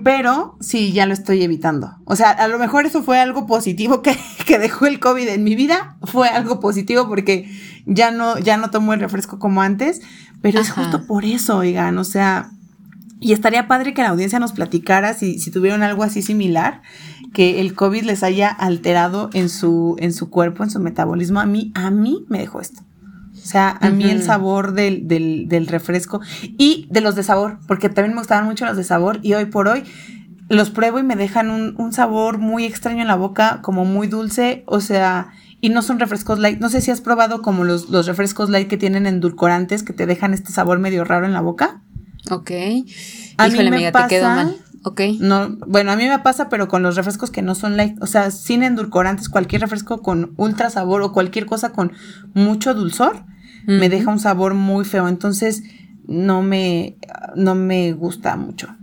pero 0.03 0.57
sí, 0.59 0.91
ya 0.91 1.05
lo 1.05 1.13
estoy 1.13 1.43
evitando. 1.43 1.95
O 2.05 2.15
sea, 2.15 2.31
a 2.31 2.47
lo 2.47 2.59
mejor 2.59 2.85
eso 2.85 3.03
fue 3.03 3.19
algo 3.19 3.47
positivo 3.47 4.01
que, 4.01 4.17
que 4.45 4.59
dejó 4.59 4.85
el 4.85 4.99
COVID 4.99 5.27
en 5.27 5.43
mi 5.43 5.55
vida. 5.55 5.97
Fue 6.03 6.29
algo 6.29 6.59
positivo 6.59 7.07
porque 7.07 7.49
ya 7.85 8.11
no, 8.11 8.37
ya 8.37 8.57
no 8.57 8.69
tomo 8.69 8.93
el 8.93 8.99
refresco 8.99 9.39
como 9.39 9.61
antes, 9.61 10.01
pero 10.41 10.59
es 10.59 10.71
justo 10.71 11.05
por 11.07 11.25
eso, 11.25 11.57
oigan, 11.57 11.97
o 11.97 12.03
sea, 12.03 12.51
y 13.19 13.33
estaría 13.33 13.67
padre 13.67 13.93
que 13.93 14.01
la 14.01 14.09
audiencia 14.09 14.39
nos 14.39 14.53
platicara 14.53 15.13
si, 15.13 15.39
si 15.39 15.51
tuvieron 15.51 15.83
algo 15.83 16.03
así 16.03 16.21
similar, 16.21 16.81
que 17.33 17.59
el 17.59 17.73
COVID 17.73 18.03
les 18.03 18.23
haya 18.23 18.49
alterado 18.49 19.29
en 19.33 19.49
su, 19.49 19.95
en 19.99 20.13
su 20.13 20.29
cuerpo, 20.29 20.63
en 20.63 20.69
su 20.69 20.79
metabolismo. 20.79 21.39
A 21.39 21.45
mí, 21.45 21.71
a 21.75 21.91
mí 21.91 22.25
me 22.29 22.39
dejó 22.39 22.61
esto. 22.61 22.81
O 23.41 23.45
sea, 23.45 23.77
a 23.81 23.89
mí 23.89 24.09
el 24.09 24.23
sabor 24.23 24.73
del, 24.73 25.07
del, 25.07 25.47
del, 25.47 25.67
refresco 25.67 26.21
y 26.41 26.87
de 26.89 27.01
los 27.01 27.15
de 27.15 27.23
sabor, 27.23 27.59
porque 27.67 27.89
también 27.89 28.13
me 28.13 28.21
gustaban 28.21 28.45
mucho 28.45 28.65
los 28.65 28.77
de 28.77 28.83
sabor 28.83 29.19
y 29.21 29.33
hoy 29.33 29.45
por 29.45 29.67
hoy 29.67 29.83
los 30.49 30.71
pruebo 30.71 30.99
y 30.99 31.03
me 31.03 31.15
dejan 31.15 31.49
un, 31.49 31.75
un 31.77 31.93
sabor 31.93 32.39
muy 32.39 32.65
extraño 32.65 33.01
en 33.01 33.07
la 33.07 33.15
boca, 33.15 33.59
como 33.61 33.85
muy 33.85 34.07
dulce, 34.07 34.63
o 34.65 34.81
sea, 34.81 35.31
y 35.61 35.69
no 35.69 35.81
son 35.81 35.99
refrescos 35.99 36.39
light. 36.39 36.59
No 36.59 36.69
sé 36.69 36.81
si 36.81 36.91
has 36.91 37.01
probado 37.01 37.41
como 37.41 37.63
los, 37.63 37.89
los 37.89 38.07
refrescos 38.07 38.49
light 38.49 38.67
que 38.67 38.77
tienen 38.77 39.05
endulcorantes 39.05 39.83
que 39.83 39.93
te 39.93 40.05
dejan 40.05 40.33
este 40.33 40.51
sabor 40.51 40.79
medio 40.79 41.03
raro 41.03 41.25
en 41.25 41.33
la 41.33 41.41
boca. 41.41 41.81
Ok. 42.31 42.51
A 43.37 43.47
mí 43.47 43.69
me 43.69 43.91
pasa, 43.91 44.07
te 44.07 44.21
mal. 44.21 44.57
Ok. 44.83 45.01
No, 45.19 45.57
bueno, 45.67 45.91
a 45.91 45.95
mí 45.95 46.07
me 46.07 46.19
pasa, 46.19 46.49
pero 46.49 46.67
con 46.67 46.83
los 46.83 46.95
refrescos 46.95 47.31
que 47.31 47.41
no 47.41 47.55
son 47.55 47.77
light, 47.77 48.01
o 48.01 48.07
sea, 48.07 48.31
sin 48.31 48.63
endulcorantes, 48.63 49.29
cualquier 49.29 49.61
refresco 49.61 50.01
con 50.01 50.33
ultra 50.37 50.69
sabor 50.69 51.01
o 51.01 51.11
cualquier 51.11 51.45
cosa 51.45 51.71
con 51.71 51.91
mucho 52.33 52.73
dulzor, 52.73 53.23
me 53.65 53.89
deja 53.89 54.09
un 54.09 54.19
sabor 54.19 54.55
muy 54.55 54.83
feo. 54.83 55.07
Entonces, 55.07 55.63
no 56.07 56.41
me, 56.41 56.97
no 57.35 57.53
me 57.55 57.93
gusta 57.93 58.35
mucho. 58.35 58.75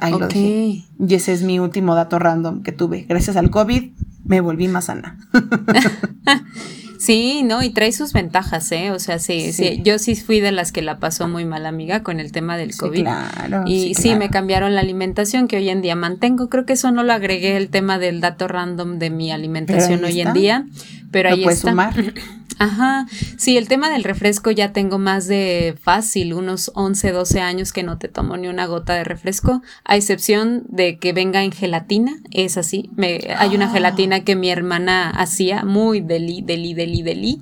Ahí 0.00 0.12
lo 0.12 0.28
dejé. 0.28 0.84
Y 0.98 1.14
ese 1.14 1.32
es 1.32 1.42
mi 1.42 1.58
último 1.58 1.94
dato 1.94 2.18
random 2.18 2.62
que 2.62 2.72
tuve. 2.72 3.06
Gracias 3.08 3.36
al 3.36 3.50
COVID, 3.50 3.92
me 4.24 4.40
volví 4.40 4.68
más 4.68 4.86
sana. 4.86 5.18
Sí, 7.04 7.42
no, 7.44 7.62
y 7.62 7.68
trae 7.68 7.92
sus 7.92 8.14
ventajas, 8.14 8.72
¿eh? 8.72 8.90
O 8.90 8.98
sea, 8.98 9.18
sí, 9.18 9.52
sí, 9.52 9.82
yo 9.84 9.98
sí 9.98 10.16
fui 10.16 10.40
de 10.40 10.52
las 10.52 10.72
que 10.72 10.80
la 10.80 10.98
pasó 11.00 11.28
muy 11.28 11.44
mal, 11.44 11.66
amiga, 11.66 12.02
con 12.02 12.18
el 12.18 12.32
tema 12.32 12.56
del 12.56 12.74
COVID. 12.74 13.02
claro. 13.02 13.64
Y 13.66 13.94
sí, 13.94 14.14
me 14.14 14.30
cambiaron 14.30 14.74
la 14.74 14.80
alimentación 14.80 15.46
que 15.46 15.58
hoy 15.58 15.68
en 15.68 15.82
día 15.82 15.96
mantengo. 15.96 16.48
Creo 16.48 16.64
que 16.64 16.72
eso 16.72 16.90
no 16.92 17.02
lo 17.02 17.12
agregué 17.12 17.58
el 17.58 17.68
tema 17.68 17.98
del 17.98 18.22
dato 18.22 18.48
random 18.48 18.98
de 18.98 19.10
mi 19.10 19.32
alimentación 19.32 20.02
hoy 20.02 20.22
en 20.22 20.32
día, 20.32 20.66
pero 21.10 21.28
ahí 21.28 21.44
está. 21.44 21.72
Sumar? 21.72 21.94
Ajá, 22.58 23.06
sí, 23.36 23.56
el 23.56 23.68
tema 23.68 23.90
del 23.90 24.04
refresco 24.04 24.50
ya 24.50 24.72
tengo 24.72 24.98
más 24.98 25.26
de 25.26 25.74
fácil, 25.80 26.34
unos 26.34 26.70
11, 26.74 27.12
12 27.12 27.40
años 27.40 27.72
que 27.72 27.82
no 27.82 27.98
te 27.98 28.08
tomo 28.08 28.36
ni 28.36 28.48
una 28.48 28.66
gota 28.66 28.94
de 28.94 29.04
refresco, 29.04 29.62
a 29.84 29.96
excepción 29.96 30.64
de 30.68 30.98
que 30.98 31.12
venga 31.12 31.42
en 31.42 31.52
gelatina, 31.52 32.16
es 32.30 32.56
así, 32.56 32.90
me, 32.96 33.20
hay 33.36 33.54
una 33.54 33.66
ah. 33.66 33.72
gelatina 33.72 34.24
que 34.24 34.36
mi 34.36 34.50
hermana 34.50 35.10
hacía, 35.10 35.64
muy 35.64 36.00
deli, 36.00 36.42
deli, 36.42 36.74
deli, 36.74 37.02
deli, 37.02 37.40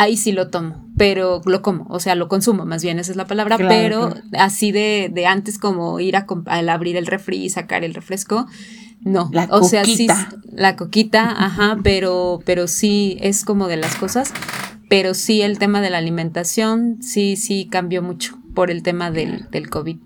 ahí 0.00 0.16
sí 0.16 0.32
lo 0.32 0.48
tomo, 0.48 0.86
pero 0.96 1.42
lo 1.44 1.60
como, 1.60 1.84
o 1.90 2.00
sea, 2.00 2.14
lo 2.14 2.26
consumo, 2.26 2.64
más 2.64 2.82
bien 2.82 2.98
esa 2.98 3.10
es 3.10 3.18
la 3.18 3.26
palabra, 3.26 3.58
pero 3.58 4.14
así 4.32 4.72
de, 4.72 5.10
de, 5.12 5.26
antes 5.26 5.58
como 5.58 6.00
ir 6.00 6.16
a, 6.16 6.26
a 6.46 6.58
abrir 6.72 6.96
el 6.96 7.06
refri 7.06 7.44
y 7.44 7.50
sacar 7.50 7.84
el 7.84 7.92
refresco, 7.92 8.46
no, 9.02 9.28
la 9.30 9.46
o 9.50 9.62
sea, 9.62 9.84
sí, 9.84 10.08
la 10.52 10.76
coquita, 10.76 11.44
ajá, 11.44 11.78
pero, 11.82 12.40
pero 12.46 12.66
sí 12.66 13.18
es 13.20 13.44
como 13.44 13.68
de 13.68 13.76
las 13.76 13.94
cosas, 13.96 14.32
pero 14.88 15.12
sí 15.12 15.42
el 15.42 15.58
tema 15.58 15.82
de 15.82 15.90
la 15.90 15.98
alimentación, 15.98 17.02
sí, 17.02 17.36
sí 17.36 17.68
cambió 17.70 18.00
mucho 18.00 18.39
por 18.60 18.70
el 18.70 18.82
tema 18.82 19.10
del, 19.10 19.48
del 19.50 19.70
COVID. 19.70 19.96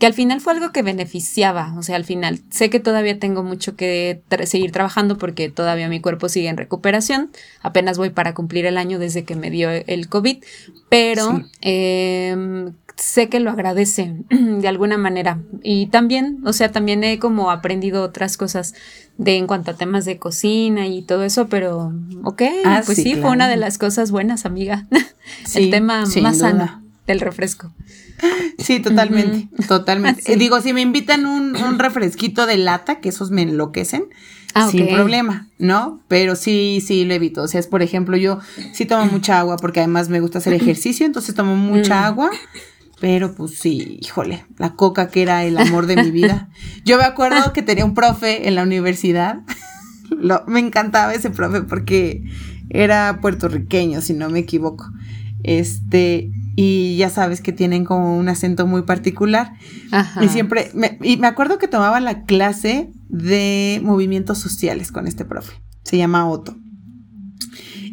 Que 0.00 0.06
al 0.06 0.12
final 0.12 0.40
fue 0.40 0.54
algo 0.54 0.72
que 0.72 0.82
beneficiaba, 0.82 1.72
o 1.78 1.84
sea, 1.84 1.94
al 1.94 2.04
final 2.04 2.40
sé 2.50 2.68
que 2.68 2.80
todavía 2.80 3.20
tengo 3.20 3.44
mucho 3.44 3.76
que 3.76 4.20
seguir 4.42 4.72
trabajando 4.72 5.18
porque 5.18 5.50
todavía 5.50 5.88
mi 5.88 6.00
cuerpo 6.00 6.28
sigue 6.28 6.48
en 6.48 6.56
recuperación, 6.56 7.30
apenas 7.62 7.96
voy 7.96 8.10
para 8.10 8.34
cumplir 8.34 8.66
el 8.66 8.76
año 8.76 8.98
desde 8.98 9.22
que 9.22 9.36
me 9.36 9.50
dio 9.50 9.70
el 9.70 10.08
COVID, 10.08 10.42
pero 10.88 11.44
em, 11.60 12.72
sé 12.96 13.28
que 13.28 13.38
lo 13.38 13.52
agradece 13.52 14.16
de 14.30 14.66
alguna 14.66 14.98
manera. 14.98 15.38
Y 15.62 15.86
también, 15.86 16.40
o 16.44 16.52
sea, 16.52 16.72
también 16.72 17.04
he 17.04 17.20
como 17.20 17.52
aprendido 17.52 18.02
otras 18.02 18.36
cosas 18.36 18.74
de 19.16 19.36
en 19.36 19.46
cuanto 19.46 19.70
a 19.70 19.74
temas 19.74 20.04
de 20.04 20.18
cocina 20.18 20.88
y 20.88 21.02
todo 21.02 21.22
eso, 21.22 21.46
pero 21.46 21.92
ok, 22.24 22.42
ah, 22.64 22.82
pues 22.84 22.98
sí, 22.98 23.14
fue 23.14 23.30
una 23.30 23.48
de 23.48 23.58
las 23.58 23.78
cosas 23.78 24.10
buenas, 24.10 24.44
amiga. 24.44 24.88
el 25.54 25.70
tema 25.70 26.02
más 26.20 26.38
sano 26.38 26.83
del 27.06 27.20
refresco. 27.20 27.72
Sí, 28.58 28.80
totalmente, 28.80 29.48
totalmente. 29.66 30.36
Digo, 30.36 30.60
si 30.60 30.72
me 30.72 30.80
invitan 30.80 31.26
un, 31.26 31.56
un, 31.56 31.78
refresquito 31.78 32.46
de 32.46 32.56
lata, 32.56 33.00
que 33.00 33.10
esos 33.10 33.30
me 33.30 33.42
enloquecen, 33.42 34.06
ah, 34.54 34.68
sin 34.70 34.88
problema, 34.88 35.48
¿no? 35.58 36.00
Pero 36.08 36.36
sí, 36.36 36.82
sí 36.84 37.04
lo 37.04 37.14
evito. 37.14 37.42
O 37.42 37.48
sea, 37.48 37.60
es 37.60 37.66
por 37.66 37.82
ejemplo, 37.82 38.16
yo 38.16 38.38
sí 38.72 38.86
tomo 38.86 39.06
mucha 39.06 39.38
agua 39.38 39.56
porque 39.56 39.80
además 39.80 40.08
me 40.08 40.20
gusta 40.20 40.38
hacer 40.38 40.54
ejercicio, 40.54 41.04
entonces 41.04 41.34
tomo 41.34 41.56
mucha 41.56 42.00
mm. 42.00 42.04
agua. 42.04 42.30
Pero 43.00 43.34
pues 43.34 43.58
sí, 43.58 43.98
híjole, 44.00 44.46
la 44.56 44.76
coca 44.76 45.08
que 45.08 45.20
era 45.20 45.44
el 45.44 45.58
amor 45.58 45.86
de 45.86 45.96
mi 45.96 46.10
vida. 46.10 46.48
Yo 46.84 46.96
me 46.96 47.04
acuerdo 47.04 47.52
que 47.52 47.62
tenía 47.62 47.84
un 47.84 47.92
profe 47.92 48.48
en 48.48 48.54
la 48.54 48.62
universidad. 48.62 49.40
me 50.46 50.60
encantaba 50.60 51.12
ese 51.12 51.28
profe 51.28 51.62
porque 51.62 52.24
era 52.70 53.18
puertorriqueño, 53.20 54.00
si 54.00 54.14
no 54.14 54.30
me 54.30 54.38
equivoco. 54.38 54.90
Este, 55.42 56.30
y 56.56 56.96
ya 56.96 57.10
sabes 57.10 57.40
que 57.40 57.52
tienen 57.52 57.84
como 57.84 58.16
un 58.16 58.28
acento 58.28 58.66
muy 58.66 58.82
particular. 58.82 59.54
Y 60.20 60.28
siempre, 60.28 60.70
me, 60.74 60.98
y 61.02 61.16
me 61.16 61.26
acuerdo 61.26 61.58
que 61.58 61.68
tomaba 61.68 62.00
la 62.00 62.22
clase 62.24 62.90
de 63.08 63.80
movimientos 63.82 64.38
sociales 64.38 64.92
con 64.92 65.06
este 65.06 65.24
profe. 65.24 65.54
Se 65.84 65.96
llama 65.96 66.28
Otto. 66.28 66.56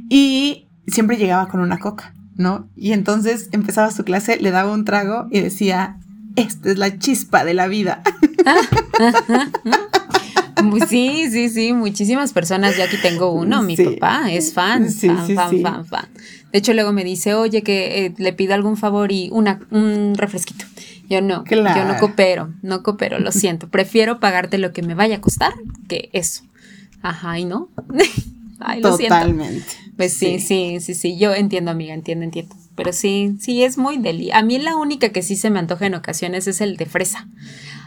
Y 0.10 0.70
siempre 0.88 1.18
llegaba 1.18 1.48
con 1.48 1.62
una 1.62 1.78
coca. 1.80 2.14
¿no? 2.36 2.70
Y 2.76 2.92
entonces 2.92 3.50
empezaba 3.52 3.92
su 3.92 4.04
clase, 4.04 4.38
le 4.38 4.52
daba 4.52 4.74
un 4.74 4.84
trago 4.86 5.28
y 5.32 5.40
decía, 5.40 5.98
esta 6.36 6.72
es 6.72 6.78
la 6.78 6.98
chispa 6.98 7.46
de 7.46 7.54
la 7.54 7.68
vida. 7.68 8.02
Sí, 10.88 11.28
sí, 11.32 11.50
sí, 11.50 11.74
muchísimas 11.74 12.34
personas. 12.34 12.78
Yo 12.78 12.84
aquí 12.84 12.98
tengo 13.02 13.32
uno, 13.32 13.64
mi 13.64 13.76
papá 13.76 14.32
es 14.32 14.54
fan, 14.54 14.92
fan, 14.92 15.28
fan, 15.36 15.62
fan, 15.62 15.86
fan. 15.86 16.06
De 16.52 16.60
hecho, 16.60 16.74
luego 16.74 16.92
me 16.92 17.04
dice, 17.04 17.34
oye, 17.34 17.64
que 17.64 18.06
eh, 18.06 18.14
le 18.18 18.34
pido 18.34 18.54
algún 18.54 18.78
favor 18.78 19.12
y 19.12 19.30
una, 19.32 19.60
un 19.72 20.16
refresquito. 20.16 20.66
Yo 21.10 21.22
no, 21.22 21.44
yo 21.46 21.86
no 21.86 21.98
coopero, 21.98 22.54
no 22.62 22.84
coopero, 22.84 23.20
lo 23.20 23.32
siento. 23.32 23.70
Prefiero 23.70 24.20
pagarte 24.20 24.58
lo 24.58 24.72
que 24.72 24.82
me 24.82 24.96
vaya 24.96 25.18
a 25.18 25.22
costar 25.22 25.54
que 25.88 26.10
eso. 26.14 26.44
Ajá, 27.02 27.38
y 27.38 27.46
no. 27.46 27.70
Ay, 28.60 28.82
lo 28.82 28.98
Totalmente. 28.98 29.66
Pues 29.98 30.14
sí, 30.14 30.40
sí, 30.40 30.78
sí, 30.80 30.94
sí, 30.94 31.18
yo 31.18 31.34
entiendo, 31.34 31.72
amiga, 31.72 31.94
entiendo, 31.94 32.24
entiendo. 32.24 32.56
Pero 32.82 32.94
sí, 32.94 33.36
sí, 33.40 33.64
es 33.64 33.78
muy 33.78 33.98
deli. 33.98 34.32
A 34.32 34.42
mí 34.42 34.58
la 34.58 34.76
única 34.76 35.10
que 35.10 35.22
sí 35.22 35.36
se 35.36 35.52
me 35.52 35.60
antoja 35.60 35.86
en 35.86 35.94
ocasiones 35.94 36.48
es 36.48 36.62
el 36.62 36.78
de 36.78 36.88
fresa. 36.88 37.28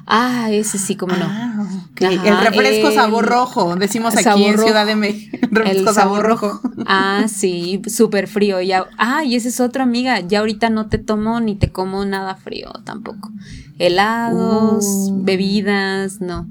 Ah, 0.06 0.52
ese 0.52 0.78
sí, 0.78 0.94
como 0.94 1.16
no. 1.16 1.24
Ah, 1.26 1.66
el 2.00 2.40
refresco 2.40 2.92
sabor 2.92 3.26
rojo, 3.26 3.74
decimos 3.74 4.16
aquí 4.16 4.44
en 4.44 4.56
Ciudad 4.56 4.86
de 4.86 4.94
México. 4.94 5.36
El 5.64 5.88
sabor, 5.88 6.24
rojo. 6.24 6.60
Ah, 6.86 7.24
sí, 7.26 7.82
súper 7.88 8.28
frío. 8.28 8.60
Ya, 8.60 8.86
ah, 8.98 9.24
y 9.24 9.34
ese 9.34 9.48
es 9.48 9.58
otro, 9.58 9.82
amiga. 9.82 10.20
Ya 10.20 10.38
ahorita 10.38 10.70
no 10.70 10.86
te 10.86 10.98
tomo 10.98 11.40
ni 11.40 11.56
te 11.56 11.72
como 11.72 12.04
nada 12.04 12.36
frío 12.36 12.70
tampoco. 12.84 13.32
Helados, 13.80 14.84
uh. 14.84 15.24
bebidas, 15.24 16.20
no 16.20 16.46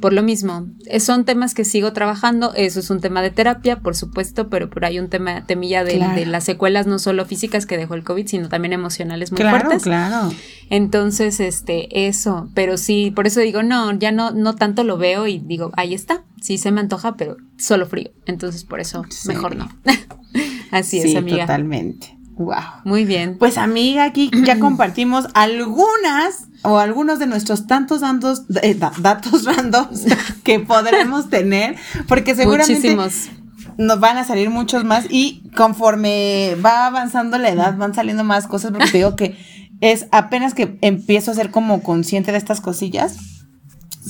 por 0.00 0.12
lo 0.12 0.22
mismo, 0.22 0.66
eh, 0.86 1.00
son 1.00 1.24
temas 1.24 1.54
que 1.54 1.64
sigo 1.64 1.92
trabajando, 1.92 2.52
eso 2.54 2.80
es 2.80 2.90
un 2.90 3.00
tema 3.00 3.22
de 3.22 3.30
terapia, 3.30 3.80
por 3.80 3.94
supuesto, 3.94 4.48
pero 4.48 4.70
por 4.70 4.84
ahí 4.84 4.98
un 4.98 5.08
tema, 5.08 5.46
temilla 5.46 5.84
de, 5.84 6.26
las 6.26 6.44
secuelas 6.44 6.86
no 6.86 6.98
solo 6.98 7.24
físicas 7.26 7.66
que 7.66 7.76
dejó 7.76 7.94
el 7.94 8.04
COVID, 8.04 8.26
sino 8.26 8.48
también 8.48 8.72
emocionales 8.72 9.32
muy 9.32 9.42
fuertes. 9.42 9.82
Claro, 9.82 10.32
Entonces, 10.70 11.40
este, 11.40 12.06
eso, 12.08 12.48
pero 12.54 12.76
sí, 12.76 13.12
por 13.14 13.26
eso 13.26 13.40
digo, 13.40 13.62
no, 13.62 13.92
ya 13.92 14.12
no, 14.12 14.30
no 14.30 14.54
tanto 14.54 14.84
lo 14.84 14.98
veo 14.98 15.26
y 15.26 15.38
digo, 15.38 15.70
ahí 15.76 15.94
está, 15.94 16.24
sí 16.40 16.58
se 16.58 16.70
me 16.72 16.80
antoja, 16.80 17.16
pero 17.16 17.36
solo 17.58 17.86
frío. 17.86 18.10
Entonces, 18.26 18.64
por 18.64 18.80
eso, 18.80 19.04
mejor 19.26 19.56
no. 19.56 19.68
Así 20.70 20.98
es, 20.98 21.16
amiga. 21.16 21.46
Totalmente. 21.46 22.16
Wow. 22.40 22.54
Muy 22.84 23.04
bien. 23.04 23.36
Pues 23.38 23.58
amiga, 23.58 24.04
aquí 24.04 24.30
ya 24.44 24.58
compartimos 24.60 25.26
algunas 25.34 26.49
o 26.62 26.78
algunos 26.78 27.18
de 27.18 27.26
nuestros 27.26 27.66
tantos 27.66 28.00
datos, 28.00 28.42
eh, 28.62 28.78
datos 28.98 29.44
randoms 29.56 30.04
que 30.44 30.60
podremos 30.60 31.30
tener, 31.30 31.76
porque 32.08 32.34
seguramente 32.34 32.96
nos 33.78 34.00
van 34.00 34.18
a 34.18 34.24
salir 34.24 34.50
muchos 34.50 34.84
más 34.84 35.06
y 35.08 35.42
conforme 35.56 36.56
va 36.64 36.86
avanzando 36.86 37.38
la 37.38 37.48
edad 37.48 37.76
van 37.76 37.94
saliendo 37.94 38.24
más 38.24 38.46
cosas, 38.46 38.72
porque 38.72 38.90
te 38.90 38.98
digo 38.98 39.16
que 39.16 39.36
es 39.80 40.06
apenas 40.12 40.52
que 40.52 40.78
empiezo 40.82 41.30
a 41.30 41.34
ser 41.34 41.50
como 41.50 41.82
consciente 41.82 42.32
de 42.32 42.38
estas 42.38 42.60
cosillas 42.60 43.16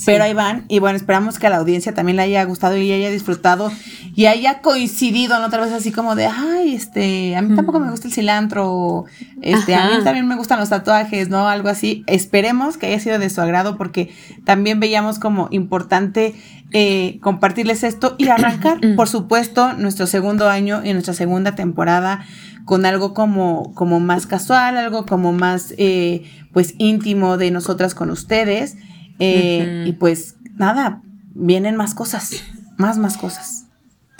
pero 0.06 0.24
ahí 0.24 0.34
van, 0.34 0.66
y 0.68 0.78
bueno, 0.78 0.96
esperamos 0.96 1.38
que 1.38 1.46
a 1.46 1.50
la 1.50 1.56
audiencia 1.56 1.92
también 1.92 2.16
le 2.16 2.22
haya 2.22 2.44
gustado 2.44 2.76
y 2.76 2.92
haya 2.92 3.10
disfrutado 3.10 3.72
y 4.20 4.26
haya 4.26 4.60
coincidido 4.60 5.34
en 5.34 5.44
otra 5.44 5.62
vez 5.62 5.72
así 5.72 5.92
como 5.92 6.14
de, 6.14 6.26
ay, 6.26 6.74
este, 6.74 7.34
a 7.36 7.40
mí 7.40 7.56
tampoco 7.56 7.80
me 7.80 7.90
gusta 7.90 8.06
el 8.06 8.12
cilantro, 8.12 9.06
este, 9.40 9.74
a 9.74 9.86
mí 9.86 10.04
también 10.04 10.28
me 10.28 10.36
gustan 10.36 10.60
los 10.60 10.68
tatuajes, 10.68 11.30
¿no? 11.30 11.48
Algo 11.48 11.70
así. 11.70 12.04
Esperemos 12.06 12.76
que 12.76 12.88
haya 12.88 13.00
sido 13.00 13.18
de 13.18 13.30
su 13.30 13.40
agrado 13.40 13.78
porque 13.78 14.14
también 14.44 14.78
veíamos 14.78 15.18
como 15.18 15.48
importante 15.50 16.34
eh, 16.70 17.18
compartirles 17.22 17.82
esto 17.82 18.16
y 18.18 18.28
arrancar, 18.28 18.78
por 18.94 19.08
supuesto, 19.08 19.72
nuestro 19.72 20.06
segundo 20.06 20.50
año 20.50 20.82
y 20.84 20.92
nuestra 20.92 21.14
segunda 21.14 21.54
temporada 21.54 22.26
con 22.66 22.84
algo 22.84 23.14
como, 23.14 23.72
como 23.74 24.00
más 24.00 24.26
casual, 24.26 24.76
algo 24.76 25.06
como 25.06 25.32
más, 25.32 25.72
eh, 25.78 26.24
pues, 26.52 26.74
íntimo 26.76 27.38
de 27.38 27.52
nosotras 27.52 27.94
con 27.94 28.10
ustedes. 28.10 28.76
Eh, 29.18 29.84
y 29.86 29.92
pues 29.92 30.36
nada, 30.56 31.00
vienen 31.34 31.76
más 31.76 31.94
cosas, 31.94 32.44
más, 32.76 32.98
más 32.98 33.16
cosas. 33.16 33.59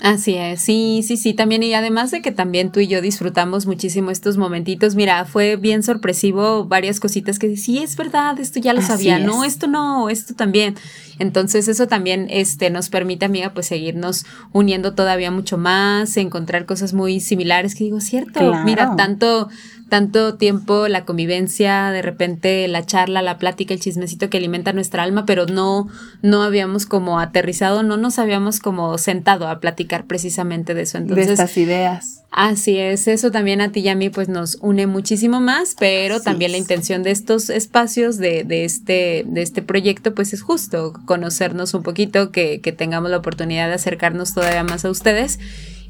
Así 0.01 0.33
es, 0.33 0.63
sí, 0.63 1.03
sí, 1.07 1.15
sí, 1.15 1.35
también 1.35 1.61
y 1.61 1.75
además 1.75 2.09
de 2.09 2.23
que 2.23 2.31
también 2.31 2.71
tú 2.71 2.79
y 2.79 2.87
yo 2.87 3.01
disfrutamos 3.01 3.67
muchísimo 3.67 4.09
estos 4.09 4.35
momentitos, 4.35 4.95
mira, 4.95 5.25
fue 5.25 5.57
bien 5.57 5.83
sorpresivo 5.83 6.65
varias 6.65 6.99
cositas 6.99 7.37
que 7.37 7.55
sí, 7.55 7.77
es 7.77 7.95
verdad, 7.95 8.39
esto 8.39 8.59
ya 8.59 8.73
lo 8.73 8.81
sabía, 8.81 9.19
no, 9.19 9.43
esto 9.43 9.67
no, 9.67 10.09
esto 10.09 10.33
también. 10.33 10.75
Entonces 11.19 11.67
eso 11.67 11.87
también 11.87 12.25
este, 12.31 12.71
nos 12.71 12.89
permite, 12.89 13.25
amiga, 13.25 13.53
pues 13.53 13.67
seguirnos 13.67 14.25
uniendo 14.53 14.95
todavía 14.95 15.29
mucho 15.29 15.59
más, 15.59 16.17
encontrar 16.17 16.65
cosas 16.65 16.93
muy 16.93 17.19
similares 17.19 17.75
que 17.75 17.83
digo, 17.83 18.01
cierto, 18.01 18.55
mira, 18.65 18.95
tanto 18.95 19.49
tanto 19.91 20.35
tiempo 20.35 20.87
la 20.87 21.03
convivencia, 21.03 21.91
de 21.91 22.01
repente 22.01 22.65
la 22.69 22.85
charla, 22.85 23.21
la 23.21 23.37
plática, 23.37 23.73
el 23.73 23.81
chismecito 23.81 24.29
que 24.29 24.37
alimenta 24.37 24.71
nuestra 24.71 25.03
alma, 25.03 25.25
pero 25.25 25.47
no, 25.47 25.89
no 26.21 26.43
habíamos 26.43 26.85
como 26.85 27.19
aterrizado, 27.19 27.83
no 27.83 27.97
nos 27.97 28.17
habíamos 28.17 28.61
como 28.61 28.97
sentado 28.97 29.49
a 29.49 29.59
platicar 29.59 30.05
precisamente 30.05 30.73
de 30.73 30.83
eso. 30.83 30.97
Entonces, 30.97 31.27
de 31.27 31.33
estas 31.33 31.57
ideas. 31.57 32.23
Así 32.31 32.77
es, 32.77 33.09
eso 33.09 33.31
también 33.31 33.59
a 33.59 33.73
ti 33.73 33.81
y 33.81 33.89
a 33.89 33.95
mí 33.95 34.09
pues 34.09 34.29
nos 34.29 34.55
une 34.61 34.87
muchísimo 34.87 35.41
más, 35.41 35.75
pero 35.77 36.21
también 36.21 36.53
la 36.53 36.57
intención 36.57 37.03
de 37.03 37.11
estos 37.11 37.49
espacios, 37.49 38.15
de, 38.15 38.45
de, 38.45 38.63
este, 38.63 39.25
de 39.27 39.41
este 39.41 39.61
proyecto, 39.61 40.15
pues 40.15 40.31
es 40.31 40.41
justo 40.41 40.93
conocernos 41.03 41.73
un 41.73 41.83
poquito, 41.83 42.31
que, 42.31 42.61
que 42.61 42.71
tengamos 42.71 43.11
la 43.11 43.17
oportunidad 43.17 43.67
de 43.67 43.73
acercarnos 43.73 44.33
todavía 44.33 44.63
más 44.63 44.85
a 44.85 44.89
ustedes 44.89 45.37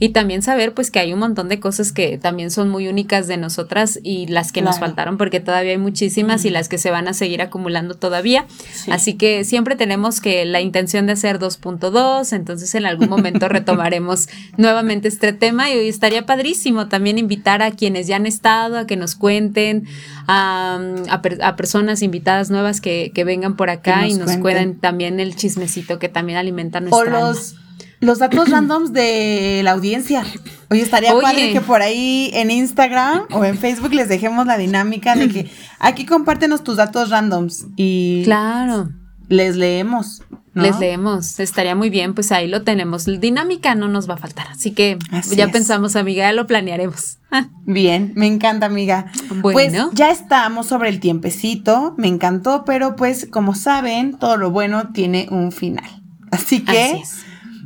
y 0.01 0.09
también 0.09 0.41
saber 0.41 0.73
pues 0.73 0.89
que 0.89 0.97
hay 0.97 1.13
un 1.13 1.19
montón 1.19 1.47
de 1.47 1.59
cosas 1.59 1.91
que 1.91 2.17
también 2.17 2.49
son 2.49 2.69
muy 2.69 2.87
únicas 2.87 3.27
de 3.27 3.37
nosotras 3.37 3.99
y 4.01 4.25
las 4.25 4.51
que 4.51 4.63
nos 4.63 4.79
faltaron 4.79 5.15
porque 5.15 5.39
todavía 5.39 5.73
hay 5.73 5.77
muchísimas 5.77 6.43
y 6.43 6.49
las 6.49 6.69
que 6.69 6.79
se 6.79 6.89
van 6.89 7.07
a 7.07 7.13
seguir 7.13 7.39
acumulando 7.39 7.93
todavía. 7.93 8.47
Así 8.89 9.13
que 9.13 9.43
siempre 9.43 9.75
tenemos 9.75 10.19
que 10.19 10.43
la 10.45 10.59
intención 10.59 11.05
de 11.05 11.11
hacer 11.11 11.37
2.2, 11.37 12.35
entonces 12.35 12.73
en 12.73 12.87
algún 12.87 13.09
momento 13.09 13.47
retomaremos 13.47 14.27
nuevamente 14.57 15.07
este 15.07 15.33
tema 15.33 15.69
y 15.69 15.77
hoy 15.77 15.89
estaría 15.89 16.25
padrísimo 16.25 16.87
también 16.87 17.19
invitar 17.19 17.61
a 17.61 17.69
quienes 17.69 18.07
ya 18.07 18.15
han 18.15 18.25
estado 18.25 18.79
a 18.79 18.87
que 18.87 18.95
nos 18.95 19.13
cuenten, 19.13 19.85
a, 20.25 20.79
a, 21.11 21.55
personas 21.55 22.01
invitadas 22.01 22.49
nuevas 22.49 22.81
que, 22.81 23.11
que 23.13 23.23
vengan 23.23 23.55
por 23.55 23.69
acá 23.69 24.07
y 24.07 24.15
nos 24.15 24.35
cuenten. 24.37 24.79
también 24.79 25.19
el 25.19 25.35
chismecito 25.35 25.99
que 25.99 26.09
también 26.09 26.39
alimenta 26.39 26.79
nuestra 26.79 27.01
o 27.01 27.05
los 27.05 27.60
datos 28.19 28.49
randoms 28.49 28.93
de 28.93 29.61
la 29.63 29.71
audiencia. 29.71 30.23
Oye, 30.69 30.81
estaría 30.81 31.13
padre 31.19 31.53
que 31.53 31.61
por 31.61 31.81
ahí 31.81 32.31
en 32.33 32.51
Instagram 32.51 33.25
o 33.31 33.45
en 33.45 33.57
Facebook 33.57 33.93
les 33.93 34.09
dejemos 34.09 34.45
la 34.47 34.57
dinámica 34.57 35.15
de 35.15 35.29
que 35.29 35.51
aquí 35.79 36.05
compártenos 36.05 36.63
tus 36.63 36.77
datos 36.77 37.09
randoms 37.09 37.67
y 37.75 38.23
claro. 38.23 38.89
les 39.29 39.55
leemos. 39.55 40.23
Les 40.53 40.77
leemos, 40.79 41.39
estaría 41.39 41.75
muy 41.75 41.89
bien, 41.89 42.13
pues 42.13 42.33
ahí 42.33 42.45
lo 42.45 42.63
tenemos. 42.63 43.05
Dinámica 43.05 43.73
no 43.73 43.87
nos 43.87 44.09
va 44.09 44.15
a 44.15 44.17
faltar, 44.17 44.47
así 44.49 44.71
que 44.71 44.99
ya 45.33 45.47
pensamos, 45.47 45.95
amiga, 45.95 46.25
ya 46.25 46.33
lo 46.33 46.45
planearemos. 46.45 47.19
Bien, 47.65 48.11
me 48.15 48.27
encanta, 48.27 48.65
amiga. 48.65 49.05
Bueno. 49.29 49.41
Pues 49.53 49.73
ya 49.93 50.11
estamos 50.11 50.67
sobre 50.67 50.89
el 50.89 50.99
tiempecito, 50.99 51.95
me 51.97 52.09
encantó, 52.09 52.65
pero 52.65 52.97
pues 52.97 53.27
como 53.31 53.55
saben, 53.55 54.17
todo 54.17 54.35
lo 54.35 54.51
bueno 54.51 54.91
tiene 54.91 55.27
un 55.31 55.53
final. 55.53 55.89
Así 56.31 56.65
que, 56.65 57.01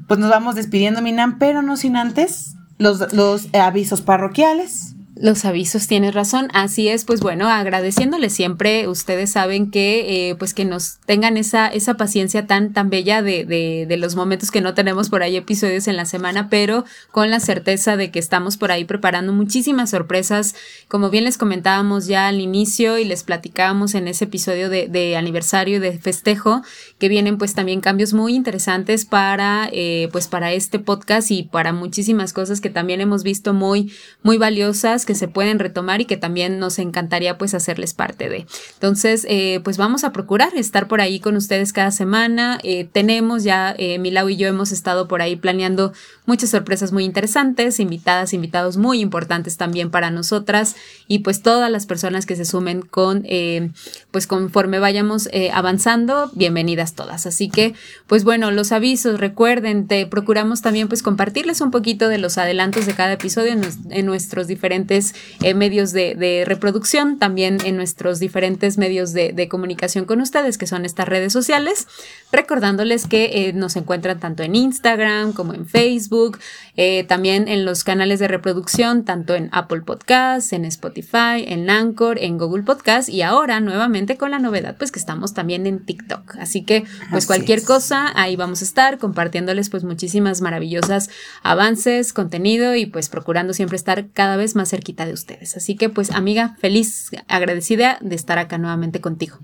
pues 0.08 0.20
nos 0.20 0.30
vamos 0.30 0.56
despidiendo, 0.56 1.02
Minan, 1.02 1.38
pero 1.40 1.62
no 1.62 1.78
sin 1.78 1.96
antes 1.96 2.56
los, 2.78 3.14
los 3.14 3.48
avisos 3.54 4.02
parroquiales. 4.02 4.95
Los 5.18 5.46
avisos, 5.46 5.88
tienes 5.88 6.14
razón. 6.14 6.50
Así 6.54 6.90
es, 6.90 7.06
pues 7.06 7.22
bueno, 7.22 7.48
agradeciéndole 7.48 8.30
siempre, 8.30 8.90
ustedes 8.90 9.32
saben 9.32 9.72
que 9.72 10.30
eh, 10.30 10.36
pues 10.36 10.54
que 10.54 10.66
nos 10.66 10.98
tengan 11.06 11.38
esa, 11.38 11.68
esa 11.68 11.94
paciencia 11.94 12.48
tan, 12.48 12.74
tan 12.74 12.90
bella 12.90 13.22
de, 13.22 13.46
de, 13.46 13.86
de, 13.88 13.96
los 13.96 14.18
momentos 14.18 14.52
que 14.52 14.60
no 14.60 14.74
tenemos 14.74 15.10
por 15.10 15.24
ahí 15.24 15.38
episodios 15.38 15.88
en 15.88 15.96
la 15.96 16.04
semana, 16.04 16.50
pero 16.50 16.84
con 17.12 17.30
la 17.30 17.40
certeza 17.40 17.96
de 17.96 18.12
que 18.12 18.20
estamos 18.20 18.58
por 18.58 18.74
ahí 18.74 18.84
preparando 18.84 19.32
muchísimas 19.32 19.92
sorpresas. 19.92 20.54
Como 20.90 21.10
bien 21.10 21.24
les 21.24 21.38
comentábamos 21.38 22.08
ya 22.08 22.28
al 22.28 22.42
inicio 22.42 22.98
y 22.98 23.06
les 23.06 23.24
platicábamos 23.24 23.96
en 23.96 24.10
ese 24.10 24.26
episodio 24.26 24.68
de, 24.68 24.90
de 24.90 25.16
aniversario 25.16 25.80
de 25.80 25.98
festejo, 25.98 26.62
que 27.00 27.08
vienen 27.08 27.38
pues 27.38 27.54
también 27.54 27.80
cambios 27.80 28.12
muy 28.12 28.36
interesantes 28.36 29.06
para 29.06 29.70
eh, 29.72 30.10
pues 30.12 30.28
para 30.28 30.52
este 30.52 30.78
podcast 30.78 31.32
y 31.32 31.44
para 31.44 31.72
muchísimas 31.72 32.34
cosas 32.34 32.60
que 32.60 32.70
también 32.70 33.00
hemos 33.00 33.24
visto 33.24 33.54
muy, 33.54 33.94
muy 34.22 34.38
valiosas 34.38 35.05
que 35.06 35.16
se 35.16 35.28
pueden 35.28 35.60
retomar 35.60 36.02
y 36.02 36.06
que 36.06 36.18
también 36.18 36.60
nos 36.60 36.80
encantaría 36.80 37.38
pues 37.38 37.54
hacerles 37.54 37.94
parte 37.94 38.30
de. 38.30 38.46
Entonces, 38.74 39.26
eh, 39.30 39.60
pues 39.64 39.78
vamos 39.78 40.04
a 40.04 40.12
procurar 40.12 40.56
estar 40.56 40.88
por 40.88 41.02
ahí 41.02 41.20
con 41.20 41.36
ustedes 41.36 41.74
cada 41.74 41.92
semana. 41.92 42.60
Eh, 42.64 42.88
tenemos 42.92 43.44
ya, 43.44 43.76
eh, 43.78 44.00
Milau 44.00 44.30
y 44.30 44.38
yo 44.38 44.48
hemos 44.48 44.72
estado 44.72 45.08
por 45.08 45.22
ahí 45.22 45.36
planeando 45.36 45.94
muchas 46.26 46.50
sorpresas 46.50 46.92
muy 46.92 47.04
interesantes, 47.04 47.80
invitadas, 47.80 48.34
invitados 48.34 48.78
muy 48.78 49.00
importantes 49.00 49.58
también 49.58 49.92
para 49.92 50.10
nosotras 50.10 50.76
y 51.08 51.20
pues 51.20 51.42
todas 51.42 51.70
las 51.72 51.86
personas 51.86 52.26
que 52.26 52.36
se 52.36 52.46
sumen 52.46 52.82
con, 52.82 53.24
eh, 53.26 53.72
pues 54.12 54.28
conforme 54.28 54.80
vayamos 54.80 55.30
avanzando, 55.54 56.32
bienvenidas 56.34 56.94
todas. 56.96 57.26
Así 57.26 57.50
que, 57.50 57.74
pues 58.08 58.24
bueno, 58.24 58.52
los 58.52 58.72
avisos, 58.72 59.20
recuerden, 59.20 59.88
te 59.88 60.06
procuramos 60.08 60.62
también 60.62 60.88
pues 60.88 61.04
compartirles 61.04 61.62
un 61.62 61.72
poquito 61.72 62.08
de 62.08 62.18
los 62.18 62.38
adelantos 62.38 62.86
de 62.86 62.94
cada 62.94 63.14
episodio 63.14 63.56
en 63.90 64.06
nuestros 64.06 64.48
diferentes 64.48 64.95
eh, 65.42 65.54
medios 65.54 65.92
de, 65.92 66.44
reproducción, 66.46 67.20
también 67.20 67.58
en 67.66 67.76
nuestros 67.76 68.20
diferentes 68.20 68.78
medios 68.78 69.14
de, 69.14 69.48
comunicación 69.50 70.06
con 70.06 70.22
ustedes, 70.22 70.58
que 70.58 70.68
son 70.68 70.86
estas 70.86 71.08
redes 71.08 71.32
sociales, 71.32 71.88
recordándoles 72.32 73.08
que 73.08 73.48
eh, 73.48 73.54
nos 73.54 73.76
encuentran 73.76 74.20
tanto 74.20 74.44
en 74.44 74.56
Instagram 74.56 75.34
como 75.34 75.54
en 75.54 75.68
Facebook, 75.68 76.40
eh, 76.78 77.04
también 77.08 77.48
en 77.48 77.66
los 77.66 77.84
canales 77.84 78.20
de 78.20 78.28
reproducción, 78.28 79.06
tanto 79.06 79.36
en 79.36 79.50
Apple 79.52 79.82
Podcasts, 79.82 80.52
en 80.54 80.66
Spotify, 80.66 81.46
en 81.46 81.70
Anchor, 81.70 82.18
en 82.20 82.38
Google 82.38 82.64
Podcasts 82.64 83.10
y 83.10 83.22
ahora 83.22 83.60
nuevamente 83.60 84.18
con 84.18 84.32
la 84.32 84.40
novedad, 84.40 84.76
pues 84.78 84.92
que 84.92 85.00
estamos 85.00 85.34
también 85.34 85.68
en 85.68 85.86
TikTok. 85.86 86.36
Así 86.38 86.64
que, 86.64 86.86
pues 87.12 87.26
cualquier 87.26 87.64
cosa, 87.64 88.12
ahí 88.16 88.36
vamos 88.36 88.62
a 88.62 88.66
estar 88.66 88.98
compartiéndoles 88.98 89.70
pues 89.70 89.84
muchísimas 89.84 90.42
maravillosas 90.42 91.10
avances, 91.44 92.14
contenido 92.14 92.76
y 92.76 92.86
pues 92.86 93.10
procurando 93.10 93.54
siempre 93.54 93.76
estar 93.76 94.08
cada 94.14 94.38
vez 94.38 94.56
más 94.56 94.74
cerquita 94.86 95.06
de 95.06 95.14
ustedes. 95.14 95.58
Así 95.58 95.76
que 95.76 95.90
pues 95.90 96.12
amiga, 96.12 96.56
feliz, 96.60 97.10
agradecida 97.28 97.98
de 98.02 98.16
estar 98.16 98.38
acá 98.38 98.58
nuevamente 98.58 99.02
contigo. 99.02 99.40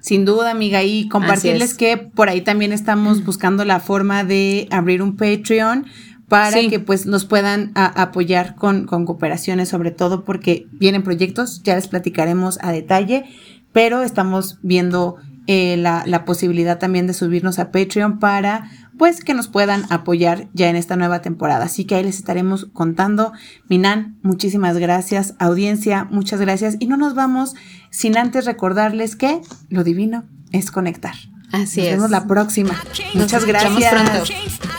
Sin 0.00 0.24
duda, 0.24 0.50
amiga, 0.50 0.82
y 0.82 1.08
compartirles 1.08 1.74
que 1.74 1.96
por 1.96 2.28
ahí 2.28 2.40
también 2.40 2.72
estamos 2.72 3.24
buscando 3.24 3.64
la 3.64 3.80
forma 3.80 4.24
de 4.24 4.66
abrir 4.70 5.02
un 5.02 5.16
Patreon 5.16 5.86
para 6.28 6.60
que 6.68 6.78
pues 6.78 7.06
nos 7.06 7.24
puedan 7.24 7.72
apoyar 7.74 8.54
con, 8.54 8.86
con 8.86 9.04
cooperaciones, 9.04 9.68
sobre 9.68 9.90
todo 9.90 10.24
porque 10.24 10.66
vienen 10.72 11.02
proyectos, 11.02 11.62
ya 11.62 11.74
les 11.74 11.88
platicaremos 11.88 12.58
a 12.62 12.72
detalle, 12.72 13.24
pero 13.72 14.02
estamos 14.02 14.58
viendo 14.62 15.16
eh, 15.52 15.76
la, 15.76 16.04
la, 16.06 16.24
posibilidad 16.24 16.78
también 16.78 17.08
de 17.08 17.12
subirnos 17.12 17.58
a 17.58 17.72
Patreon 17.72 18.20
para 18.20 18.70
pues 18.96 19.24
que 19.24 19.34
nos 19.34 19.48
puedan 19.48 19.84
apoyar 19.90 20.46
ya 20.54 20.68
en 20.68 20.76
esta 20.76 20.94
nueva 20.94 21.22
temporada. 21.22 21.64
Así 21.64 21.86
que 21.86 21.96
ahí 21.96 22.04
les 22.04 22.18
estaremos 22.18 22.68
contando. 22.72 23.32
Minan, 23.68 24.16
muchísimas 24.22 24.78
gracias. 24.78 25.34
Audiencia, 25.40 26.06
muchas 26.08 26.38
gracias. 26.40 26.76
Y 26.78 26.86
no 26.86 26.96
nos 26.96 27.16
vamos 27.16 27.56
sin 27.90 28.16
antes 28.16 28.44
recordarles 28.44 29.16
que 29.16 29.40
lo 29.70 29.82
divino 29.82 30.22
es 30.52 30.70
conectar. 30.70 31.14
Así 31.50 31.80
es. 31.80 31.86
Nos 31.86 31.94
vemos 31.96 32.10
la 32.12 32.28
próxima. 32.28 32.80
muchas 33.14 33.44
gracias. 33.44 33.92
Pronto. 33.92 34.32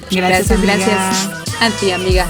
Gracias, 0.09 0.61
gracias. 0.61 1.31
A 1.59 1.69
ti, 1.81 1.91
amiga. 1.91 2.27